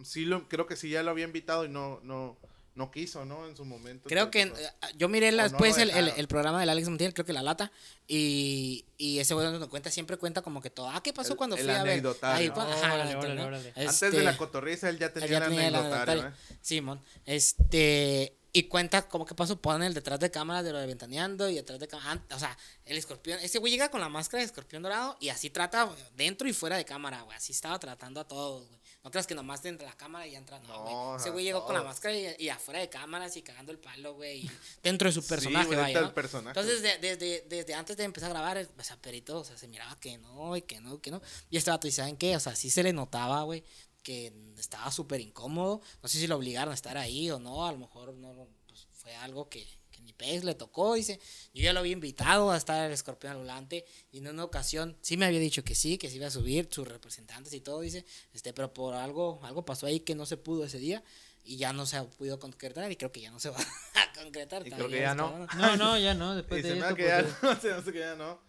sí 0.03 0.25
lo, 0.25 0.47
creo 0.47 0.65
que 0.67 0.75
sí 0.75 0.89
ya 0.89 1.03
lo 1.03 1.11
había 1.11 1.25
invitado 1.25 1.65
y 1.65 1.69
no, 1.69 1.99
no, 2.03 2.37
no 2.75 2.89
quiso, 2.89 3.23
¿no? 3.25 3.47
En 3.47 3.55
su 3.55 3.65
momento. 3.65 4.09
Creo 4.09 4.31
que 4.31 4.41
Entonces, 4.41 4.67
eh, 4.81 4.87
yo 4.97 5.07
miré 5.07 5.31
la- 5.31 5.43
no 5.43 5.49
después 5.49 5.77
lo 5.77 5.83
el, 5.83 6.09
el, 6.09 6.27
programa 6.27 6.59
del 6.59 6.69
Alex 6.69 6.89
Montiel, 6.89 7.13
creo 7.13 7.25
que 7.25 7.33
La 7.33 7.43
Lata, 7.43 7.71
y, 8.07 8.85
y 8.97 9.19
ese 9.19 9.33
güey 9.35 9.51
nos 9.51 9.67
cuenta, 9.67 9.91
siempre 9.91 10.17
cuenta 10.17 10.41
como 10.41 10.61
que 10.61 10.69
todo, 10.69 10.89
ah, 10.89 11.01
¿qué 11.03 11.13
pasó 11.13 11.33
El- 11.33 11.37
cuando 11.37 11.55
el 11.55 11.63
fui 11.63 11.71
a 11.73 11.83
ver? 11.83 12.03
Ahí, 12.23 12.49
cuando- 12.49 12.73
ajá, 12.73 12.93
Órale, 12.95 13.11
el 13.11 13.39
órale. 13.39 13.73
Antes 13.75 14.03
Este, 14.03 14.11
de 14.11 14.23
la 14.23 14.35
cotorriza 14.37 14.89
él 14.89 14.97
ya 14.97 15.07
él 15.07 15.13
tenía 15.13 15.27
ya 15.29 15.37
el 15.37 15.43
tenía 15.45 15.67
el 15.67 15.75
anecdotario. 15.75 16.27
¿eh? 16.27 16.31
Simón, 16.61 17.01
este, 17.25 18.35
y 18.55 18.63
cuenta 18.63 19.07
como 19.07 19.25
que 19.25 19.33
pasó, 19.35 19.59
ponen 19.59 19.83
el 19.87 19.93
detrás 19.93 20.19
de 20.19 20.29
cámara 20.29 20.61
de 20.63 20.71
lo 20.71 20.79
de 20.79 20.85
Ventaneando 20.87 21.49
y 21.49 21.55
detrás 21.55 21.79
de 21.79 21.87
cámara, 21.87 22.21
o 22.35 22.39
sea, 22.39 22.55
el 22.85 22.97
escorpión, 22.97 23.39
ese 23.39 23.57
güey 23.59 23.71
llega 23.71 23.89
con 23.89 23.99
la 23.99 24.09
máscara 24.09 24.41
de 24.41 24.45
escorpión 24.45 24.83
dorado 24.83 25.17
y 25.19 25.29
así 25.29 25.49
trata 25.49 25.89
dentro 26.15 26.47
y 26.47 26.53
fuera 26.53 26.77
de 26.77 26.85
cámara, 26.85 27.21
güey, 27.23 27.35
así 27.37 27.51
estaba 27.51 27.79
tratando 27.79 28.19
a 28.19 28.27
todos, 28.27 28.67
güey. 28.67 28.79
No 29.03 29.11
creas 29.11 29.27
que 29.27 29.35
nomás 29.35 29.61
dentro 29.61 29.85
de 29.85 29.91
la 29.91 29.97
cámara 29.97 30.25
y 30.25 30.35
entra, 30.35 30.59
no, 30.59 30.67
No, 30.69 30.83
güey. 30.83 31.19
Ese 31.19 31.29
güey 31.29 31.43
llegó 31.43 31.65
con 31.65 31.75
la 31.75 31.83
máscara 31.83 32.15
y, 32.15 32.35
y 32.39 32.47
afuera 32.49 32.79
de 32.79 32.87
cámaras 32.87 33.35
y 33.35 33.41
cagando 33.41 33.73
el 33.73 33.77
palo, 33.77 34.13
güey, 34.13 34.45
y 34.45 34.51
dentro 34.81 35.09
de 35.09 35.13
su 35.13 35.21
Sí, 35.21 35.27
personaje, 35.27 35.65
güey, 35.67 35.79
vaya, 35.79 36.01
¿no? 36.01 36.13
personaje. 36.13 36.57
Entonces, 36.57 36.81
de- 36.81 36.97
desde, 36.99 37.41
desde 37.49 37.73
antes 37.73 37.97
de 37.97 38.05
empezar 38.05 38.29
a 38.29 38.33
grabar, 38.33 38.65
o 38.77 38.83
sea, 38.83 38.95
Perito, 39.01 39.39
o 39.39 39.43
sea, 39.43 39.57
se 39.57 39.67
miraba 39.67 39.99
que 39.99 40.17
no, 40.19 40.55
y 40.55 40.61
que 40.61 40.79
no, 40.79 41.01
que 41.01 41.11
no. 41.11 41.21
Y 41.49 41.57
este 41.57 41.69
vato, 41.69 41.85
¿y 41.87 41.91
saben 41.91 42.15
qué? 42.15 42.35
O 42.37 42.39
sea, 42.39 42.55
sí 42.55 42.69
se 42.69 42.81
le 42.81 42.93
notaba, 42.93 43.43
güey, 43.43 43.63
que 44.03 44.31
estaba 44.57 44.89
súper 44.89 45.19
incómodo. 45.19 45.81
No 46.01 46.07
sé 46.07 46.17
si 46.19 46.27
lo 46.27 46.37
obligaron 46.37 46.71
a 46.71 46.75
estar 46.75 46.97
ahí 46.97 47.29
o 47.29 47.39
no, 47.39 47.67
a 47.67 47.73
lo 47.73 47.79
mejor 47.79 48.13
no, 48.13 48.47
pues 48.67 48.87
fue 48.93 49.13
algo 49.17 49.49
que, 49.49 49.67
pez 50.11 50.43
le 50.43 50.55
tocó, 50.55 50.95
dice. 50.95 51.21
Yo 51.53 51.63
ya 51.63 51.71
lo 51.71 51.79
había 51.79 51.93
invitado 51.93 52.51
a 52.51 52.57
estar 52.57 52.85
el 52.85 52.91
escorpión 52.91 53.31
al 53.31 53.37
volante, 53.37 53.85
y 54.11 54.17
en 54.17 54.27
una 54.27 54.43
ocasión 54.43 54.97
sí 55.01 55.15
me 55.15 55.25
había 55.25 55.39
dicho 55.39 55.63
que 55.63 55.75
sí, 55.75 55.97
que 55.97 56.09
se 56.09 56.17
iba 56.17 56.27
a 56.27 56.31
subir, 56.31 56.67
sus 56.69 56.85
representantes 56.85 57.53
y 57.53 57.61
todo, 57.61 57.79
dice, 57.79 58.05
este, 58.33 58.51
pero 58.51 58.73
por 58.73 58.95
algo, 58.95 59.39
algo 59.43 59.63
pasó 59.63 59.85
ahí 59.85 60.01
que 60.01 60.15
no 60.15 60.25
se 60.25 60.35
pudo 60.35 60.65
ese 60.65 60.79
día. 60.79 61.01
Y 61.45 61.57
ya 61.57 61.73
no 61.73 61.85
se 61.85 61.97
ha 61.97 62.05
podido 62.05 62.39
concretar 62.39 62.89
y 62.91 62.95
creo 62.95 63.11
que 63.11 63.19
ya 63.19 63.29
no 63.29 63.39
se 63.39 63.49
va 63.49 63.57
a 63.95 64.13
concretar. 64.13 64.65
Y 64.65 64.71
creo 64.71 64.87
que 64.87 64.99
ya 64.99 65.13
no. 65.13 65.29
bueno. 65.31 65.47
No, 65.57 65.75
no, 65.77 65.97
ya 65.97 66.13
no. 66.13 66.33
Y 66.33 66.35
Después 66.37 66.61
se 66.61 66.67
de 66.69 66.73
me 66.75 66.79
esto, 66.79 66.93
hace 66.93 66.95
que 66.95 67.07
ya 67.07 67.21
pues, 67.21 67.43
no, 67.43 67.55
se 67.61 67.67
me 67.67 67.73
hace 67.73 67.91
que 67.93 67.99
ya 67.99 68.15
no. 68.15 68.39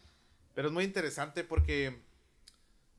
Pero 0.54 0.68
es 0.68 0.74
muy 0.74 0.84
interesante 0.84 1.42
porque 1.42 2.00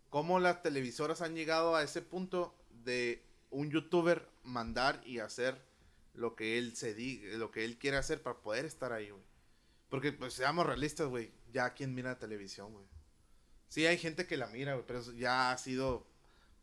cómo 0.10 0.40
las 0.40 0.62
televisoras 0.62 1.22
han 1.22 1.36
llegado 1.36 1.76
a 1.76 1.84
ese 1.84 2.02
punto 2.02 2.54
de 2.84 3.24
un 3.52 3.72
youtuber 3.72 4.28
mandar 4.44 5.02
y 5.06 5.20
hacer 5.20 5.62
lo 6.16 6.36
que 6.36 6.58
él 6.58 6.76
se 6.76 6.94
di, 6.94 7.22
lo 7.34 7.52
que 7.52 7.66
él 7.66 7.78
quiere 7.78 7.98
hacer 7.98 8.22
para 8.22 8.38
poder 8.40 8.66
estar 8.66 8.94
ahí, 8.94 9.10
güey. 9.10 9.24
Porque 9.90 10.12
pues 10.12 10.34
seamos 10.34 10.66
realistas, 10.66 11.08
güey, 11.08 11.32
ya 11.52 11.74
quién 11.74 11.94
mira 11.94 12.18
televisión, 12.18 12.74
güey. 12.74 12.86
Sí 13.70 13.86
hay 13.86 13.98
gente 13.98 14.26
que 14.28 14.38
la 14.38 14.48
mira, 14.48 14.74
güey, 14.74 14.86
pero 14.86 15.00
eso 15.00 15.14
ya 15.14 15.52
ha 15.52 15.58
sido 15.58 16.08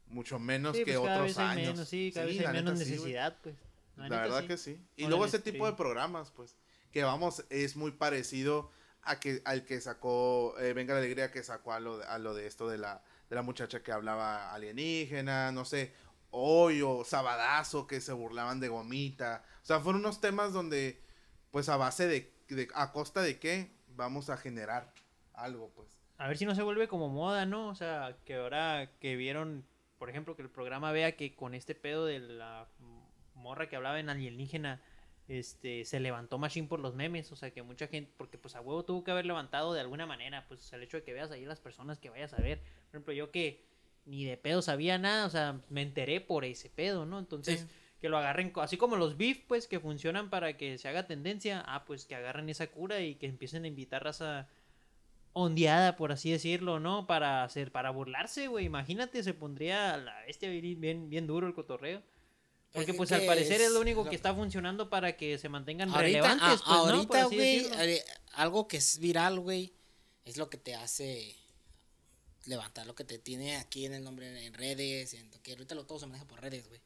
mucho 0.07 0.39
menos 0.39 0.77
sí, 0.77 0.85
que 0.85 0.95
pues, 0.95 1.07
cada 1.07 1.23
otros 1.23 1.39
años. 1.39 1.73
menos, 1.73 1.89
sí, 1.89 2.11
cada 2.13 2.27
vez 2.27 2.37
la 2.37 2.51
hay 2.51 2.57
menos 2.57 2.75
neta 2.75 2.85
sí, 2.85 2.91
güey. 2.91 3.13
necesidad, 3.13 3.39
pues. 3.43 3.57
La, 3.97 4.09
verdad 4.09 4.47
que 4.47 4.57
sí. 4.57 4.81
Y 4.97 5.07
luego 5.07 5.27
ese 5.27 5.39
tipo 5.39 5.67
de 5.67 5.75
programas, 5.75 6.31
pues, 6.31 6.57
que 6.91 7.05
vamos, 7.05 7.45
es 7.51 7.77
muy 7.77 7.93
parecido 7.93 8.71
a 9.03 9.21
que 9.21 9.43
al 9.45 9.65
que 9.65 9.81
sacó 9.81 10.55
eh, 10.59 10.73
Venga 10.73 10.95
la 10.95 11.01
Alegría, 11.01 11.31
que 11.31 11.43
sacó 11.43 11.73
a 11.73 11.81
lo, 11.81 11.99
de, 11.99 12.07
a 12.07 12.19
lo 12.19 12.35
de 12.35 12.47
esto 12.47 12.69
de 12.69 12.79
la, 12.79 13.03
de 13.29 13.37
la 13.37 13.43
muchacha 13.43 13.83
que 13.83 13.93
hablaba 13.93 14.53
alienígena, 14.53 15.53
no 15.53 15.65
sé. 15.65 15.93
Hoy 16.33 16.83
o 16.83 17.05
sabadazo 17.05 17.87
que 17.87 18.01
se 18.01 18.13
burlaban 18.13 18.59
de 18.59 18.69
gomita. 18.69 19.45
O 19.63 19.65
sea, 19.65 19.79
fueron 19.81 20.01
unos 20.01 20.21
temas 20.21 20.53
donde, 20.53 21.01
pues 21.53 21.69
a 21.69 21.77
base 21.77 22.09
de, 22.09 22.35
de 22.49 22.69
a 22.75 22.91
costa 22.91 23.23
de 23.23 23.39
qué 23.39 23.71
vamos 23.95 24.31
a 24.31 24.37
generar 24.37 24.93
algo, 25.35 25.71
pues. 25.75 26.01
A 26.19 26.27
ver 26.27 26.37
si 26.37 26.47
no 26.47 26.55
se 26.55 26.63
vuelve 26.63 26.89
como 26.89 27.09
moda, 27.09 27.47
¿no? 27.47 27.69
O 27.69 27.75
sea, 27.75 28.17
que 28.25 28.37
ahora 28.37 28.91
que 29.01 29.17
vieron, 29.17 29.65
por 29.99 30.11
ejemplo, 30.11 30.35
que 30.35 30.43
el 30.43 30.51
programa 30.51 30.91
vea 30.93 31.17
que 31.17 31.35
con 31.35 31.55
este 31.55 31.75
pedo 31.75 32.07
de 32.07 32.19
la 32.19 32.67
morra 33.35 33.69
que 33.69 33.77
hablaba 33.77 34.01
en 34.01 34.09
alienígena, 34.09 34.81
este, 35.29 35.85
se 35.85 36.01
levantó 36.01 36.39
Machine 36.39 36.69
por 36.69 36.81
los 36.81 36.95
memes, 36.95 37.31
o 37.33 37.37
sea, 37.37 37.53
que 37.53 37.63
mucha 37.63 37.87
gente, 37.87 38.13
porque 38.17 38.39
pues 38.39 38.55
a 38.57 38.61
huevo 38.61 38.85
tuvo 38.85 39.05
que 39.05 39.11
haber 39.11 39.27
levantado 39.27 39.73
de 39.73 39.81
alguna 39.81 40.07
manera, 40.07 40.47
pues 40.49 40.73
el 40.73 40.83
hecho 40.83 40.97
de 40.97 41.05
que 41.05 41.13
veas 41.13 41.31
ahí 41.31 41.45
las 41.45 41.61
personas 41.61 41.99
que 41.99 42.11
vayas 42.11 42.33
a 42.35 42.41
ver, 42.41 42.59
por 42.61 42.89
ejemplo, 42.91 43.13
yo 43.13 43.31
que 43.31 43.65
ni 44.05 44.25
de 44.25 44.37
pedo 44.37 44.63
sabía 44.63 44.99
nada, 44.99 45.27
o 45.27 45.31
sea, 45.31 45.61
me 45.69 45.83
enteré 45.83 46.21
por 46.21 46.45
ese 46.45 46.69
pedo, 46.71 47.07
¿no? 47.07 47.19
Entonces, 47.19 47.61
Sí. 47.61 47.67
que 48.01 48.09
lo 48.09 48.19
agarren, 48.19 48.53
así 48.57 48.77
como 48.77 48.97
los 48.97 49.17
beef, 49.17 49.41
pues, 49.47 49.69
que 49.69 49.79
funcionan 49.79 50.29
para 50.29 50.57
que 50.57 50.77
se 50.79 50.89
haga 50.89 51.07
tendencia, 51.07 51.63
ah, 51.67 51.85
pues 51.85 52.05
que 52.05 52.15
agarren 52.17 52.49
esa 52.49 52.67
cura 52.67 53.01
y 53.01 53.15
que 53.15 53.27
empiecen 53.27 53.65
a 53.65 53.69
invitar 53.69 54.03
raza 54.03 54.49
ondeada, 55.35 55.97
por 55.97 56.13
así 56.13 56.31
decirlo, 56.31 56.79
¿no? 56.81 57.07
Para 57.07 57.45
hacer, 57.45 57.73
para 57.73 57.91
burlarse, 57.91 58.49
güey, 58.49 58.67
imagínate, 58.67 59.23
se 59.23 59.33
pondría 59.35 59.97
la 59.97 60.21
bestia 60.27 60.51
bien, 60.51 61.09
bien, 61.09 61.27
duro 61.27 61.47
el 61.47 61.55
cotorreo. 61.55 62.03
Porque 62.73 62.91
Es 62.93 62.97
pues 62.97 63.13
al 63.13 63.25
parecer 63.27 63.61
es, 63.61 63.69
es 63.69 63.73
lo 63.73 63.81
único 63.81 64.05
lo- 64.05 64.11
que 64.11 64.17
está 64.17 64.35
funcionando 64.35 64.89
para 64.91 65.17
que 65.17 65.39
se 65.39 65.49
mantengan 65.49 65.91
Ahorita, 65.91 66.03
relevantes, 66.03 66.43
a- 66.43 66.49
pues, 66.49 66.61
ahorita, 66.67 67.25
güey, 67.27 67.67
eh, 67.81 68.05
algo 68.35 68.67
que 68.67 68.79
es 68.79 68.99
viral, 68.99 69.41
güey, 69.41 69.73
es 70.25 70.37
lo 70.39 70.49
que 70.51 70.57
te 70.59 70.75
hace 70.75 71.37
levantar, 72.47 72.87
lo 72.87 72.95
que 72.95 73.05
te 73.05 73.19
tiene 73.19 73.57
aquí 73.57 73.87
en 73.87 73.95
el 73.95 74.05
nombre 74.05 74.47
en 74.47 74.55
redes, 74.55 75.15
en, 75.15 75.31
que 75.43 75.53
ahorita 75.53 75.75
lo 75.75 75.85
todo 75.85 75.99
se 75.99 76.07
maneja 76.07 76.27
por 76.27 76.41
redes, 76.41 76.69
güey. 76.69 76.81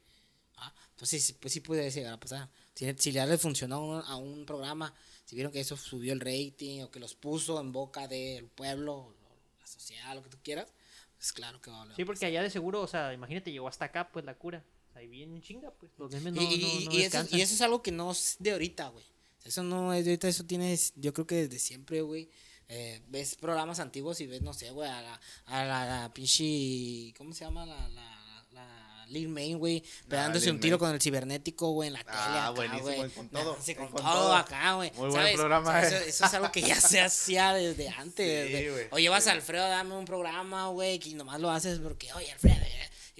Ah, 0.58 0.72
pues 0.96 1.10
sí, 1.10 1.34
pues 1.34 1.52
sí 1.52 1.60
puede 1.60 1.90
llegar 1.90 2.14
a 2.14 2.20
pasar. 2.20 2.48
Si, 2.74 3.12
le 3.12 3.38
funcionó 3.38 3.76
a 3.76 3.80
un, 3.80 4.02
a 4.06 4.16
un 4.16 4.46
programa, 4.46 4.94
si 5.24 5.34
vieron 5.34 5.52
que 5.52 5.60
eso 5.60 5.76
subió 5.76 6.12
el 6.12 6.20
rating 6.20 6.82
o 6.82 6.90
que 6.90 6.98
los 7.00 7.14
puso 7.14 7.60
en 7.60 7.72
boca 7.72 8.08
del 8.08 8.46
pueblo, 8.46 9.14
la 9.60 9.66
sociedad, 9.66 10.14
lo 10.14 10.22
que 10.22 10.30
tú 10.30 10.38
quieras, 10.42 10.72
pues 11.18 11.32
claro 11.32 11.60
que 11.60 11.70
va 11.70 11.82
a 11.82 11.96
Sí, 11.96 12.04
porque 12.04 12.26
allá 12.26 12.42
de 12.42 12.50
seguro, 12.50 12.80
o 12.82 12.86
sea, 12.86 13.12
imagínate, 13.12 13.52
llegó 13.52 13.68
hasta 13.68 13.86
acá, 13.86 14.10
pues, 14.10 14.24
la 14.24 14.34
cura. 14.34 14.64
Ahí 14.94 15.06
bien 15.08 15.42
chinga, 15.42 15.70
pues, 15.72 15.92
los 15.98 16.10
memes 16.10 16.32
no, 16.32 16.40
y, 16.42 16.44
y- 16.44 16.58
no- 16.58 16.68
y- 16.80 16.84
no 16.86 16.92
y 16.92 17.02
eso, 17.02 17.26
y 17.30 17.40
eso 17.42 17.54
es 17.54 17.60
algo 17.60 17.82
que 17.82 17.92
no 17.92 18.10
es 18.12 18.36
de 18.38 18.52
ahorita, 18.52 18.88
güey. 18.88 19.04
Eso 19.44 19.62
no 19.62 19.92
es 19.92 20.04
de 20.06 20.12
ahorita, 20.12 20.26
eso 20.28 20.44
tienes, 20.44 20.92
yo 20.96 21.12
creo 21.12 21.26
que 21.26 21.46
desde 21.46 21.58
siempre, 21.58 22.00
güey. 22.00 22.30
Eh, 22.68 23.00
ves 23.08 23.36
programas 23.36 23.78
antiguos 23.80 24.20
y 24.20 24.26
ves, 24.26 24.42
no 24.42 24.52
sé, 24.52 24.70
güey, 24.70 24.88
a 24.90 25.00
la, 25.02 25.20
a 25.46 25.64
la, 25.64 25.84
la 26.02 26.12
pinche, 26.12 27.14
¿cómo 27.16 27.32
se 27.32 27.44
llama? 27.44 27.64
La, 27.64 27.88
la, 27.88 28.44
la 28.52 29.06
Lil 29.08 29.28
Main, 29.28 29.56
güey, 29.58 29.84
pegándose 30.08 30.46
Lil 30.46 30.54
un 30.54 30.60
tiro 30.60 30.78
con 30.78 30.90
el 30.92 31.00
cibernético, 31.00 31.70
güey, 31.70 31.86
en 31.88 31.92
la 31.92 32.00
tele 32.00 32.16
Ah, 32.18 32.50
buenísimo, 32.56 33.08
con 33.14 33.28
todo, 33.28 33.56
y 33.64 33.74
con, 33.76 33.88
con 33.88 34.02
todo, 34.02 34.34
acá, 34.34 34.74
güey. 34.74 34.90
Muy 34.96 35.10
buen 35.10 35.12
¿sabes? 35.12 35.36
programa, 35.36 35.70
O 35.70 35.72
sea, 35.72 35.82
eh. 35.84 35.86
eso, 35.86 35.96
eso 36.08 36.24
es 36.24 36.34
algo 36.34 36.50
que 36.50 36.62
ya 36.62 36.80
se 36.80 37.00
hacía 37.00 37.52
desde 37.54 37.88
antes, 37.88 38.46
Sí, 38.48 38.52
güey. 38.52 38.70
güey, 38.70 38.86
O 38.90 38.98
llevas 38.98 39.22
sí. 39.24 39.30
a 39.30 39.34
Alfredo, 39.34 39.68
dame 39.68 39.94
un 39.94 40.04
programa, 40.04 40.66
güey, 40.70 40.98
que 40.98 41.14
nomás 41.14 41.40
lo 41.40 41.50
haces 41.50 41.78
porque, 41.78 42.12
oye, 42.14 42.32
Alfredo, 42.32 42.56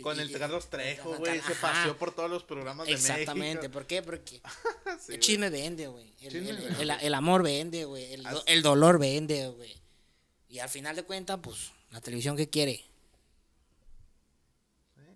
Con 0.03 0.19
y- 0.19 0.21
el 0.21 0.39
Carlos 0.39 0.69
Trejo, 0.69 1.15
güey, 1.17 1.41
se 1.41 1.55
paseó 1.55 1.97
por 1.97 2.15
todos 2.15 2.29
los 2.31 2.43
programas 2.45 2.87
de 2.87 2.93
Exactamente, 2.93 3.57
México. 3.63 3.73
¿por 3.73 3.87
qué? 3.87 4.03
Porque 4.03 4.41
Sí, 5.01 5.15
el 5.15 5.21
chisme 5.21 5.49
vende, 5.51 5.87
güey. 5.87 6.13
El, 6.21 6.33
Chisme 6.33 6.51
el- 6.51 6.57
vende. 6.59 6.83
el- 6.83 6.91
el 6.91 7.15
amor 7.15 7.43
vende, 7.43 7.85
güey. 7.87 8.13
El, 8.13 8.23
do- 8.23 8.29
As- 8.29 8.45
el 8.47 8.63
dolor 8.63 8.99
vende, 8.99 9.49
güey. 9.49 9.75
Y 10.49 10.59
al 10.59 10.69
final 10.69 10.95
de 10.97 11.03
cuentas, 11.05 11.39
pues, 11.43 11.71
la 11.91 12.01
televisión 12.01 12.37
que 12.37 12.49
quiere. 12.51 12.85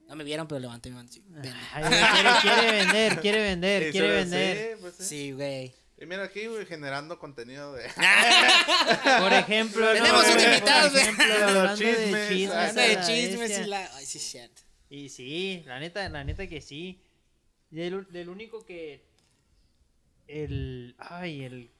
No 0.09 0.17
me 0.17 0.25
vieron, 0.25 0.49
pero 0.49 0.59
levanté 0.59 0.89
mi 0.91 0.97
mano. 0.97 1.09
sí, 1.13 1.23
vende. 1.29 1.53
Ay, 1.73 1.85
güey, 1.85 2.01
quiere, 2.11 2.31
quiere 2.41 2.73
vender, 2.73 3.21
quiere 3.21 3.43
vender, 3.43 3.91
quiere 3.93 4.09
sí, 4.09 4.15
vender. 4.31 4.79
pues, 4.81 4.95
sí. 4.97 5.05
Sí, 5.05 5.33
güey. 5.33 5.73
Y 5.99 6.07
mira 6.07 6.25
aquí, 6.25 6.47
güey, 6.47 6.65
generando 6.67 7.19
contenido 7.19 7.75
de... 7.75 7.87
Por 9.21 9.33
ejemplo, 9.35 9.87
Tenemos 9.93 10.23
no, 10.27 10.29
un 10.33 10.35
por 10.39 10.43
invitado, 10.43 10.91
güey. 10.91 11.05
de 11.05 11.75
chismes, 11.77 12.29
chismes, 12.31 12.75
de 12.75 13.01
chismes 13.07 13.39
bestia. 13.39 13.61
y 13.63 13.67
la. 13.67 13.91
Ay, 13.97 14.07
sí, 14.07 14.19
cierto. 14.19 14.63
Y 14.91 15.09
sí, 15.09 15.63
la 15.67 15.79
neta, 15.81 16.07
la 16.09 16.25
neta 16.25 16.47
que 16.49 16.61
sí. 16.61 17.01
Y 17.71 17.77
del, 17.77 18.07
del 18.11 18.29
único 18.29 18.65
que. 18.67 19.05
El. 20.27 20.95
Ay, 20.99 21.45
el. 21.45 21.71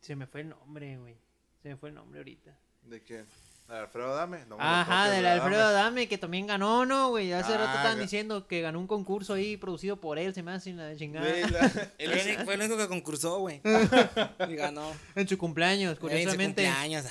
Se 0.00 0.16
me 0.16 0.26
fue 0.26 0.40
el 0.42 0.48
nombre, 0.48 0.96
güey. 0.98 1.16
Se 1.62 1.68
me 1.68 1.76
fue 1.76 1.90
el 1.90 1.94
nombre 1.94 2.20
ahorita. 2.20 2.56
¿De 2.82 3.02
quién? 3.02 3.26
¿De 3.68 3.76
Alfredo 3.76 4.14
Dame? 4.14 4.46
No 4.46 4.56
Ajá, 4.58 5.10
del 5.10 5.22
¿verdad, 5.24 5.42
Alfredo 5.44 5.60
Dame? 5.72 5.78
Adame, 5.80 6.08
que 6.08 6.16
también 6.16 6.46
ganó, 6.46 6.86
¿no, 6.86 7.10
güey? 7.10 7.32
Hace 7.34 7.52
rato 7.52 7.68
Ah, 7.70 7.76
estaban 7.76 8.00
diciendo 8.00 8.46
que 8.46 8.62
ganó 8.62 8.78
un 8.78 8.86
concurso 8.86 9.34
ahí 9.34 9.58
producido 9.58 10.00
por 10.00 10.18
él, 10.18 10.32
se 10.32 10.42
me 10.42 10.52
hace 10.52 10.72
la 10.72 10.96
chingada. 10.96 11.28
Güey, 11.28 11.42
la- 11.50 11.68
Fue 11.68 11.90
el 11.98 12.12
único- 12.12 12.44
fue 12.44 12.54
el 12.54 12.60
único 12.60 12.76
que 12.78 12.88
concursó, 12.88 13.38
güey. 13.40 13.60
Y 14.48 14.54
ganó. 14.54 14.90
En 15.14 15.28
su 15.28 15.36
cumpleaños, 15.36 15.90
En 15.90 15.96
su 15.96 16.00
curiosamente. 16.00 16.64
cumpleaños. 16.64 17.04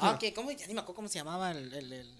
Ah, 0.00 0.12
ok, 0.16 0.34
¿cómo? 0.34 0.50
Ya 0.50 0.66
ni 0.66 0.74
me 0.74 0.80
acuerdo 0.80 0.96
cómo 0.96 1.08
se 1.08 1.18
llamaba 1.20 1.52
el. 1.52 1.72
el, 1.72 1.92
el- 1.92 2.17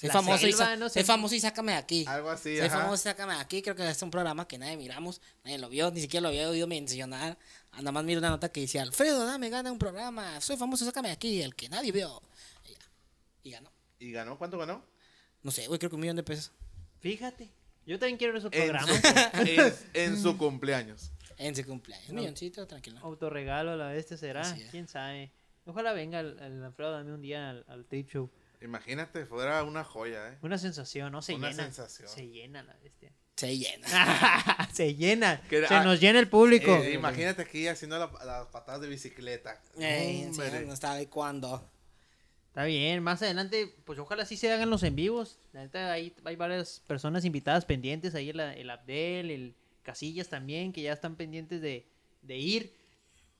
Soy 0.00 0.08
La 0.08 0.14
famoso, 0.14 0.46
y, 0.46 0.52
selva, 0.52 0.64
sa- 0.64 0.76
no 0.76 0.88
soy 0.88 1.02
famoso 1.04 1.34
y 1.34 1.40
sácame 1.40 1.72
de 1.72 1.78
aquí. 1.78 2.04
Algo 2.08 2.30
así, 2.30 2.56
Soy 2.56 2.66
ajá. 2.68 2.78
famoso, 2.80 3.02
sácame 3.02 3.34
de 3.34 3.40
aquí. 3.40 3.60
Creo 3.60 3.76
que 3.76 3.86
es 3.86 4.00
un 4.02 4.10
programa 4.10 4.48
que 4.48 4.56
nadie 4.56 4.78
miramos, 4.78 5.20
nadie 5.44 5.58
lo 5.58 5.68
vio, 5.68 5.90
ni 5.90 6.00
siquiera 6.00 6.22
lo 6.22 6.28
había 6.28 6.48
oído 6.48 6.66
mencionar. 6.66 7.36
Ah, 7.70 7.78
Nada 7.78 7.92
más 7.92 8.04
miro 8.04 8.18
una 8.18 8.30
nota 8.30 8.50
que 8.50 8.62
decía: 8.62 8.80
Alfredo, 8.80 9.26
dame, 9.26 9.50
gana 9.50 9.70
un 9.70 9.78
programa. 9.78 10.40
Soy 10.40 10.56
famoso, 10.56 10.86
sácame 10.86 11.08
de 11.08 11.14
aquí, 11.14 11.42
el 11.42 11.54
que 11.54 11.68
nadie 11.68 11.92
vio. 11.92 12.22
Y, 12.64 12.70
ya. 12.72 12.78
Y 13.42 13.50
ganó. 13.50 13.70
¿Y 13.98 14.10
ganó? 14.12 14.38
¿Cuánto 14.38 14.56
ganó? 14.56 14.82
No 15.42 15.50
sé, 15.50 15.66
güey, 15.66 15.78
creo 15.78 15.90
que 15.90 15.96
un 15.96 16.00
millón 16.00 16.16
de 16.16 16.22
pesos. 16.22 16.50
Fíjate. 17.00 17.50
Yo 17.84 17.98
también 17.98 18.16
quiero 18.16 18.32
ver 18.32 18.40
esos 18.40 18.52
En 18.54 18.68
programas. 18.70 19.00
su, 19.02 19.38
en, 19.94 20.12
en 20.12 20.22
su 20.22 20.38
cumpleaños. 20.38 21.10
En 21.36 21.54
su 21.54 21.64
cumpleaños. 21.66 22.08
Un 22.08 22.16
milloncito, 22.16 22.66
tranquilo. 22.66 23.00
Autorregalo 23.02 23.72
a 23.72 23.76
la 23.76 23.88
bestia 23.88 24.16
será. 24.16 24.42
Quién 24.70 24.88
sabe. 24.88 25.30
Ojalá 25.66 25.92
venga 25.92 26.20
el, 26.20 26.38
el 26.38 26.64
Alfredo 26.64 26.94
Adame 26.94 27.12
un 27.12 27.20
día 27.20 27.50
al, 27.50 27.64
al 27.68 27.84
Trip 27.84 28.08
Show. 28.10 28.30
Imagínate, 28.62 29.24
fuera 29.26 29.62
una 29.64 29.84
joya, 29.84 30.28
¿eh? 30.28 30.38
Una 30.42 30.58
sensación, 30.58 31.12
¿no? 31.12 31.22
Se 31.22 31.34
Una 31.34 31.50
llena. 31.50 31.62
sensación. 31.64 32.08
Se 32.08 32.28
llena 32.28 32.62
la 32.62 32.74
bestia. 32.74 33.12
Se 33.36 33.56
llena. 33.56 33.86
se 34.72 34.94
llena. 34.94 35.40
Que- 35.48 35.66
se 35.66 35.74
ah, 35.74 35.82
nos 35.82 35.98
llena 35.98 36.18
el 36.18 36.28
público. 36.28 36.74
Eh, 36.76 36.92
imagínate 36.92 37.40
aquí 37.42 37.66
haciendo 37.68 37.98
la- 37.98 38.24
las 38.24 38.46
patadas 38.48 38.82
de 38.82 38.88
bicicleta. 38.88 39.62
Ey, 39.78 40.30
sí, 40.32 40.40
no 40.66 40.76
sabe 40.76 41.08
cuándo. 41.08 41.70
Está 42.48 42.64
bien, 42.64 43.02
más 43.02 43.22
adelante, 43.22 43.72
pues 43.84 43.98
ojalá 43.98 44.26
sí 44.26 44.36
se 44.36 44.52
hagan 44.52 44.68
los 44.70 44.82
en 44.82 44.96
vivos. 44.96 45.38
La 45.52 45.60
neta, 45.62 45.92
ahí 45.92 46.12
hay 46.24 46.36
varias 46.36 46.82
personas 46.86 47.24
invitadas 47.24 47.64
pendientes. 47.64 48.14
Ahí 48.14 48.28
el, 48.30 48.40
el 48.40 48.68
Abdel, 48.68 49.30
el 49.30 49.54
Casillas 49.82 50.28
también, 50.28 50.72
que 50.72 50.82
ya 50.82 50.92
están 50.92 51.16
pendientes 51.16 51.62
de, 51.62 51.86
de 52.22 52.36
ir. 52.36 52.76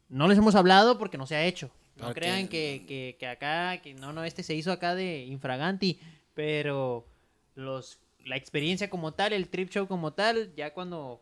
No 0.08 0.28
les 0.28 0.38
hemos 0.38 0.54
hablado 0.54 0.96
porque 0.98 1.18
no 1.18 1.26
se 1.26 1.34
ha 1.34 1.44
hecho. 1.44 1.70
No 2.00 2.06
Porque- 2.06 2.20
crean 2.20 2.48
que, 2.48 2.84
que, 2.88 3.16
que 3.18 3.26
acá, 3.26 3.78
que 3.82 3.94
no, 3.94 4.12
no, 4.12 4.24
este 4.24 4.42
se 4.42 4.54
hizo 4.54 4.72
acá 4.72 4.94
de 4.94 5.24
infraganti. 5.24 5.98
Pero 6.34 7.06
los, 7.54 7.98
la 8.24 8.36
experiencia 8.36 8.88
como 8.90 9.12
tal, 9.12 9.32
el 9.32 9.48
trip 9.48 9.70
show 9.70 9.86
como 9.86 10.12
tal, 10.12 10.52
ya 10.56 10.72
cuando, 10.72 11.20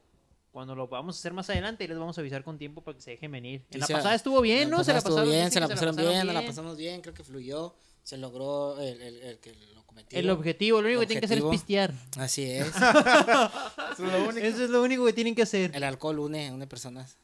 cuando 0.52 0.74
lo 0.74 0.86
vamos 0.88 1.16
a 1.16 1.18
hacer 1.18 1.32
más 1.32 1.50
adelante, 1.50 1.88
les 1.88 1.98
vamos 1.98 2.16
a 2.16 2.20
avisar 2.20 2.44
con 2.44 2.58
tiempo 2.58 2.82
para 2.82 2.96
que 2.96 3.02
se 3.02 3.10
dejen 3.12 3.32
venir. 3.32 3.64
En 3.70 3.80
la 3.80 3.86
se- 3.86 3.92
pasada 3.94 4.14
estuvo 4.14 4.40
bien, 4.40 4.70
¿no? 4.70 4.84
Se 4.84 4.92
la 4.92 5.00
pasaron 5.00 5.28
bien, 5.30 5.50
se 5.50 5.60
la 5.60 5.68
pasaron 5.68 5.96
bien, 5.96 6.26
la 6.26 6.44
pasamos 6.44 6.76
bien, 6.76 7.00
creo 7.00 7.14
que 7.14 7.24
fluyó, 7.24 7.74
se 8.02 8.16
logró 8.16 8.80
el, 8.80 9.00
el, 9.02 9.16
el 9.22 9.38
que 9.38 9.52
lo 9.74 9.82
cometió. 9.84 10.18
El 10.18 10.30
objetivo, 10.30 10.80
lo 10.80 10.86
único 10.88 11.02
El 11.02 11.08
que 11.08 11.14
tienen 11.14 11.20
que 11.20 11.26
hacer 11.26 11.38
es 11.38 11.44
objetivo. 11.44 11.50
pistear. 11.50 11.94
Así 12.18 12.44
es. 12.44 12.66
Eso 13.92 14.04
es 14.06 14.12
lo 14.12 14.28
único. 14.28 14.46
Eso 14.46 14.64
es 14.64 14.70
lo 14.70 14.82
único 14.82 15.04
que 15.06 15.12
tienen 15.12 15.34
que 15.34 15.42
hacer. 15.42 15.70
el 15.74 15.82
alcohol 15.84 16.18
une, 16.20 16.52
une 16.52 16.66
personas. 16.66 17.16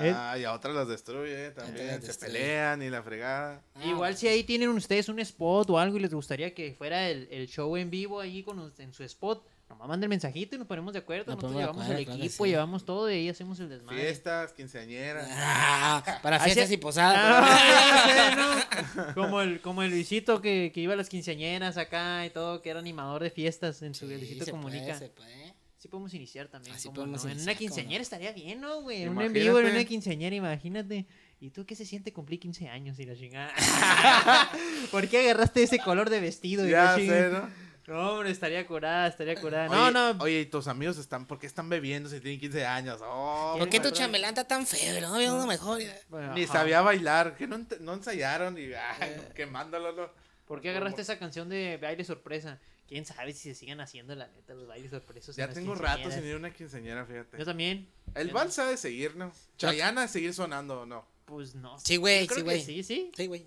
Es. 0.00 0.14
Ah, 0.16 0.38
y 0.38 0.44
a 0.44 0.52
otras 0.52 0.74
las 0.74 0.88
destruye 0.88 1.50
también. 1.50 1.86
las 1.88 2.00
Se 2.00 2.06
destruye. 2.08 2.32
pelean 2.32 2.82
y 2.82 2.90
la 2.90 3.02
fregada. 3.02 3.62
Ah, 3.74 3.84
Igual 3.84 4.16
si 4.16 4.28
ahí 4.28 4.44
tienen 4.44 4.68
ustedes 4.70 5.08
un 5.08 5.18
spot 5.20 5.68
o 5.70 5.78
algo 5.78 5.96
y 5.96 6.00
les 6.00 6.14
gustaría 6.14 6.54
que 6.54 6.74
fuera 6.74 7.08
el, 7.08 7.28
el 7.30 7.46
show 7.48 7.76
en 7.76 7.90
vivo 7.90 8.20
ahí 8.20 8.42
con 8.42 8.72
en 8.78 8.92
su 8.92 9.02
spot, 9.04 9.44
nomás 9.68 9.88
manden 9.88 10.10
mensajito 10.10 10.54
y 10.54 10.58
nos 10.58 10.66
ponemos 10.68 10.92
de 10.92 10.98
acuerdo. 10.98 11.24
Nos 11.32 11.36
Nosotros 11.36 11.52
llevamos 11.60 11.82
acuerdo, 11.84 11.98
el 12.00 12.04
claro 12.06 12.20
equipo, 12.24 12.44
sí. 12.44 12.50
llevamos 12.50 12.84
todo 12.84 13.10
y 13.10 13.14
ahí 13.14 13.28
hacemos 13.30 13.58
el 13.60 13.68
desmadre. 13.70 14.00
Fiestas, 14.02 14.52
quinceañeras. 14.52 15.26
Ah, 15.30 16.20
para 16.22 16.38
fiestas 16.40 16.68
se- 16.68 16.74
y 16.74 16.76
posadas. 16.76 17.16
Ah, 17.18 18.34
¿no? 18.96 19.14
Como 19.14 19.40
el, 19.40 19.60
como 19.60 19.82
el 19.82 19.90
Luisito 19.90 20.40
que, 20.42 20.72
que 20.74 20.80
iba 20.80 20.92
a 20.92 20.96
las 20.96 21.08
quinceañeras 21.08 21.76
acá 21.78 22.24
y 22.26 22.30
todo, 22.30 22.60
que 22.62 22.70
era 22.70 22.80
animador 22.80 23.22
de 23.22 23.30
fiestas 23.30 23.80
en 23.82 23.94
su 23.94 24.06
Sí, 24.08 24.14
Luisito 24.16 24.44
se 24.44 24.50
Comunica. 24.50 24.84
puede, 24.86 24.98
se 24.98 25.08
puede. 25.08 25.51
Sí 25.82 25.88
podemos 25.88 26.14
iniciar 26.14 26.46
también. 26.46 26.76
Así 26.76 26.84
¿cómo 26.86 26.94
podemos 26.94 27.24
no? 27.24 27.30
En 27.32 27.40
una 27.40 27.56
quinceañera 27.56 28.02
estaría 28.02 28.30
bien, 28.30 28.60
¿no, 28.60 28.82
güey? 28.82 29.02
En 29.02 29.08
un 29.08 29.20
en 29.20 29.32
vivo, 29.32 29.58
en 29.58 29.66
una 29.66 29.84
quinceañera, 29.84 30.36
imagínate. 30.36 31.06
¿Y 31.40 31.50
tú 31.50 31.66
qué 31.66 31.74
se 31.74 31.84
siente 31.84 32.12
cumplir 32.12 32.38
15 32.38 32.68
años 32.68 33.00
y 33.00 33.04
la 33.04 33.16
chingada? 33.16 33.52
¿Por 34.92 35.08
qué 35.08 35.18
agarraste 35.28 35.64
ese 35.64 35.80
color 35.80 36.08
de 36.08 36.20
vestido? 36.20 36.64
y 36.68 36.70
Ya 36.70 36.84
la 36.84 36.94
sé, 36.94 37.00
chingada? 37.00 37.50
¿no? 37.88 37.92
No, 37.92 38.12
hombre, 38.12 38.30
estaría 38.30 38.64
curada, 38.64 39.08
estaría 39.08 39.34
curada. 39.34 39.68
Oye, 39.68 39.92
no, 39.92 40.14
no. 40.14 40.22
Oye, 40.22 40.42
y 40.42 40.46
tus 40.46 40.68
amigos 40.68 40.98
están, 40.98 41.26
¿por 41.26 41.40
qué 41.40 41.48
están 41.48 41.68
bebiendo 41.68 42.08
si 42.08 42.20
tienen 42.20 42.38
15 42.38 42.64
años? 42.64 43.00
Oh, 43.02 43.56
¿Por 43.58 43.68
qué 43.68 43.78
tu 43.78 43.88
Patrón. 43.88 43.98
chambelán 43.98 44.28
está 44.30 44.44
tan 44.44 44.64
feo? 44.68 45.00
No 45.00 45.16
había 45.16 45.34
uno 45.34 45.48
mejor. 45.48 45.82
Bueno, 46.08 46.32
Ni 46.32 46.44
ajá. 46.44 46.52
sabía 46.52 46.80
bailar, 46.80 47.34
que 47.34 47.48
no, 47.48 47.58
no 47.80 47.94
ensayaron 47.94 48.56
y 48.56 48.72
ah, 48.72 48.98
Eh. 49.00 49.32
quemándolo. 49.34 50.12
¿Por 50.46 50.60
qué 50.60 50.70
agarraste 50.70 51.02
esa 51.02 51.18
canción 51.18 51.48
de 51.48 51.76
baile 51.82 52.04
sorpresa? 52.04 52.60
Quién 52.92 53.06
sabe 53.06 53.32
si 53.32 53.38
se 53.48 53.54
sigan 53.54 53.80
haciendo, 53.80 54.14
la 54.14 54.26
neta, 54.26 54.52
los 54.52 54.66
bailes 54.68 54.90
sorpresos. 54.90 55.34
Ya 55.34 55.48
tengo 55.48 55.74
rato 55.74 56.10
sin 56.10 56.26
ir 56.26 56.34
a 56.34 56.36
una 56.36 56.52
quinceañera, 56.52 57.06
fíjate. 57.06 57.38
Yo 57.38 57.44
también. 57.46 57.88
El 58.14 58.28
Yo 58.28 58.34
vals 58.34 58.58
ha 58.58 58.66
de 58.66 58.76
seguir, 58.76 59.16
¿no? 59.16 59.32
Chayana 59.56 60.06
seguir 60.08 60.34
sonando, 60.34 60.84
¿no? 60.84 61.02
Pues 61.24 61.54
no. 61.54 61.78
Sí, 61.80 61.96
güey, 61.96 62.28
sí, 62.28 62.34
que 62.34 62.42
güey. 62.42 62.62
Sí, 62.62 62.82
sí. 62.82 63.10
Sí, 63.16 63.26
güey. 63.28 63.46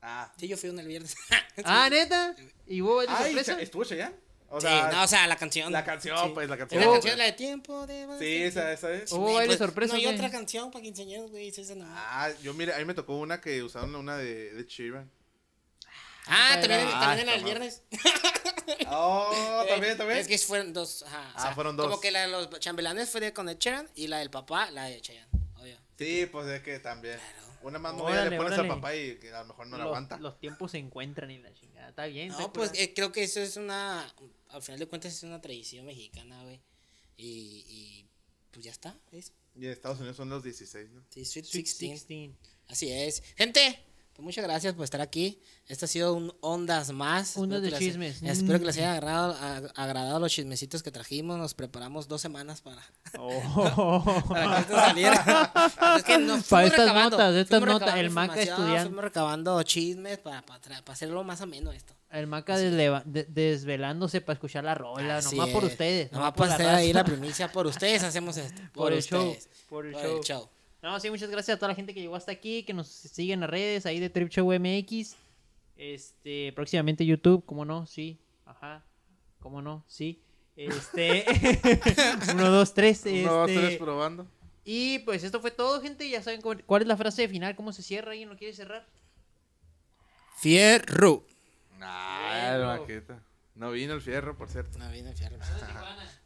Ah. 0.00 0.32
Sí, 0.38 0.46
yo 0.46 0.56
fui 0.56 0.70
uno 0.70 0.82
el 0.82 0.86
viernes. 0.86 1.16
Ah, 1.64 1.88
neta. 1.90 2.36
¿Y 2.64 2.80
hubo 2.80 3.00
Ay, 3.00 3.06
sorpresa? 3.08 3.60
¿estuvo 3.60 3.82
Chayanne? 3.84 4.14
O 4.50 4.60
sí, 4.60 4.68
sea, 4.68 4.92
no, 4.92 5.02
o 5.02 5.06
sea, 5.08 5.26
la 5.26 5.34
canción. 5.34 5.72
la 5.72 5.84
canción, 5.84 6.16
Sí. 6.28 6.30
pues, 6.32 6.48
la 6.48 6.56
canción. 6.56 6.80
la 6.80 6.88
Oh. 6.88 6.92
canción, 6.92 7.18
la 7.18 7.24
de 7.24 7.32
tiempo 7.32 7.86
de 7.88 8.06
Sí, 8.20 8.42
esa, 8.44 8.72
esa 8.72 8.92
es. 8.92 9.10
Oh. 9.12 9.16
¿Hubo 9.16 9.22
Güey, 9.24 9.34
baile 9.34 9.46
pues, 9.48 9.58
sorpresa 9.58 9.94
No 9.94 9.98
hay 9.98 10.06
otra 10.06 10.30
canción 10.30 10.70
para 10.70 10.82
quinceañeros, 10.84 11.32
güey. 11.32 11.48
es 11.48 11.58
esa 11.58 11.74
no. 11.74 11.86
Ah, 11.88 12.30
yo 12.40 12.54
mire, 12.54 12.72
a 12.72 12.78
mí 12.78 12.84
me 12.84 12.94
tocó 12.94 13.18
una 13.18 13.40
que 13.40 13.64
usaron 13.64 13.92
una 13.96 14.16
de, 14.16 14.52
de 14.54 14.64
Sheeran. 14.64 15.10
Ah, 16.26 16.58
también, 16.60 16.80
Ah, 16.92 17.00
también 17.00 17.28
en 17.28 17.34
está 17.34 17.34
el 17.38 17.44
viernes. 17.44 17.82
Oh, 18.88 19.64
también, 19.68 19.96
también. 19.96 20.18
Es 20.18 20.26
que 20.28 20.38
fueron 20.38 20.72
dos. 20.72 21.02
Ajá, 21.04 21.32
Ah, 21.36 21.54
fueron 21.54 21.76
dos. 21.76 21.86
Como 21.86 22.00
que 22.00 22.10
la 22.10 22.22
de 22.22 22.28
los 22.28 22.50
chambelanes 22.60 23.08
fue 23.08 23.20
de 23.20 23.32
con 23.32 23.48
el 23.48 23.58
Sheeran 23.58 23.88
y 23.94 24.06
la 24.08 24.18
del 24.18 24.30
papá, 24.30 24.70
la 24.70 24.84
de 24.84 25.00
Chayanne. 25.00 25.28
Obvio. 25.56 25.78
Sí, 25.98 26.26
pues 26.30 26.46
es 26.48 26.62
que 26.62 26.78
también. 26.80 27.18
Una 27.62 27.78
más 27.78 27.94
movida 27.94 28.12
Órale, 28.22 28.30
le 28.30 28.36
pones 28.36 28.52
órale. 28.52 28.68
al 28.68 28.74
papá 28.76 28.94
y 28.94 29.16
que 29.18 29.32
a 29.32 29.40
lo 29.40 29.46
mejor 29.46 29.66
no 29.68 29.76
la 29.78 29.84
aguanta. 29.84 30.18
los 30.18 30.38
tiempos 30.38 30.70
se 30.72 30.78
encuentran 30.78 31.30
y 31.30 31.38
la 31.38 31.52
chingada. 31.54 31.88
Está 31.88 32.06
bien. 32.06 32.28
No, 32.28 32.52
pues 32.52 32.70
eh, 32.74 32.92
creo 32.94 33.12
que 33.12 33.22
eso 33.24 33.40
es 33.40 33.56
una. 33.56 34.12
Al 34.50 34.62
final 34.62 34.78
de 34.78 34.86
cuentas 34.86 35.12
es 35.12 35.22
una 35.22 35.40
tradición 35.40 35.86
mexicana, 35.86 36.42
güey. 36.44 36.60
Y, 37.16 37.64
y 37.68 38.06
pues 38.50 38.64
ya 38.64 38.72
está. 38.72 38.96
Eso. 39.12 39.32
Y 39.54 39.64
en 39.66 39.72
Estados 39.72 39.98
Unidos 39.98 40.16
son 40.16 40.28
los 40.28 40.42
16, 40.44 40.90
¿no? 40.90 41.02
Sí, 41.08 41.24
Sweet 41.24 41.44
Sweet 41.46 41.64
16. 41.64 42.08
16. 42.08 42.32
Así 42.68 42.92
es. 42.92 43.22
Gente, 43.36 43.85
pues 44.16 44.24
muchas 44.24 44.44
gracias 44.44 44.72
por 44.74 44.84
estar 44.84 45.00
aquí. 45.02 45.38
Esto 45.68 45.84
ha 45.84 45.88
sido 45.88 46.14
un 46.14 46.32
Ondas 46.40 46.90
más. 46.90 47.36
Ondas 47.36 47.60
de 47.60 47.70
les- 47.70 47.78
chismes. 47.78 48.22
Espero 48.22 48.58
que 48.58 48.64
Mm. 48.64 48.66
les 48.66 48.76
haya 48.78 48.92
agradado, 48.94 49.34
ag- 49.34 49.72
agradado 49.74 50.18
los 50.20 50.32
chismecitos 50.32 50.82
que 50.82 50.90
trajimos. 50.90 51.36
Nos 51.38 51.52
preparamos 51.54 52.08
dos 52.08 52.22
semanas 52.22 52.62
para, 52.62 52.82
Oh. 53.18 54.02
para 54.28 54.54
que 54.56 54.60
esto 54.62 54.74
saliera. 54.74 55.52
es 55.98 56.02
que 56.04 56.18
nos 56.18 56.44
Para 56.44 56.66
estas 56.66 56.94
notas, 56.94 57.34
estas 57.34 57.60
notas, 57.62 57.96
el 57.96 58.10
Maca 58.10 58.40
estudiando. 58.40 58.82
Fuimos 58.88 59.04
recabando 59.04 59.62
chismes 59.64 60.18
para, 60.18 60.40
para, 60.42 60.82
hacerlo 60.86 61.22
más 61.22 61.40
ameno 61.42 61.70
esto. 61.72 61.92
El 62.10 62.26
Maca 62.26 62.56
de- 62.56 63.26
desvelándose 63.28 64.20
para 64.22 64.34
escuchar 64.34 64.64
la 64.64 64.74
rola. 64.74 65.18
Así 65.18 65.36
nomás 65.36 65.52
por 65.52 65.64
es. 65.64 65.72
ustedes. 65.72 66.12
Nomás 66.12 66.30
por 66.32 66.46
por 66.46 66.54
hacer 66.54 66.68
ahí 66.68 66.92
la 66.92 67.04
primicia. 67.04 67.52
Por 67.52 67.66
ustedes 67.66 68.02
hacemos 68.02 68.36
esto. 68.38 68.62
Por, 68.72 68.84
Por 68.84 68.92
el 68.94 69.02
show, 69.02 69.28
ustedes. 69.30 69.48
por 69.68 69.86
el 69.86 69.92
Por 69.92 70.02
show. 70.02 70.16
el 70.18 70.24
show. 70.24 70.48
No, 70.86 71.00
sí, 71.00 71.10
muchas 71.10 71.28
gracias 71.30 71.56
a 71.56 71.58
toda 71.58 71.68
la 71.70 71.74
gente 71.74 71.92
que 71.92 72.00
llegó 72.00 72.14
hasta 72.14 72.30
aquí, 72.30 72.62
que 72.62 72.72
nos 72.72 72.86
sigue 72.86 73.32
en 73.32 73.40
las 73.40 73.50
redes, 73.50 73.86
ahí 73.86 73.98
de 73.98 74.08
Trip 74.08 74.28
Show 74.30 74.52
MX. 74.52 75.16
Este, 75.76 76.52
próximamente 76.54 77.04
YouTube, 77.04 77.44
¿cómo 77.44 77.64
no? 77.64 77.86
Sí, 77.86 78.18
ajá, 78.44 78.84
¿cómo 79.40 79.60
no? 79.60 79.84
Sí. 79.88 80.20
Este, 80.54 81.24
uno, 82.32 82.50
dos, 82.50 82.72
tres. 82.72 83.02
Uno, 83.04 83.32
dos, 83.32 83.50
este, 83.50 83.66
tres 83.66 83.78
probando. 83.78 84.26
y 84.64 85.00
pues 85.00 85.24
esto 85.24 85.40
fue 85.40 85.50
todo, 85.50 85.80
gente. 85.82 86.08
Ya 86.08 86.22
saben 86.22 86.40
cómo- 86.40 86.60
cuál 86.66 86.82
es 86.82 86.88
la 86.88 86.96
frase 86.96 87.28
final, 87.28 87.56
cómo 87.56 87.72
se 87.72 87.82
cierra. 87.82 88.12
¿Alguien 88.12 88.28
lo 88.28 88.36
quiere 88.36 88.54
cerrar? 88.54 88.86
Fierro. 90.38 91.24
Ah, 91.80 92.52
el 92.54 92.56
Fierro. 92.62 92.66
maqueta. 92.80 93.22
No 93.54 93.70
vino 93.72 93.94
el 93.94 94.02
fierro, 94.02 94.36
por 94.36 94.48
cierto. 94.48 94.78
No, 94.78 94.88
viene 94.92 95.10
el 95.10 95.16
fierro. 95.16 95.36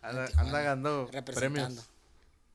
Anda, 0.03 0.29
anda 0.37 0.61
ganando 0.63 1.09
Representando. 1.13 1.35
premios. 1.83 1.91